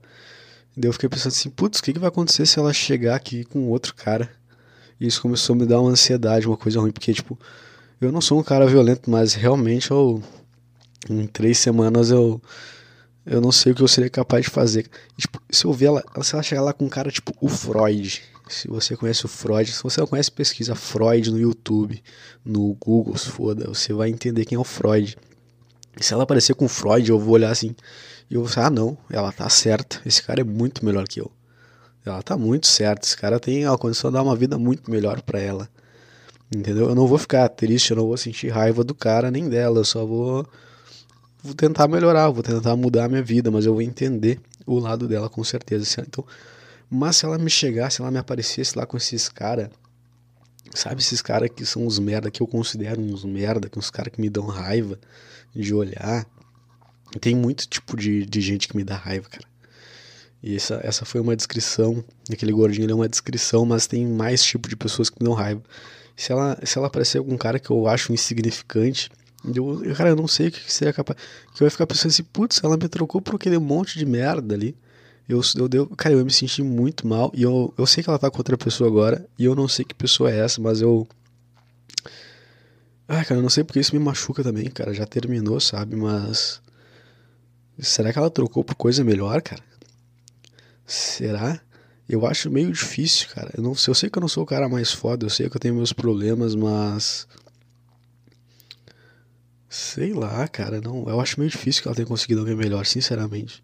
Daí 0.77 0.87
eu 0.87 0.93
fiquei 0.93 1.09
pensando 1.09 1.33
assim, 1.33 1.49
putz, 1.49 1.79
o 1.79 1.83
que, 1.83 1.93
que 1.93 1.99
vai 1.99 2.09
acontecer 2.09 2.45
se 2.45 2.59
ela 2.59 2.71
chegar 2.71 3.15
aqui 3.15 3.43
com 3.43 3.67
outro 3.67 3.93
cara? 3.95 4.29
E 4.99 5.07
isso 5.07 5.21
começou 5.21 5.55
a 5.55 5.57
me 5.57 5.65
dar 5.65 5.81
uma 5.81 5.89
ansiedade, 5.89 6.47
uma 6.47 6.55
coisa 6.55 6.79
ruim, 6.79 6.91
porque, 6.91 7.13
tipo, 7.13 7.37
eu 7.99 8.11
não 8.11 8.21
sou 8.21 8.39
um 8.39 8.43
cara 8.43 8.67
violento, 8.67 9.09
mas 9.09 9.33
realmente 9.33 9.91
eu. 9.91 10.21
Em 11.09 11.25
três 11.25 11.57
semanas 11.57 12.11
eu. 12.11 12.41
Eu 13.25 13.41
não 13.41 13.51
sei 13.51 13.71
o 13.71 13.75
que 13.75 13.81
eu 13.81 13.87
seria 13.87 14.09
capaz 14.09 14.45
de 14.45 14.51
fazer. 14.51 14.89
E, 15.17 15.21
tipo, 15.21 15.41
se 15.49 15.65
eu 15.65 15.73
ver 15.73 15.87
ela, 15.87 16.03
se 16.23 16.33
ela 16.33 16.43
chegar 16.43 16.61
lá 16.61 16.73
com 16.73 16.85
um 16.85 16.89
cara 16.89 17.11
tipo 17.11 17.33
o 17.39 17.47
Freud, 17.47 18.21
se 18.53 18.67
você 18.67 18.95
conhece 18.95 19.25
o 19.25 19.29
Freud, 19.29 19.71
se 19.71 19.81
você 19.81 19.99
não 19.99 20.07
conhece, 20.07 20.31
pesquisa 20.31 20.75
Freud 20.75 21.31
no 21.31 21.39
YouTube, 21.39 22.01
no 22.45 22.75
Google, 22.79 23.17
se 23.17 23.29
foda, 23.29 23.67
você 23.67 23.93
vai 23.93 24.09
entender 24.09 24.45
quem 24.45 24.55
é 24.55 24.59
o 24.59 24.63
Freud. 24.63 25.17
E 25.99 26.03
se 26.03 26.13
ela 26.13 26.23
aparecer 26.23 26.55
com 26.55 26.67
Freud, 26.67 27.09
eu 27.09 27.19
vou 27.19 27.33
olhar 27.33 27.51
assim, 27.51 27.75
e 28.29 28.35
eu 28.35 28.41
vou 28.41 28.49
falar, 28.49 28.67
ah 28.67 28.69
não, 28.69 28.97
ela 29.09 29.31
tá 29.31 29.49
certa, 29.49 30.01
esse 30.05 30.21
cara 30.23 30.41
é 30.41 30.43
muito 30.43 30.85
melhor 30.85 31.07
que 31.07 31.19
eu. 31.19 31.31
Ela 32.05 32.21
tá 32.21 32.37
muito 32.37 32.67
certa, 32.67 33.05
esse 33.05 33.15
cara 33.15 33.39
tem 33.39 33.65
a 33.65 33.77
condição 33.77 34.09
de 34.09 34.15
dar 34.15 34.23
uma 34.23 34.35
vida 34.35 34.57
muito 34.57 34.89
melhor 34.89 35.21
pra 35.21 35.39
ela. 35.39 35.69
Entendeu? 36.53 36.89
Eu 36.89 36.95
não 36.95 37.07
vou 37.07 37.17
ficar 37.17 37.47
triste, 37.49 37.91
eu 37.91 37.97
não 37.97 38.07
vou 38.07 38.17
sentir 38.17 38.49
raiva 38.49 38.83
do 38.83 38.93
cara 38.93 39.31
nem 39.31 39.47
dela, 39.47 39.79
eu 39.79 39.85
só 39.85 40.05
vou 40.05 40.45
vou 41.43 41.53
tentar 41.55 41.87
melhorar, 41.87 42.29
vou 42.29 42.43
tentar 42.43 42.75
mudar 42.75 43.05
a 43.05 43.09
minha 43.09 43.23
vida, 43.23 43.49
mas 43.49 43.65
eu 43.65 43.73
vou 43.73 43.81
entender 43.81 44.39
o 44.65 44.79
lado 44.79 45.07
dela 45.07 45.29
com 45.29 45.43
certeza. 45.43 46.01
Então, 46.01 46.25
mas 46.93 47.15
se 47.15 47.25
ela 47.25 47.37
me 47.37 47.49
chegasse, 47.49 47.95
se 47.95 48.01
ela 48.01 48.11
me 48.11 48.17
aparecesse 48.17 48.77
lá 48.77 48.85
com 48.85 48.97
esses 48.97 49.29
caras, 49.29 49.69
sabe 50.75 51.01
esses 51.01 51.21
caras 51.21 51.49
que 51.49 51.65
são 51.65 51.87
uns 51.87 51.97
merda 51.97 52.29
que 52.29 52.41
eu 52.41 52.47
considero 52.47 52.99
uns 52.99 53.23
merda, 53.23 53.69
que 53.69 53.79
uns 53.79 53.89
caras 53.89 54.11
que 54.11 54.19
me 54.19 54.29
dão 54.29 54.45
raiva 54.45 54.99
de 55.55 55.73
olhar. 55.73 56.27
Tem 57.21 57.33
muito 57.33 57.65
tipo 57.65 57.95
de, 57.95 58.25
de 58.25 58.41
gente 58.41 58.67
que 58.67 58.75
me 58.75 58.83
dá 58.83 58.97
raiva, 58.97 59.29
cara. 59.29 59.47
E 60.43 60.55
essa, 60.55 60.81
essa 60.83 61.05
foi 61.05 61.21
uma 61.21 61.33
descrição. 61.33 62.03
Aquele 62.29 62.51
gordinho 62.51 62.91
é 62.91 62.93
uma 62.93 63.07
descrição, 63.07 63.65
mas 63.65 63.87
tem 63.87 64.05
mais 64.05 64.43
tipo 64.43 64.67
de 64.67 64.75
pessoas 64.75 65.09
que 65.09 65.15
me 65.21 65.25
dão 65.25 65.33
raiva. 65.33 65.63
Se 66.15 66.33
ela, 66.33 66.59
se 66.61 66.77
ela 66.77 66.87
aparecer 66.87 67.23
com 67.23 67.33
um 67.33 67.37
cara 67.37 67.57
que 67.57 67.69
eu 67.69 67.87
acho 67.87 68.11
insignificante, 68.11 69.09
eu, 69.55 69.81
cara, 69.95 70.09
eu 70.09 70.15
não 70.15 70.27
sei 70.27 70.49
o 70.49 70.51
que 70.51 70.59
que 70.59 70.73
seria 70.73 70.91
capaz. 70.91 71.17
Que 71.55 71.63
eu 71.63 71.67
ia 71.67 71.71
ficar 71.71 71.87
pensando 71.87 72.11
assim, 72.11 72.23
putz, 72.23 72.59
ela 72.61 72.75
me 72.75 72.89
trocou 72.89 73.21
por 73.21 73.35
aquele 73.35 73.57
monte 73.59 73.97
de 73.97 74.05
merda 74.05 74.55
ali. 74.55 74.75
Eu, 75.31 75.39
eu, 75.55 75.69
deu, 75.69 75.87
cara, 75.87 76.13
eu 76.13 76.25
me 76.25 76.31
senti 76.31 76.61
muito 76.61 77.07
mal. 77.07 77.31
E 77.33 77.43
eu, 77.43 77.73
eu 77.77 77.87
sei 77.87 78.03
que 78.03 78.09
ela 78.09 78.19
tá 78.19 78.29
com 78.29 78.37
outra 78.37 78.57
pessoa 78.57 78.89
agora. 78.89 79.25
E 79.39 79.45
eu 79.45 79.55
não 79.55 79.65
sei 79.65 79.85
que 79.85 79.95
pessoa 79.95 80.29
é 80.29 80.39
essa, 80.39 80.59
mas 80.59 80.81
eu. 80.81 81.07
Ah, 83.07 83.23
cara, 83.23 83.39
eu 83.39 83.41
não 83.41 83.49
sei 83.49 83.63
porque 83.63 83.79
isso 83.79 83.95
me 83.95 84.03
machuca 84.03 84.43
também, 84.43 84.69
cara. 84.69 84.93
Já 84.93 85.05
terminou, 85.05 85.57
sabe? 85.61 85.95
Mas. 85.95 86.61
Será 87.79 88.11
que 88.11 88.19
ela 88.19 88.29
trocou 88.29 88.61
por 88.61 88.75
coisa 88.75 89.05
melhor, 89.05 89.41
cara? 89.41 89.63
Será? 90.85 91.61
Eu 92.09 92.25
acho 92.25 92.51
meio 92.51 92.69
difícil, 92.69 93.29
cara. 93.29 93.51
Eu, 93.55 93.63
não, 93.63 93.71
eu 93.71 93.95
sei 93.95 94.09
que 94.09 94.17
eu 94.17 94.21
não 94.21 94.27
sou 94.27 94.43
o 94.43 94.45
cara 94.45 94.67
mais 94.67 94.91
foda, 94.91 95.25
eu 95.25 95.29
sei 95.29 95.49
que 95.49 95.55
eu 95.55 95.61
tenho 95.61 95.75
meus 95.75 95.93
problemas, 95.93 96.55
mas. 96.55 97.25
Sei 99.69 100.13
lá, 100.13 100.45
cara. 100.49 100.81
Não, 100.81 101.07
eu 101.07 101.21
acho 101.21 101.39
meio 101.39 101.49
difícil 101.49 101.81
que 101.81 101.87
ela 101.87 101.95
tenha 101.95 102.05
conseguido 102.05 102.41
alguém 102.41 102.55
melhor, 102.55 102.85
sinceramente. 102.85 103.63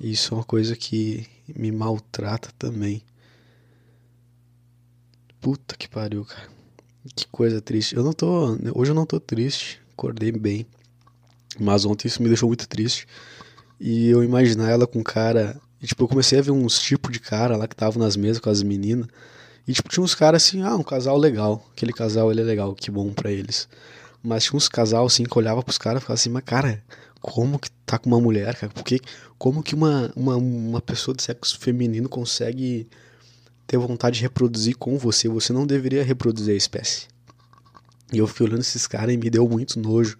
Isso 0.00 0.32
é 0.32 0.36
uma 0.36 0.44
coisa 0.44 0.76
que 0.76 1.26
me 1.56 1.72
maltrata 1.72 2.50
também. 2.58 3.02
Puta 5.40 5.76
que 5.76 5.88
pariu, 5.88 6.24
cara. 6.24 6.48
Que 7.16 7.26
coisa 7.28 7.60
triste. 7.60 7.96
Eu 7.96 8.04
não 8.04 8.12
tô. 8.12 8.56
Hoje 8.74 8.90
eu 8.90 8.94
não 8.94 9.06
tô 9.06 9.18
triste. 9.18 9.80
Acordei 9.92 10.30
bem. 10.30 10.66
Mas 11.58 11.84
ontem 11.84 12.06
isso 12.06 12.22
me 12.22 12.28
deixou 12.28 12.48
muito 12.48 12.68
triste. 12.68 13.06
E 13.80 14.08
eu 14.08 14.22
imaginar 14.22 14.70
ela 14.70 14.86
com 14.86 15.02
cara. 15.02 15.60
E, 15.80 15.86
tipo, 15.86 16.04
eu 16.04 16.08
comecei 16.08 16.38
a 16.38 16.42
ver 16.42 16.50
uns 16.50 16.80
tipos 16.80 17.12
de 17.12 17.20
cara 17.20 17.56
lá 17.56 17.66
que 17.66 17.74
estavam 17.74 18.02
nas 18.02 18.16
mesas 18.16 18.40
com 18.40 18.50
as 18.50 18.62
meninas. 18.62 19.08
E, 19.66 19.72
tipo, 19.72 19.88
tinha 19.88 20.02
uns 20.02 20.14
caras 20.14 20.44
assim, 20.44 20.62
ah, 20.62 20.76
um 20.76 20.82
casal 20.82 21.16
legal. 21.16 21.64
Aquele 21.72 21.92
casal, 21.92 22.30
ele 22.30 22.40
é 22.40 22.44
legal, 22.44 22.74
que 22.74 22.90
bom 22.90 23.12
pra 23.12 23.30
eles. 23.30 23.68
Mas 24.22 24.44
tinha 24.44 24.56
uns 24.56 24.68
casal 24.68 25.06
assim 25.06 25.24
que 25.24 25.38
olhava 25.38 25.62
pros 25.62 25.78
caras 25.78 25.98
e 25.98 26.02
ficava 26.02 26.14
assim, 26.14 26.30
mas 26.30 26.42
cara, 26.44 26.82
como 27.20 27.58
que 27.58 27.70
tá 27.84 27.98
com 27.98 28.08
uma 28.08 28.20
mulher, 28.20 28.54
cara? 28.56 28.72
Porque, 28.72 29.00
como 29.36 29.62
que 29.62 29.74
uma, 29.74 30.12
uma, 30.14 30.36
uma 30.36 30.80
pessoa 30.80 31.16
de 31.16 31.22
sexo 31.22 31.58
feminino 31.58 32.08
consegue 32.08 32.88
ter 33.66 33.76
vontade 33.76 34.16
de 34.16 34.22
reproduzir 34.22 34.76
com 34.76 34.98
você? 34.98 35.28
Você 35.28 35.52
não 35.52 35.66
deveria 35.66 36.04
reproduzir 36.04 36.54
a 36.54 36.56
espécie. 36.56 37.06
E 38.12 38.18
eu 38.18 38.26
fiquei 38.26 38.46
olhando 38.46 38.60
esses 38.60 38.86
caras 38.86 39.14
e 39.14 39.16
me 39.16 39.28
deu 39.28 39.48
muito 39.48 39.78
nojo. 39.78 40.18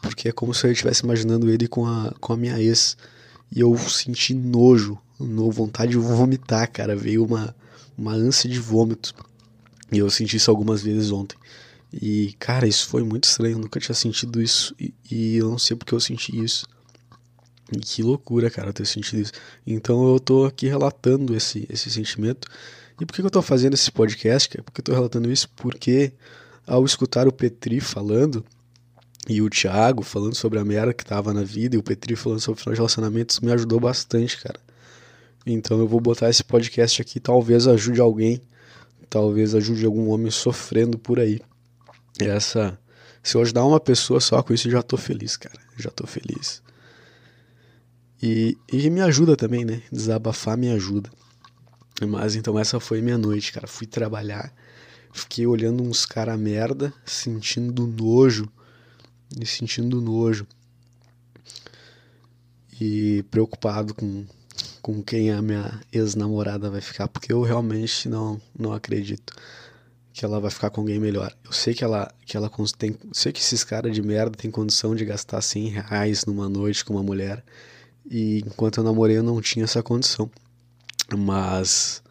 Porque 0.00 0.28
é 0.28 0.32
como 0.32 0.54
se 0.54 0.66
eu 0.66 0.72
estivesse 0.72 1.04
imaginando 1.04 1.50
ele 1.50 1.66
com 1.66 1.86
a, 1.86 2.14
com 2.20 2.32
a 2.32 2.36
minha 2.36 2.60
ex. 2.60 2.96
E 3.54 3.60
eu 3.60 3.76
senti 3.76 4.32
nojo, 4.32 4.98
no, 5.18 5.50
vontade 5.50 5.92
de 5.92 5.98
vomitar, 5.98 6.70
cara. 6.70 6.94
Veio 6.94 7.24
uma, 7.24 7.54
uma 7.98 8.12
ânsia 8.12 8.48
de 8.48 8.58
vômito. 8.58 9.14
E 9.90 9.98
eu 9.98 10.08
senti 10.08 10.36
isso 10.36 10.50
algumas 10.50 10.82
vezes 10.82 11.10
ontem. 11.10 11.36
E, 11.92 12.34
cara, 12.38 12.66
isso 12.66 12.88
foi 12.88 13.02
muito 13.02 13.24
estranho. 13.24 13.56
Eu 13.56 13.60
nunca 13.60 13.80
tinha 13.80 13.94
sentido 13.94 14.40
isso. 14.40 14.74
E, 14.78 14.94
e 15.10 15.36
eu 15.36 15.50
não 15.50 15.58
sei 15.58 15.76
porque 15.76 15.94
eu 15.94 16.00
senti 16.00 16.38
isso. 16.38 16.66
E 17.72 17.78
que 17.78 18.02
loucura, 18.02 18.50
cara, 18.50 18.72
ter 18.72 18.86
sentido 18.86 19.20
isso. 19.20 19.32
Então 19.66 20.12
eu 20.12 20.20
tô 20.20 20.44
aqui 20.44 20.66
relatando 20.66 21.36
esse, 21.36 21.66
esse 21.70 21.90
sentimento. 21.90 22.48
E 23.00 23.06
por 23.06 23.14
que 23.14 23.22
eu 23.22 23.30
tô 23.30 23.42
fazendo 23.42 23.74
esse 23.74 23.90
podcast? 23.90 24.60
Por 24.62 24.72
que 24.72 24.80
eu 24.80 24.84
tô 24.84 24.92
relatando 24.92 25.30
isso? 25.30 25.48
Porque 25.56 26.12
ao 26.66 26.84
escutar 26.84 27.26
o 27.26 27.32
Petri 27.32 27.80
falando, 27.80 28.44
e 29.28 29.40
o 29.42 29.50
Thiago 29.50 30.02
falando 30.02 30.34
sobre 30.34 30.58
a 30.58 30.64
merda 30.64 30.92
que 30.92 31.04
tava 31.04 31.32
na 31.32 31.42
vida, 31.42 31.76
e 31.76 31.78
o 31.78 31.82
Petri 31.82 32.16
falando 32.16 32.40
sobre 32.40 32.62
de 32.62 32.70
relacionamentos, 32.70 33.40
me 33.40 33.52
ajudou 33.52 33.80
bastante, 33.80 34.40
cara. 34.40 34.58
Então 35.46 35.78
eu 35.78 35.88
vou 35.88 36.00
botar 36.00 36.28
esse 36.28 36.44
podcast 36.44 37.00
aqui, 37.00 37.18
talvez 37.18 37.66
ajude 37.66 38.00
alguém, 38.00 38.40
talvez 39.08 39.54
ajude 39.54 39.84
algum 39.84 40.08
homem 40.10 40.30
sofrendo 40.30 40.98
por 40.98 41.18
aí. 41.18 41.40
Essa, 42.20 42.78
se 43.22 43.36
eu 43.36 43.42
ajudar 43.42 43.64
uma 43.64 43.80
pessoa 43.80 44.20
só 44.20 44.42
com 44.42 44.52
isso, 44.52 44.70
já 44.70 44.82
tô 44.82 44.96
feliz, 44.96 45.36
cara. 45.36 45.58
Já 45.76 45.90
tô 45.90 46.06
feliz. 46.06 46.62
E, 48.22 48.56
e 48.70 48.90
me 48.90 49.00
ajuda 49.00 49.36
também, 49.36 49.64
né? 49.64 49.82
Desabafar 49.90 50.56
me 50.56 50.70
ajuda. 50.70 51.10
Mas 52.06 52.34
então 52.34 52.58
essa 52.58 52.80
foi 52.80 53.00
minha 53.00 53.18
noite, 53.18 53.52
cara. 53.52 53.66
Fui 53.66 53.86
trabalhar, 53.86 54.52
fiquei 55.12 55.46
olhando 55.46 55.82
uns 55.82 56.06
cara 56.06 56.36
merda, 56.36 56.92
sentindo 57.04 57.86
nojo, 57.86 58.50
me 59.36 59.46
sentindo 59.46 60.00
nojo. 60.00 60.46
E 62.80 63.22
preocupado 63.30 63.94
com, 63.94 64.24
com 64.80 65.02
quem 65.02 65.30
a 65.30 65.42
minha 65.42 65.80
ex-namorada 65.92 66.70
vai 66.70 66.80
ficar, 66.80 67.08
porque 67.08 67.30
eu 67.30 67.42
realmente 67.42 68.08
não, 68.08 68.40
não 68.58 68.72
acredito 68.72 69.34
que 70.20 70.24
ela 70.26 70.38
vai 70.38 70.50
ficar 70.50 70.68
com 70.68 70.82
alguém 70.82 70.98
melhor. 70.98 71.34
Eu 71.42 71.50
sei 71.50 71.72
que 71.72 71.82
ela, 71.82 72.12
que 72.26 72.36
ela 72.36 72.50
tem, 72.76 72.94
sei 73.10 73.32
que 73.32 73.40
esses 73.40 73.64
caras 73.64 73.94
de 73.94 74.02
merda 74.02 74.36
têm 74.36 74.50
condição 74.50 74.94
de 74.94 75.02
gastar 75.02 75.40
100 75.40 75.68
reais 75.68 76.26
numa 76.26 76.46
noite 76.46 76.84
com 76.84 76.92
uma 76.92 77.02
mulher, 77.02 77.42
e 78.04 78.42
enquanto 78.46 78.76
eu 78.76 78.84
namorei 78.84 79.16
eu 79.16 79.22
não 79.22 79.40
tinha 79.40 79.64
essa 79.64 79.82
condição. 79.82 80.30
Mas 81.16 82.02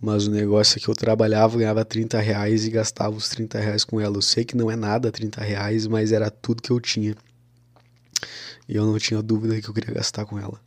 mas 0.00 0.26
o 0.26 0.30
negócio 0.30 0.78
é 0.78 0.80
que 0.80 0.88
eu 0.88 0.94
trabalhava, 0.94 1.58
ganhava 1.58 1.84
30 1.84 2.18
reais 2.20 2.64
e 2.66 2.70
gastava 2.70 3.14
os 3.14 3.28
30 3.28 3.58
reais 3.58 3.84
com 3.84 4.00
ela. 4.00 4.16
Eu 4.16 4.22
sei 4.22 4.42
que 4.42 4.56
não 4.56 4.70
é 4.70 4.76
nada 4.76 5.12
30 5.12 5.42
reais, 5.42 5.86
mas 5.86 6.12
era 6.12 6.30
tudo 6.30 6.62
que 6.62 6.70
eu 6.70 6.80
tinha. 6.80 7.14
E 8.66 8.76
eu 8.76 8.86
não 8.86 8.98
tinha 8.98 9.22
dúvida 9.22 9.60
que 9.60 9.68
eu 9.68 9.74
queria 9.74 9.94
gastar 9.94 10.24
com 10.24 10.38
ela. 10.38 10.58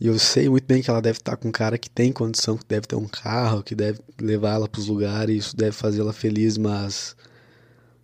E 0.00 0.06
eu 0.06 0.18
sei 0.18 0.48
muito 0.48 0.64
bem 0.64 0.80
que 0.80 0.88
ela 0.88 1.02
deve 1.02 1.18
estar 1.18 1.36
com 1.36 1.48
um 1.48 1.52
cara 1.52 1.76
que 1.76 1.90
tem 1.90 2.12
condição, 2.12 2.56
que 2.56 2.64
deve 2.66 2.86
ter 2.86 2.94
um 2.94 3.08
carro, 3.08 3.62
que 3.62 3.74
deve 3.74 4.00
levar 4.20 4.54
ela 4.54 4.68
para 4.68 4.80
os 4.80 4.86
lugares, 4.86 5.46
isso 5.46 5.56
deve 5.56 5.72
fazê-la 5.72 6.12
feliz, 6.12 6.56
mas 6.56 7.16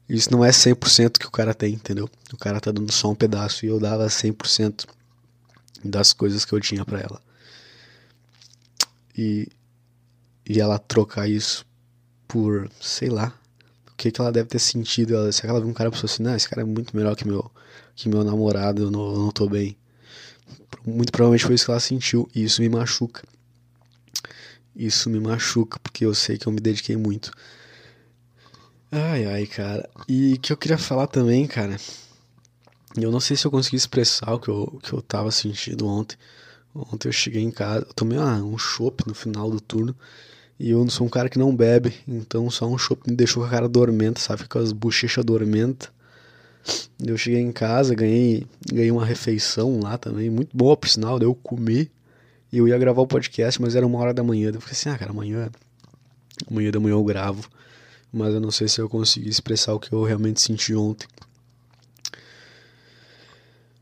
isso 0.09 0.31
não 0.33 0.45
é 0.45 0.51
100% 0.51 1.19
que 1.19 1.27
o 1.27 1.31
cara 1.31 1.55
tem, 1.55 1.75
entendeu? 1.75 2.11
O 2.33 2.37
cara 2.37 2.61
tá 2.61 2.73
dando 2.73 2.91
só 2.91 3.11
um 3.11 3.15
pedaço 3.15 3.65
e 3.65 3.69
eu 3.69 3.79
dava 3.79 4.07
100% 4.07 4.87
das 5.85 6.13
coisas 6.13 6.45
que 6.45 6.53
eu 6.53 6.61
tinha 6.61 6.85
para 6.85 7.01
ela. 7.01 7.23
E, 9.17 9.49
e 10.49 10.61
ela 10.61 10.79
trocar 10.79 11.29
isso 11.29 11.65
por, 12.27 12.69
sei 12.81 13.09
lá, 13.09 13.33
o 13.89 13.95
que, 13.97 14.11
que 14.11 14.21
ela 14.21 14.33
deve 14.33 14.49
ter 14.49 14.59
sentido. 14.59 15.15
Ela, 15.15 15.31
se 15.31 15.47
ela 15.47 15.61
viu 15.61 15.69
um 15.69 15.73
cara 15.73 15.89
e 15.89 15.93
pensou 15.93 16.07
assim, 16.07 16.23
não, 16.23 16.35
esse 16.35 16.49
cara 16.49 16.63
é 16.63 16.65
muito 16.65 16.97
melhor 16.97 17.15
que 17.15 17.27
meu, 17.27 17.51
que 17.95 18.09
meu 18.09 18.25
namorado, 18.25 18.83
eu 18.83 18.91
não, 18.91 19.13
eu 19.13 19.19
não 19.21 19.31
tô 19.31 19.49
bem. 19.49 19.77
Muito 20.87 21.13
provavelmente 21.13 21.45
foi 21.45 21.55
isso 21.55 21.65
que 21.65 21.71
ela 21.71 21.81
sentiu, 21.81 22.29
e 22.35 22.45
isso 22.45 22.61
me 22.61 22.69
machuca. 22.69 23.23
Isso 24.77 25.09
me 25.09 25.21
machuca, 25.21 25.79
porque 25.79 26.05
eu 26.05 26.15
sei 26.15 26.37
que 26.37 26.47
eu 26.47 26.53
me 26.53 26.61
dediquei 26.61 26.97
muito. 26.97 27.31
Ai, 28.91 29.25
ai, 29.25 29.47
cara. 29.47 29.89
E 30.09 30.39
que 30.39 30.53
eu 30.53 30.57
queria 30.57 30.79
falar 30.79 31.07
também, 31.07 31.47
cara. 31.47 31.77
Eu 32.97 33.11
não 33.11 33.19
sei 33.19 33.37
se 33.37 33.45
eu 33.45 33.51
consegui 33.51 33.77
expressar 33.77 34.35
o 34.35 34.39
que 34.39 34.49
eu, 34.49 34.79
que 34.83 34.93
eu 34.93 35.03
tava 35.03 35.31
sentindo 35.31 35.87
ontem. 35.87 36.17
Ontem 36.75 37.09
eu 37.09 37.13
cheguei 37.13 37.43
em 37.43 37.51
casa, 37.51 37.87
eu 37.89 37.95
tomei 37.95 38.19
ah, 38.19 38.37
um 38.37 38.59
chopp 38.59 39.07
no 39.07 39.15
final 39.15 39.51
do 39.51 39.61
turno. 39.61 39.97
E 40.59 40.71
eu 40.71 40.79
não 40.81 40.91
sou 40.91 41.07
um 41.07 41.11
cara 41.11 41.29
que 41.29 41.39
não 41.39 41.55
bebe, 41.55 41.95
então 42.07 42.49
só 42.51 42.67
um 42.69 42.79
chopp 42.79 43.09
me 43.11 43.17
deixou 43.17 43.43
com 43.43 43.49
a 43.49 43.51
cara 43.51 43.69
dormenta, 43.69 44.21
sabe? 44.21 44.47
Com 44.49 44.59
as 44.59 44.73
bochechas 44.73 45.25
dormentas. 45.25 45.91
Eu 47.05 47.17
cheguei 47.19 47.41
em 47.41 47.53
casa, 47.53 47.95
ganhei, 47.95 48.47
ganhei 48.73 48.91
uma 48.91 49.05
refeição 49.05 49.81
lá 49.81 49.99
também, 49.99 50.31
muito 50.31 50.57
boa 50.57 50.77
por 50.77 50.89
sinal, 50.89 51.19
daí 51.19 51.29
eu 51.29 51.35
comi. 51.35 51.91
E 52.53 52.59
eu 52.59 52.69
ia 52.69 52.79
gravar 52.79 53.03
o 53.03 53.07
podcast, 53.07 53.61
mas 53.61 53.75
era 53.75 53.87
uma 53.87 53.99
hora 53.99 54.15
da 54.15 54.23
manhã. 54.23 54.49
Eu 54.49 54.61
falei 54.61 54.73
assim, 54.73 54.89
ah, 54.89 54.97
cara, 54.97 55.11
amanhã, 55.11 55.51
amanhã 56.49 56.71
da 56.71 56.81
manhã 56.81 56.95
eu 56.95 57.05
gravo. 57.05 57.51
Mas 58.13 58.33
eu 58.33 58.41
não 58.41 58.51
sei 58.51 58.69
se 58.69 58.81
eu 58.81 58.89
consegui 58.89 59.29
expressar 59.29 59.75
o 59.75 59.81
que 59.81 59.93
eu 59.93 60.05
realmente 60.05 60.41
senti 60.41 60.73
ontem. 60.75 61.09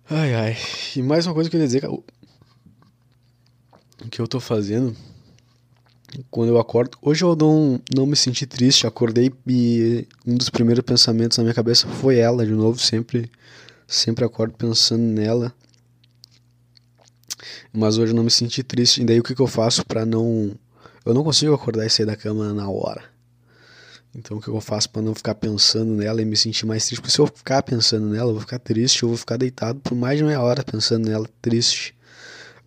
Ai, 0.09 0.35
ai. 0.35 0.57
E 0.97 1.03
mais 1.03 1.27
uma 1.27 1.35
coisa 1.35 1.51
que 1.51 1.57
eu 1.57 1.61
queria 1.61 1.67
dizer, 1.67 1.83
cara, 1.83 1.93
o 1.93 2.03
que 4.11 4.21
eu 4.21 4.27
tô 4.27 4.41
fazendo 4.41 4.97
quando 6.31 6.51
eu 6.51 6.59
acordo. 6.59 6.99
Hoje 7.01 7.25
eu 7.25 7.35
não, 7.35 7.81
não 7.95 8.07
me 8.07 8.17
senti 8.17 8.47
triste, 8.47 8.87
acordei 8.87 9.33
e 9.47 10.07
um 10.27 10.37
dos 10.37 10.51
primeiros 10.51 10.85
pensamentos 10.85 11.39
na 11.39 11.45
minha 11.45 11.55
cabeça 11.55 11.87
foi 11.87 12.19
ela 12.19 12.45
de 12.45 12.53
novo, 12.53 12.79
sempre 12.79 13.31
sempre 13.87 14.25
acordo 14.25 14.55
pensando 14.55 15.03
nela. 15.03 15.53
Mas 17.73 17.99
hoje 17.99 18.13
eu 18.13 18.17
não 18.17 18.25
me 18.25 18.31
senti 18.31 18.63
triste, 18.63 19.03
e 19.03 19.05
daí 19.05 19.19
o 19.19 19.23
que, 19.23 19.35
que 19.35 19.43
eu 19.43 19.47
faço 19.47 19.85
para 19.85 20.05
não 20.05 20.53
eu 21.05 21.13
não 21.13 21.25
consigo 21.25 21.53
acordar 21.53 21.85
e 21.85 21.91
sair 21.91 22.07
da 22.07 22.15
cama 22.15 22.53
na 22.53 22.69
hora. 22.69 23.03
Então 24.15 24.37
o 24.37 24.41
que 24.41 24.49
eu 24.49 24.61
faço 24.61 24.91
para 24.91 25.03
não 25.03 25.15
ficar 25.15 25.35
pensando 25.35 25.91
nela 25.91 26.21
e 26.21 26.25
me 26.25 26.37
sentir 26.37 26.67
mais 26.67 26.85
triste? 26.85 27.01
Porque 27.01 27.13
se 27.13 27.19
eu 27.19 27.27
ficar 27.27 27.63
pensando 27.63 28.07
nela, 28.07 28.29
eu 28.31 28.35
vou 28.35 28.41
ficar 28.41 28.59
triste, 28.59 29.03
eu 29.03 29.09
vou 29.09 29.19
ficar 29.19 29.37
deitado 29.37 29.81
por 29.81 29.95
mais 29.95 30.19
de 30.19 30.25
meia 30.25 30.41
hora 30.41 30.63
pensando 30.63 31.09
nela, 31.09 31.29
triste. 31.41 31.95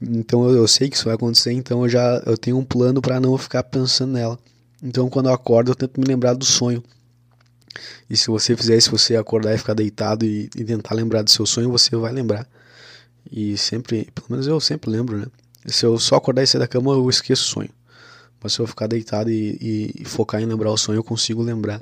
Então 0.01 0.47
eu, 0.49 0.55
eu, 0.55 0.67
sei 0.67 0.89
que 0.89 0.95
isso 0.95 1.05
vai 1.05 1.15
acontecer, 1.15 1.53
então 1.53 1.84
eu 1.84 1.89
já 1.89 2.22
eu 2.26 2.38
tenho 2.38 2.57
um 2.57 2.65
plano 2.65 3.01
para 3.01 3.19
não 3.19 3.38
ficar 3.38 3.63
pensando 3.63 4.13
nela. 4.13 4.38
Então 4.84 5.09
quando 5.09 5.27
eu 5.27 5.34
acordo 5.34 5.72
eu 5.72 5.76
tento 5.76 5.99
me 5.99 6.05
lembrar 6.05 6.34
do 6.34 6.45
sonho. 6.45 6.84
E 8.09 8.15
se 8.15 8.27
você 8.27 8.55
fizer 8.55 8.77
isso, 8.77 8.91
você 8.91 9.15
acordar 9.15 9.53
e 9.53 9.57
ficar 9.57 9.73
deitado 9.73 10.26
e, 10.26 10.49
e, 10.55 10.63
tentar 10.63 10.95
lembrar 10.95 11.23
do 11.23 11.30
seu 11.30 11.45
sonho, 11.45 11.69
você 11.69 11.95
vai 11.95 12.11
lembrar. 12.13 12.47
E 13.31 13.57
sempre, 13.57 14.07
pelo 14.13 14.27
menos 14.30 14.47
eu 14.47 14.59
sempre 14.59 14.89
lembro, 14.89 15.17
né? 15.17 15.26
Se 15.65 15.85
eu 15.85 15.97
só 15.99 16.15
acordar 16.15 16.43
e 16.43 16.47
sair 16.47 16.59
da 16.59 16.67
cama, 16.67 16.91
eu 16.91 17.09
esqueço 17.09 17.43
o 17.43 17.47
sonho. 17.47 17.69
Mas 18.41 18.53
se 18.53 18.59
eu 18.59 18.67
ficar 18.67 18.88
deitado 18.88 19.31
e, 19.31 19.57
e, 19.59 20.01
e 20.01 20.05
focar 20.05 20.41
em 20.41 20.45
lembrar 20.45 20.72
o 20.72 20.77
sonho, 20.77 20.97
eu 20.97 21.03
consigo 21.03 21.41
lembrar. 21.41 21.81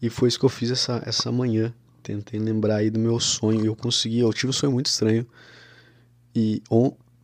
E 0.00 0.08
foi 0.08 0.28
isso 0.28 0.38
que 0.38 0.44
eu 0.44 0.50
fiz 0.50 0.70
essa, 0.70 1.02
essa 1.04 1.32
manhã. 1.32 1.74
Tentei 2.02 2.38
lembrar 2.38 2.76
aí 2.76 2.90
do 2.90 3.00
meu 3.00 3.18
sonho 3.18 3.64
e 3.64 3.66
eu 3.66 3.74
consegui. 3.74 4.20
Eu 4.20 4.32
tive 4.32 4.50
um 4.50 4.52
sonho 4.52 4.72
muito 4.72 4.86
estranho. 4.86 5.26
E 6.34 6.62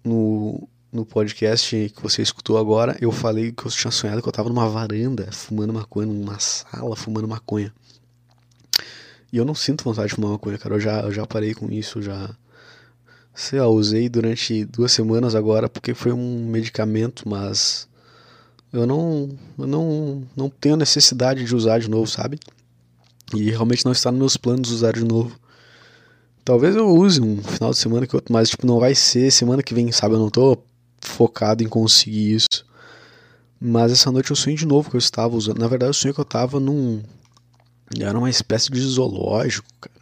no, 0.04 0.68
no 0.92 1.04
podcast 1.04 1.92
que 1.94 2.02
você 2.02 2.22
escutou 2.22 2.58
agora, 2.58 2.96
eu 3.00 3.12
falei 3.12 3.52
que 3.52 3.64
eu 3.64 3.70
tinha 3.70 3.90
sonhado 3.90 4.22
que 4.22 4.28
eu 4.28 4.32
tava 4.32 4.48
numa 4.48 4.68
varanda 4.68 5.30
fumando 5.32 5.72
maconha, 5.72 6.06
numa 6.06 6.38
sala 6.38 6.96
fumando 6.96 7.28
maconha. 7.28 7.72
E 9.32 9.36
eu 9.36 9.44
não 9.44 9.54
sinto 9.54 9.84
vontade 9.84 10.08
de 10.08 10.14
fumar 10.16 10.32
maconha, 10.32 10.58
cara. 10.58 10.74
Eu 10.74 10.80
já, 10.80 11.00
eu 11.02 11.12
já 11.12 11.26
parei 11.26 11.54
com 11.54 11.70
isso, 11.70 12.02
já. 12.02 12.34
Sei 13.32 13.60
lá, 13.60 13.68
usei 13.68 14.08
durante 14.08 14.64
duas 14.64 14.90
semanas 14.90 15.34
agora 15.34 15.68
porque 15.68 15.94
foi 15.94 16.12
um 16.12 16.46
medicamento, 16.46 17.28
mas 17.28 17.88
eu 18.72 18.86
não, 18.86 19.30
eu 19.56 19.66
não, 19.66 20.22
não 20.36 20.50
tenho 20.50 20.76
necessidade 20.76 21.44
de 21.44 21.54
usar 21.54 21.78
de 21.78 21.88
novo, 21.88 22.08
sabe? 22.08 22.38
E 23.34 23.50
realmente 23.50 23.84
não 23.84 23.92
está 23.92 24.10
nos 24.10 24.18
meus 24.18 24.36
planos 24.36 24.70
usar 24.70 24.92
de 24.92 25.04
novo. 25.04 25.38
Talvez 26.44 26.74
eu 26.74 26.88
use 26.88 27.20
um 27.20 27.42
final 27.42 27.70
de 27.70 27.78
semana 27.78 28.06
que 28.06 28.16
outro, 28.16 28.32
mas 28.32 28.50
tipo, 28.50 28.66
não 28.66 28.80
vai 28.80 28.94
ser 28.94 29.30
semana 29.30 29.62
que 29.62 29.74
vem, 29.74 29.92
sabe? 29.92 30.14
Eu 30.14 30.18
não 30.18 30.30
tô 30.30 30.58
focado 31.00 31.62
em 31.62 31.68
conseguir 31.68 32.34
isso. 32.34 32.64
Mas 33.60 33.92
essa 33.92 34.10
noite 34.10 34.30
eu 34.30 34.36
sonhei 34.36 34.56
de 34.56 34.66
novo 34.66 34.88
que 34.88 34.96
eu 34.96 34.98
estava 34.98 35.36
usando. 35.36 35.58
Na 35.58 35.68
verdade, 35.68 35.90
eu 35.90 35.94
sonhei 35.94 36.14
que 36.14 36.20
eu 36.20 36.24
tava 36.24 36.58
num. 36.58 37.02
Era 37.98 38.18
uma 38.18 38.30
espécie 38.30 38.70
de 38.70 38.80
zoológico, 38.80 39.68
cara. 39.80 40.00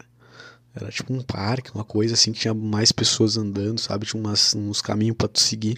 Era 0.73 0.91
tipo 0.91 1.11
um 1.13 1.21
parque, 1.21 1.71
uma 1.73 1.83
coisa 1.83 2.13
assim 2.13 2.31
que 2.31 2.39
tinha 2.39 2.53
mais 2.53 2.91
pessoas 2.91 3.35
andando, 3.35 3.79
sabe? 3.79 4.05
Tinha 4.05 4.21
umas, 4.21 4.53
uns 4.53 4.81
caminhos 4.81 5.17
para 5.17 5.27
tu 5.27 5.39
seguir. 5.39 5.77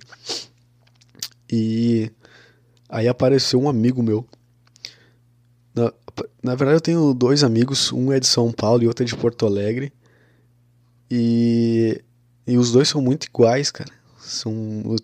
E 1.51 2.11
aí 2.87 3.07
apareceu 3.07 3.59
um 3.59 3.67
amigo 3.67 4.03
meu. 4.03 4.27
Na, 5.73 5.91
na 6.43 6.55
verdade, 6.55 6.77
eu 6.77 6.81
tenho 6.81 7.13
dois 7.13 7.43
amigos, 7.43 7.91
um 7.91 8.11
é 8.11 8.19
de 8.19 8.27
São 8.27 8.51
Paulo 8.51 8.83
e 8.83 8.87
outro 8.87 9.03
é 9.03 9.07
de 9.07 9.15
Porto 9.15 9.45
Alegre. 9.45 9.91
E, 11.11 12.01
e 12.47 12.57
os 12.57 12.71
dois 12.71 12.87
são 12.87 13.01
muito 13.01 13.25
iguais, 13.25 13.69
cara. 13.69 13.91
São, 14.17 14.53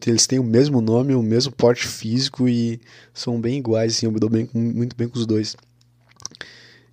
eles 0.06 0.26
têm 0.26 0.40
o 0.40 0.44
mesmo 0.44 0.80
nome, 0.80 1.14
o 1.14 1.22
mesmo 1.22 1.52
porte 1.52 1.86
físico 1.86 2.48
e 2.48 2.80
são 3.14 3.42
bem 3.42 3.58
iguais, 3.58 3.98
assim, 3.98 4.06
eu 4.06 4.12
me 4.12 4.20
dou 4.20 4.30
bem, 4.30 4.50
muito 4.54 4.96
bem 4.96 5.10
com 5.10 5.20
os 5.20 5.26
dois. 5.26 5.58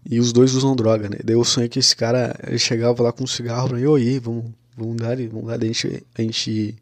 E 0.04 0.18
os 0.18 0.32
dois 0.32 0.54
usam 0.54 0.74
droga, 0.74 1.08
né? 1.08 1.18
Daí 1.22 1.36
eu 1.36 1.44
sonhei 1.44 1.68
que 1.68 1.78
esse 1.78 1.94
cara 1.94 2.36
ele 2.44 2.58
chegava 2.58 3.02
lá 3.04 3.12
com 3.12 3.22
um 3.22 3.26
cigarro 3.26 3.68
pra 3.68 3.78
mim, 3.78 3.84
oi, 3.84 4.18
vamos, 4.18 4.46
vamos 4.76 4.96
dar, 4.96 5.16
vamos 5.16 5.46
dar. 5.46 5.58
Daí 5.58 5.70
a 5.70 5.72
gente, 5.72 6.06
a 6.18 6.22
gente 6.22 6.76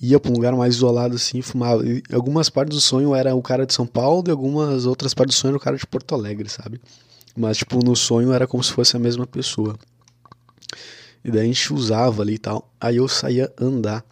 ia 0.00 0.18
pra 0.18 0.30
um 0.30 0.34
lugar 0.34 0.54
mais 0.56 0.74
isolado 0.74 1.14
assim, 1.14 1.40
fumava. 1.40 1.86
E 1.86 2.02
algumas 2.12 2.50
partes 2.50 2.76
do 2.76 2.80
sonho 2.80 3.14
era 3.14 3.34
o 3.34 3.42
cara 3.42 3.64
de 3.64 3.72
São 3.72 3.86
Paulo 3.86 4.24
e 4.26 4.30
algumas 4.30 4.86
outras 4.86 5.14
partes 5.14 5.36
do 5.36 5.38
sonho 5.38 5.50
era 5.52 5.58
o 5.58 5.60
cara 5.60 5.76
de 5.76 5.86
Porto 5.86 6.14
Alegre, 6.14 6.48
sabe? 6.48 6.80
Mas, 7.36 7.58
tipo, 7.58 7.82
no 7.84 7.94
sonho 7.94 8.32
era 8.32 8.46
como 8.46 8.62
se 8.62 8.72
fosse 8.72 8.96
a 8.96 8.98
mesma 9.00 9.26
pessoa. 9.26 9.78
E 11.24 11.30
daí 11.30 11.42
a 11.42 11.44
gente 11.44 11.72
usava 11.72 12.22
ali 12.22 12.34
e 12.34 12.38
tal. 12.38 12.72
Aí 12.80 12.96
eu 12.96 13.08
saía 13.08 13.52
andar. 13.60 14.04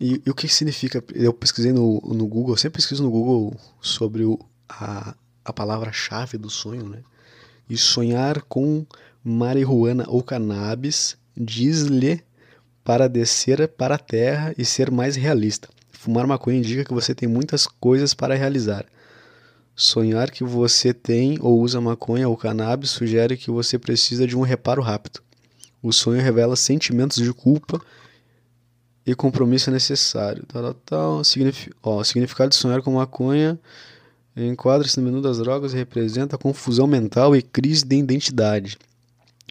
E, 0.00 0.22
e 0.24 0.30
o 0.30 0.34
que 0.34 0.48
significa? 0.48 1.04
Eu 1.14 1.32
pesquisei 1.32 1.72
no, 1.72 2.00
no 2.00 2.26
Google, 2.26 2.56
sempre 2.56 2.78
pesquiso 2.78 3.02
no 3.02 3.10
Google 3.10 3.54
sobre 3.80 4.24
o, 4.24 4.38
a, 4.68 5.14
a 5.44 5.52
palavra-chave 5.52 6.38
do 6.38 6.48
sonho, 6.48 6.88
né? 6.88 7.00
E 7.68 7.76
sonhar 7.76 8.42
com 8.42 8.86
marihuana 9.22 10.06
ou 10.08 10.22
cannabis 10.22 11.16
diz-lhe 11.36 12.24
para 12.82 13.08
descer 13.08 13.68
para 13.68 13.96
a 13.96 13.98
terra 13.98 14.54
e 14.56 14.64
ser 14.64 14.90
mais 14.90 15.16
realista. 15.16 15.68
Fumar 15.92 16.26
maconha 16.26 16.58
indica 16.58 16.84
que 16.84 16.94
você 16.94 17.14
tem 17.14 17.28
muitas 17.28 17.66
coisas 17.66 18.14
para 18.14 18.34
realizar. 18.34 18.86
Sonhar 19.76 20.30
que 20.30 20.42
você 20.42 20.94
tem 20.94 21.38
ou 21.40 21.60
usa 21.60 21.80
maconha 21.80 22.28
ou 22.28 22.36
cannabis 22.36 22.90
sugere 22.90 23.36
que 23.36 23.50
você 23.50 23.78
precisa 23.78 24.26
de 24.26 24.36
um 24.36 24.40
reparo 24.40 24.82
rápido. 24.82 25.20
O 25.82 25.92
sonho 25.92 26.20
revela 26.20 26.56
sentimentos 26.56 27.22
de 27.22 27.32
culpa 27.32 27.80
e 29.06 29.14
compromisso 29.14 29.70
necessário. 29.70 30.44
Tal, 30.46 30.74
tal. 30.74 31.24
Signifi 31.24 31.70
ó, 31.82 32.02
significado 32.04 32.50
de 32.50 32.56
sonhar 32.56 32.82
com 32.82 32.92
maconha 32.92 33.58
enquadra-se 34.36 34.98
no 34.98 35.06
menu 35.06 35.20
das 35.20 35.38
drogas 35.38 35.72
e 35.72 35.76
representa 35.76 36.38
confusão 36.38 36.86
mental 36.86 37.34
e 37.34 37.42
crise 37.42 37.84
de 37.84 37.96
identidade. 37.96 38.78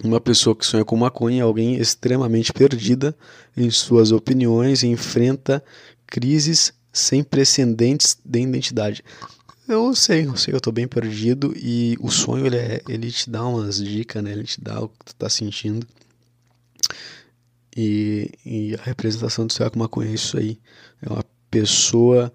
Uma 0.04 0.22
pessoa 0.22 0.56
que 0.56 0.66
sonha 0.66 0.86
com 0.86 0.96
maconha 0.96 1.40
é 1.40 1.44
alguém 1.44 1.76
extremamente 1.76 2.54
perdida 2.54 3.16
em 3.56 3.70
suas 3.70 4.12
opiniões 4.12 4.82
e 4.82 4.88
enfrenta 4.88 5.64
crises 6.08 6.74
sem 6.92 7.22
precedentes 7.24 8.18
de 8.24 8.40
identidade. 8.40 9.04
Eu 9.68 9.94
sei, 9.94 10.26
eu 10.26 10.36
sei, 10.36 10.54
eu 10.54 10.62
tô 10.62 10.72
bem 10.72 10.88
perdido 10.88 11.54
e 11.56 11.98
o 12.00 12.10
sonho 12.10 12.46
ele, 12.48 12.56
é, 12.56 12.82
ele 12.88 13.12
te 13.12 13.30
dá 13.30 13.46
umas 13.46 13.78
dicas, 13.78 14.24
né? 14.24 14.32
Ele 14.32 14.46
te 14.46 14.60
dá 14.60 14.82
o 14.82 14.88
que 14.88 15.06
tu 15.06 15.16
tá 15.16 15.30
sentindo. 15.30 15.86
E, 17.82 18.30
e 18.46 18.76
a 18.76 18.82
representação 18.82 19.48
do 19.48 19.54
sonho 19.54 19.72
com 19.72 19.80
maconha 19.80 20.10
é 20.10 20.14
isso 20.14 20.38
aí. 20.38 20.60
É 21.02 21.10
uma 21.10 21.24
pessoa 21.50 22.30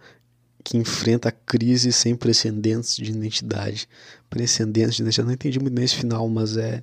que 0.65 0.79
enfrenta 0.79 1.31
crises 1.31 1.97
sem 1.97 2.16
precedentes 2.16 2.97
de 2.97 3.11
identidade. 3.11 3.87
Precedentes 4.31 4.97
de 4.97 5.03
identidade, 5.03 5.27
não 5.27 5.35
entendi 5.35 5.61
muito 5.61 5.79
nesse 5.79 5.97
final, 5.97 6.27
mas 6.31 6.57
é 6.57 6.83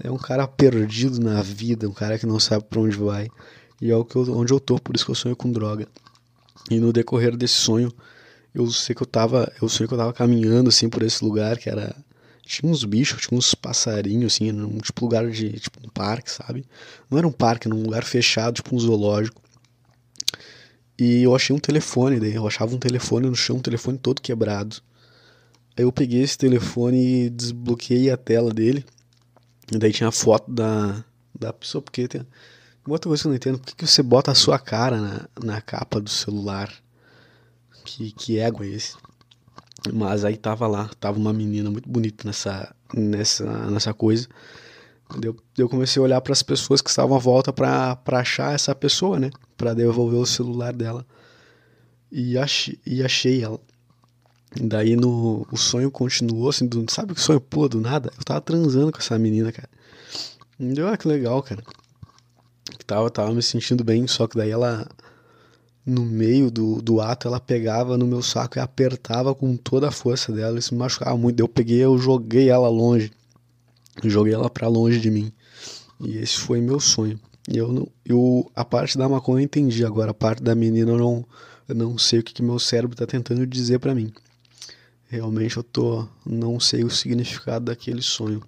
é 0.00 0.10
um 0.10 0.18
cara 0.18 0.46
perdido 0.46 1.18
na 1.18 1.42
vida, 1.42 1.88
um 1.88 1.92
cara 1.92 2.18
que 2.18 2.26
não 2.26 2.38
sabe 2.38 2.64
para 2.64 2.78
onde 2.78 2.96
vai. 2.96 3.28
E 3.80 3.90
é 3.90 3.96
o 3.96 4.04
que 4.04 4.16
eu, 4.16 4.36
onde 4.36 4.52
eu 4.52 4.60
tô, 4.60 4.78
por 4.78 4.94
isso 4.94 5.04
que 5.06 5.10
eu 5.10 5.14
sonho 5.14 5.34
com 5.34 5.50
droga. 5.50 5.88
E 6.70 6.78
no 6.78 6.92
decorrer 6.92 7.36
desse 7.36 7.54
sonho, 7.54 7.90
eu 8.54 8.70
sei 8.70 8.94
que 8.94 9.02
eu 9.02 9.06
tava, 9.06 9.50
eu 9.62 9.68
sei 9.68 9.88
que 9.88 9.94
eu 9.94 9.98
tava 9.98 10.12
caminhando 10.12 10.68
assim 10.68 10.90
por 10.90 11.02
esse 11.02 11.24
lugar 11.24 11.56
que 11.56 11.70
era 11.70 11.96
tinha 12.48 12.72
uns 12.72 12.82
bichos, 12.84 13.20
tinha 13.20 13.36
uns 13.38 13.54
passarinhos 13.54 14.34
assim, 14.34 14.50
num 14.50 14.78
tipo 14.78 15.04
lugar 15.04 15.30
de 15.30 15.52
tipo 15.60 15.78
um 15.84 15.88
parque, 15.90 16.30
sabe? 16.30 16.64
Não 17.10 17.18
era 17.18 17.26
um 17.28 17.32
parque, 17.32 17.68
era 17.68 17.76
um 17.76 17.82
lugar 17.82 18.04
fechado, 18.04 18.54
tipo 18.54 18.74
um 18.74 18.78
zoológico. 18.78 19.42
E 20.98 21.22
eu 21.22 21.36
achei 21.36 21.54
um 21.54 21.58
telefone, 21.58 22.18
daí 22.18 22.34
eu 22.34 22.46
achava 22.46 22.74
um 22.74 22.78
telefone 22.78 23.28
no 23.28 23.36
chão, 23.36 23.56
um 23.56 23.60
telefone 23.60 23.98
todo 23.98 24.22
quebrado. 24.22 24.76
Aí 25.76 25.84
eu 25.84 25.92
peguei 25.92 26.22
esse 26.22 26.36
telefone 26.36 27.26
e 27.26 27.30
desbloqueei 27.30 28.10
a 28.10 28.16
tela 28.16 28.52
dele 28.52 28.84
e 29.70 29.78
daí 29.78 29.92
tinha 29.92 30.08
a 30.08 30.12
foto 30.12 30.50
da, 30.50 31.04
da 31.38 31.52
pessoa, 31.52 31.82
porque 31.82 32.08
tem 32.08 32.26
uma 32.84 32.94
outra 32.94 33.08
coisa 33.08 33.22
que 33.22 33.26
eu 33.26 33.30
não 33.30 33.36
entendo, 33.36 33.58
por 33.58 33.66
que, 33.66 33.76
que 33.76 33.86
você 33.86 34.02
bota 34.02 34.30
a 34.32 34.34
sua 34.34 34.58
cara 34.58 34.98
na, 34.98 35.28
na 35.44 35.60
capa 35.60 36.00
do 36.00 36.08
celular? 36.08 36.72
Que, 37.84 38.10
que 38.12 38.38
ego 38.38 38.64
é 38.64 38.68
esse? 38.68 38.96
Mas 39.92 40.24
aí 40.24 40.36
tava 40.36 40.66
lá, 40.66 40.90
tava 40.98 41.18
uma 41.18 41.32
menina 41.32 41.70
muito 41.70 41.88
bonita 41.88 42.26
nessa, 42.26 42.74
nessa, 42.94 43.44
nessa 43.70 43.94
coisa. 43.94 44.28
Eu, 45.22 45.36
eu 45.56 45.68
comecei 45.68 46.00
a 46.00 46.04
olhar 46.04 46.20
para 46.20 46.32
as 46.32 46.42
pessoas 46.42 46.82
que 46.82 46.90
estavam 46.90 47.16
à 47.16 47.20
volta 47.20 47.52
para 47.52 47.98
achar 48.12 48.54
essa 48.54 48.74
pessoa, 48.74 49.18
né? 49.18 49.30
Para 49.56 49.72
devolver 49.72 50.20
o 50.20 50.26
celular 50.26 50.72
dela. 50.72 51.06
E 52.10 52.36
achei, 52.36 52.78
e 52.84 53.02
achei 53.02 53.42
ela. 53.42 53.60
Daí 54.60 54.96
no, 54.96 55.46
o 55.50 55.56
sonho 55.56 55.90
continuou, 55.90 56.48
assim, 56.48 56.66
do, 56.66 56.84
sabe 56.90 57.14
que 57.14 57.20
sonho 57.20 57.40
pula 57.40 57.68
do 57.68 57.80
nada? 57.80 58.10
Eu 58.16 58.24
tava 58.24 58.40
transando 58.40 58.90
com 58.90 58.98
essa 58.98 59.18
menina, 59.18 59.52
cara. 59.52 59.68
E 60.58 60.72
deu, 60.72 60.88
ah, 60.88 60.96
que 60.96 61.06
legal, 61.06 61.42
cara. 61.42 61.62
Tava, 62.86 63.10
tava 63.10 63.32
me 63.32 63.42
sentindo 63.42 63.84
bem, 63.84 64.06
só 64.06 64.26
que 64.26 64.36
daí 64.36 64.50
ela, 64.50 64.88
no 65.84 66.04
meio 66.04 66.50
do, 66.50 66.82
do 66.82 67.00
ato, 67.00 67.28
ela 67.28 67.40
pegava 67.40 67.96
no 67.96 68.06
meu 68.06 68.22
saco 68.22 68.58
e 68.58 68.60
apertava 68.60 69.34
com 69.34 69.56
toda 69.56 69.88
a 69.88 69.92
força 69.92 70.32
dela. 70.32 70.58
Isso 70.58 70.74
me 70.74 70.80
machucava 70.80 71.16
muito. 71.16 71.40
Eu 71.40 71.48
peguei, 71.48 71.78
eu 71.78 71.98
joguei 71.98 72.50
ela 72.50 72.68
longe. 72.68 73.10
Joguei 74.04 74.34
ela 74.34 74.50
pra 74.50 74.68
longe 74.68 75.00
de 75.00 75.10
mim. 75.10 75.32
E 76.00 76.18
esse 76.18 76.36
foi 76.36 76.60
meu 76.60 76.78
sonho. 76.78 77.18
E 77.50 77.56
eu, 77.56 77.72
não, 77.72 77.88
eu 78.04 78.50
a 78.54 78.64
parte 78.64 78.98
da 78.98 79.08
maconha 79.08 79.40
eu 79.40 79.44
entendi, 79.44 79.84
agora 79.84 80.10
a 80.10 80.14
parte 80.14 80.42
da 80.42 80.54
menina 80.54 80.90
eu 80.90 80.98
não, 80.98 81.24
eu 81.66 81.74
não 81.74 81.96
sei 81.96 82.18
o 82.18 82.22
que, 82.22 82.34
que 82.34 82.42
meu 82.42 82.58
cérebro 82.58 82.94
tá 82.94 83.06
tentando 83.06 83.46
dizer 83.46 83.78
para 83.78 83.94
mim. 83.94 84.12
Realmente 85.08 85.56
eu 85.56 85.62
tô 85.62 86.06
não 86.26 86.60
sei 86.60 86.84
o 86.84 86.90
significado 86.90 87.64
daquele 87.64 88.02
sonho. 88.02 88.42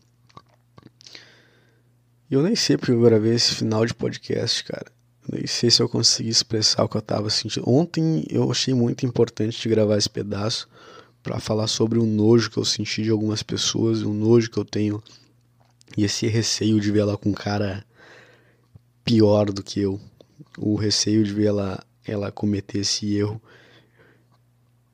E 2.30 2.34
eu 2.34 2.42
nem 2.42 2.54
sei 2.54 2.76
porque 2.76 2.92
eu 2.92 3.00
gravei 3.00 3.34
esse 3.34 3.54
final 3.54 3.86
de 3.86 3.94
podcast, 3.94 4.62
cara. 4.64 4.92
Nem 5.32 5.46
sei 5.46 5.70
se 5.70 5.82
eu 5.82 5.88
consegui 5.88 6.30
expressar 6.30 6.84
o 6.84 6.88
que 6.88 6.96
eu 6.96 7.02
tava 7.02 7.30
sentindo. 7.30 7.68
Ontem 7.68 8.24
eu 8.28 8.50
achei 8.50 8.74
muito 8.74 9.06
importante 9.06 9.60
de 9.60 9.68
gravar 9.68 9.96
esse 9.96 10.10
pedaço 10.10 10.68
para 11.22 11.38
falar 11.38 11.66
sobre 11.66 11.98
o 11.98 12.06
nojo 12.06 12.50
que 12.50 12.58
eu 12.58 12.64
senti 12.64 13.02
de 13.02 13.10
algumas 13.10 13.42
pessoas, 13.42 14.02
o 14.02 14.12
nojo 14.12 14.50
que 14.50 14.58
eu 14.58 14.64
tenho 14.64 15.02
e 15.96 16.04
esse 16.04 16.26
receio 16.26 16.80
de 16.80 16.90
ver 16.90 17.00
ela 17.00 17.16
com 17.16 17.32
cara 17.32 17.84
pior 19.04 19.50
do 19.50 19.62
que 19.62 19.80
eu. 19.80 20.00
O 20.58 20.74
receio 20.74 21.22
de 21.24 21.32
ver 21.32 21.46
ela, 21.46 21.84
ela 22.04 22.32
cometer 22.32 22.78
esse 22.78 23.14
erro 23.14 23.40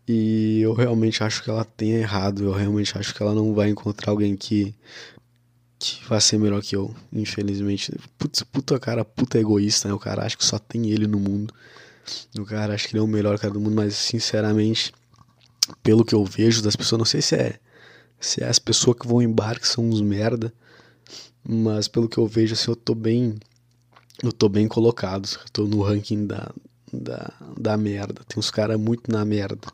e 0.08 0.60
eu 0.60 0.72
realmente 0.72 1.22
acho 1.22 1.42
que 1.42 1.50
ela 1.50 1.64
tem 1.64 1.92
errado. 1.92 2.44
Eu 2.44 2.52
realmente 2.52 2.96
acho 2.96 3.14
que 3.14 3.22
ela 3.22 3.34
não 3.34 3.54
vai 3.54 3.70
encontrar 3.70 4.12
alguém 4.12 4.36
que, 4.36 4.74
que 5.78 6.05
vai 6.09 6.20
ser 6.20 6.39
melhor 6.39 6.62
que 6.62 6.74
eu, 6.74 6.94
infelizmente. 7.12 7.93
Putz, 8.19 8.43
puta 8.43 8.78
cara, 8.78 9.05
puta 9.05 9.39
egoísta, 9.39 9.89
né? 9.89 9.94
O 9.94 9.98
cara 9.98 10.24
acha 10.24 10.36
que 10.36 10.44
só 10.44 10.59
tem 10.59 10.90
ele 10.90 11.07
no 11.07 11.19
mundo. 11.19 11.53
O 12.39 12.44
cara 12.44 12.74
acha 12.74 12.86
que 12.86 12.94
ele 12.94 13.01
é 13.01 13.03
o 13.03 13.09
melhor 13.09 13.39
cara 13.39 13.53
do 13.53 13.61
mundo, 13.61 13.74
mas 13.74 13.94
sinceramente, 13.94 14.93
pelo 15.82 16.05
que 16.05 16.15
eu 16.15 16.24
vejo 16.24 16.62
das 16.62 16.77
pessoas, 16.77 16.98
não 16.98 17.07
sei 17.07 17.23
se 17.23 17.35
é 17.35 17.59
se 18.19 18.43
é 18.43 18.48
as 18.48 18.59
pessoas 18.59 18.97
que 18.98 19.07
vão 19.07 19.20
em 19.20 19.31
bar 19.31 19.61
que 19.61 19.69
são 19.69 19.85
uns 19.86 20.01
merda, 20.01 20.53
mas 21.47 21.86
pelo 21.86 22.09
que 22.09 22.19
eu 22.19 22.27
vejo, 22.27 22.55
assim, 22.55 22.70
eu 22.70 22.77
tô 22.77 22.94
bem 22.94 23.36
eu 24.23 24.32
tô 24.32 24.48
bem 24.48 24.66
colocado. 24.66 25.28
Eu 25.43 25.51
tô 25.53 25.65
no 25.65 25.82
ranking 25.82 26.27
da, 26.27 26.51
da, 26.93 27.32
da 27.59 27.77
merda. 27.77 28.23
Tem 28.27 28.39
uns 28.39 28.51
caras 28.51 28.78
muito 28.78 29.11
na 29.11 29.24
merda. 29.24 29.69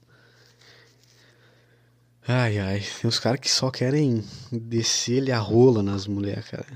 Ai, 2.27 2.59
ai, 2.59 2.81
tem 2.81 3.09
uns 3.09 3.19
caras 3.19 3.41
que 3.41 3.51
só 3.51 3.71
querem 3.71 4.23
descer-lhe 4.51 5.33
a 5.33 5.39
rola 5.39 5.83
nas 5.83 6.07
mulheres, 6.07 6.45
cara. 6.49 6.67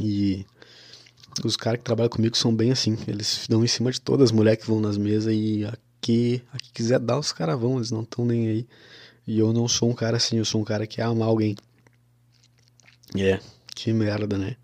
E 0.00 0.44
os 1.44 1.56
caras 1.56 1.78
que 1.78 1.84
trabalham 1.84 2.10
comigo 2.10 2.36
são 2.36 2.54
bem 2.54 2.72
assim. 2.72 2.98
Eles 3.06 3.46
dão 3.48 3.64
em 3.64 3.68
cima 3.68 3.92
de 3.92 4.00
todas 4.00 4.30
as 4.30 4.32
mulheres 4.32 4.60
que 4.60 4.70
vão 4.70 4.80
nas 4.80 4.96
mesas 4.96 5.32
e 5.32 5.64
aqui, 5.64 6.42
aqui 6.52 6.72
quiser 6.72 6.98
dar, 6.98 7.18
os 7.18 7.32
caras 7.32 7.58
vão, 7.58 7.76
eles 7.76 7.92
não 7.92 8.02
estão 8.02 8.24
nem 8.24 8.48
aí. 8.48 8.68
E 9.26 9.38
eu 9.38 9.52
não 9.52 9.68
sou 9.68 9.90
um 9.90 9.94
cara 9.94 10.16
assim, 10.16 10.36
eu 10.36 10.44
sou 10.44 10.60
um 10.60 10.64
cara 10.64 10.86
que 10.86 11.00
ama 11.00 11.24
alguém. 11.24 11.56
É, 13.16 13.38
que 13.74 13.92
merda, 13.92 14.36
né? 14.36 14.56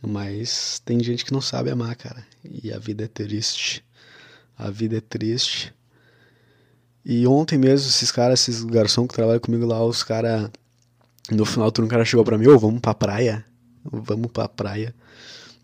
Mas 0.00 0.80
tem 0.84 1.02
gente 1.02 1.24
que 1.24 1.32
não 1.32 1.40
sabe 1.40 1.70
amar, 1.70 1.94
cara. 1.96 2.24
E 2.44 2.72
a 2.72 2.78
vida 2.78 3.04
é 3.04 3.08
triste. 3.08 3.84
A 4.56 4.70
vida 4.70 4.96
é 4.96 5.00
triste. 5.00 5.74
E 7.04 7.26
ontem 7.26 7.58
mesmo, 7.58 7.88
esses 7.88 8.10
caras, 8.10 8.40
esses 8.40 8.62
garçons 8.64 9.08
que 9.08 9.14
trabalham 9.14 9.40
comigo 9.40 9.66
lá, 9.66 9.84
os 9.84 10.02
caras. 10.02 10.50
No 11.30 11.44
final 11.44 11.70
do 11.70 11.84
o 11.84 11.88
cara 11.88 12.04
chegou 12.04 12.24
pra 12.24 12.36
mim: 12.36 12.46
Ô, 12.48 12.54
oh, 12.54 12.58
vamos 12.58 12.80
pra 12.80 12.94
praia? 12.94 13.44
Vamos 13.84 14.30
pra 14.32 14.48
praia. 14.48 14.94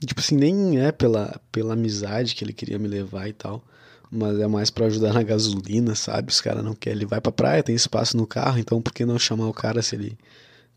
Tipo 0.05 0.21
assim, 0.21 0.37
nem 0.37 0.79
é 0.79 0.93
pela, 0.93 1.41
pela 1.51 1.75
amizade 1.75 2.35
que 2.35 2.45
ele 2.45 2.53
queria 2.53 2.79
me 2.79 2.89
levar 2.89 3.29
e 3.29 3.33
tal. 3.33 3.63
Mas 4.11 4.39
é 4.39 4.47
mais 4.47 4.71
para 4.71 4.87
ajudar 4.87 5.13
na 5.13 5.23
gasolina, 5.23 5.95
sabe? 5.95 6.31
Os 6.31 6.41
caras 6.41 6.65
não 6.65 6.75
querem. 6.75 6.99
Ele 6.99 7.07
vai 7.07 7.21
pra 7.21 7.33
praia, 7.33 7.63
tem 7.63 7.75
espaço 7.75 8.17
no 8.17 8.27
carro, 8.27 8.59
então 8.59 8.81
por 8.81 8.93
que 8.93 9.05
não 9.05 9.19
chamar 9.19 9.49
o 9.49 9.53
cara 9.53 9.83
se 9.83 9.97
ele 9.97 10.17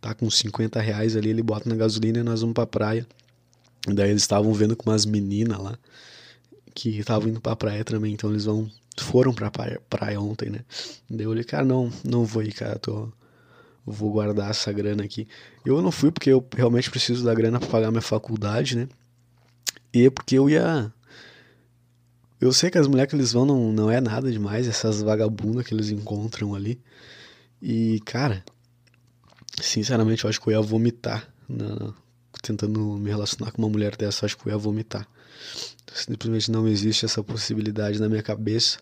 tá 0.02 0.14
com 0.14 0.30
50 0.30 0.80
reais 0.80 1.16
ali, 1.16 1.30
ele 1.30 1.44
bota 1.44 1.70
na 1.70 1.76
gasolina 1.76 2.20
e 2.20 2.24
nós 2.24 2.42
vamos 2.42 2.54
pra 2.54 2.66
praia. 2.66 3.06
E 3.88 3.94
daí 3.94 4.10
eles 4.10 4.24
estavam 4.24 4.54
vendo 4.54 4.76
com 4.76 4.90
umas 4.90 5.06
meninas 5.06 5.60
lá 5.60 5.78
que 6.74 7.00
estavam 7.00 7.30
indo 7.30 7.42
pra 7.42 7.56
praia 7.56 7.84
também, 7.84 8.14
então 8.14 8.30
eles 8.30 8.46
vão 8.46 8.70
foram 9.00 9.34
pra 9.34 9.52
praia, 9.52 10.22
ontem, 10.22 10.50
né? 10.50 10.60
Daí 11.10 11.26
eu 11.26 11.32
falei, 11.32 11.44
cara, 11.44 11.66
não, 11.66 11.92
não 12.04 12.26
vou 12.26 12.44
ir, 12.44 12.54
cara, 12.54 12.78
tô 12.80 13.12
vou 13.86 14.12
guardar 14.12 14.52
essa 14.52 14.72
grana 14.72 15.04
aqui. 15.04 15.28
Eu 15.66 15.82
não 15.82 15.92
fui 15.92 16.12
porque 16.12 16.30
eu 16.30 16.46
realmente 16.56 16.92
preciso 16.92 17.26
da 17.26 17.34
grana 17.34 17.60
para 17.60 17.70
pagar 17.70 17.90
minha 17.90 18.02
faculdade, 18.02 18.78
né? 18.78 18.88
E 19.92 20.10
porque 20.12 20.36
eu 20.38 20.48
ia 20.50 20.94
eu 22.40 22.54
sei 22.54 22.70
que 22.70 22.78
as 22.78 22.88
mulheres 22.88 23.10
que 23.10 23.16
eles 23.18 23.34
vão 23.34 23.46
não, 23.46 23.72
não 23.72 23.92
é 23.92 24.00
nada 24.00 24.32
demais, 24.32 24.66
essas 24.68 25.02
vagabundas 25.02 25.66
que 25.66 25.74
eles 25.74 25.90
encontram 25.90 26.56
ali. 26.56 26.82
E, 27.62 28.00
cara, 28.06 28.44
sinceramente, 29.62 30.24
eu 30.24 30.30
acho 30.30 30.40
que 30.40 30.48
eu 30.48 30.54
ia 30.54 30.62
vomitar. 30.62 31.28
Na, 31.50 31.94
tentando 32.42 32.80
me 32.98 33.10
relacionar 33.10 33.52
com 33.52 33.62
uma 33.62 33.70
mulher 33.70 33.98
dessa, 33.98 34.24
eu 34.24 34.28
acho 34.28 34.38
que 34.38 34.48
eu 34.48 34.54
ia 34.54 34.58
vomitar. 34.58 35.06
Simplesmente 35.94 36.50
não 36.50 36.66
existe 36.66 37.04
essa 37.04 37.22
possibilidade 37.22 38.00
na 38.00 38.08
minha 38.08 38.24
cabeça. 38.24 38.80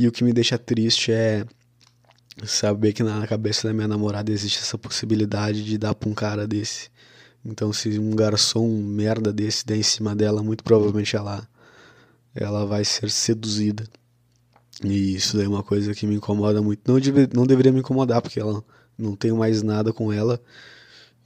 E 0.00 0.08
o 0.08 0.12
que 0.12 0.24
me 0.24 0.32
deixa 0.32 0.56
triste 0.56 1.12
é 1.12 1.44
saber 2.46 2.94
que 2.94 3.02
na 3.02 3.26
cabeça 3.26 3.68
da 3.68 3.74
minha 3.74 3.86
namorada 3.86 4.32
existe 4.32 4.58
essa 4.58 4.78
possibilidade 4.78 5.62
de 5.62 5.76
dar 5.76 5.94
pra 5.94 6.08
um 6.08 6.14
cara 6.14 6.48
desse. 6.48 6.88
Então, 7.44 7.70
se 7.70 7.98
um 7.98 8.16
garçom 8.16 8.66
merda 8.82 9.30
desse 9.30 9.66
der 9.66 9.76
em 9.76 9.82
cima 9.82 10.16
dela, 10.16 10.42
muito 10.42 10.64
provavelmente 10.64 11.14
ela, 11.16 11.46
ela 12.34 12.64
vai 12.64 12.82
ser 12.82 13.10
seduzida. 13.10 13.86
E 14.82 15.16
isso 15.16 15.36
daí 15.36 15.44
é 15.44 15.48
uma 15.50 15.62
coisa 15.62 15.94
que 15.94 16.06
me 16.06 16.14
incomoda 16.14 16.62
muito. 16.62 16.80
Não, 16.90 16.98
deve, 16.98 17.28
não 17.34 17.46
deveria 17.46 17.70
me 17.70 17.80
incomodar, 17.80 18.22
porque 18.22 18.40
ela 18.40 18.64
não 18.96 19.14
tenho 19.14 19.36
mais 19.36 19.62
nada 19.62 19.92
com 19.92 20.10
ela. 20.10 20.40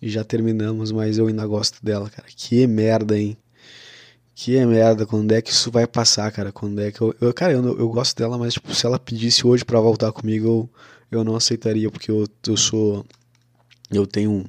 E 0.03 0.11
já 0.11 0.25
terminamos, 0.25 0.91
mas 0.91 1.17
eu 1.17 1.29
ainda 1.29 1.47
gosto 1.47 1.79
dela, 1.81 2.11
cara. 2.11 2.27
Que 2.29 2.67
merda, 2.67 3.17
hein? 3.17 3.37
Que 4.35 4.65
merda, 4.67 5.07
quando 5.07 5.33
é 5.33 5.41
que 5.41 5.51
isso 5.51 5.71
vai 5.71 5.87
passar, 5.87 6.31
cara? 6.33 6.51
Quando 6.51 6.81
é 6.81 6.91
que 6.91 7.01
eu. 7.01 7.15
eu 7.21 7.33
cara, 7.33 7.53
eu, 7.53 7.65
eu 7.79 7.89
gosto 7.89 8.17
dela, 8.17 8.37
mas 8.37 8.55
tipo, 8.55 8.75
se 8.75 8.85
ela 8.85 8.99
pedisse 8.99 9.47
hoje 9.47 9.65
para 9.65 9.81
voltar 9.81 10.11
comigo, 10.13 10.47
eu, 11.11 11.19
eu 11.21 11.25
não 11.25 11.37
aceitaria, 11.37 11.91
porque 11.91 12.11
eu, 12.11 12.27
eu 12.47 12.57
sou. 12.57 13.07
Eu 13.91 14.07
tenho 14.07 14.31
um, 14.33 14.45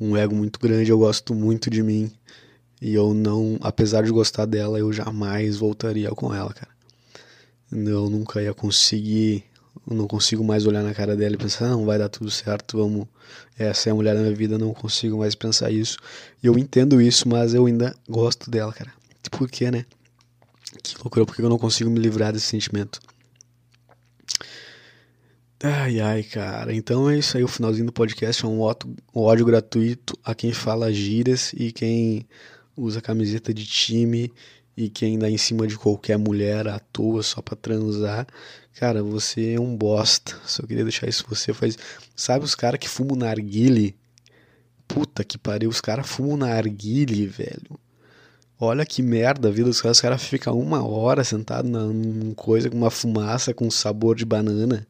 um 0.00 0.16
ego 0.16 0.34
muito 0.34 0.58
grande, 0.58 0.90
eu 0.90 0.98
gosto 0.98 1.34
muito 1.34 1.70
de 1.70 1.82
mim. 1.82 2.10
E 2.82 2.94
eu 2.94 3.14
não, 3.14 3.56
apesar 3.60 4.02
de 4.02 4.10
gostar 4.10 4.44
dela, 4.44 4.78
eu 4.78 4.92
jamais 4.92 5.56
voltaria 5.56 6.10
com 6.10 6.34
ela, 6.34 6.52
cara. 6.52 6.70
Eu 7.72 8.10
nunca 8.10 8.42
ia 8.42 8.54
conseguir, 8.54 9.44
não 9.94 10.08
consigo 10.08 10.42
mais 10.42 10.66
olhar 10.66 10.82
na 10.82 10.92
cara 10.92 11.14
dela 11.14 11.34
e 11.34 11.38
pensar, 11.38 11.68
não, 11.68 11.84
vai 11.84 11.98
dar 11.98 12.08
tudo 12.08 12.30
certo, 12.30 12.78
vamos, 12.78 13.06
essa 13.58 13.88
é 13.88 13.92
a 13.92 13.94
mulher 13.94 14.14
da 14.14 14.20
minha 14.22 14.34
vida, 14.34 14.58
não 14.58 14.72
consigo 14.74 15.18
mais 15.18 15.34
pensar 15.34 15.70
isso. 15.70 15.98
E 16.42 16.46
eu 16.46 16.58
entendo 16.58 17.00
isso, 17.00 17.28
mas 17.28 17.54
eu 17.54 17.66
ainda 17.66 17.94
gosto 18.08 18.50
dela, 18.50 18.72
cara. 18.72 18.92
Por 19.30 19.48
quê, 19.48 19.70
né? 19.70 19.84
Que 20.82 20.96
loucura, 20.98 21.24
porque 21.24 21.42
eu 21.42 21.48
não 21.48 21.58
consigo 21.58 21.90
me 21.90 21.98
livrar 21.98 22.32
desse 22.32 22.46
sentimento. 22.46 23.00
Ai, 25.62 26.00
ai, 26.00 26.22
cara. 26.22 26.74
Então 26.74 27.08
é 27.08 27.18
isso 27.18 27.36
aí. 27.36 27.42
O 27.42 27.48
finalzinho 27.48 27.86
do 27.86 27.92
podcast 27.92 28.44
é 28.44 28.48
um 28.48 28.60
um 28.62 29.20
ódio 29.20 29.46
gratuito 29.46 30.18
a 30.22 30.34
quem 30.34 30.52
fala 30.52 30.92
gírias 30.92 31.52
e 31.54 31.72
quem 31.72 32.26
usa 32.76 33.00
camiseta 33.00 33.54
de 33.54 33.64
time 33.64 34.30
e 34.76 34.90
quem 34.90 35.18
dá 35.18 35.30
em 35.30 35.38
cima 35.38 35.66
de 35.66 35.78
qualquer 35.78 36.18
mulher 36.18 36.68
à 36.68 36.78
toa 36.78 37.22
só 37.22 37.40
pra 37.40 37.56
transar. 37.56 38.26
Cara, 38.74 39.02
você 39.02 39.54
é 39.54 39.60
um 39.60 39.74
bosta. 39.74 40.36
Só 40.44 40.66
queria 40.66 40.84
deixar 40.84 41.08
isso. 41.08 41.24
Você 41.28 41.54
faz. 41.54 41.78
Sabe 42.14 42.44
os 42.44 42.54
caras 42.54 42.78
que 42.78 42.88
fumam 42.88 43.16
narguile? 43.16 43.96
Puta 44.86 45.24
que 45.24 45.38
pariu. 45.38 45.70
Os 45.70 45.80
caras 45.80 46.06
fumam 46.06 46.36
narguile, 46.36 47.26
velho. 47.26 47.80
Olha 48.60 48.84
que 48.84 49.00
merda 49.02 49.48
a 49.48 49.50
vida 49.50 49.68
dos 49.68 49.80
caras. 49.80 49.96
Os 49.96 50.02
caras 50.02 50.22
ficam 50.22 50.58
uma 50.58 50.86
hora 50.86 51.24
sentado 51.24 51.68
numa 51.68 52.34
coisa 52.34 52.68
com 52.68 52.76
uma 52.76 52.90
fumaça 52.90 53.54
com 53.54 53.70
sabor 53.70 54.14
de 54.14 54.26
banana. 54.26 54.86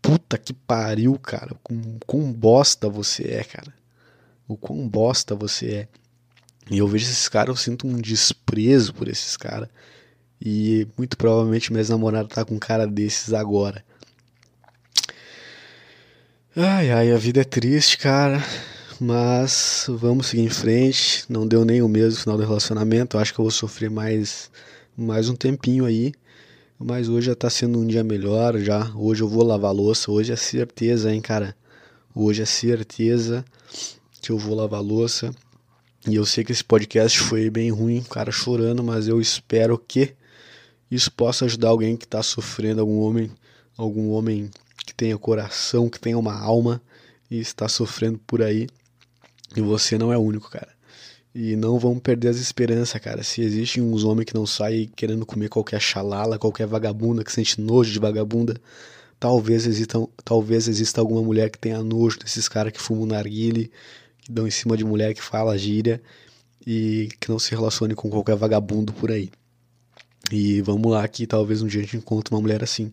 Puta 0.00 0.38
que 0.38 0.54
pariu, 0.54 1.18
cara. 1.18 1.54
Com 1.62 1.98
quão 2.06 2.32
bosta 2.32 2.88
você 2.88 3.24
é, 3.24 3.44
cara. 3.44 3.74
O 4.48 4.56
quão 4.56 4.88
bosta 4.88 5.34
você 5.34 5.66
é. 5.70 5.88
E 6.70 6.78
eu 6.78 6.86
vejo 6.86 7.04
esses 7.04 7.28
caras, 7.28 7.48
eu 7.48 7.56
sinto 7.56 7.86
um 7.86 8.00
desprezo 8.00 8.94
por 8.94 9.08
esses 9.08 9.36
caras. 9.36 9.68
E 10.40 10.86
muito 10.96 11.16
provavelmente 11.16 11.72
minha 11.72 11.84
namorada 11.88 12.28
tá 12.28 12.44
com 12.44 12.54
um 12.54 12.58
cara 12.58 12.86
desses 12.86 13.34
agora. 13.34 13.84
Ai, 16.56 16.90
ai, 16.90 17.12
a 17.12 17.16
vida 17.16 17.40
é 17.40 17.44
triste, 17.44 17.98
cara. 17.98 18.42
Mas 19.00 19.86
vamos 19.88 20.28
seguir 20.28 20.42
em 20.42 20.48
frente. 20.48 21.24
Não 21.28 21.46
deu 21.46 21.64
nem 21.64 21.82
o 21.82 21.88
mesmo 21.88 22.20
final 22.20 22.36
do 22.36 22.44
relacionamento. 22.44 23.16
Eu 23.16 23.20
acho 23.20 23.34
que 23.34 23.40
eu 23.40 23.44
vou 23.44 23.50
sofrer 23.50 23.90
mais, 23.90 24.50
mais 24.96 25.28
um 25.28 25.34
tempinho 25.34 25.84
aí. 25.84 26.12
Mas 26.78 27.08
hoje 27.08 27.26
já 27.26 27.34
tá 27.34 27.50
sendo 27.50 27.80
um 27.80 27.86
dia 27.86 28.04
melhor 28.04 28.58
já. 28.58 28.92
Hoje 28.94 29.22
eu 29.22 29.28
vou 29.28 29.42
lavar 29.42 29.74
louça. 29.74 30.10
Hoje 30.10 30.32
é 30.32 30.36
certeza, 30.36 31.12
hein, 31.12 31.20
cara. 31.20 31.56
Hoje 32.14 32.42
é 32.42 32.46
certeza 32.46 33.44
que 34.20 34.30
eu 34.30 34.38
vou 34.38 34.54
lavar 34.54 34.82
louça. 34.82 35.34
E 36.08 36.14
eu 36.14 36.24
sei 36.24 36.42
que 36.42 36.52
esse 36.52 36.64
podcast 36.64 37.18
foi 37.20 37.50
bem 37.50 37.70
ruim, 37.70 38.02
cara 38.02 38.32
chorando, 38.32 38.82
mas 38.82 39.06
eu 39.06 39.20
espero 39.20 39.76
que 39.76 40.14
isso 40.90 41.12
possa 41.12 41.44
ajudar 41.44 41.68
alguém 41.68 41.96
que 41.96 42.04
está 42.04 42.22
sofrendo, 42.22 42.80
algum 42.80 43.00
homem, 43.00 43.30
algum 43.76 44.10
homem 44.10 44.50
que 44.86 44.94
tenha 44.94 45.18
coração, 45.18 45.90
que 45.90 46.00
tenha 46.00 46.18
uma 46.18 46.34
alma 46.34 46.80
e 47.30 47.38
está 47.38 47.68
sofrendo 47.68 48.18
por 48.26 48.42
aí. 48.42 48.66
E 49.54 49.60
você 49.60 49.98
não 49.98 50.12
é 50.12 50.16
o 50.16 50.22
único, 50.22 50.50
cara. 50.50 50.68
E 51.34 51.54
não 51.54 51.78
vamos 51.78 52.00
perder 52.00 52.28
as 52.28 52.38
esperanças, 52.38 53.00
cara. 53.00 53.22
Se 53.22 53.42
existem 53.42 53.82
uns 53.82 54.02
homens 54.02 54.24
que 54.24 54.34
não 54.34 54.46
saem 54.46 54.90
querendo 54.96 55.26
comer 55.26 55.48
qualquer 55.48 55.80
xalala, 55.80 56.38
qualquer 56.38 56.66
vagabunda, 56.66 57.22
que 57.22 57.30
sente 57.30 57.60
nojo 57.60 57.92
de 57.92 57.98
vagabunda, 57.98 58.60
talvez 59.18 59.66
exista, 59.66 59.98
talvez 60.24 60.66
exista 60.66 61.00
alguma 61.00 61.22
mulher 61.22 61.50
que 61.50 61.58
tenha 61.58 61.82
nojo 61.82 62.18
desses 62.18 62.48
caras 62.48 62.72
que 62.72 62.80
fumam 62.80 63.06
narguile, 63.06 63.70
dão 64.30 64.46
em 64.46 64.50
cima 64.50 64.76
de 64.76 64.84
mulher 64.84 65.14
que 65.14 65.22
fala 65.22 65.58
gíria 65.58 66.00
e 66.66 67.08
que 67.20 67.28
não 67.28 67.38
se 67.38 67.50
relacione 67.50 67.94
com 67.94 68.08
qualquer 68.08 68.36
vagabundo 68.36 68.92
por 68.92 69.10
aí. 69.10 69.30
E 70.30 70.60
vamos 70.62 70.90
lá 70.90 71.06
que 71.08 71.26
talvez 71.26 71.62
um 71.62 71.66
dia 71.66 71.80
a 71.80 71.84
gente 71.84 71.96
encontre 71.96 72.34
uma 72.34 72.40
mulher 72.40 72.62
assim. 72.62 72.92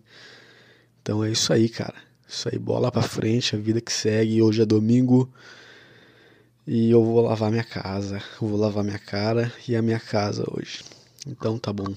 Então 1.01 1.23
é 1.23 1.31
isso 1.31 1.53
aí, 1.53 1.69
cara. 1.69 1.95
Isso 2.27 2.49
aí, 2.51 2.57
bola 2.57 2.91
pra 2.91 3.01
frente, 3.01 3.55
a 3.55 3.59
vida 3.59 3.80
que 3.80 3.93
segue. 3.93 4.41
Hoje 4.41 4.61
é 4.61 4.65
domingo 4.65 5.31
e 6.65 6.89
eu 6.89 7.03
vou 7.03 7.22
lavar 7.22 7.51
minha 7.51 7.64
casa. 7.64 8.22
Eu 8.41 8.47
vou 8.47 8.57
lavar 8.57 8.84
minha 8.84 8.99
cara 8.99 9.51
e 9.68 9.76
a 9.76 9.81
minha 9.81 9.99
casa 9.99 10.43
hoje. 10.51 10.84
Então 11.26 11.57
tá 11.57 11.72
bom. 11.72 11.93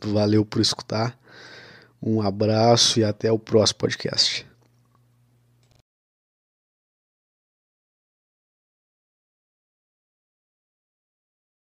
Valeu 0.00 0.44
por 0.44 0.60
escutar. 0.60 1.18
Um 2.02 2.22
abraço 2.22 3.00
e 3.00 3.04
até 3.04 3.30
o 3.30 3.38
próximo 3.38 3.78
podcast. 3.78 4.47